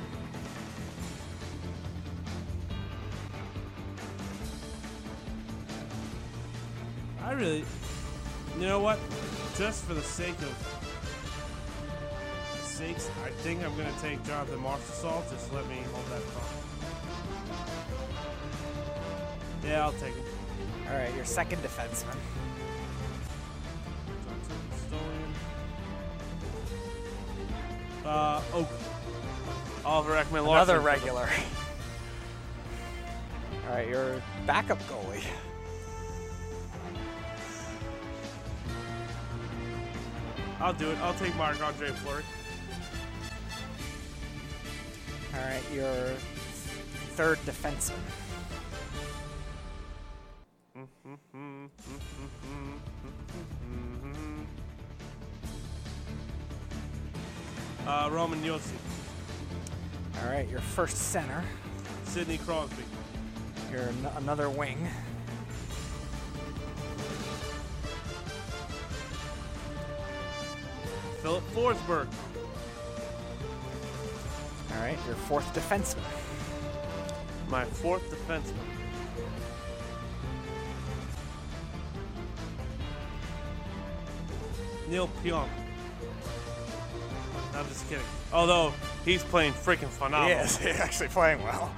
I 7.22 7.32
really, 7.32 7.64
you 8.60 8.66
know 8.66 8.80
what? 8.80 8.98
Just 9.56 9.84
for 9.84 9.94
the 9.94 10.02
sake 10.02 10.36
of 10.42 10.83
sakes, 12.74 13.08
I 13.24 13.28
think 13.42 13.64
I'm 13.64 13.72
going 13.76 13.86
to 13.92 14.00
take 14.00 14.24
Jonathan 14.24 14.58
Marchessault. 14.58 15.30
Just 15.30 15.52
let 15.52 15.64
me 15.68 15.76
hold 15.92 16.06
that 16.10 16.22
thought. 16.32 16.50
Yeah, 19.64 19.84
I'll 19.84 19.92
take 19.92 20.12
him. 20.14 20.24
All 20.90 20.96
right, 20.96 21.14
your 21.14 21.24
second 21.24 21.62
defenseman. 21.62 22.16
Johnson, 24.26 24.56
Stolian. 24.90 25.30
Uh, 28.04 28.42
Oak. 28.52 28.68
Oliver 29.84 30.14
Ekman 30.14 30.44
Larsson. 30.44 30.54
Another 30.54 30.74
the- 30.74 30.80
regular. 30.80 31.28
All 33.68 33.74
right, 33.76 33.88
your 33.88 34.20
backup 34.46 34.80
goalie. 34.88 35.22
I'll 40.60 40.72
do 40.72 40.90
it. 40.90 40.98
I'll 40.98 41.14
take 41.14 41.36
Marc 41.36 41.62
Andre 41.62 41.90
Fleury. 41.90 42.24
Right, 45.54 45.72
your 45.72 46.08
third 47.14 47.38
defenseman. 47.46 47.94
Uh, 57.86 58.08
Roman 58.10 58.42
Josi. 58.42 58.72
All 60.24 60.28
right, 60.28 60.48
your 60.48 60.58
first 60.58 60.96
center. 60.96 61.44
Sidney 62.06 62.38
Crosby. 62.38 62.82
Your 63.70 63.82
n- 63.82 64.10
another 64.16 64.50
wing. 64.50 64.88
Filip 71.22 71.44
Forsberg. 71.54 72.08
Right, 74.94 75.06
your 75.06 75.16
fourth 75.16 75.52
defenseman. 75.54 76.02
My 77.48 77.64
fourth 77.64 78.02
defenseman. 78.10 78.54
Neal 84.88 85.08
Pionk. 85.24 85.48
I'm 87.54 87.66
just 87.68 87.88
kidding. 87.88 88.04
Although 88.32 88.72
he's 89.04 89.22
playing 89.24 89.52
freaking 89.52 89.88
phenomenal. 89.88 90.44
He. 90.46 90.66
He's 90.68 90.80
actually 90.80 91.08
playing 91.08 91.42
well. 91.42 91.72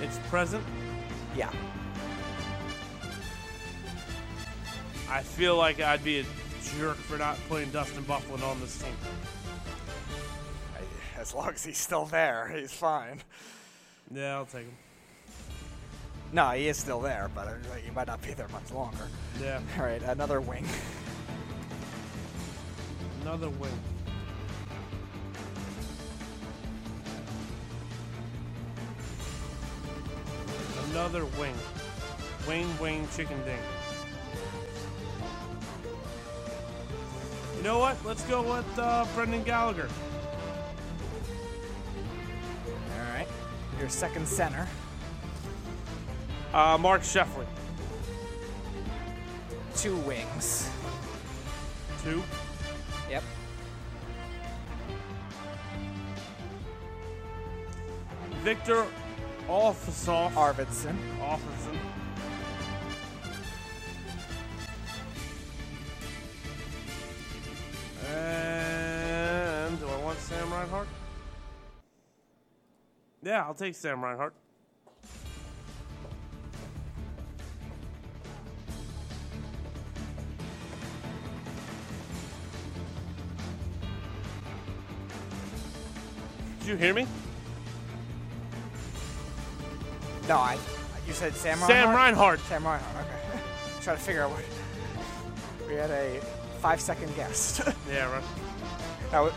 It's 0.00 0.18
present. 0.28 0.64
Yeah. 1.36 1.50
I 5.08 5.22
feel 5.22 5.56
like 5.56 5.80
I'd 5.80 6.02
be 6.02 6.20
a 6.20 6.24
jerk 6.78 6.96
for 6.96 7.18
not 7.18 7.36
putting 7.48 7.70
Dustin 7.70 8.02
Byfuglien 8.04 8.42
on 8.42 8.60
this 8.60 8.78
team. 8.78 8.94
I- 10.76 11.20
As 11.20 11.34
long 11.34 11.50
as 11.50 11.64
he's 11.64 11.78
still 11.78 12.04
there, 12.06 12.48
he's 12.54 12.72
fine. 12.72 13.20
Yeah, 14.12 14.36
I'll 14.36 14.46
take 14.46 14.64
him. 14.64 14.76
No, 16.32 16.50
he 16.50 16.68
is 16.68 16.78
still 16.78 17.00
there, 17.00 17.30
but 17.34 17.46
uh, 17.46 17.54
he 17.84 17.90
might 17.90 18.06
not 18.06 18.22
be 18.22 18.32
there 18.32 18.48
much 18.48 18.70
longer. 18.72 19.06
Yeah, 19.40 19.60
All 19.78 19.84
right, 19.84 20.02
another 20.02 20.40
wing. 20.40 20.64
another 23.22 23.50
wing. 23.50 23.78
Another 30.90 31.24
wing. 31.24 31.54
Wing, 32.48 32.66
wing, 32.80 33.08
chicken 33.16 33.38
ding. 33.44 33.58
You 37.62 37.68
know 37.68 37.78
what? 37.78 37.96
Let's 38.04 38.24
go 38.24 38.42
with 38.42 38.66
uh, 38.76 39.06
Brendan 39.14 39.44
Gallagher. 39.44 39.88
All 42.66 43.14
right, 43.14 43.28
your 43.78 43.88
second 43.88 44.26
center. 44.26 44.66
Uh, 46.52 46.76
Mark 46.76 47.02
Scheifele. 47.02 47.46
Two 49.76 49.94
wings. 49.98 50.68
Two. 52.02 52.20
Yep. 53.08 53.22
Victor 58.42 58.86
Olfasoff. 59.46 60.32
Arvidsson. 60.32 60.96
Offerson. 61.20 61.78
Reinhart? 70.62 70.88
Yeah, 73.24 73.42
I'll 73.42 73.54
take 73.54 73.74
Sam 73.74 74.02
Reinhart. 74.02 74.32
Did 86.60 86.68
you 86.68 86.76
hear 86.76 86.94
me? 86.94 87.08
No, 90.28 90.36
I. 90.36 90.58
You 91.08 91.12
said 91.12 91.34
Sam 91.34 91.58
Reinhart. 91.58 91.70
Sam 91.70 91.96
Reinhart. 91.96 92.40
Sam 92.40 92.64
Reinhart. 92.64 93.06
Okay. 93.06 93.40
Try 93.82 93.94
to 93.94 94.00
figure 94.00 94.22
out 94.22 94.30
what. 94.30 94.44
We 95.68 95.78
had 95.78 95.90
a 95.90 96.20
five-second 96.60 97.16
guess. 97.16 97.62
yeah, 97.90 98.12
right. 98.12 98.22
That 99.10 99.20
was, 99.20 99.32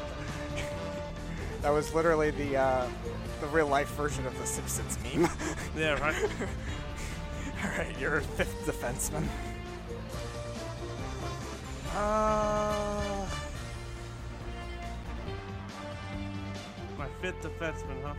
that 1.65 1.73
was 1.73 1.95
literally 1.95 2.29
the 2.29 2.57
uh, 2.57 2.87
the 3.41 3.47
real-life 3.47 3.89
version 3.95 4.27
of 4.27 4.37
the 4.37 4.45
Simpsons 4.45 4.99
meme. 5.03 5.27
Yeah, 5.75 5.93
right. 5.99 6.15
All 7.63 7.69
right, 7.71 7.99
you're 7.99 8.21
fifth 8.21 8.67
defenseman. 8.67 9.27
Uh, 11.95 13.25
My 16.99 17.07
fifth 17.19 17.41
defenseman, 17.41 17.99
huh? 18.03 18.13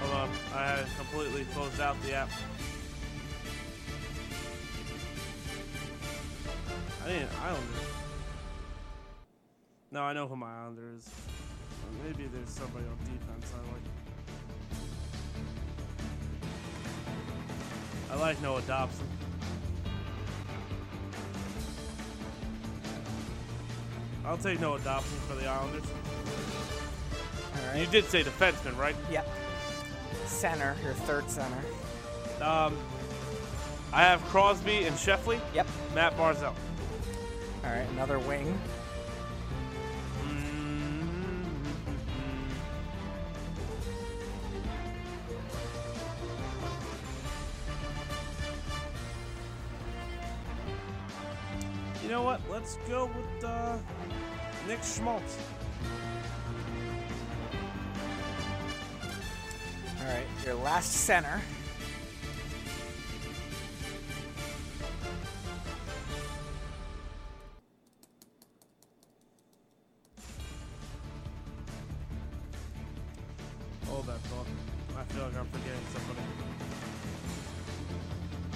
Hold 0.00 0.14
on, 0.14 0.30
I 0.54 0.64
had 0.64 0.86
completely 0.96 1.44
closed 1.46 1.80
out 1.80 2.00
the 2.02 2.14
app. 2.14 2.30
I 7.04 7.08
need 7.08 7.22
an 7.22 7.28
Islander. 7.42 7.89
No, 9.92 10.02
I 10.02 10.12
know 10.12 10.28
who 10.28 10.36
my 10.36 10.46
Islander 10.46 10.84
is. 10.96 11.10
Maybe 12.04 12.28
there's 12.32 12.48
somebody 12.48 12.84
on 12.86 12.96
defense 12.98 13.52
I 13.52 13.58
like. 13.72 13.82
I 18.12 18.16
like 18.20 18.40
Noah 18.40 18.62
Dobson. 18.62 19.06
I'll 24.24 24.38
take 24.38 24.60
Noah 24.60 24.78
Dobson 24.80 25.18
for 25.26 25.34
the 25.34 25.46
Islanders. 25.48 25.82
all 27.72 27.80
You 27.80 27.86
did 27.86 28.04
say 28.04 28.22
defenseman, 28.22 28.76
right? 28.78 28.94
Yep. 29.10 29.28
Center, 30.26 30.76
your 30.84 30.94
third 30.94 31.28
center. 31.28 31.58
Um, 32.40 32.76
I 33.92 34.02
have 34.02 34.22
Crosby 34.26 34.84
and 34.84 34.94
Scheifele. 34.94 35.40
Yep. 35.52 35.66
Matt 35.96 36.16
Barzal. 36.16 36.54
All 37.64 37.70
right, 37.70 37.88
another 37.90 38.20
wing. 38.20 38.56
Let's 52.70 52.88
go 52.88 53.06
with 53.06 53.44
uh, 53.44 53.78
Nick 54.68 54.78
Schmaltz. 54.84 55.36
All 59.98 60.04
right, 60.04 60.24
your 60.46 60.54
last 60.54 60.92
center. 60.92 61.40
I 74.96 75.02
feel 75.12 75.24
like 75.24 75.36
I'm 75.36 75.46
forgetting 75.46 75.86
somebody. 75.92 76.20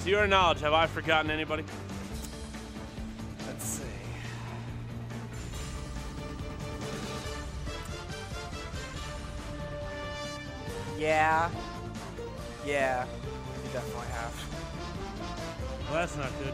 To 0.05 0.11
your 0.11 0.29
knowledge, 0.29 0.61
have 0.61 0.73
I 0.73 0.87
forgotten 0.87 1.33
anybody? 1.33 1.65
Yeah. 11.25 11.51
Yeah. 12.67 13.07
You 13.65 13.73
definitely 13.73 14.09
have. 14.09 14.35
Well, 15.85 15.95
that's 15.95 16.17
not 16.19 16.31
good. 16.39 16.53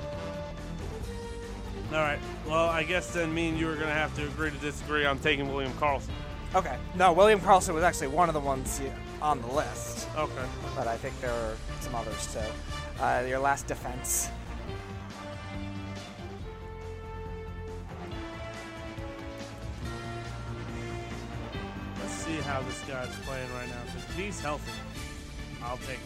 All 1.92 1.98
right. 1.98 2.20
Well, 2.47 2.68
I 2.68 2.84
guess 2.84 3.12
then 3.12 3.34
me 3.34 3.48
and 3.48 3.59
you 3.59 3.68
are 3.68 3.74
going 3.74 3.88
to 3.88 3.92
have 3.92 4.14
to 4.14 4.24
agree 4.28 4.51
to 4.52 4.56
disagree 4.59 5.05
on 5.06 5.18
taking 5.18 5.48
William 5.52 5.72
Karlsson. 5.72 6.10
Okay. 6.55 6.76
No, 6.94 7.12
William 7.12 7.40
Karlsson 7.40 7.74
was 7.74 7.82
actually 7.82 8.09
one 8.09 8.28
of 8.28 8.34
the 8.34 8.40
ones 8.40 8.80
on 9.20 9.40
the 9.42 9.48
list, 9.48 10.06
Okay. 10.16 10.47
but 10.76 10.86
I 10.86 10.97
think 10.97 11.20
there 11.20 11.32
are 11.32 11.56
some 11.80 11.97
others 11.97 12.32
too. 12.32 13.02
Uh, 13.02 13.24
your 13.26 13.40
last 13.40 13.66
defense. 13.66 14.28
Let's 22.01 22.14
see 22.14 22.36
how 22.36 22.62
this 22.62 22.80
guy's 22.82 23.14
playing 23.26 23.52
right 23.55 23.68
now. 23.68 23.99
He's 24.16 24.40
healthy, 24.40 24.72
I'll 25.62 25.78
take 25.78 25.96
it. 25.96 26.00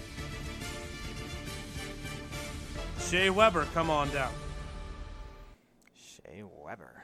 Shea 3.00 3.30
Weber, 3.30 3.66
come 3.74 3.90
on 3.90 4.10
down. 4.10 4.32
Shea 5.94 6.42
Weber. 6.64 7.02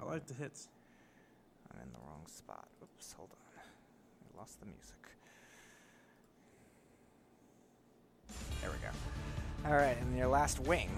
I 0.00 0.04
like 0.04 0.26
the 0.26 0.34
hits. 0.34 0.68
I'm 1.72 1.80
in 1.82 1.92
the 1.92 1.98
wrong 1.98 2.22
spot. 2.26 2.68
Oops, 2.82 3.12
hold 3.12 3.30
on. 3.30 3.62
I 3.62 4.38
lost 4.38 4.60
the 4.60 4.66
music. 4.66 4.96
There 8.60 8.70
we 8.70 8.76
go. 8.78 9.68
All 9.68 9.76
right, 9.76 9.96
and 10.00 10.16
your 10.16 10.28
last 10.28 10.60
wing. 10.60 10.90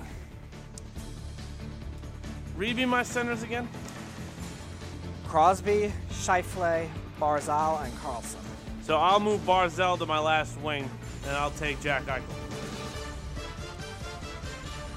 Read 2.56 2.76
my 2.86 3.02
centers 3.02 3.42
again. 3.42 3.68
Crosby, 5.26 5.92
Scheifele, 6.10 6.88
Barzal, 7.18 7.84
and 7.84 7.92
Karlsson. 7.98 8.51
So 8.82 8.98
I'll 8.98 9.20
move 9.20 9.40
Barzal 9.42 9.96
to 9.98 10.06
my 10.06 10.18
last 10.18 10.60
wing, 10.60 10.90
and 11.26 11.36
I'll 11.36 11.52
take 11.52 11.80
Jack 11.80 12.02
Eichel. 12.06 12.22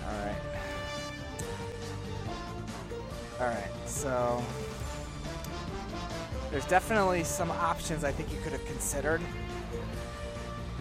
All 0.04 0.26
right. 0.26 0.36
All 3.40 3.48
right, 3.48 3.72
so 3.86 4.44
there's 6.50 6.66
definitely 6.66 7.24
some 7.24 7.52
options 7.52 8.04
I 8.04 8.12
think 8.12 8.32
you 8.32 8.40
could 8.42 8.54
have 8.54 8.66
considered, 8.66 9.22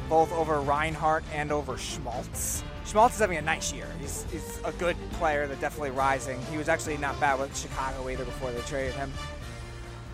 both 0.09 0.33
over 0.33 0.61
Reinhart 0.61 1.25
and 1.35 1.53
over 1.53 1.77
Schmaltz. 1.77 2.65
Schmaltz 2.87 3.17
is 3.17 3.21
having 3.21 3.39
a 3.39 3.43
nice 3.43 3.73
year. 3.73 3.87
He's, 4.01 4.25
he's 4.31 4.61
a 4.65 4.73
good 4.73 4.97
player. 5.15 5.47
They're 5.47 5.57
definitely 5.57 5.91
rising. 5.91 6.41
He 6.51 6.57
was 6.57 6.69
actually 6.69 6.97
not 6.97 7.19
bad 7.21 7.39
with 7.39 7.55
Chicago 7.57 8.09
either 8.09 8.25
before 8.25 8.51
they 8.51 8.61
traded 8.61 8.95
him. 8.95 9.13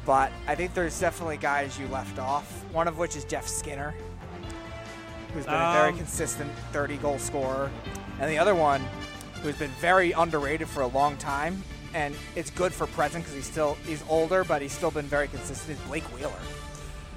But 0.07 0.33
I 0.47 0.55
think 0.55 0.75
there's 0.75 0.99
definitely 0.99 1.37
guys 1.37 1.79
you 1.79 1.87
left 1.89 2.19
off. 2.19 2.65
One 2.73 2.89
of 2.89 2.99
which 2.99 3.17
is 3.17 3.25
Jeff 3.25 3.47
Skinner, 3.47 3.95
who's 5.35 5.45
been 5.45 5.55
a 5.55 5.73
very 5.73 5.91
Um, 5.91 5.97
consistent 5.99 6.51
30 6.73 6.97
goal 6.97 7.19
scorer, 7.19 7.71
and 8.19 8.31
the 8.31 8.39
other 8.39 8.55
one, 8.55 8.83
who's 9.43 9.57
been 9.57 9.71
very 9.81 10.13
underrated 10.13 10.69
for 10.69 10.83
a 10.83 10.87
long 10.87 11.17
time, 11.17 11.63
and 11.95 12.15
it's 12.35 12.51
good 12.51 12.73
for 12.73 12.87
present 12.87 13.25
because 13.25 13.35
he's 13.37 13.47
still 13.51 13.77
he's 13.87 14.03
older, 14.09 14.43
but 14.45 14.63
he's 14.63 14.73
still 14.73 14.91
been 14.91 15.07
very 15.07 15.29
consistent. 15.29 15.79
Is 15.79 15.85
Blake 15.87 16.05
Wheeler? 16.17 16.33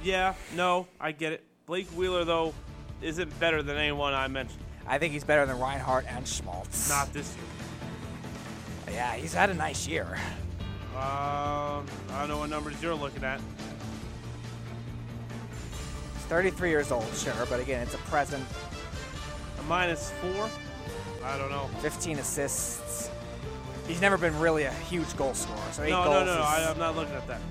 Yeah, 0.03 0.33
no, 0.55 0.87
I 0.99 1.13
get 1.13 1.31
it. 1.33 1.43
Blake 1.65 1.87
Wheeler, 1.91 2.25
though, 2.25 2.53
isn't 3.01 3.39
better 3.39 3.63
than 3.63 3.77
anyone 3.77 4.13
I 4.13 4.27
mentioned. 4.27 4.59
I 4.85 4.97
think 4.97 5.13
he's 5.13 5.23
better 5.23 5.45
than 5.45 5.57
Reinhart 5.59 6.05
and 6.09 6.27
Schmaltz. 6.27 6.89
Not 6.89 7.13
this 7.13 7.33
year. 7.35 8.95
Yeah, 8.95 9.15
he's 9.15 9.33
had 9.33 9.49
a 9.49 9.53
nice 9.53 9.87
year. 9.87 10.19
Um, 10.95 11.85
I 12.11 12.19
don't 12.19 12.27
know 12.29 12.37
what 12.39 12.49
numbers 12.49 12.81
you're 12.81 12.93
looking 12.95 13.23
at. 13.23 13.39
He's 16.15 16.23
33 16.25 16.69
years 16.69 16.91
old, 16.91 17.07
sure, 17.15 17.33
but 17.49 17.59
again, 17.59 17.81
it's 17.81 17.95
a 17.95 17.99
present. 17.99 18.43
A 19.59 19.63
minus 19.63 20.11
four? 20.21 20.49
I 21.23 21.37
don't 21.37 21.49
know. 21.49 21.67
15 21.81 22.19
assists. 22.19 23.09
He's 23.87 24.01
never 24.01 24.17
been 24.17 24.37
really 24.39 24.63
a 24.63 24.71
huge 24.71 25.15
goal 25.17 25.33
scorer, 25.33 25.59
so 25.71 25.83
eight 25.83 25.89
No, 25.89 26.03
goals. 26.03 26.13
no, 26.13 26.25
no, 26.25 26.35
no. 26.35 26.41
I, 26.41 26.67
I'm 26.69 26.77
not 26.79 26.95
looking 26.95 27.15
at 27.15 27.27
that. 27.27 27.41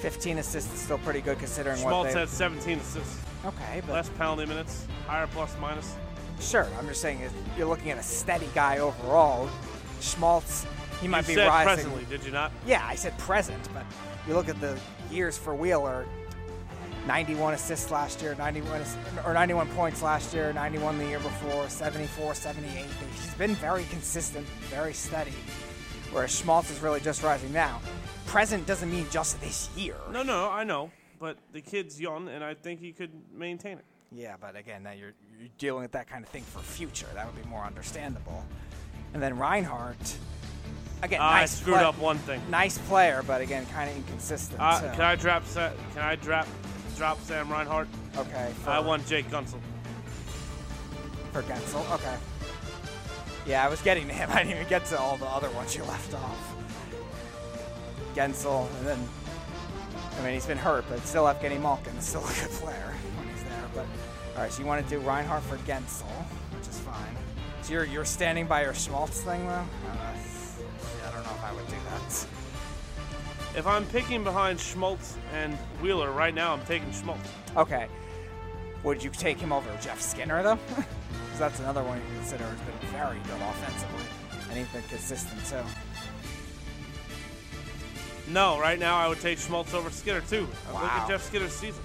15 0.00 0.38
assists 0.38 0.72
is 0.72 0.80
still 0.80 0.98
pretty 0.98 1.20
good 1.20 1.38
considering 1.38 1.76
what 1.82 1.90
Schmaltz 1.90 2.14
they. 2.14 2.20
had 2.20 2.28
17 2.28 2.78
assists. 2.78 3.18
Okay, 3.44 3.80
but 3.86 3.92
Less 3.94 4.08
penalty 4.10 4.46
minutes, 4.46 4.86
higher 5.06 5.26
plus 5.28 5.54
minus. 5.60 5.94
Sure, 6.40 6.66
I'm 6.78 6.86
just 6.86 7.00
saying 7.00 7.20
if 7.20 7.32
you're 7.56 7.66
looking 7.68 7.90
at 7.90 7.98
a 7.98 8.02
steady 8.02 8.48
guy 8.54 8.78
overall. 8.78 9.48
Schmaltz, 10.00 10.64
he 11.00 11.08
might 11.08 11.22
you 11.22 11.28
be 11.28 11.34
said 11.34 11.48
rising. 11.48 11.84
presently, 11.84 12.04
did 12.08 12.24
you 12.24 12.32
not? 12.32 12.52
Yeah, 12.66 12.84
I 12.84 12.94
said 12.94 13.16
present, 13.18 13.68
but 13.72 13.84
you 14.26 14.34
look 14.34 14.48
at 14.48 14.60
the 14.60 14.78
years 15.10 15.36
for 15.36 15.54
Wheeler. 15.54 16.06
91 17.06 17.54
assists 17.54 17.90
last 17.90 18.20
year, 18.20 18.34
91 18.36 18.82
or 19.24 19.32
91 19.32 19.68
points 19.68 20.02
last 20.02 20.34
year, 20.34 20.52
91 20.52 20.98
the 20.98 21.06
year 21.06 21.18
before, 21.18 21.68
74, 21.68 22.34
78. 22.34 22.84
He's 23.14 23.34
been 23.34 23.54
very 23.54 23.84
consistent, 23.84 24.46
very 24.68 24.92
steady. 24.92 25.32
Whereas 26.12 26.30
Schmaltz 26.36 26.70
is 26.70 26.80
really 26.80 27.00
just 27.00 27.22
rising 27.22 27.52
now. 27.52 27.80
Present 28.26 28.66
doesn't 28.66 28.90
mean 28.90 29.06
just 29.10 29.40
this 29.40 29.70
year. 29.76 29.96
No, 30.12 30.22
no, 30.22 30.50
I 30.50 30.62
know. 30.64 30.90
But 31.18 31.38
the 31.52 31.60
kid's 31.60 32.00
young, 32.00 32.28
and 32.28 32.44
I 32.44 32.54
think 32.54 32.80
he 32.80 32.92
could 32.92 33.10
maintain 33.34 33.78
it. 33.78 33.84
Yeah, 34.12 34.34
but 34.40 34.56
again, 34.56 34.82
now 34.82 34.92
you're, 34.92 35.12
you're 35.38 35.48
dealing 35.58 35.82
with 35.82 35.92
that 35.92 36.08
kind 36.08 36.24
of 36.24 36.30
thing 36.30 36.42
for 36.42 36.60
future. 36.60 37.06
That 37.14 37.26
would 37.26 37.40
be 37.40 37.48
more 37.48 37.62
understandable. 37.62 38.44
And 39.14 39.22
then 39.22 39.38
Reinhart, 39.38 40.16
again, 41.02 41.20
I 41.20 41.40
nice 41.40 41.58
screwed 41.58 41.76
play- 41.76 41.84
up 41.84 41.98
one 41.98 42.18
thing. 42.18 42.40
Nice 42.50 42.78
player, 42.78 43.22
but 43.26 43.40
again, 43.40 43.66
kind 43.66 43.90
of 43.90 43.96
inconsistent. 43.96 44.60
Uh, 44.60 44.80
too. 44.80 44.86
can 44.92 45.00
I 45.02 45.16
drop? 45.16 45.44
Sa- 45.46 45.70
Can 45.94 46.02
I 46.02 46.16
drop? 46.16 46.46
Drop 46.96 47.20
Sam 47.22 47.50
Reinhart. 47.50 47.88
Okay. 48.16 48.52
For, 48.62 48.70
I 48.70 48.78
want 48.80 49.06
Jake 49.06 49.28
Guentzel. 49.30 49.58
for 51.32 51.42
Guentzel. 51.42 51.90
Okay. 51.94 52.16
Yeah, 53.46 53.64
I 53.64 53.68
was 53.68 53.80
getting 53.80 54.06
to 54.08 54.12
him. 54.12 54.28
I 54.32 54.42
didn't 54.42 54.56
even 54.56 54.68
get 54.68 54.84
to 54.86 54.98
all 54.98 55.16
the 55.16 55.26
other 55.26 55.50
ones 55.50 55.74
you 55.74 55.82
left 55.84 56.12
off. 56.14 56.54
Guentzel, 58.14 58.68
and 58.78 58.86
then 58.86 59.08
I 60.18 60.24
mean 60.24 60.34
he's 60.34 60.46
been 60.46 60.58
hurt, 60.58 60.84
but 60.88 60.98
still 61.06 61.24
Evgeny 61.24 61.60
Malkin 61.60 61.94
is 61.96 62.04
still 62.06 62.24
a 62.24 62.28
good 62.28 62.50
player 62.50 62.92
when 63.18 63.28
he's 63.34 63.44
there. 63.44 63.64
But 63.74 63.86
all 64.36 64.42
right, 64.42 64.52
so 64.52 64.60
you 64.60 64.66
want 64.66 64.84
to 64.86 64.90
do 64.90 64.98
Reinhart 65.00 65.42
for 65.44 65.56
Guentzel, 65.58 66.06
which 66.58 66.68
is 66.68 66.78
fine. 66.80 67.16
So 67.62 67.72
you're 67.72 67.84
you're 67.84 68.04
standing 68.04 68.46
by 68.46 68.62
your 68.64 68.74
Schmaltz 68.74 69.20
thing 69.22 69.46
though. 69.46 69.64
I 71.50 71.54
would 71.54 71.66
do 71.66 71.76
that. 71.90 72.26
If 73.56 73.66
I'm 73.66 73.84
picking 73.86 74.22
behind 74.22 74.60
Schmaltz 74.60 75.16
and 75.34 75.54
Wheeler 75.82 76.12
right 76.12 76.32
now, 76.32 76.52
I'm 76.52 76.64
taking 76.64 76.92
Schmaltz. 76.92 77.28
Okay. 77.56 77.88
Would 78.84 79.02
you 79.02 79.10
take 79.10 79.38
him 79.38 79.52
over 79.52 79.68
Jeff 79.80 80.00
Skinner 80.00 80.42
though? 80.42 80.58
Because 81.24 81.38
that's 81.38 81.60
another 81.60 81.82
one 81.84 81.98
you 81.98 82.04
consider 82.16 82.44
has 82.44 82.60
been 82.60 82.88
very 82.90 83.18
good 83.20 83.40
offensively, 83.40 84.04
and 84.48 84.58
he's 84.58 84.68
been 84.68 84.82
consistent 84.88 85.44
too. 85.46 85.62
No, 88.32 88.58
right 88.58 88.78
now 88.78 88.96
I 88.96 89.06
would 89.06 89.20
take 89.20 89.38
Schmaltz 89.38 89.72
over 89.72 89.90
Skinner 89.90 90.20
too. 90.22 90.48
Wow. 90.72 90.82
Look 90.82 90.90
at 90.90 91.08
Jeff 91.08 91.22
Skinner's 91.22 91.52
season. 91.52 91.82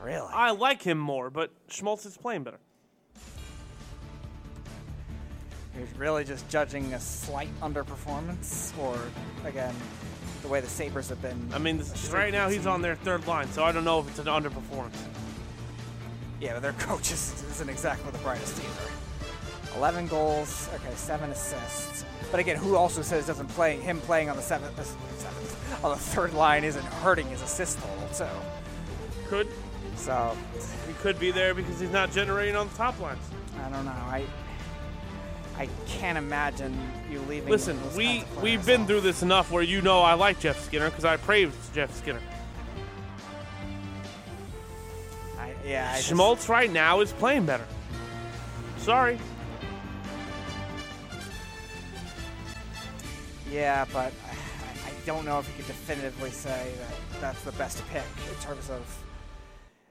Really? 0.00 0.28
I 0.30 0.50
like 0.50 0.82
him 0.82 0.98
more, 0.98 1.30
but 1.30 1.50
Schmaltz 1.68 2.04
is 2.04 2.16
playing 2.18 2.44
better. 2.44 2.60
You're 5.76 5.86
really 5.96 6.24
just 6.24 6.48
judging 6.48 6.92
a 6.94 7.00
slight 7.00 7.48
underperformance, 7.60 8.76
or 8.78 8.98
again, 9.46 9.74
the 10.42 10.48
way 10.48 10.60
the 10.60 10.68
Sabres 10.68 11.08
have 11.08 11.22
been. 11.22 11.48
I 11.52 11.58
mean, 11.58 11.78
this, 11.78 12.10
right 12.10 12.32
now 12.32 12.48
he's 12.48 12.66
on 12.66 12.82
their 12.82 12.96
third 12.96 13.26
line, 13.26 13.50
so 13.52 13.64
I 13.64 13.72
don't 13.72 13.84
know 13.84 14.00
if 14.00 14.08
it's 14.08 14.18
an 14.18 14.26
underperformance. 14.26 14.96
Yeah, 16.40 16.54
but 16.54 16.62
their 16.62 16.72
coach 16.78 17.12
is, 17.12 17.44
isn't 17.50 17.68
exactly 17.68 18.10
the 18.10 18.18
brightest 18.18 18.58
either. 18.58 18.90
11 19.76 20.08
goals, 20.08 20.68
okay, 20.74 20.94
seven 20.96 21.30
assists. 21.30 22.04
But 22.30 22.40
again, 22.40 22.56
who 22.56 22.76
also 22.76 23.02
says 23.02 23.26
doesn't 23.26 23.48
play 23.48 23.76
him 23.76 24.00
playing 24.00 24.28
on 24.28 24.36
the 24.36 24.42
seventh, 24.42 24.74
seventh 24.74 25.84
on 25.84 25.92
the 25.92 25.96
third 25.96 26.34
line 26.34 26.64
isn't 26.64 26.84
hurting 26.84 27.28
his 27.28 27.42
assist 27.42 27.78
total 27.78 28.08
So 28.12 28.28
Could 29.28 29.48
So 29.96 30.36
he 30.86 30.92
could 30.94 31.18
be 31.18 31.30
there 31.30 31.54
because 31.54 31.78
he's 31.78 31.92
not 31.92 32.10
generating 32.10 32.56
on 32.56 32.68
the 32.68 32.74
top 32.74 32.98
lines. 33.00 33.22
I 33.64 33.70
don't 33.70 33.84
know. 33.84 33.90
I 33.90 34.24
I 35.60 35.68
can't 35.86 36.16
imagine 36.16 36.74
you 37.12 37.20
leaving. 37.28 37.50
Listen, 37.50 37.78
we 37.94 38.24
we've 38.42 38.64
been 38.64 38.86
through 38.86 39.02
this 39.02 39.22
enough 39.22 39.50
where 39.50 39.62
you 39.62 39.82
know 39.82 40.00
I 40.00 40.14
like 40.14 40.40
Jeff 40.40 40.58
Skinner 40.64 40.88
because 40.88 41.04
I 41.04 41.18
praised 41.18 41.74
Jeff 41.74 41.94
Skinner. 41.94 42.20
I, 45.38 45.52
yeah, 45.62 45.90
I 45.92 45.96
just- 45.98 46.08
Schmaltz 46.08 46.48
right 46.48 46.72
now 46.72 47.00
is 47.02 47.12
playing 47.12 47.44
better. 47.44 47.66
Sorry. 48.78 49.18
Yeah, 53.50 53.84
but 53.92 54.14
I, 54.26 54.88
I 54.88 54.92
don't 55.04 55.26
know 55.26 55.40
if 55.40 55.48
you 55.48 55.54
could 55.56 55.66
definitively 55.66 56.30
say 56.30 56.72
that 56.78 57.20
that's 57.20 57.42
the 57.42 57.52
best 57.52 57.86
pick 57.88 58.02
in 58.30 58.34
terms 58.42 58.70
of 58.70 59.04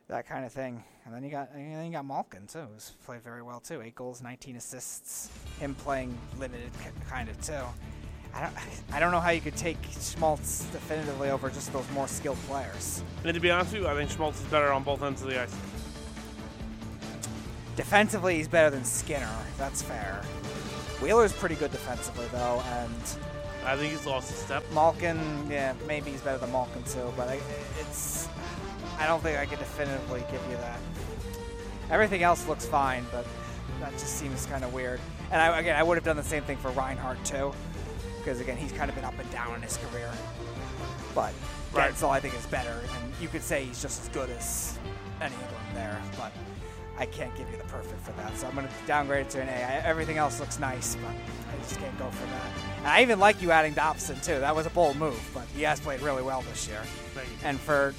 that 0.08 0.28
kind 0.28 0.46
of 0.46 0.52
thing. 0.52 0.84
And 1.10 1.16
then 1.16 1.24
you 1.24 1.32
got 1.32 1.50
and 1.56 1.74
then 1.74 1.86
you 1.88 1.92
got 1.92 2.06
Malkin 2.06 2.46
too, 2.46 2.68
who's 2.72 2.92
played 3.04 3.24
very 3.24 3.42
well 3.42 3.60
too. 3.60 3.82
Eight 3.82 3.96
goals, 3.96 4.22
19 4.22 4.58
assists. 4.58 5.32
Him 5.60 5.74
playing 5.74 6.16
limited 6.38 6.70
kind 7.10 7.28
of 7.30 7.42
too. 7.42 7.64
I 8.36 8.42
don't, 8.42 8.54
I 8.92 9.00
don't 9.00 9.12
know 9.12 9.20
how 9.20 9.32
you 9.32 9.42
could 9.42 9.56
take 9.56 9.78
Schmaltz 10.00 10.66
definitively 10.66 11.32
over 11.32 11.50
just 11.50 11.74
those 11.74 11.90
more 11.94 12.08
skilled 12.08 12.38
players. 12.46 13.04
And 13.24 13.34
to 13.34 13.40
be 13.40 13.50
honest 13.50 13.74
with 13.74 13.82
you, 13.82 13.88
I 13.88 13.96
think 13.96 14.12
Schmaltz 14.12 14.40
is 14.40 14.46
better 14.50 14.72
on 14.72 14.84
both 14.84 15.02
ends 15.02 15.24
of 15.24 15.30
the 15.30 15.42
ice. 15.42 15.56
Defensively, 17.76 18.36
he's 18.36 18.48
better 18.48 18.70
than 18.70 18.86
Skinner. 18.86 19.36
That's 19.58 19.82
fair. 19.82 20.22
Wheeler's 21.02 21.34
pretty 21.34 21.56
good 21.56 21.72
defensively 21.72 22.28
though, 22.32 22.62
and 22.68 23.18
I 23.66 23.76
think 23.76 23.94
he's 23.94 24.06
lost 24.06 24.30
a 24.30 24.36
step. 24.36 24.64
Malkin, 24.76 25.18
yeah, 25.50 25.74
maybe 25.88 26.12
he's 26.12 26.22
better 26.22 26.38
than 26.38 26.52
Malkin 26.52 26.84
too, 26.84 27.12
but 27.18 27.30
I, 27.30 27.40
it's. 27.80 28.30
I 29.00 29.08
don't 29.08 29.24
think 29.24 29.40
I 29.40 29.46
can 29.46 29.58
definitively 29.58 30.24
give 30.32 30.42
you 30.50 30.58
that. 30.58 30.80
Everything 31.90 32.22
else 32.22 32.48
looks 32.48 32.66
fine, 32.66 33.06
but 33.12 33.26
that 33.80 33.94
just 33.94 34.18
seems 34.18 34.46
kind 34.46 34.64
of 34.64 34.74
weird. 34.74 35.00
And 35.32 35.42
I, 35.42 35.60
again, 35.60 35.76
I 35.76 35.84
would 35.84 35.96
have 35.98 36.04
done 36.04 36.18
the 36.18 36.24
same 36.24 36.44
thing 36.44 36.58
for 36.58 36.70
Reinhart 36.72 37.24
too, 37.26 37.54
because 38.20 38.40
again, 38.40 38.58
he's 38.58 38.72
kind 38.72 38.90
of 38.90 38.96
been 38.96 39.06
up 39.06 39.18
and 39.18 39.30
down 39.32 39.56
in 39.56 39.62
his 39.62 39.78
career. 39.78 40.12
But 41.16 41.34
Right. 41.72 41.94
Guentzel, 41.94 42.10
I 42.10 42.20
think, 42.20 42.34
is 42.36 42.46
better, 42.48 42.72
and 42.72 43.14
you 43.22 43.28
could 43.28 43.44
say 43.44 43.64
he's 43.64 43.80
just 43.80 44.02
as 44.02 44.10
good 44.10 44.30
as 44.32 44.78
any 45.22 45.36
of 45.36 45.42
them 45.42 45.76
there, 45.76 46.02
but. 46.18 46.32
I 46.98 47.06
can't 47.06 47.34
give 47.38 47.50
you 47.50 47.56
the 47.56 47.64
perfect 47.64 48.02
for 48.02 48.12
that, 48.12 48.38
so 48.38 48.46
I'm 48.46 48.56
going 48.56 48.68
to 48.68 48.74
downgrade 48.86 49.28
it 49.28 49.30
to 49.30 49.42
an 49.42 49.48
A. 49.48 49.54
I, 49.54 49.88
everything 49.88 50.18
else 50.18 50.42
looks 50.42 50.60
nice, 50.60 50.98
but 50.98 51.12
I 51.12 51.58
just 51.60 51.80
can't 51.80 51.98
go 51.98 52.10
for 52.10 52.26
that. 52.26 52.52
And 52.80 52.88
I 52.88 53.02
even 53.04 53.20
like 53.20 53.42
you 53.42 53.52
adding 53.52 53.74
Dobson 53.74 54.20
too. 54.20 54.38
That 54.42 54.54
was 54.54 54.66
a 54.66 54.70
bold 54.70 54.98
move, 54.98 55.18
but 55.34 55.46
he 55.56 55.62
has 55.62 55.80
played 55.80 56.02
really 56.02 56.22
well 56.24 56.42
this 56.42 56.68
year. 56.68 56.82
Thank 57.14 57.30
you. 57.30 57.36
And 57.46 57.58
for, 57.58 57.94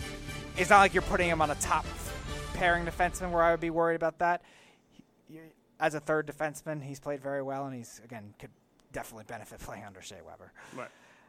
it's 0.57 0.71
not 0.71 0.79
like 0.81 0.93
you're 0.95 1.03
putting 1.03 1.29
him 1.29 1.41
on 1.41 1.51
a 1.51 1.55
top 1.57 1.85
pairing 2.55 2.85
defenseman 2.85 3.31
where 3.31 3.43
I 3.43 3.51
would 3.51 3.61
be 3.61 3.71
worried 3.71 3.97
about 3.97 4.19
that. 4.19 4.43
He- 5.29 5.41
As 5.79 5.95
a 5.95 6.01
third 6.01 6.27
defenseman, 6.27 6.83
he's 6.83 7.01
played 7.01 7.21
very 7.23 7.43
well, 7.43 7.67
and 7.67 7.75
he's 7.75 8.01
again 8.05 8.35
could 8.39 8.51
definitely 8.93 9.25
benefit 9.27 9.61
playing 9.61 9.85
under 9.85 10.03
Shea 10.03 10.21
Weber. 10.27 10.53
Right. 10.77 10.89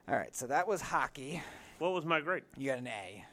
All 0.10 0.16
right, 0.16 0.36
so 0.36 0.48
that 0.48 0.68
was 0.68 0.82
hockey. 0.82 1.42
What 1.80 1.94
was 1.94 2.06
my 2.06 2.20
grade? 2.22 2.44
You 2.58 2.70
got 2.72 2.80
an 2.80 2.88
A. 2.88 3.26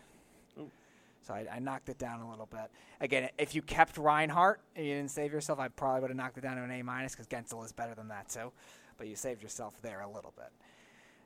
So 1.23 1.35
I, 1.35 1.47
I 1.57 1.59
knocked 1.59 1.91
it 1.91 1.99
down 1.99 2.21
a 2.21 2.31
little 2.31 2.47
bit. 2.47 2.71
Again, 3.03 3.29
if 3.37 3.55
you 3.55 3.61
kept 3.61 3.99
Reinhart 3.99 4.61
and 4.77 4.87
you 4.87 4.95
didn't 4.95 5.11
save 5.11 5.31
yourself, 5.31 5.59
I 5.59 5.69
probably 5.69 6.01
would 6.01 6.11
have 6.11 6.17
knocked 6.17 6.39
it 6.39 6.41
down 6.41 6.57
to 6.57 6.63
an 6.63 6.71
A 6.71 6.83
minus 6.83 7.13
because 7.15 7.27
Guentzel 7.27 7.63
is 7.67 7.73
better 7.73 7.95
than 7.95 8.09
that 8.09 8.31
too. 8.31 8.51
But 8.97 9.09
you 9.09 9.17
saved 9.17 9.43
yourself 9.43 9.75
there 9.83 10.01
a 10.01 10.09
little 10.11 10.33
bit. 10.37 10.51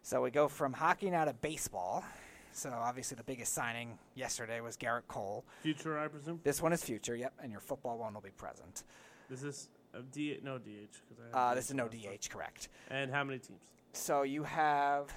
So 0.02 0.20
we 0.22 0.32
go 0.32 0.48
from 0.48 0.72
hockey 0.72 1.08
now 1.10 1.24
to 1.26 1.32
baseball. 1.34 2.04
So 2.52 2.70
obviously 2.70 3.16
the 3.16 3.22
biggest 3.24 3.52
signing 3.54 3.98
yesterday 4.14 4.60
was 4.60 4.76
Gerrit 4.76 5.06
Cole. 5.08 5.44
Future, 5.62 5.98
I 5.98 6.08
presume. 6.08 6.40
This 6.44 6.60
one 6.60 6.72
is 6.72 6.84
future, 6.84 7.16
yep, 7.16 7.32
and 7.42 7.50
your 7.50 7.60
football 7.60 7.98
one 7.98 8.14
will 8.14 8.20
be 8.20 8.30
present. 8.30 8.84
This 9.30 9.42
is 9.42 9.68
a 9.94 10.02
D? 10.02 10.38
No 10.42 10.58
DH. 10.58 10.96
Uh, 11.32 11.54
this 11.54 11.68
is 11.68 11.74
no. 11.74 11.88
DH, 11.88 12.28
correct. 12.30 12.68
And 12.90 13.10
how 13.10 13.24
many 13.24 13.38
teams? 13.38 13.60
So 13.92 14.22
you 14.22 14.42
have 14.42 15.12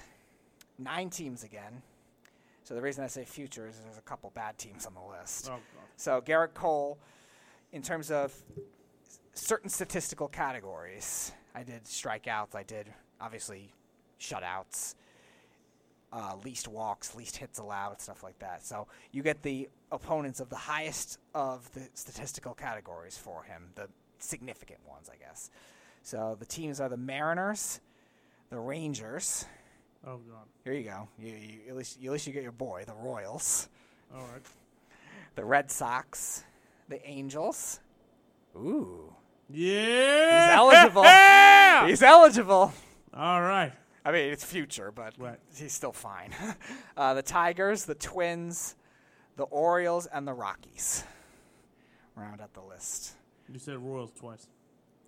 nine 0.78 1.10
teams 1.10 1.44
again. 1.44 1.82
So 2.64 2.74
the 2.74 2.82
reason 2.82 3.04
I 3.04 3.06
say 3.06 3.24
future 3.24 3.68
is 3.68 3.78
there's 3.78 3.98
a 3.98 4.02
couple 4.02 4.30
bad 4.34 4.58
teams 4.58 4.86
on 4.86 4.94
the 4.94 5.18
list. 5.18 5.50
Oh. 5.52 5.58
So 5.96 6.20
Gerrit 6.20 6.54
Cole, 6.54 6.98
in 7.72 7.80
terms 7.82 8.10
of 8.10 8.34
certain 9.34 9.70
statistical 9.70 10.28
categories, 10.28 11.32
I 11.54 11.62
did 11.62 11.84
strikeouts. 11.84 12.54
I 12.54 12.64
did 12.64 12.92
obviously 13.20 13.72
shutouts, 14.20 14.94
uh, 16.16 16.34
least 16.44 16.66
walks, 16.66 17.14
least 17.14 17.36
hits 17.36 17.58
allowed, 17.58 18.00
stuff 18.00 18.22
like 18.22 18.38
that. 18.38 18.64
So 18.64 18.86
you 19.12 19.22
get 19.22 19.42
the 19.42 19.68
opponents 19.92 20.40
of 20.40 20.48
the 20.48 20.56
highest 20.56 21.18
of 21.34 21.70
the 21.74 21.82
statistical 21.92 22.54
categories 22.54 23.18
for 23.18 23.42
him, 23.42 23.64
the 23.74 23.88
significant 24.18 24.80
ones, 24.88 25.10
I 25.12 25.16
guess. 25.16 25.50
So 26.02 26.34
the 26.38 26.46
teams 26.46 26.80
are 26.80 26.88
the 26.88 26.96
Mariners, 26.96 27.80
the 28.48 28.58
Rangers. 28.58 29.44
Oh 30.06 30.16
God. 30.18 30.46
Here 30.64 30.72
you 30.72 30.84
go. 30.84 31.08
You, 31.18 31.32
you, 31.32 31.58
at 31.68 31.76
least 31.76 31.98
at 32.02 32.10
least 32.12 32.26
you 32.26 32.32
get 32.32 32.42
your 32.42 32.52
boy, 32.52 32.84
the 32.86 32.94
Royals 32.94 33.68
All 34.14 34.22
right. 34.22 34.42
the 35.34 35.44
Red 35.44 35.70
Sox, 35.70 36.44
the 36.88 37.04
Angels. 37.06 37.80
Ooh, 38.56 39.12
Yeah. 39.50 40.46
he's 40.48 40.56
eligible. 40.56 41.02
Yeah. 41.04 41.86
He's 41.88 42.02
eligible. 42.02 42.72
All 43.12 43.42
right. 43.42 43.72
I 44.06 44.12
mean, 44.12 44.30
it's 44.32 44.44
future, 44.44 44.92
but 44.92 45.14
Right. 45.18 45.40
he's 45.56 45.72
still 45.72 45.92
fine. 45.92 46.32
uh, 46.96 47.14
the 47.14 47.22
Tigers, 47.22 47.86
the 47.86 47.96
Twins, 47.96 48.76
the 49.34 49.42
Orioles, 49.44 50.06
and 50.06 50.28
the 50.28 50.32
Rockies. 50.32 51.02
Round 52.14 52.40
out 52.40 52.54
the 52.54 52.62
list. 52.62 53.14
You 53.52 53.58
said 53.58 53.78
Royals 53.78 54.12
twice. 54.12 54.46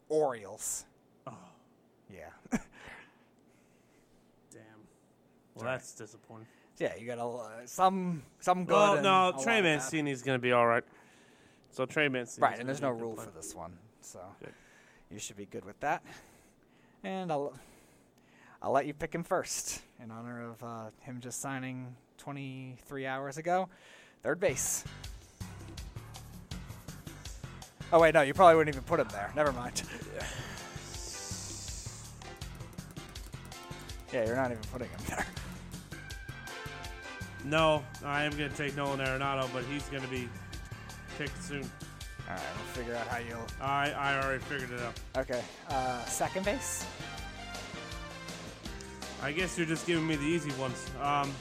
Orioles. 0.09 0.85
Oh. 1.29 1.33
Yeah. 2.13 2.31
Damn. 4.51 4.61
Well, 5.55 5.65
that's 5.65 5.93
disappointing. 5.95 6.49
yeah, 6.79 6.97
you 6.97 7.07
got 7.07 7.19
a, 7.19 7.25
uh, 7.25 7.67
some 7.67 8.23
some 8.41 8.65
good. 8.65 8.75
Well, 8.75 8.97
no, 8.97 9.01
Trey 9.01 9.05
lot 9.13 9.39
of 9.39 9.45
bad. 9.45 9.63
Mancini's 9.63 10.23
going 10.23 10.39
to 10.39 10.43
be 10.43 10.51
all 10.53 10.67
right. 10.67 10.85
So 11.71 11.87
Trey 11.87 12.09
Mancini. 12.09 12.43
Right, 12.49 12.59
and 12.59 12.69
there's 12.69 12.83
no 12.83 12.91
rule 12.91 13.15
for 13.15 13.31
this 13.31 13.55
one, 13.55 13.79
so 14.01 14.19
you 15.09 15.21
should 15.21 15.37
be 15.37 15.47
good 15.47 15.65
with 15.65 15.79
that. 15.81 16.03
And 17.05 17.31
I'll 17.31 17.53
I'll 18.61 18.73
let 18.73 18.87
you 18.87 18.95
pick 18.95 19.15
him 19.15 19.23
first 19.23 19.83
in 20.03 20.11
honor 20.11 20.51
of 20.51 20.63
uh, 20.63 20.91
him 21.01 21.21
just 21.21 21.41
signing 21.41 21.95
23 22.19 23.07
hours 23.07 23.39
ago. 23.39 23.69
Third 24.23 24.41
base. 24.41 24.85
Oh 27.93 28.01
wait, 28.01 28.15
no, 28.15 28.23
you 28.23 28.35
probably 28.35 28.57
wouldn't 28.57 28.75
even 28.75 28.85
put 28.85 29.01
him 29.01 29.09
there. 29.13 29.33
Never 29.35 29.53
mind. 29.53 29.83
Yeah, 34.13 34.25
you're 34.27 34.37
not 34.37 34.51
even 34.51 34.63
putting 34.73 34.89
him 34.89 35.01
there. 35.09 35.27
No, 37.45 37.85
I 38.05 38.25
am 38.25 38.37
going 38.37 38.51
to 38.51 38.57
take 38.57 38.77
Nolan 38.77 39.01
Arenado, 39.01 39.49
but 39.53 39.65
he's 39.65 39.85
going 39.85 40.03
to 40.03 40.09
be 40.09 40.29
picked 41.17 41.43
soon. 41.43 41.63
All 41.63 42.35
right, 42.35 42.41
we'll 42.57 42.65
figure 42.75 42.95
out 42.95 43.07
how 43.07 43.19
you'll. 43.19 43.47
I, 43.61 43.91
I 43.91 44.23
already 44.23 44.43
figured 44.45 44.71
it 44.71 44.81
out. 44.81 45.01
Okay, 45.17 45.43
uh, 45.71 46.05
second 46.05 46.45
base. 46.45 46.85
I 49.23 49.33
guess 49.33 49.57
you're 49.59 49.67
just 49.67 49.87
giving 49.87 50.07
me 50.07 50.17
the 50.17 50.25
easy 50.25 50.53
ones. 50.53 50.85
Um, 51.03 51.33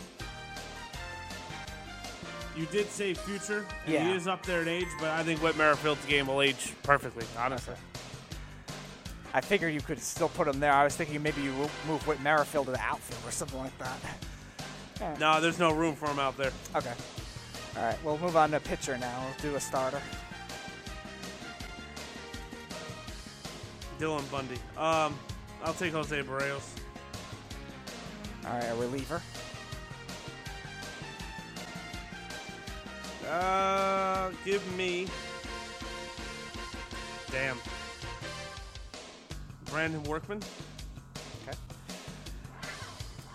you 2.56 2.66
did 2.68 2.90
say 2.90 3.14
future, 3.14 3.66
and 3.86 3.94
Yeah. 3.94 4.10
he 4.10 4.16
is 4.16 4.28
up 4.28 4.44
there 4.46 4.62
in 4.64 4.68
age, 4.68 4.88
but 5.00 5.10
I 5.10 5.24
think 5.24 5.42
Whit 5.44 5.56
Merrifield's 5.58 6.04
game 6.06 6.28
will 6.28 6.42
age 6.42 6.74
perfectly, 6.84 7.26
honestly. 7.38 7.76
I 9.34 9.42
figured 9.42 9.74
you 9.74 9.82
could 9.82 10.02
still 10.02 10.30
put 10.30 10.48
him 10.48 10.60
there. 10.60 10.74
I 10.74 10.84
was 10.84 10.96
thinking 10.96 11.22
maybe 11.22 11.42
you 11.42 11.54
wo- 11.54 11.70
move 11.88 12.08
Whit 12.08 12.20
Merrifield 12.22 12.66
to 12.66 12.72
the 12.72 12.80
outfield 12.80 13.22
or 13.28 13.32
something 13.32 13.60
like 13.60 13.78
that. 13.78 15.20
No, 15.20 15.40
there's 15.40 15.60
no 15.60 15.72
room 15.72 15.96
for 15.96 16.08
him 16.08 16.18
out 16.18 16.36
there. 16.38 16.52
Okay. 16.76 16.94
All 17.78 17.84
right, 17.84 18.04
we'll 18.04 18.18
move 18.18 18.36
on 18.36 18.50
to 18.52 18.60
pitcher 18.60 18.98
now. 18.98 19.24
We'll 19.24 19.52
do 19.52 19.56
a 19.56 19.60
starter. 19.60 20.02
Dylan 24.00 24.30
Bundy. 24.32 24.56
Um, 24.76 25.20
I'll 25.64 25.74
take 25.76 25.92
Jose 25.94 26.24
Berrios. 26.24 26.64
All 28.48 28.54
right, 28.54 28.64
a 28.64 28.76
reliever. 28.76 29.22
Uh, 33.30 34.32
give 34.46 34.66
me. 34.78 35.08
Damn. 37.30 37.58
Brandon 39.66 40.02
Workman. 40.04 40.42
Okay. 41.44 41.58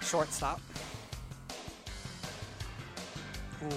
Shortstop. 0.01 0.61
Ooh. 3.65 3.69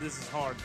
This 0.00 0.18
is 0.18 0.28
hard. 0.28 0.56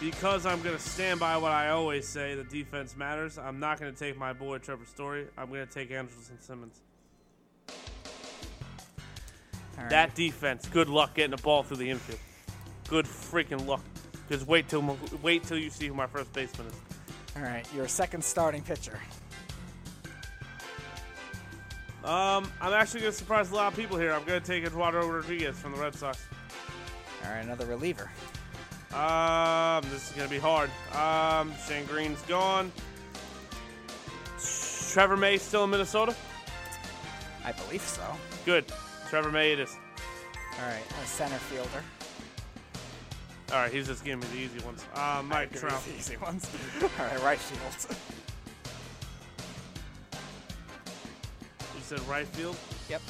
Because 0.00 0.46
I'm 0.46 0.62
going 0.62 0.74
to 0.74 0.82
stand 0.82 1.20
by 1.20 1.36
what 1.36 1.52
I 1.52 1.68
always 1.68 2.08
say 2.08 2.34
the 2.34 2.44
defense 2.44 2.96
matters, 2.96 3.38
I'm 3.38 3.60
not 3.60 3.78
going 3.78 3.92
to 3.92 3.98
take 3.98 4.16
my 4.16 4.32
boy 4.32 4.56
Trevor 4.58 4.86
Story. 4.86 5.26
I'm 5.36 5.50
going 5.50 5.66
to 5.66 5.72
take 5.72 5.90
Andrelton 5.90 6.40
Simmons. 6.40 6.80
Right. 9.76 9.90
That 9.90 10.14
defense, 10.14 10.66
good 10.68 10.88
luck 10.88 11.14
getting 11.14 11.36
the 11.36 11.42
ball 11.42 11.62
through 11.62 11.78
the 11.78 11.90
infield. 11.90 12.18
Good 12.88 13.04
freaking 13.04 13.66
luck. 13.66 13.84
Just 14.30 14.46
wait 14.46 14.68
till 14.68 14.96
wait 15.22 15.44
till 15.44 15.58
you 15.58 15.70
see 15.70 15.88
who 15.88 15.94
my 15.94 16.06
first 16.06 16.32
baseman 16.32 16.68
is. 16.68 16.74
All 17.36 17.42
right, 17.42 17.66
your 17.74 17.88
second 17.88 18.24
starting 18.24 18.62
pitcher. 18.62 18.98
Um, 22.04 22.50
I'm 22.60 22.72
actually 22.72 23.00
going 23.00 23.12
to 23.12 23.18
surprise 23.18 23.50
a 23.50 23.54
lot 23.54 23.72
of 23.72 23.78
people 23.78 23.98
here. 23.98 24.12
I'm 24.12 24.24
going 24.24 24.40
to 24.40 24.46
take 24.46 24.64
Eduardo 24.64 25.06
Rodriguez 25.06 25.58
from 25.58 25.72
the 25.72 25.78
Red 25.78 25.94
Sox. 25.94 26.26
All 27.24 27.30
right, 27.30 27.40
another 27.40 27.66
reliever. 27.66 28.10
Um, 28.92 29.82
this 29.90 30.10
is 30.10 30.16
gonna 30.16 30.28
be 30.28 30.38
hard. 30.38 30.70
Um, 30.94 31.52
Shane 31.66 31.86
Greene's 31.86 32.20
gone. 32.22 32.72
Trevor 34.92 35.16
May 35.16 35.36
still 35.38 35.64
in 35.64 35.70
Minnesota. 35.70 36.14
I 37.44 37.52
believe 37.52 37.82
so. 37.82 38.02
Good. 38.44 38.64
Trevor 39.08 39.30
May 39.30 39.52
it 39.52 39.60
is. 39.60 39.76
All 40.60 40.66
right, 40.66 40.82
a 41.02 41.06
center 41.06 41.36
fielder. 41.36 41.82
All 43.52 43.58
right, 43.58 43.72
he's 43.72 43.86
just 43.86 44.04
giving 44.04 44.20
me 44.20 44.26
the 44.34 44.38
easy 44.42 44.64
ones. 44.64 44.84
Uh, 44.94 45.22
Mike 45.24 45.52
Trout. 45.52 45.82
the 45.84 45.94
Easy 45.96 46.16
ones. 46.16 46.48
All 46.82 46.88
right, 46.98 47.22
right 47.22 47.38
field. 47.38 47.96
You 51.74 51.80
said 51.82 52.00
right 52.08 52.26
field. 52.26 52.56
yep. 52.88 53.00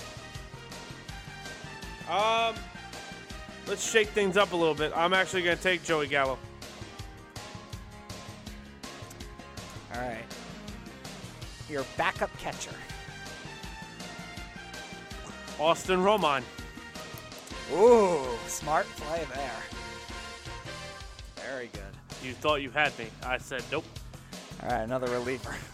Um, 2.10 2.54
let's 3.70 3.88
shake 3.88 4.08
things 4.08 4.36
up 4.36 4.52
a 4.52 4.56
little 4.56 4.74
bit. 4.74 4.92
I'm 4.96 5.14
actually 5.14 5.42
gonna 5.42 5.54
take 5.54 5.84
Joey 5.84 6.08
Gallo. 6.08 6.36
All 9.94 10.00
right. 10.00 10.24
Your 11.68 11.84
backup 11.96 12.36
catcher. 12.38 12.74
Austin 15.60 16.00
Romine. 16.00 16.42
Ooh, 17.72 18.24
smart 18.48 18.86
play 18.96 19.24
there. 19.32 19.62
Very 21.36 21.70
good. 21.72 21.82
You 22.24 22.32
thought 22.32 22.56
you 22.56 22.70
had 22.70 22.98
me. 22.98 23.06
I 23.24 23.38
said 23.38 23.62
nope. 23.70 23.84
All 24.64 24.70
right, 24.70 24.82
another 24.82 25.10
reliever. 25.10 25.54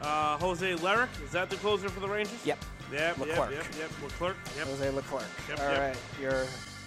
Uh, 0.00 0.36
Jose 0.36 0.74
Lerich. 0.74 1.08
Is 1.24 1.32
that 1.32 1.48
the 1.48 1.56
closer 1.56 1.88
for 1.88 2.00
the 2.00 2.06
Rangers? 2.06 2.44
Yep. 2.44 2.58
Yep. 2.92 3.18
Leclerc. 3.18 3.50
Yep. 3.50 3.64
Yep. 3.64 3.74
Yep. 3.78 3.90
Leclerc. 4.02 4.36
Yep. 4.56 4.66
Jose 4.66 4.90
Leclerc. 4.90 5.24
Yep, 5.48 5.60
All 5.60 5.68
yep. 5.70 5.78
right, 5.80 5.96
your 6.20 6.44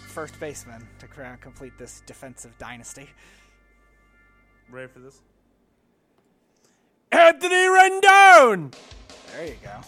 first 0.07 0.39
baseman 0.39 0.87
to 0.99 1.07
complete 1.41 1.77
this 1.77 2.01
defensive 2.05 2.57
dynasty. 2.57 3.09
Ready 4.69 4.87
for 4.87 4.99
this? 4.99 5.21
Anthony 7.11 7.55
Rendon. 7.55 8.73
There 9.31 9.45
you 9.47 9.55
go. 9.63 9.81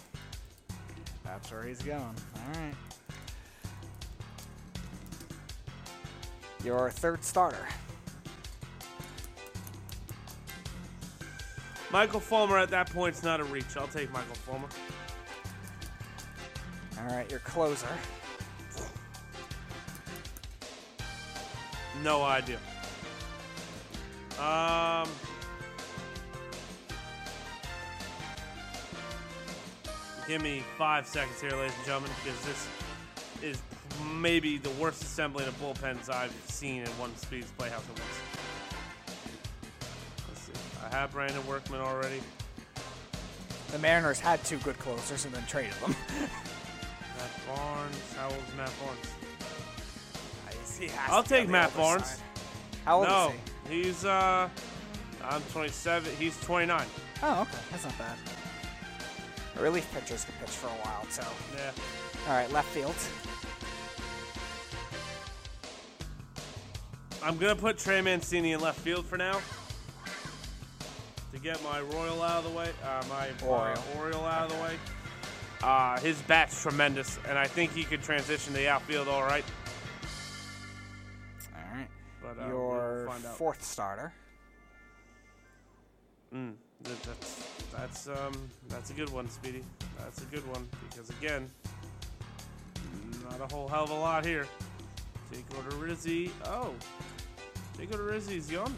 That's 1.23 1.51
where 1.51 1.63
he's 1.63 1.81
going. 1.81 1.99
All 2.01 2.61
right. 2.61 2.73
Your 6.63 6.89
third 6.89 7.23
starter. 7.23 7.67
Michael 11.91 12.19
Fulmer 12.19 12.57
at 12.57 12.69
that 12.69 12.91
point's 12.91 13.23
not 13.23 13.39
a 13.39 13.43
reach. 13.43 13.75
I'll 13.77 13.87
take 13.87 14.11
Michael 14.11 14.35
Fulmer. 14.35 14.67
All 16.99 17.15
right, 17.15 17.29
your 17.29 17.39
closer. 17.39 17.87
No 22.03 22.23
idea. 22.23 22.57
Um. 24.39 25.07
Give 30.27 30.43
me 30.43 30.63
five 30.77 31.07
seconds 31.07 31.41
here, 31.41 31.49
ladies 31.51 31.73
and 31.77 31.85
gentlemen, 31.85 32.11
because 32.23 32.45
this 32.45 32.67
is 33.41 33.61
maybe 34.13 34.57
the 34.59 34.69
worst 34.71 35.01
assembling 35.01 35.47
of 35.47 35.59
bullpens 35.59 36.07
I've 36.07 36.31
seen 36.45 36.83
in 36.83 36.87
one 36.99 37.15
Speed's 37.15 37.49
Playhouse 37.57 37.83
at 37.83 37.99
once. 37.99 38.03
Let's 40.27 40.41
see. 40.41 40.53
I 40.85 40.95
have 40.95 41.11
Brandon 41.11 41.45
Workman 41.47 41.81
already. 41.81 42.21
The 43.71 43.79
Mariners 43.79 44.19
had 44.19 44.43
two 44.43 44.57
good 44.59 44.77
closers 44.77 45.25
and 45.25 45.33
then 45.33 45.43
traded 45.47 45.73
them. 45.81 45.95
Matt 47.19 47.47
Barnes. 47.47 48.13
How 48.15 48.25
old 48.25 48.43
is 48.47 48.55
Matt 48.55 48.71
Barnes? 48.79 49.07
I'll 51.09 51.09
be 51.09 51.17
on 51.17 51.23
take 51.25 51.49
Matt 51.49 51.75
Barnes. 51.75 52.05
side. 52.05 52.19
How 52.85 52.99
old 52.99 53.07
no, 53.07 53.33
is 53.67 53.71
he? 53.71 53.83
he's 53.83 54.05
uh, 54.05 54.47
I'm 55.23 55.41
27. 55.51 56.11
He's 56.17 56.39
29. 56.41 56.85
Oh, 57.21 57.41
okay. 57.41 57.57
That's 57.71 57.83
not 57.83 57.97
bad. 57.97 58.17
Relief 59.59 59.91
pitchers 59.93 60.23
can 60.23 60.33
pitch 60.39 60.51
for 60.51 60.67
a 60.67 60.69
while, 60.69 61.05
so. 61.09 61.23
Yeah. 61.57 61.71
All 62.27 62.33
right, 62.35 62.51
left 62.53 62.69
field. 62.69 62.95
I'm 67.21 67.37
gonna 67.37 67.55
put 67.55 67.77
Trey 67.77 67.99
Mancini 67.99 68.53
in 68.53 68.61
left 68.61 68.79
field 68.79 69.05
for 69.05 69.17
now. 69.17 69.41
To 71.33 71.39
get 71.39 71.61
my 71.63 71.81
Royal 71.81 72.23
out 72.23 72.45
of 72.45 72.51
the 72.51 72.57
way, 72.57 72.69
uh, 72.83 73.03
my 73.09 73.27
Oriole. 73.45 73.77
Uh, 73.77 73.99
Oriole 73.99 74.25
out 74.25 74.49
of 74.49 74.57
the 74.57 74.63
way. 74.63 74.75
Uh, 75.63 75.99
his 75.99 76.21
bat's 76.23 76.61
tremendous, 76.61 77.19
and 77.27 77.37
I 77.37 77.45
think 77.45 77.73
he 77.73 77.83
could 77.83 78.01
transition 78.01 78.53
to 78.53 78.59
the 78.59 78.69
outfield 78.69 79.07
all 79.07 79.23
right. 79.23 79.43
All 81.53 81.77
right. 81.77 81.87
But 82.21 82.41
uh, 82.41 82.47
Your 82.47 83.05
we'll 83.07 83.17
fourth 83.33 83.61
starter. 83.63 84.13
Mm, 86.33 86.53
that- 86.83 87.03
that's 87.03 87.45
that's 87.71 88.07
um 88.07 88.33
that's 88.69 88.89
a 88.89 88.93
good 88.93 89.09
one, 89.09 89.29
Speedy. 89.29 89.63
That's 89.99 90.21
a 90.21 90.25
good 90.25 90.47
one 90.47 90.67
because 90.89 91.09
again, 91.09 91.49
not 93.29 93.41
a 93.41 93.53
whole 93.53 93.67
hell 93.67 93.83
of 93.83 93.89
a 93.89 93.93
lot 93.93 94.25
here. 94.25 94.47
Jake 95.31 95.47
Odorizzi. 95.49 96.31
Oh, 96.45 96.73
Jake 97.77 97.89
Odorizzi's 97.91 98.51
young. 98.51 98.73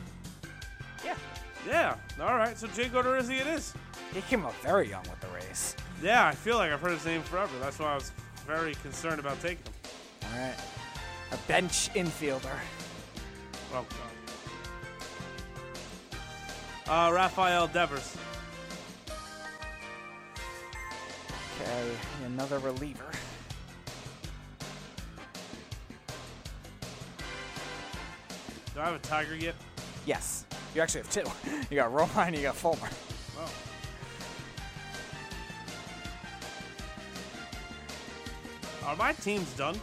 Yeah. 1.05 1.15
Yeah. 1.67 1.95
All 2.19 2.35
right. 2.37 2.57
So 2.57 2.67
Jake 2.67 2.91
Odorizzi 2.93 3.39
it 3.39 3.47
is. 3.47 3.73
He 4.13 4.21
came 4.21 4.45
up 4.45 4.55
very 4.61 4.89
young 4.89 5.03
with 5.03 5.19
the 5.21 5.27
Rays. 5.27 5.75
Yeah, 6.01 6.25
I 6.25 6.31
feel 6.31 6.57
like 6.57 6.71
I've 6.71 6.81
heard 6.81 6.93
his 6.93 7.05
name 7.05 7.21
forever. 7.21 7.51
That's 7.59 7.77
why 7.77 7.91
I 7.91 7.95
was 7.95 8.11
very 8.47 8.73
concerned 8.75 9.19
about 9.19 9.39
taking 9.41 9.63
him. 9.63 9.73
All 10.23 10.39
right. 10.39 10.55
A 11.31 11.37
bench 11.47 11.89
infielder. 11.93 12.57
Oh 13.73 13.85
God. 16.87 17.09
Uh, 17.09 17.11
Rafael 17.13 17.67
Devers. 17.67 18.17
Okay, 21.61 21.91
another 22.25 22.57
reliever. 22.59 23.05
Do 28.73 28.79
I 28.79 28.85
have 28.85 28.95
a 28.95 28.99
Tiger 28.99 29.35
yet? 29.35 29.55
Yes. 30.05 30.45
You 30.73 30.81
actually 30.81 31.01
have 31.01 31.11
two. 31.11 31.23
You 31.69 31.75
got 31.75 31.91
Romine 31.93 32.35
you 32.35 32.41
got 32.41 32.55
Fulmer. 32.55 32.89
Oh. 33.37 33.49
Are 38.85 38.95
my 38.95 39.13
teams 39.13 39.51
done? 39.53 39.79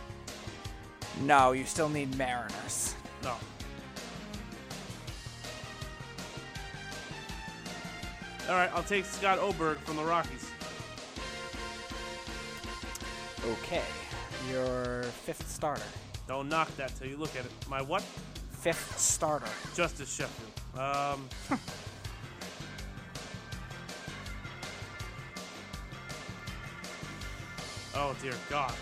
No, 1.22 1.52
you 1.52 1.64
still 1.64 1.88
need 1.88 2.16
Mariners. 2.16 2.94
No. 3.22 3.34
All 8.48 8.54
right, 8.54 8.70
I'll 8.74 8.82
take 8.82 9.04
Scott 9.04 9.38
Oberg 9.38 9.78
from 9.78 9.96
the 9.96 10.04
Rockies. 10.04 10.50
Okay. 13.46 13.82
Your 14.50 15.02
fifth 15.02 15.50
starter. 15.50 15.82
Don't 16.26 16.48
knock 16.48 16.74
that 16.76 16.94
till 16.96 17.08
you 17.08 17.16
look 17.16 17.36
at 17.36 17.44
it. 17.44 17.50
My 17.68 17.82
what? 17.82 18.02
Fifth 18.50 18.98
starter. 18.98 19.48
Justus 19.74 20.12
Sheffield. 20.12 20.50
Um. 20.78 21.28
oh 27.94 28.16
dear 28.22 28.34
God. 28.48 28.72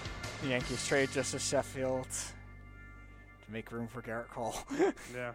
The 0.43 0.49
Yankees 0.49 0.87
trade 0.87 1.11
Justus 1.13 1.47
Sheffield 1.47 2.07
to 2.11 3.53
make 3.53 3.73
room 3.73 3.89
for 3.89 4.03
Gerrit 4.03 4.29
Cole. 4.29 4.55
Yeah. 5.15 5.33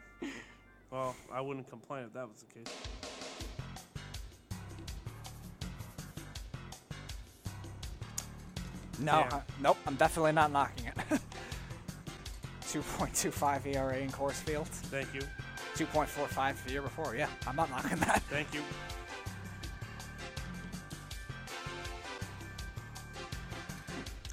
Well, 0.91 1.15
I 1.31 1.39
wouldn't 1.39 1.69
complain 1.69 2.03
if 2.03 2.13
that 2.13 2.27
was 2.27 2.43
the 2.43 2.53
case. 2.53 2.75
no, 8.99 9.13
uh, 9.31 9.41
nope, 9.61 9.77
I'm 9.87 9.95
definitely 9.95 10.33
not 10.33 10.51
knocking 10.51 10.85
it. 10.87 10.95
2.25 12.63 13.75
ERA 13.75 13.97
in 13.97 14.09
Coors 14.11 14.33
Field. 14.33 14.67
Thank 14.67 15.13
you. 15.13 15.21
2.45 15.75 16.63
the 16.65 16.71
year 16.71 16.81
before. 16.81 17.15
Yeah, 17.15 17.27
I'm 17.47 17.55
not 17.55 17.69
knocking 17.69 17.97
that. 17.99 18.21
Thank 18.29 18.53
you. 18.53 18.61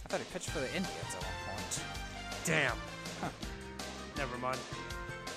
I 0.09 0.13
thought 0.13 0.21
he 0.21 0.33
pitched 0.33 0.49
for 0.49 0.61
the 0.61 0.69
Indians 0.69 0.89
at 1.11 1.23
one 1.23 1.55
point. 1.55 1.83
Damn. 2.47 2.77
Never 4.17 4.39
mind. 4.39 4.59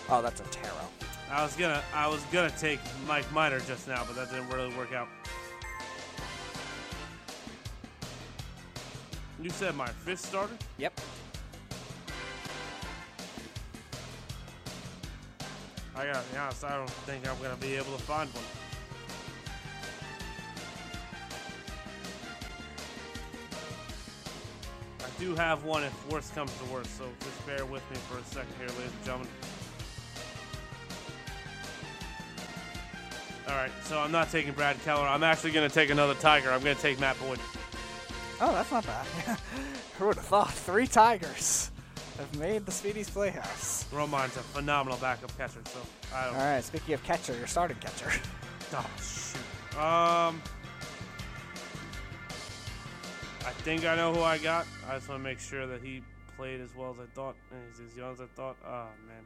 Oh, 0.08 0.22
that's 0.22 0.40
a 0.40 0.46
tarot. 0.46 0.88
I 1.30 1.44
was 1.44 1.54
gonna 1.58 1.84
I 1.94 2.08
was 2.08 2.22
gonna 2.32 2.54
take 2.58 2.80
Mike 3.06 3.30
Minor 3.34 3.60
just 3.60 3.90
now, 3.90 4.06
but 4.08 4.16
that 4.16 4.32
didn't 4.32 4.48
really 4.48 4.74
work 4.78 4.94
out. 4.94 5.10
You 9.42 9.50
said 9.50 9.76
my 9.76 9.88
fifth 9.88 10.26
starter? 10.26 10.56
Yep. 10.78 11.02
I 15.98 16.06
gotta 16.06 16.24
be 16.32 16.38
honest, 16.38 16.64
I 16.64 16.78
don't 16.78 16.90
think 16.90 17.28
I'm 17.30 17.36
gonna 17.42 17.58
be 17.58 17.76
able 17.76 17.92
to 17.98 18.04
find 18.04 18.30
one. 18.30 18.71
Do 25.22 25.36
have 25.36 25.64
one 25.64 25.84
if 25.84 26.12
worst 26.12 26.34
comes 26.34 26.52
to 26.58 26.66
worst, 26.66 26.98
so 26.98 27.06
just 27.20 27.46
bear 27.46 27.64
with 27.68 27.88
me 27.92 27.98
for 28.10 28.18
a 28.18 28.24
second 28.24 28.52
here, 28.58 28.68
ladies 28.70 28.92
and 28.92 29.06
gentlemen. 29.06 29.28
Alright, 33.48 33.72
so 33.84 34.00
I'm 34.00 34.12
not 34.12 34.32
taking 34.32 34.52
Brad 34.54 34.82
Keller. 34.84 35.08
I'm 35.08 35.22
actually 35.22 35.52
gonna 35.52 35.70
take 35.70 35.92
another 35.92 36.16
Tiger. 36.16 36.52
I'm 36.52 36.62
gonna 36.62 36.74
take 36.74 37.00
Matt 37.00 37.20
Boyd. 37.20 37.40
Oh, 38.42 38.52
that's 38.52 38.72
not 38.72 38.84
bad. 38.88 39.06
Who 40.00 40.08
would 40.08 40.16
have 40.16 40.26
thought? 40.26 40.52
Three 40.52 40.88
Tigers 40.88 41.70
have 42.18 42.40
made 42.40 42.66
the 42.66 42.72
Speedy's 42.72 43.10
Playhouse. 43.10 43.86
Romine's 43.92 44.36
a 44.38 44.40
phenomenal 44.40 44.98
backup 44.98 45.38
catcher, 45.38 45.60
so 45.66 45.80
I 46.16 46.26
don't 46.26 46.36
All 46.36 46.42
right, 46.42 46.64
speaking 46.64 46.96
of 46.96 47.04
catcher, 47.04 47.38
your 47.38 47.48
starting 47.48 47.78
catcher. 47.78 48.12
Oh 48.74 48.90
shoot. 49.00 49.78
Um, 49.78 50.42
I 53.46 53.52
think 53.64 53.86
I 53.86 53.96
know 53.96 54.14
who 54.14 54.22
I 54.22 54.38
got. 54.38 54.66
I 54.90 54.96
just 54.96 55.10
want 55.10 55.20
to 55.20 55.24
make 55.24 55.40
sure 55.40 55.66
that 55.68 55.82
he 55.82 56.02
played 56.38 56.62
as 56.62 56.76
well 56.76 56.92
as 56.92 57.00
I 57.00 57.06
thought, 57.16 57.36
and 57.52 57.60
he's 57.70 57.92
as 57.92 57.98
young 57.98 58.14
as 58.14 58.22
I 58.22 58.26
thought. 58.36 58.58
Oh 58.66 58.88
man. 59.08 59.26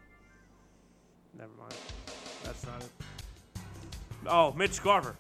Never 1.38 1.52
mind. 1.60 1.76
That's 2.44 2.66
not 2.66 2.82
it. 2.82 2.92
Oh, 4.28 4.54
Mitch 4.54 4.82
Garver. 4.82 5.16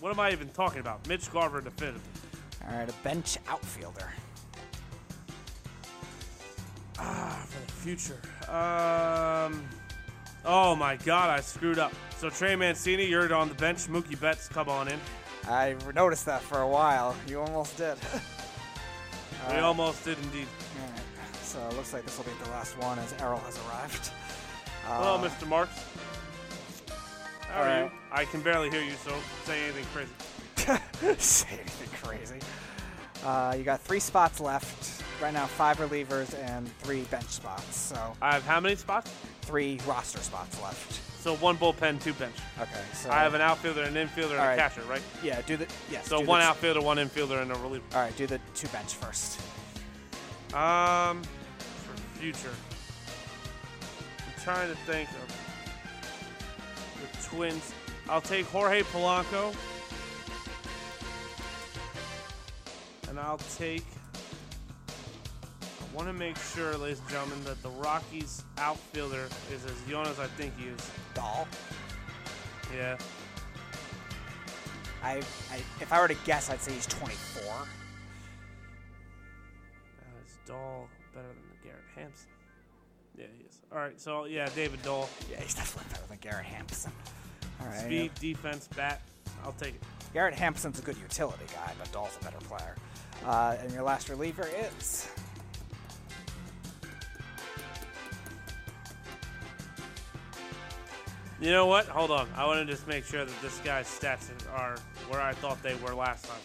What 0.00 0.12
am 0.12 0.20
I 0.20 0.32
even 0.32 0.48
talking 0.48 0.80
about? 0.80 1.06
Mitch 1.06 1.30
Garver 1.30 1.60
definitive. 1.60 2.02
All 2.68 2.76
right, 2.76 2.88
a 2.88 2.92
bench 3.04 3.38
outfielder. 3.48 4.12
Ah, 6.98 7.44
for 7.46 7.66
the 7.66 7.72
future. 7.72 8.20
Um. 8.48 9.68
Oh 10.44 10.74
my 10.74 10.96
God, 10.96 11.30
I 11.30 11.40
screwed 11.40 11.78
up. 11.78 11.92
So 12.16 12.28
Trey 12.30 12.56
Mancini, 12.56 13.06
you're 13.06 13.32
on 13.32 13.48
the 13.48 13.54
bench. 13.54 13.86
Mookie 13.86 14.20
Betts, 14.20 14.48
come 14.48 14.68
on 14.68 14.88
in. 14.88 14.98
I 15.48 15.74
noticed 15.94 16.26
that 16.26 16.42
for 16.42 16.60
a 16.60 16.68
while. 16.68 17.14
You 17.26 17.40
almost 17.40 17.76
did. 17.76 17.96
We 19.50 19.56
almost 19.56 20.04
did 20.04 20.16
indeed. 20.22 20.46
Right, 20.78 21.36
so 21.42 21.58
it 21.68 21.74
looks 21.74 21.92
like 21.92 22.04
this 22.04 22.16
will 22.16 22.24
be 22.26 22.30
the 22.44 22.50
last 22.50 22.78
one 22.78 22.96
as 23.00 23.12
Errol 23.20 23.40
has 23.40 23.58
arrived. 23.66 24.10
Hello, 24.86 25.16
Uh, 25.16 25.28
Mr. 25.28 25.48
Marks. 25.48 25.84
How 27.48 27.62
are 27.62 27.68
Alright. 27.68 27.90
you? 27.92 27.98
I 28.12 28.24
can 28.24 28.40
barely 28.40 28.70
hear 28.70 28.82
you, 28.82 28.92
so 29.04 29.12
say 29.44 29.64
anything 29.64 29.84
crazy. 29.92 31.18
Say 31.18 31.48
anything 31.54 31.88
crazy. 32.08 32.38
Uh, 33.24 33.56
you 33.58 33.64
got 33.64 33.80
three 33.80 33.98
spots 33.98 34.38
left. 34.38 35.02
Right 35.20 35.34
now, 35.34 35.46
five 35.46 35.78
relievers 35.78 36.38
and 36.48 36.68
three 36.78 37.02
bench 37.10 37.26
spots. 37.26 37.76
So 37.76 37.96
I 38.22 38.34
have 38.34 38.44
how 38.46 38.60
many 38.60 38.76
spots? 38.76 39.10
Three 39.42 39.78
roster 39.86 40.18
spots 40.18 40.60
left. 40.62 41.00
So 41.20 41.36
one 41.36 41.56
bullpen, 41.56 42.02
two 42.02 42.14
bench. 42.14 42.34
Okay, 42.60 42.80
so 42.94 43.10
I 43.10 43.20
have 43.20 43.34
an 43.34 43.40
outfielder, 43.40 43.82
an 43.82 43.94
infielder, 43.94 44.30
and 44.32 44.40
Alright. 44.40 44.58
a 44.58 44.62
catcher, 44.62 44.82
right? 44.88 45.02
yeah. 45.22 45.40
Do 45.42 45.56
the 45.56 45.68
yes. 45.90 46.08
So 46.08 46.18
one 46.20 46.40
the, 46.40 46.46
outfielder, 46.46 46.80
one 46.80 46.96
infielder, 46.96 47.40
and 47.42 47.52
a 47.52 47.54
reliever. 47.56 47.84
All 47.94 48.00
right, 48.00 48.16
do 48.16 48.26
the 48.26 48.40
two 48.54 48.66
bench 48.68 48.94
first. 48.94 49.40
Um, 50.54 51.22
for 51.22 51.96
future, 52.18 52.50
I'm 54.18 54.42
trying 54.42 54.68
to 54.68 54.76
think 54.78 55.08
of 55.10 55.28
the 57.00 57.28
Twins. 57.28 57.72
I'll 58.08 58.20
take 58.20 58.46
Jorge 58.46 58.82
Polanco, 58.82 59.54
and 63.08 63.18
I'll 63.20 63.38
take. 63.56 63.84
I 65.92 65.96
want 65.96 66.08
to 66.08 66.14
make 66.14 66.38
sure, 66.54 66.74
ladies 66.78 67.00
and 67.00 67.08
gentlemen, 67.10 67.44
that 67.44 67.62
the 67.62 67.68
Rockies 67.68 68.44
outfielder 68.56 69.28
is 69.52 69.64
as 69.66 69.88
young 69.88 70.06
as 70.06 70.18
I 70.18 70.26
think 70.26 70.58
he 70.58 70.68
is. 70.68 70.90
Dahl. 71.14 71.46
Yeah. 72.74 72.96
I, 75.02 75.16
I 75.16 75.56
if 75.80 75.92
I 75.92 76.00
were 76.00 76.08
to 76.08 76.16
guess, 76.24 76.48
I'd 76.48 76.62
say 76.62 76.72
he's 76.72 76.86
24. 76.86 77.42
Uh, 77.42 77.64
is 80.26 80.38
Dahl 80.46 80.88
better 81.14 81.26
than 81.26 81.36
Garrett 81.62 81.84
Hampson? 81.94 82.28
Yeah, 83.18 83.26
he 83.36 83.44
is. 83.44 83.60
All 83.70 83.78
right, 83.78 84.00
so 84.00 84.24
yeah, 84.24 84.48
David 84.54 84.82
Dahl. 84.82 85.10
Yeah, 85.30 85.40
he's 85.40 85.54
definitely 85.54 85.92
better 85.92 86.06
than 86.08 86.18
Garrett 86.18 86.46
Hampson. 86.46 86.92
All 87.60 87.66
right. 87.66 87.80
Speed, 87.80 88.12
defense, 88.18 88.66
bat. 88.74 89.02
I'll 89.44 89.52
take 89.52 89.74
it. 89.74 89.82
Garrett 90.14 90.34
Hampson's 90.34 90.78
a 90.78 90.82
good 90.82 90.96
utility 90.96 91.44
guy, 91.52 91.72
but 91.78 91.92
Dahl's 91.92 92.16
a 92.20 92.24
better 92.24 92.38
player. 92.38 92.76
Uh, 93.26 93.56
and 93.60 93.72
your 93.72 93.82
last 93.82 94.08
reliever 94.08 94.48
is 94.78 95.08
You 101.42 101.50
know 101.50 101.66
what? 101.66 101.86
Hold 101.86 102.12
on. 102.12 102.28
I 102.36 102.46
want 102.46 102.64
to 102.64 102.72
just 102.72 102.86
make 102.86 103.04
sure 103.04 103.24
that 103.24 103.42
this 103.42 103.58
guy's 103.64 103.88
stats 103.88 104.30
are 104.54 104.76
where 105.08 105.20
I 105.20 105.32
thought 105.32 105.60
they 105.60 105.74
were 105.74 105.92
last 105.92 106.24
time. 106.24 106.38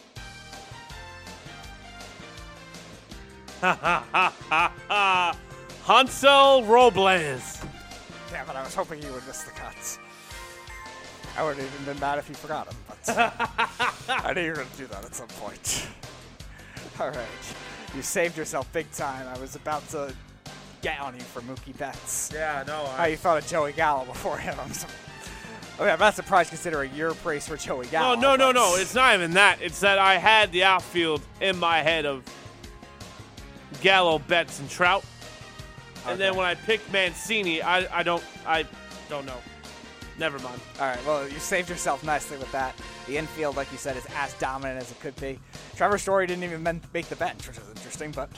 Ha 3.61 3.79
ha 3.79 4.05
ha 4.11 4.35
ha 4.49 4.73
ha! 4.87 5.37
Hansel 5.83 6.63
Robles. 6.63 7.61
Damn 8.31 8.49
it, 8.49 8.55
I 8.55 8.63
was 8.63 8.73
hoping 8.73 9.03
you 9.03 9.13
would 9.13 9.25
miss 9.27 9.43
the 9.43 9.51
cuts. 9.51 9.99
I 11.37 11.43
would 11.43 11.57
have 11.57 11.73
even 11.73 11.85
been 11.85 11.99
mad 11.99 12.17
if 12.17 12.27
you 12.27 12.33
forgot 12.33 12.67
him, 12.67 12.75
but 12.87 13.33
I 14.09 14.33
knew 14.33 14.41
you 14.41 14.49
were 14.49 14.55
going 14.55 14.69
to 14.69 14.77
do 14.77 14.87
that 14.87 15.05
at 15.05 15.13
some 15.13 15.27
point. 15.27 15.87
All 16.99 17.09
right. 17.09 17.55
You 17.95 18.01
saved 18.01 18.35
yourself 18.35 18.71
big 18.73 18.91
time. 18.91 19.27
I 19.27 19.39
was 19.39 19.55
about 19.55 19.87
to 19.89 20.11
get 20.81 20.99
on 20.99 21.15
you 21.15 21.21
for 21.21 21.41
Mookie 21.41 21.77
Betts. 21.77 22.31
Yeah, 22.33 22.63
no. 22.67 22.83
Oh, 22.85 22.89
How 22.91 23.05
you 23.05 23.17
thought 23.17 23.37
of 23.43 23.47
Joey 23.47 23.73
Gallo 23.73 24.05
before 24.05 24.37
him. 24.37 24.55
I 24.59 24.67
mean, 24.67 24.75
oh, 25.79 25.85
I'm 25.85 25.99
not 25.99 26.15
surprised 26.15 26.49
considering 26.49 26.93
your 26.93 27.13
praise 27.15 27.47
for 27.47 27.57
Joey 27.57 27.79
oh, 27.79 27.81
No, 27.83 27.89
Gallo. 27.91 28.15
no, 28.15 28.35
no, 28.35 28.47
but- 28.47 28.55
no. 28.55 28.75
It's 28.77 28.95
not 28.95 29.13
even 29.15 29.31
that. 29.31 29.59
It's 29.61 29.79
that 29.81 29.99
I 29.99 30.17
had 30.17 30.51
the 30.51 30.63
outfield 30.63 31.21
in 31.41 31.57
my 31.57 31.79
head 31.81 32.05
of 32.05 32.23
Gallo, 33.81 34.19
Betts, 34.19 34.59
and 34.59 34.69
Trout. 34.69 35.03
And 36.07 36.19
then 36.19 36.35
when 36.35 36.45
I 36.45 36.55
picked 36.55 36.91
Mancini, 36.91 37.61
I, 37.61 37.99
I 37.99 38.01
don't 38.03 38.23
I 38.45 38.65
don't 39.09 39.25
know. 39.25 39.37
Never 40.17 40.39
mind. 40.39 40.59
All 40.79 40.87
right, 40.87 41.05
well, 41.05 41.27
you 41.27 41.37
saved 41.37 41.69
yourself 41.69 42.03
nicely 42.03 42.37
with 42.37 42.51
that. 42.51 42.73
The 43.05 43.17
infield, 43.17 43.55
like 43.55 43.71
you 43.71 43.77
said, 43.77 43.95
is 43.97 44.07
as 44.15 44.33
dominant 44.35 44.81
as 44.81 44.89
it 44.89 44.99
could 44.99 45.15
be. 45.17 45.37
Trevor 45.75 45.97
Story 45.99 46.25
didn't 46.25 46.43
even 46.43 46.63
make 46.93 47.07
the 47.07 47.15
bench, 47.17 47.47
which 47.47 47.57
is 47.57 47.69
interesting, 47.69 48.11
but 48.11 48.29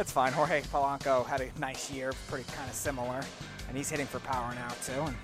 it's 0.00 0.12
fine. 0.12 0.32
Jorge 0.32 0.62
Polanco 0.62 1.26
had 1.26 1.42
a 1.42 1.50
nice 1.58 1.90
year, 1.90 2.12
pretty 2.28 2.50
kind 2.52 2.68
of 2.68 2.74
similar, 2.74 3.20
and 3.68 3.76
he's 3.76 3.90
hitting 3.90 4.06
for 4.06 4.18
power 4.20 4.52
now 4.54 4.68
too. 4.84 5.00
And 5.00 5.16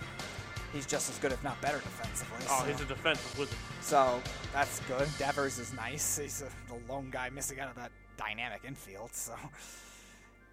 he's 0.72 0.86
just 0.86 1.08
as 1.08 1.18
good, 1.18 1.32
if 1.32 1.42
not 1.42 1.60
better, 1.62 1.78
defensively. 1.78 2.44
Oh, 2.50 2.60
so, 2.60 2.70
he's 2.70 2.80
a 2.80 2.84
defensive 2.84 3.38
wizard. 3.38 3.56
so 3.80 4.20
that's 4.52 4.80
good. 4.80 5.08
Devers 5.18 5.58
is 5.58 5.72
nice. 5.72 6.18
He's 6.18 6.42
a, 6.42 6.72
the 6.72 6.92
lone 6.92 7.08
guy 7.10 7.30
missing 7.30 7.58
out 7.58 7.70
of 7.70 7.76
that 7.76 7.90
dynamic 8.18 8.60
infield, 8.66 9.14
so 9.14 9.32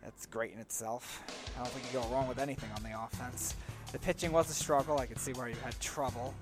that's 0.02 0.26
great 0.26 0.54
in 0.54 0.60
itself. 0.60 1.22
I 1.58 1.64
don't 1.64 1.72
think 1.74 1.86
you 1.94 2.00
go 2.00 2.08
wrong 2.08 2.28
with 2.28 2.40
anything 2.40 2.70
on 2.78 2.84
the 2.84 2.98
offense. 2.98 3.56
The 3.92 4.00
pitching 4.00 4.32
was 4.32 4.50
a 4.50 4.54
struggle. 4.54 5.00
I 5.00 5.06
could 5.06 5.20
see 5.20 5.34
where 5.34 5.50
you 5.50 5.56
had 5.64 5.78
trouble. 5.80 6.34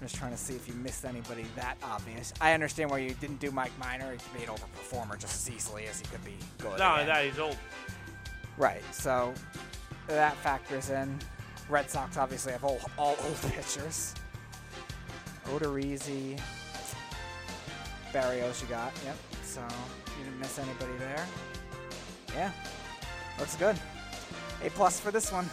I'm 0.00 0.06
just 0.06 0.16
trying 0.16 0.30
to 0.30 0.36
see 0.36 0.54
if 0.54 0.68
you 0.68 0.74
missed 0.74 1.04
anybody 1.04 1.44
that 1.56 1.76
obvious. 1.82 2.32
I 2.40 2.52
understand 2.52 2.90
why 2.90 2.98
you 2.98 3.14
didn't 3.14 3.40
do 3.40 3.50
Mike 3.50 3.72
Minor. 3.80 4.12
He 4.12 4.18
could 4.18 4.38
be 4.38 4.44
an 4.44 4.50
overperformer 4.50 5.18
just 5.18 5.48
as 5.48 5.54
easily 5.54 5.86
as 5.86 5.98
he 5.98 6.06
could 6.06 6.24
be 6.24 6.36
good. 6.58 6.74
Again. 6.74 7.06
that, 7.06 7.24
he's 7.24 7.38
old. 7.38 7.56
Right. 8.56 8.82
So 8.92 9.34
that 10.06 10.36
factors 10.36 10.90
in. 10.90 11.18
Red 11.68 11.90
Sox 11.90 12.16
obviously 12.16 12.52
have 12.52 12.64
all, 12.64 12.78
all 12.96 13.16
old 13.24 13.52
pitchers. 13.52 14.14
Odorizzi, 15.46 16.40
Berrios, 18.12 18.62
you 18.62 18.68
got. 18.68 18.92
Yep. 19.04 19.16
So 19.42 19.60
you 20.16 20.24
didn't 20.24 20.38
miss 20.38 20.58
anybody 20.58 20.92
there. 20.98 21.26
Yeah. 22.34 22.52
Looks 23.38 23.56
good. 23.56 23.76
A 24.64 24.70
plus 24.70 25.00
for 25.00 25.10
this 25.10 25.32
one. 25.32 25.48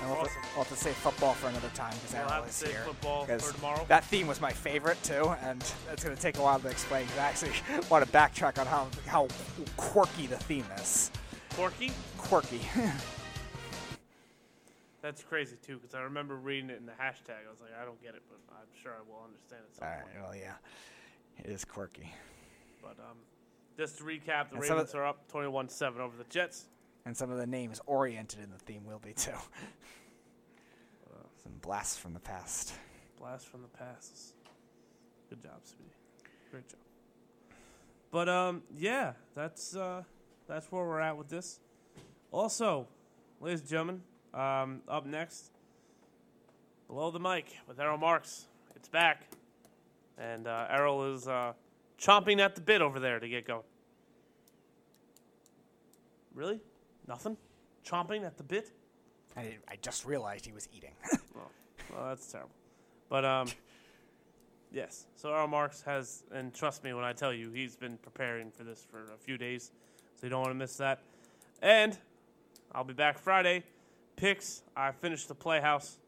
And 0.00 0.10
we'll, 0.10 0.18
have 0.18 0.24
to, 0.26 0.30
Awesome. 0.38 0.42
we'll 0.56 0.64
have 0.64 0.76
to 0.76 0.82
save 0.84 0.94
football 0.96 1.34
for 1.34 1.48
another 1.48 1.70
time 1.74 1.92
because 1.94 2.12
We'll 2.12 2.22
Errol 2.22 2.32
have 2.32 2.44
to 2.44 2.66
is 2.66 2.72
here. 2.72 2.82
football 2.84 3.24
for 3.26 3.52
tomorrow. 3.54 3.84
That 3.88 4.04
theme 4.04 4.26
was 4.26 4.40
my 4.40 4.52
favorite 4.52 5.02
too, 5.02 5.34
and 5.42 5.62
it's 5.92 6.02
going 6.04 6.14
to 6.16 6.20
take 6.20 6.36
a 6.38 6.42
while 6.42 6.58
to 6.60 6.68
explain. 6.68 7.06
I 7.16 7.20
actually 7.22 7.52
want 7.90 8.04
to 8.04 8.10
backtrack 8.10 8.58
on 8.58 8.66
how 8.66 8.88
how 9.06 9.28
quirky 9.76 10.26
the 10.26 10.36
theme 10.36 10.66
is. 10.78 11.10
Quirky. 11.50 11.92
Quirky. 12.18 12.60
That's 15.02 15.22
crazy 15.22 15.56
too, 15.62 15.76
because 15.76 15.94
I 15.94 16.00
remember 16.00 16.36
reading 16.36 16.70
it 16.70 16.78
in 16.78 16.86
the 16.86 16.92
hashtag. 16.92 17.44
I 17.46 17.50
was 17.50 17.60
like, 17.60 17.72
I 17.80 17.84
don't 17.84 18.00
get 18.02 18.14
it, 18.14 18.22
but 18.28 18.38
I'm 18.54 18.66
sure 18.82 18.92
I 18.92 19.02
will 19.08 19.22
understand 19.24 19.62
it. 19.70 19.76
Some 19.76 19.86
All 19.88 19.94
point. 19.94 20.06
Well, 20.22 20.34
yeah, 20.34 20.54
it 21.44 21.50
is 21.50 21.64
quirky. 21.64 22.10
But 22.82 22.96
um, 23.00 23.18
just 23.76 23.98
to 23.98 24.04
recap, 24.04 24.48
the 24.50 24.56
And 24.56 24.62
Ravens 24.62 24.94
are 24.94 25.04
up 25.04 25.30
21-7 25.30 25.98
over 25.98 26.16
the 26.16 26.24
Jets. 26.30 26.66
And 27.06 27.16
some 27.16 27.30
of 27.30 27.38
the 27.38 27.46
names 27.46 27.80
oriented 27.86 28.40
in 28.42 28.50
the 28.50 28.58
theme 28.58 28.84
will 28.86 28.98
be 28.98 29.12
too. 29.12 29.32
Some 31.44 31.52
blasts 31.60 31.98
from 31.98 32.14
the 32.14 32.20
past. 32.20 32.72
Blast 33.18 33.46
from 33.46 33.60
the 33.60 33.68
past. 33.68 34.34
Good 35.28 35.42
job, 35.42 35.60
Speedy. 35.62 35.90
Great 36.50 36.66
job. 36.68 36.80
But 38.10 38.30
um, 38.30 38.62
yeah, 38.74 39.12
that's 39.34 39.76
uh, 39.76 40.04
that's 40.48 40.72
where 40.72 40.84
we're 40.84 41.00
at 41.00 41.18
with 41.18 41.28
this. 41.28 41.60
Also, 42.30 42.86
ladies 43.40 43.60
and 43.60 43.68
gentlemen, 43.68 44.02
um, 44.32 44.80
up 44.88 45.04
next, 45.04 45.50
below 46.86 47.10
the 47.10 47.20
mic 47.20 47.46
with 47.68 47.78
Errol 47.78 47.98
Marks. 47.98 48.46
It's 48.74 48.88
back, 48.88 49.28
and 50.16 50.46
uh, 50.46 50.66
Errol 50.70 51.12
is 51.12 51.28
uh, 51.28 51.52
chomping 52.00 52.40
at 52.40 52.54
the 52.54 52.62
bit 52.62 52.80
over 52.80 53.00
there 53.00 53.20
to 53.20 53.28
get 53.28 53.46
going. 53.46 53.62
Really? 56.34 56.60
Nothing? 57.06 57.36
Chomping 57.86 58.24
at 58.24 58.36
the 58.36 58.44
bit? 58.44 58.70
I, 59.36 59.56
I 59.68 59.76
just 59.82 60.04
realized 60.06 60.46
he 60.46 60.52
was 60.52 60.68
eating. 60.72 60.92
Well, 61.94 62.08
that's 62.08 62.26
terrible. 62.30 62.50
But 63.08 63.24
um, 63.24 63.48
yes. 64.72 65.06
So 65.16 65.32
Errol 65.32 65.48
Marks 65.48 65.82
has, 65.82 66.24
and 66.32 66.52
trust 66.54 66.84
me 66.84 66.92
when 66.92 67.04
I 67.04 67.12
tell 67.12 67.32
you, 67.32 67.50
he's 67.50 67.76
been 67.76 67.96
preparing 67.98 68.50
for 68.50 68.64
this 68.64 68.84
for 68.90 69.12
a 69.12 69.18
few 69.18 69.38
days, 69.38 69.70
so 70.16 70.26
you 70.26 70.30
don't 70.30 70.40
want 70.40 70.50
to 70.50 70.56
miss 70.56 70.76
that. 70.78 71.02
And 71.62 71.96
I'll 72.72 72.84
be 72.84 72.94
back 72.94 73.18
Friday. 73.18 73.62
Picks. 74.16 74.62
I 74.76 74.92
finished 74.92 75.28
the 75.28 75.34
Playhouse, 75.34 75.98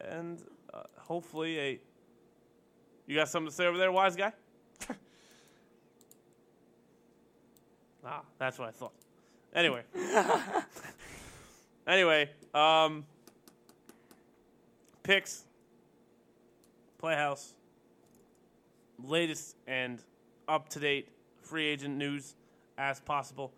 and 0.00 0.42
uh, 0.72 0.82
hopefully 0.98 1.58
a. 1.58 1.80
You 3.06 3.16
got 3.16 3.28
something 3.28 3.50
to 3.50 3.54
say 3.54 3.66
over 3.66 3.78
there, 3.78 3.90
wise 3.90 4.14
guy? 4.14 4.32
ah, 8.04 8.22
that's 8.38 8.58
what 8.58 8.68
I 8.68 8.72
thought. 8.72 8.92
Anyway. 9.54 9.82
anyway, 11.86 12.30
um 12.54 13.04
picks, 15.02 15.44
Playhouse, 16.98 17.54
latest 19.02 19.56
and 19.66 20.00
up 20.46 20.68
to 20.70 20.78
date 20.78 21.08
free 21.42 21.66
agent 21.66 21.96
news 21.96 22.34
as 22.78 23.00
possible. 23.00 23.52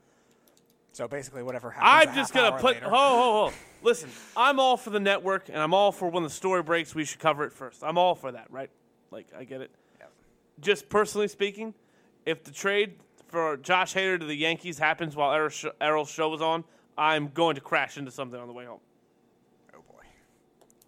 so 0.93 1.07
basically, 1.09 1.43
whatever 1.43 1.71
happens. 1.71 2.09
I'm 2.11 2.15
just 2.15 2.33
gonna 2.33 2.53
put 2.59 2.75
later- 2.77 2.89
ho 2.89 2.97
ho 2.97 3.49
ho. 3.49 3.53
Listen, 3.83 4.09
I'm 4.37 4.61
all 4.61 4.77
for 4.77 4.91
the 4.91 5.01
network, 5.01 5.49
and 5.49 5.59
I'm 5.59 5.75
all 5.75 5.91
for 5.91 6.09
when 6.09 6.23
the 6.23 6.31
story 6.31 6.63
breaks, 6.63 6.95
we 6.95 7.05
should 7.05 7.19
cover 7.19 7.45
it 7.45 7.53
first. 7.53 7.83
I'm 7.83 7.99
all 7.99 8.15
for 8.15 8.31
that, 8.33 8.47
right? 8.51 8.71
Like 9.11 9.27
I 9.37 9.45
get 9.45 9.61
it. 9.61 9.71
Just 10.61 10.89
personally 10.89 11.27
speaking, 11.29 11.75
if 12.25 12.45
the 12.45 12.53
trade 12.53 12.95
for 13.33 13.57
Josh 13.57 13.95
Hader 13.95 14.21
to 14.21 14.27
the 14.27 14.35
Yankees 14.37 14.79
happens 14.79 15.17
while 15.17 15.33
Errol 15.33 15.49
sh- 15.49 15.65
Errol's 15.81 16.11
show 16.11 16.29
was 16.29 16.43
on, 16.43 16.65
I'm 16.99 17.29
going 17.29 17.55
to 17.55 17.63
crash 17.63 17.97
into 17.97 18.11
something 18.11 18.39
on 18.39 18.47
the 18.47 18.53
way 18.53 18.67
home 18.67 18.81
Oh 19.75 19.79
boy, 19.91 20.03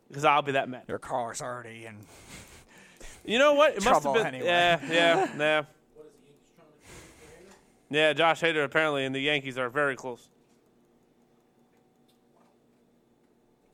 because 0.09 0.27
I'll 0.27 0.43
be 0.43 0.53
that 0.53 0.69
mad. 0.69 0.83
your 0.87 0.99
car's 0.99 1.41
already 1.43 1.87
in. 1.87 1.97
You 3.27 3.39
know 3.39 3.55
what? 3.55 3.75
It 3.75 3.83
must 3.83 4.05
have 4.05 4.13
been. 4.13 4.27
anyway. 4.27 4.45
Yeah, 4.45 4.79
yeah, 4.91 5.29
yeah. 5.39 5.63
Yeah, 7.89 8.13
Josh 8.13 8.43
Hader 8.43 8.63
apparently 8.65 9.07
and 9.07 9.15
the 9.15 9.21
Yankees 9.21 9.57
are 9.57 9.71
very 9.71 9.97
close. 9.97 10.29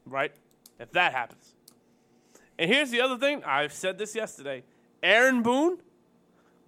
Right? 0.06 0.32
If 0.78 0.92
that 0.92 1.12
happens. 1.12 1.56
And 2.60 2.70
here's 2.70 2.90
the 2.90 3.00
other 3.00 3.18
thing. 3.18 3.42
I've 3.42 3.72
said 3.72 3.98
this 3.98 4.14
yesterday. 4.14 4.62
Aaron 5.02 5.42
Boone, 5.42 5.78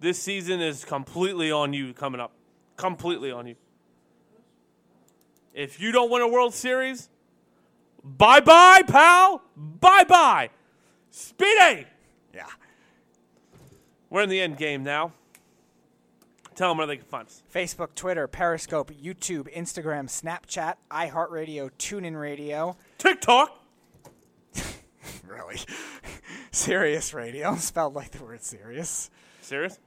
this 0.03 0.21
season 0.21 0.61
is 0.61 0.85
completely 0.85 1.51
on 1.51 1.73
you 1.73 1.93
coming 1.93 2.21
up. 2.21 2.33
Completely 2.75 3.31
on 3.31 3.47
you. 3.47 3.55
If 5.53 5.79
you 5.79 5.91
don't 5.91 6.11
win 6.11 6.21
a 6.21 6.27
World 6.27 6.53
Series, 6.53 7.09
bye 8.03 8.39
bye, 8.39 8.81
pal. 8.85 9.41
Bye 9.55 10.03
bye. 10.03 10.49
Speedy. 11.09 11.87
Yeah. 12.33 12.45
We're 14.09 14.23
in 14.23 14.29
the 14.29 14.41
end 14.41 14.57
game 14.57 14.83
now. 14.83 15.13
Tell 16.55 16.69
them 16.69 16.77
where 16.77 16.85
they 16.85 16.97
can 16.97 17.05
find 17.05 17.27
us. 17.27 17.41
Facebook, 17.51 17.95
Twitter, 17.95 18.27
Periscope, 18.27 18.91
YouTube, 18.91 19.51
Instagram, 19.55 20.05
Snapchat, 20.05 20.75
iHeartRadio, 20.91 21.71
TuneIn 21.79 22.19
Radio. 22.19 22.77
TikTok. 22.99 23.59
Really? 25.27 25.59
Serious 26.51 27.13
Radio, 27.13 27.55
spelled 27.57 27.95
like 27.95 28.11
the 28.11 28.23
word 28.23 28.43
serious. 28.43 29.09
Serious? 29.41 29.79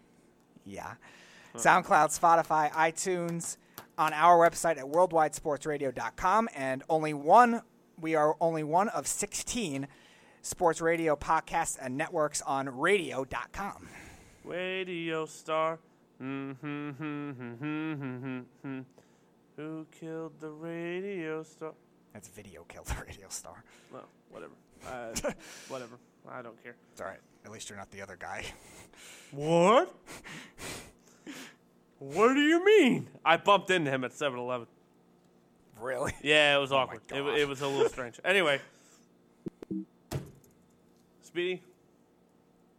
Yeah. 0.66 0.94
SoundCloud, 1.54 2.18
Spotify, 2.18 2.70
iTunes, 2.72 3.56
on 3.96 4.12
our 4.12 4.36
website 4.38 4.76
at 4.76 4.84
worldwidesportsradio.com, 4.84 6.50
and 6.54 6.82
only 6.90 7.14
one. 7.14 7.62
We 7.98 8.14
are 8.14 8.36
only 8.42 8.62
one 8.62 8.90
of 8.90 9.06
16 9.06 9.88
sports 10.42 10.82
radio 10.82 11.16
podcasts 11.16 11.78
and 11.80 11.96
networks 11.96 12.42
on 12.42 12.68
radio.com. 12.68 13.88
Radio 14.44 15.24
star. 15.24 15.78
Mm-hmm. 16.22 18.40
Who 19.56 19.86
killed 19.98 20.32
the 20.40 20.50
radio 20.50 21.42
star? 21.42 21.72
That's 22.12 22.28
video 22.28 22.64
killed 22.68 22.86
the 22.86 22.96
radio 23.06 23.26
star. 23.28 23.64
Well, 23.92 24.08
whatever. 24.30 24.52
Uh, 24.86 25.08
whatever. 25.68 25.96
I 26.28 26.42
don't 26.42 26.62
care. 26.62 26.76
It's 26.92 27.00
all 27.00 27.08
right. 27.08 27.18
At 27.46 27.52
least 27.52 27.70
you're 27.70 27.78
not 27.78 27.90
the 27.90 28.02
other 28.02 28.16
guy. 28.18 28.44
What? 29.32 29.92
what 31.98 32.32
do 32.34 32.40
you 32.40 32.64
mean? 32.64 33.08
I 33.24 33.36
bumped 33.36 33.70
into 33.70 33.90
him 33.90 34.04
at 34.04 34.12
7 34.12 34.38
Eleven. 34.38 34.66
Really? 35.80 36.12
Yeah, 36.22 36.56
it 36.56 36.60
was 36.60 36.70
oh 36.72 36.76
awkward. 36.76 37.00
It, 37.12 37.20
it 37.40 37.48
was 37.48 37.60
a 37.60 37.66
little 37.66 37.88
strange. 37.88 38.20
Anyway, 38.24 38.60
Speedy, 41.22 41.60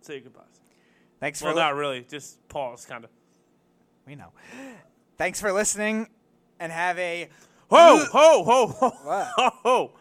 say 0.02 0.14
your 0.16 0.22
goodbyes. 0.24 0.44
Thanks 1.20 1.42
Well, 1.42 1.52
for 1.52 1.58
li- 1.58 1.62
not 1.64 1.76
really. 1.76 2.06
Just 2.10 2.48
pause, 2.48 2.86
kind 2.86 3.04
of. 3.04 3.10
we 4.08 4.16
know. 4.16 4.32
Thanks 5.18 5.40
for 5.42 5.52
listening, 5.52 6.08
and 6.60 6.72
have 6.72 6.98
a 6.98 7.30
Ho, 7.70 8.06
ho, 8.12 8.44
ho, 8.44 8.68
ho, 8.68 8.90
What? 9.04 9.28
ho, 9.36 9.52
ho, 9.64 9.92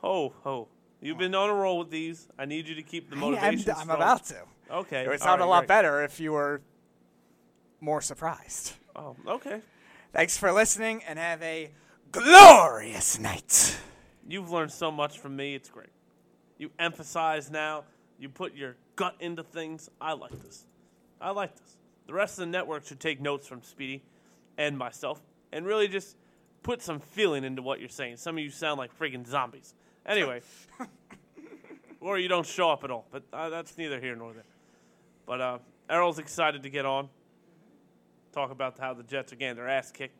ho, 0.00 0.32
ho. 0.44 0.68
You've 1.00 1.18
been 1.18 1.34
on 1.34 1.48
a 1.48 1.54
roll 1.54 1.78
with 1.78 1.90
these. 1.90 2.28
I 2.38 2.44
need 2.44 2.66
you 2.66 2.74
to 2.74 2.82
keep 2.82 3.08
the 3.08 3.16
I'm, 3.16 3.20
motivation. 3.20 3.70
I'm 3.70 3.82
strong. 3.82 3.96
about 3.96 4.24
to. 4.26 4.36
Okay. 4.70 5.04
It 5.04 5.08
would 5.08 5.20
sound 5.20 5.40
right, 5.40 5.46
a 5.46 5.50
lot 5.50 5.66
better 5.66 6.04
if 6.04 6.20
you 6.20 6.32
were 6.32 6.60
more 7.80 8.00
surprised. 8.00 8.74
Oh, 8.96 9.16
okay. 9.26 9.60
Thanks 10.12 10.36
for 10.36 10.50
listening, 10.52 11.02
and 11.06 11.18
have 11.18 11.42
a 11.42 11.70
glorious 12.10 13.18
night. 13.18 13.78
You've 14.26 14.50
learned 14.50 14.72
so 14.72 14.90
much 14.90 15.18
from 15.18 15.36
me. 15.36 15.54
It's 15.54 15.68
great. 15.68 15.90
You 16.58 16.70
emphasize 16.78 17.50
now. 17.50 17.84
You 18.18 18.28
put 18.28 18.54
your 18.54 18.76
gut 18.96 19.14
into 19.20 19.42
things. 19.42 19.88
I 20.00 20.14
like 20.14 20.42
this. 20.42 20.66
I 21.20 21.30
like 21.30 21.54
this. 21.56 21.76
The 22.06 22.14
rest 22.14 22.38
of 22.38 22.40
the 22.40 22.50
network 22.50 22.86
should 22.86 23.00
take 23.00 23.20
notes 23.20 23.46
from 23.46 23.62
Speedy 23.62 24.02
and 24.56 24.76
myself 24.76 25.20
and 25.52 25.64
really 25.64 25.88
just 25.88 26.16
put 26.62 26.82
some 26.82 26.98
feeling 26.98 27.44
into 27.44 27.62
what 27.62 27.80
you're 27.80 27.88
saying. 27.88 28.16
Some 28.16 28.36
of 28.36 28.42
you 28.42 28.50
sound 28.50 28.78
like 28.78 28.98
friggin' 28.98 29.26
zombies. 29.26 29.74
Anyway, 30.08 30.40
or 32.00 32.18
you 32.18 32.28
don't 32.28 32.46
show 32.46 32.70
up 32.70 32.82
at 32.82 32.90
all. 32.90 33.06
But 33.12 33.22
uh, 33.32 33.50
that's 33.50 33.76
neither 33.78 34.00
here 34.00 34.16
nor 34.16 34.32
there. 34.32 34.44
But 35.26 35.40
uh, 35.40 35.58
Errol's 35.88 36.18
excited 36.18 36.62
to 36.62 36.70
get 36.70 36.86
on. 36.86 37.08
Talk 38.32 38.50
about 38.50 38.78
how 38.78 38.94
the 38.94 39.02
Jets 39.02 39.32
are 39.32 39.36
getting 39.36 39.56
their 39.56 39.68
ass 39.68 39.90
kicked. 39.90 40.16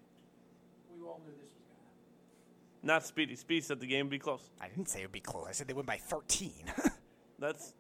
We 0.95 1.05
all 1.07 1.21
knew 1.25 1.33
this 1.33 1.45
was 1.45 1.53
going 1.53 1.77
to 1.77 1.85
happen. 1.85 2.87
Not 2.87 3.07
Speedy. 3.07 3.35
Speedy 3.35 3.63
said 3.63 3.81
the 3.81 3.87
game 3.87 4.07
would 4.07 4.11
be 4.11 4.19
close. 4.19 4.51
I 4.61 4.69
didn't 4.69 4.89
say 4.89 5.01
it 5.01 5.05
would 5.05 5.13
be 5.13 5.21
close. 5.21 5.47
I 5.49 5.53
said 5.53 5.67
they 5.67 5.75
win 5.75 5.87
by 5.87 5.97
13. 5.97 6.53
That's 7.39 7.73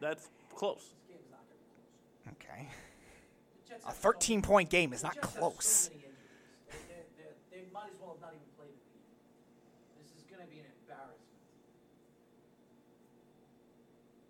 that's 0.00 0.28
close. 0.54 0.82
This 0.82 1.06
game 1.08 1.16
is 1.24 1.30
not 1.30 1.40
going 1.46 1.56
to 1.56 2.34
be 2.34 2.42
close. 2.42 3.78
okay. 3.84 3.88
A 3.88 3.92
13 3.92 4.42
point 4.42 4.68
game 4.68 4.92
is 4.92 5.02
not 5.02 5.20
close. 5.20 5.64
So 5.64 5.90
many 5.90 6.02
injuries. 6.02 6.16
They, 6.68 7.22
they, 7.22 7.30
they, 7.52 7.62
they 7.62 7.72
might 7.72 7.86
as 7.94 8.00
well 8.00 8.18
have 8.18 8.20
not 8.20 8.34
even 8.34 8.50
played 8.58 8.74
the 8.74 8.82
game. 8.82 9.06
This 10.02 10.10
is 10.18 10.24
going 10.28 10.42
to 10.42 10.50
be 10.50 10.58
an 10.58 10.66
embarrassment. 10.82 11.22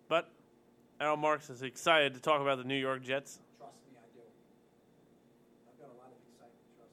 But 0.07 0.29
Errol 0.99 1.17
Marks 1.17 1.49
is 1.49 1.61
excited 1.61 2.13
to 2.15 2.19
talk 2.19 2.41
about 2.41 2.57
the 2.57 2.63
New 2.63 2.75
York 2.75 3.03
Jets. 3.03 3.39
Trust 3.57 3.73
me, 3.91 3.97
I 3.97 4.07
do. 4.15 4.21
I've 5.69 5.79
got 5.79 5.93
a 5.93 5.97
lot 5.97 6.11
of 6.11 6.17
excitement. 6.27 6.65
Trust 6.77 6.91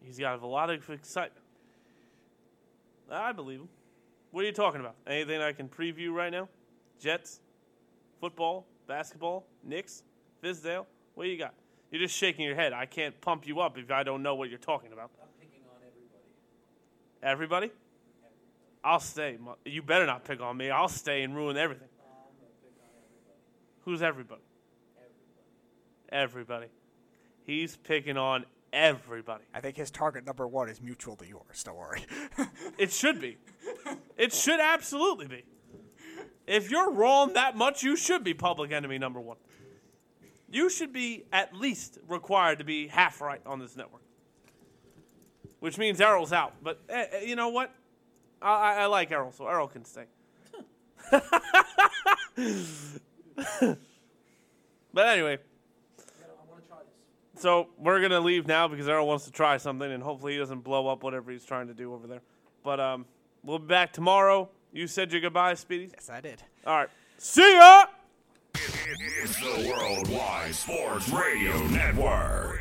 me. 0.00 0.06
He's 0.06 0.18
got 0.18 0.42
a 0.42 0.46
lot 0.46 0.70
of 0.70 0.90
excitement. 0.90 1.44
I 3.10 3.32
believe 3.32 3.60
him. 3.60 3.68
What 4.30 4.42
are 4.42 4.46
you 4.46 4.52
talking 4.52 4.80
about? 4.80 4.96
Anything 5.06 5.40
I 5.40 5.52
can 5.52 5.68
preview 5.68 6.12
right 6.12 6.30
now? 6.30 6.48
Jets, 7.00 7.40
football, 8.20 8.66
basketball, 8.86 9.46
Knicks, 9.62 10.02
Fizdale. 10.42 10.86
What 11.14 11.24
do 11.24 11.30
you 11.30 11.38
got? 11.38 11.54
You're 11.90 12.02
just 12.02 12.16
shaking 12.16 12.44
your 12.44 12.56
head. 12.56 12.72
I 12.72 12.86
can't 12.86 13.18
pump 13.20 13.46
you 13.46 13.60
up 13.60 13.78
if 13.78 13.90
I 13.90 14.02
don't 14.02 14.22
know 14.22 14.34
what 14.34 14.50
you're 14.50 14.58
talking 14.58 14.92
about. 14.92 15.10
I'm 15.22 15.28
picking 15.40 15.60
on 15.70 15.76
everybody. 15.86 16.24
Everybody? 17.22 17.70
I'll 18.82 19.00
stay. 19.00 19.38
You 19.64 19.82
better 19.82 20.04
not 20.04 20.24
pick 20.24 20.40
on 20.40 20.56
me. 20.56 20.70
I'll 20.70 20.88
stay 20.88 21.22
and 21.22 21.36
ruin 21.36 21.56
everything. 21.56 21.88
I'm 21.88 22.36
going 22.36 22.50
to 22.50 22.56
pick 22.60 22.74
on 22.82 22.88
everybody. 22.98 23.38
Who's 23.84 24.02
everybody? 24.02 24.40
Everybody. 24.96 25.18
Everybody. 26.08 26.66
He's 27.44 27.76
picking 27.76 28.16
on 28.16 28.46
everybody. 28.72 29.44
I 29.52 29.60
think 29.60 29.76
his 29.76 29.90
target 29.90 30.24
number 30.24 30.48
one 30.48 30.68
is 30.68 30.80
mutual 30.80 31.16
to 31.16 31.26
yours. 31.26 31.62
Don't 31.64 31.76
worry. 31.76 32.04
It 32.76 32.92
should 32.92 33.20
be. 33.20 33.38
It 34.16 34.32
should 34.32 34.58
absolutely 34.58 35.28
be. 35.28 35.44
If 36.46 36.70
you're 36.70 36.90
wrong 36.90 37.34
that 37.34 37.56
much, 37.56 37.82
you 37.82 37.94
should 37.94 38.24
be 38.24 38.34
public 38.34 38.72
enemy 38.72 38.98
number 38.98 39.20
one. 39.20 39.36
You 40.50 40.68
should 40.68 40.92
be 40.92 41.24
at 41.32 41.54
least 41.54 41.98
required 42.08 42.58
to 42.58 42.64
be 42.64 42.88
half 42.88 43.20
right 43.20 43.40
on 43.46 43.60
this 43.60 43.76
network, 43.76 44.02
which 45.60 45.78
means 45.78 46.00
Errol's 46.00 46.32
out. 46.32 46.54
But 46.62 46.80
eh, 46.88 47.06
eh, 47.12 47.20
you 47.24 47.36
know 47.36 47.48
what? 47.48 47.72
I, 48.42 48.50
I, 48.50 48.74
I 48.82 48.86
like 48.86 49.12
Errol, 49.12 49.32
so 49.32 49.46
Errol 49.46 49.68
can 49.68 49.84
stay. 49.84 50.06
but 54.92 55.06
anyway, 55.06 55.34
I, 55.34 56.02
gotta, 56.20 56.32
I 56.32 56.50
want 56.50 56.62
to 56.62 56.68
try 56.68 56.78
this. 57.32 57.42
so 57.42 57.68
we're 57.78 58.00
gonna 58.00 58.20
leave 58.20 58.46
now 58.46 58.68
because 58.68 58.88
Errol 58.88 59.06
wants 59.06 59.24
to 59.24 59.32
try 59.32 59.56
something, 59.56 59.90
and 59.90 60.02
hopefully 60.02 60.32
he 60.34 60.38
doesn't 60.38 60.60
blow 60.60 60.86
up 60.88 61.02
whatever 61.02 61.30
he's 61.30 61.44
trying 61.44 61.68
to 61.68 61.74
do 61.74 61.92
over 61.92 62.06
there. 62.06 62.22
But 62.62 62.80
um, 62.80 63.06
we'll 63.42 63.58
be 63.58 63.66
back 63.66 63.92
tomorrow. 63.92 64.48
You 64.72 64.86
said 64.86 65.12
your 65.12 65.20
goodbye, 65.20 65.54
Speedy. 65.54 65.90
yes, 65.92 66.10
I 66.10 66.20
did. 66.20 66.42
All 66.66 66.76
right. 66.76 66.88
See 67.18 67.56
ya. 67.56 67.84
It's 69.22 69.36
the 69.40 69.68
Worldwide 69.68 70.54
Sports 70.54 71.08
Radio 71.10 71.58
Network. 71.68 72.60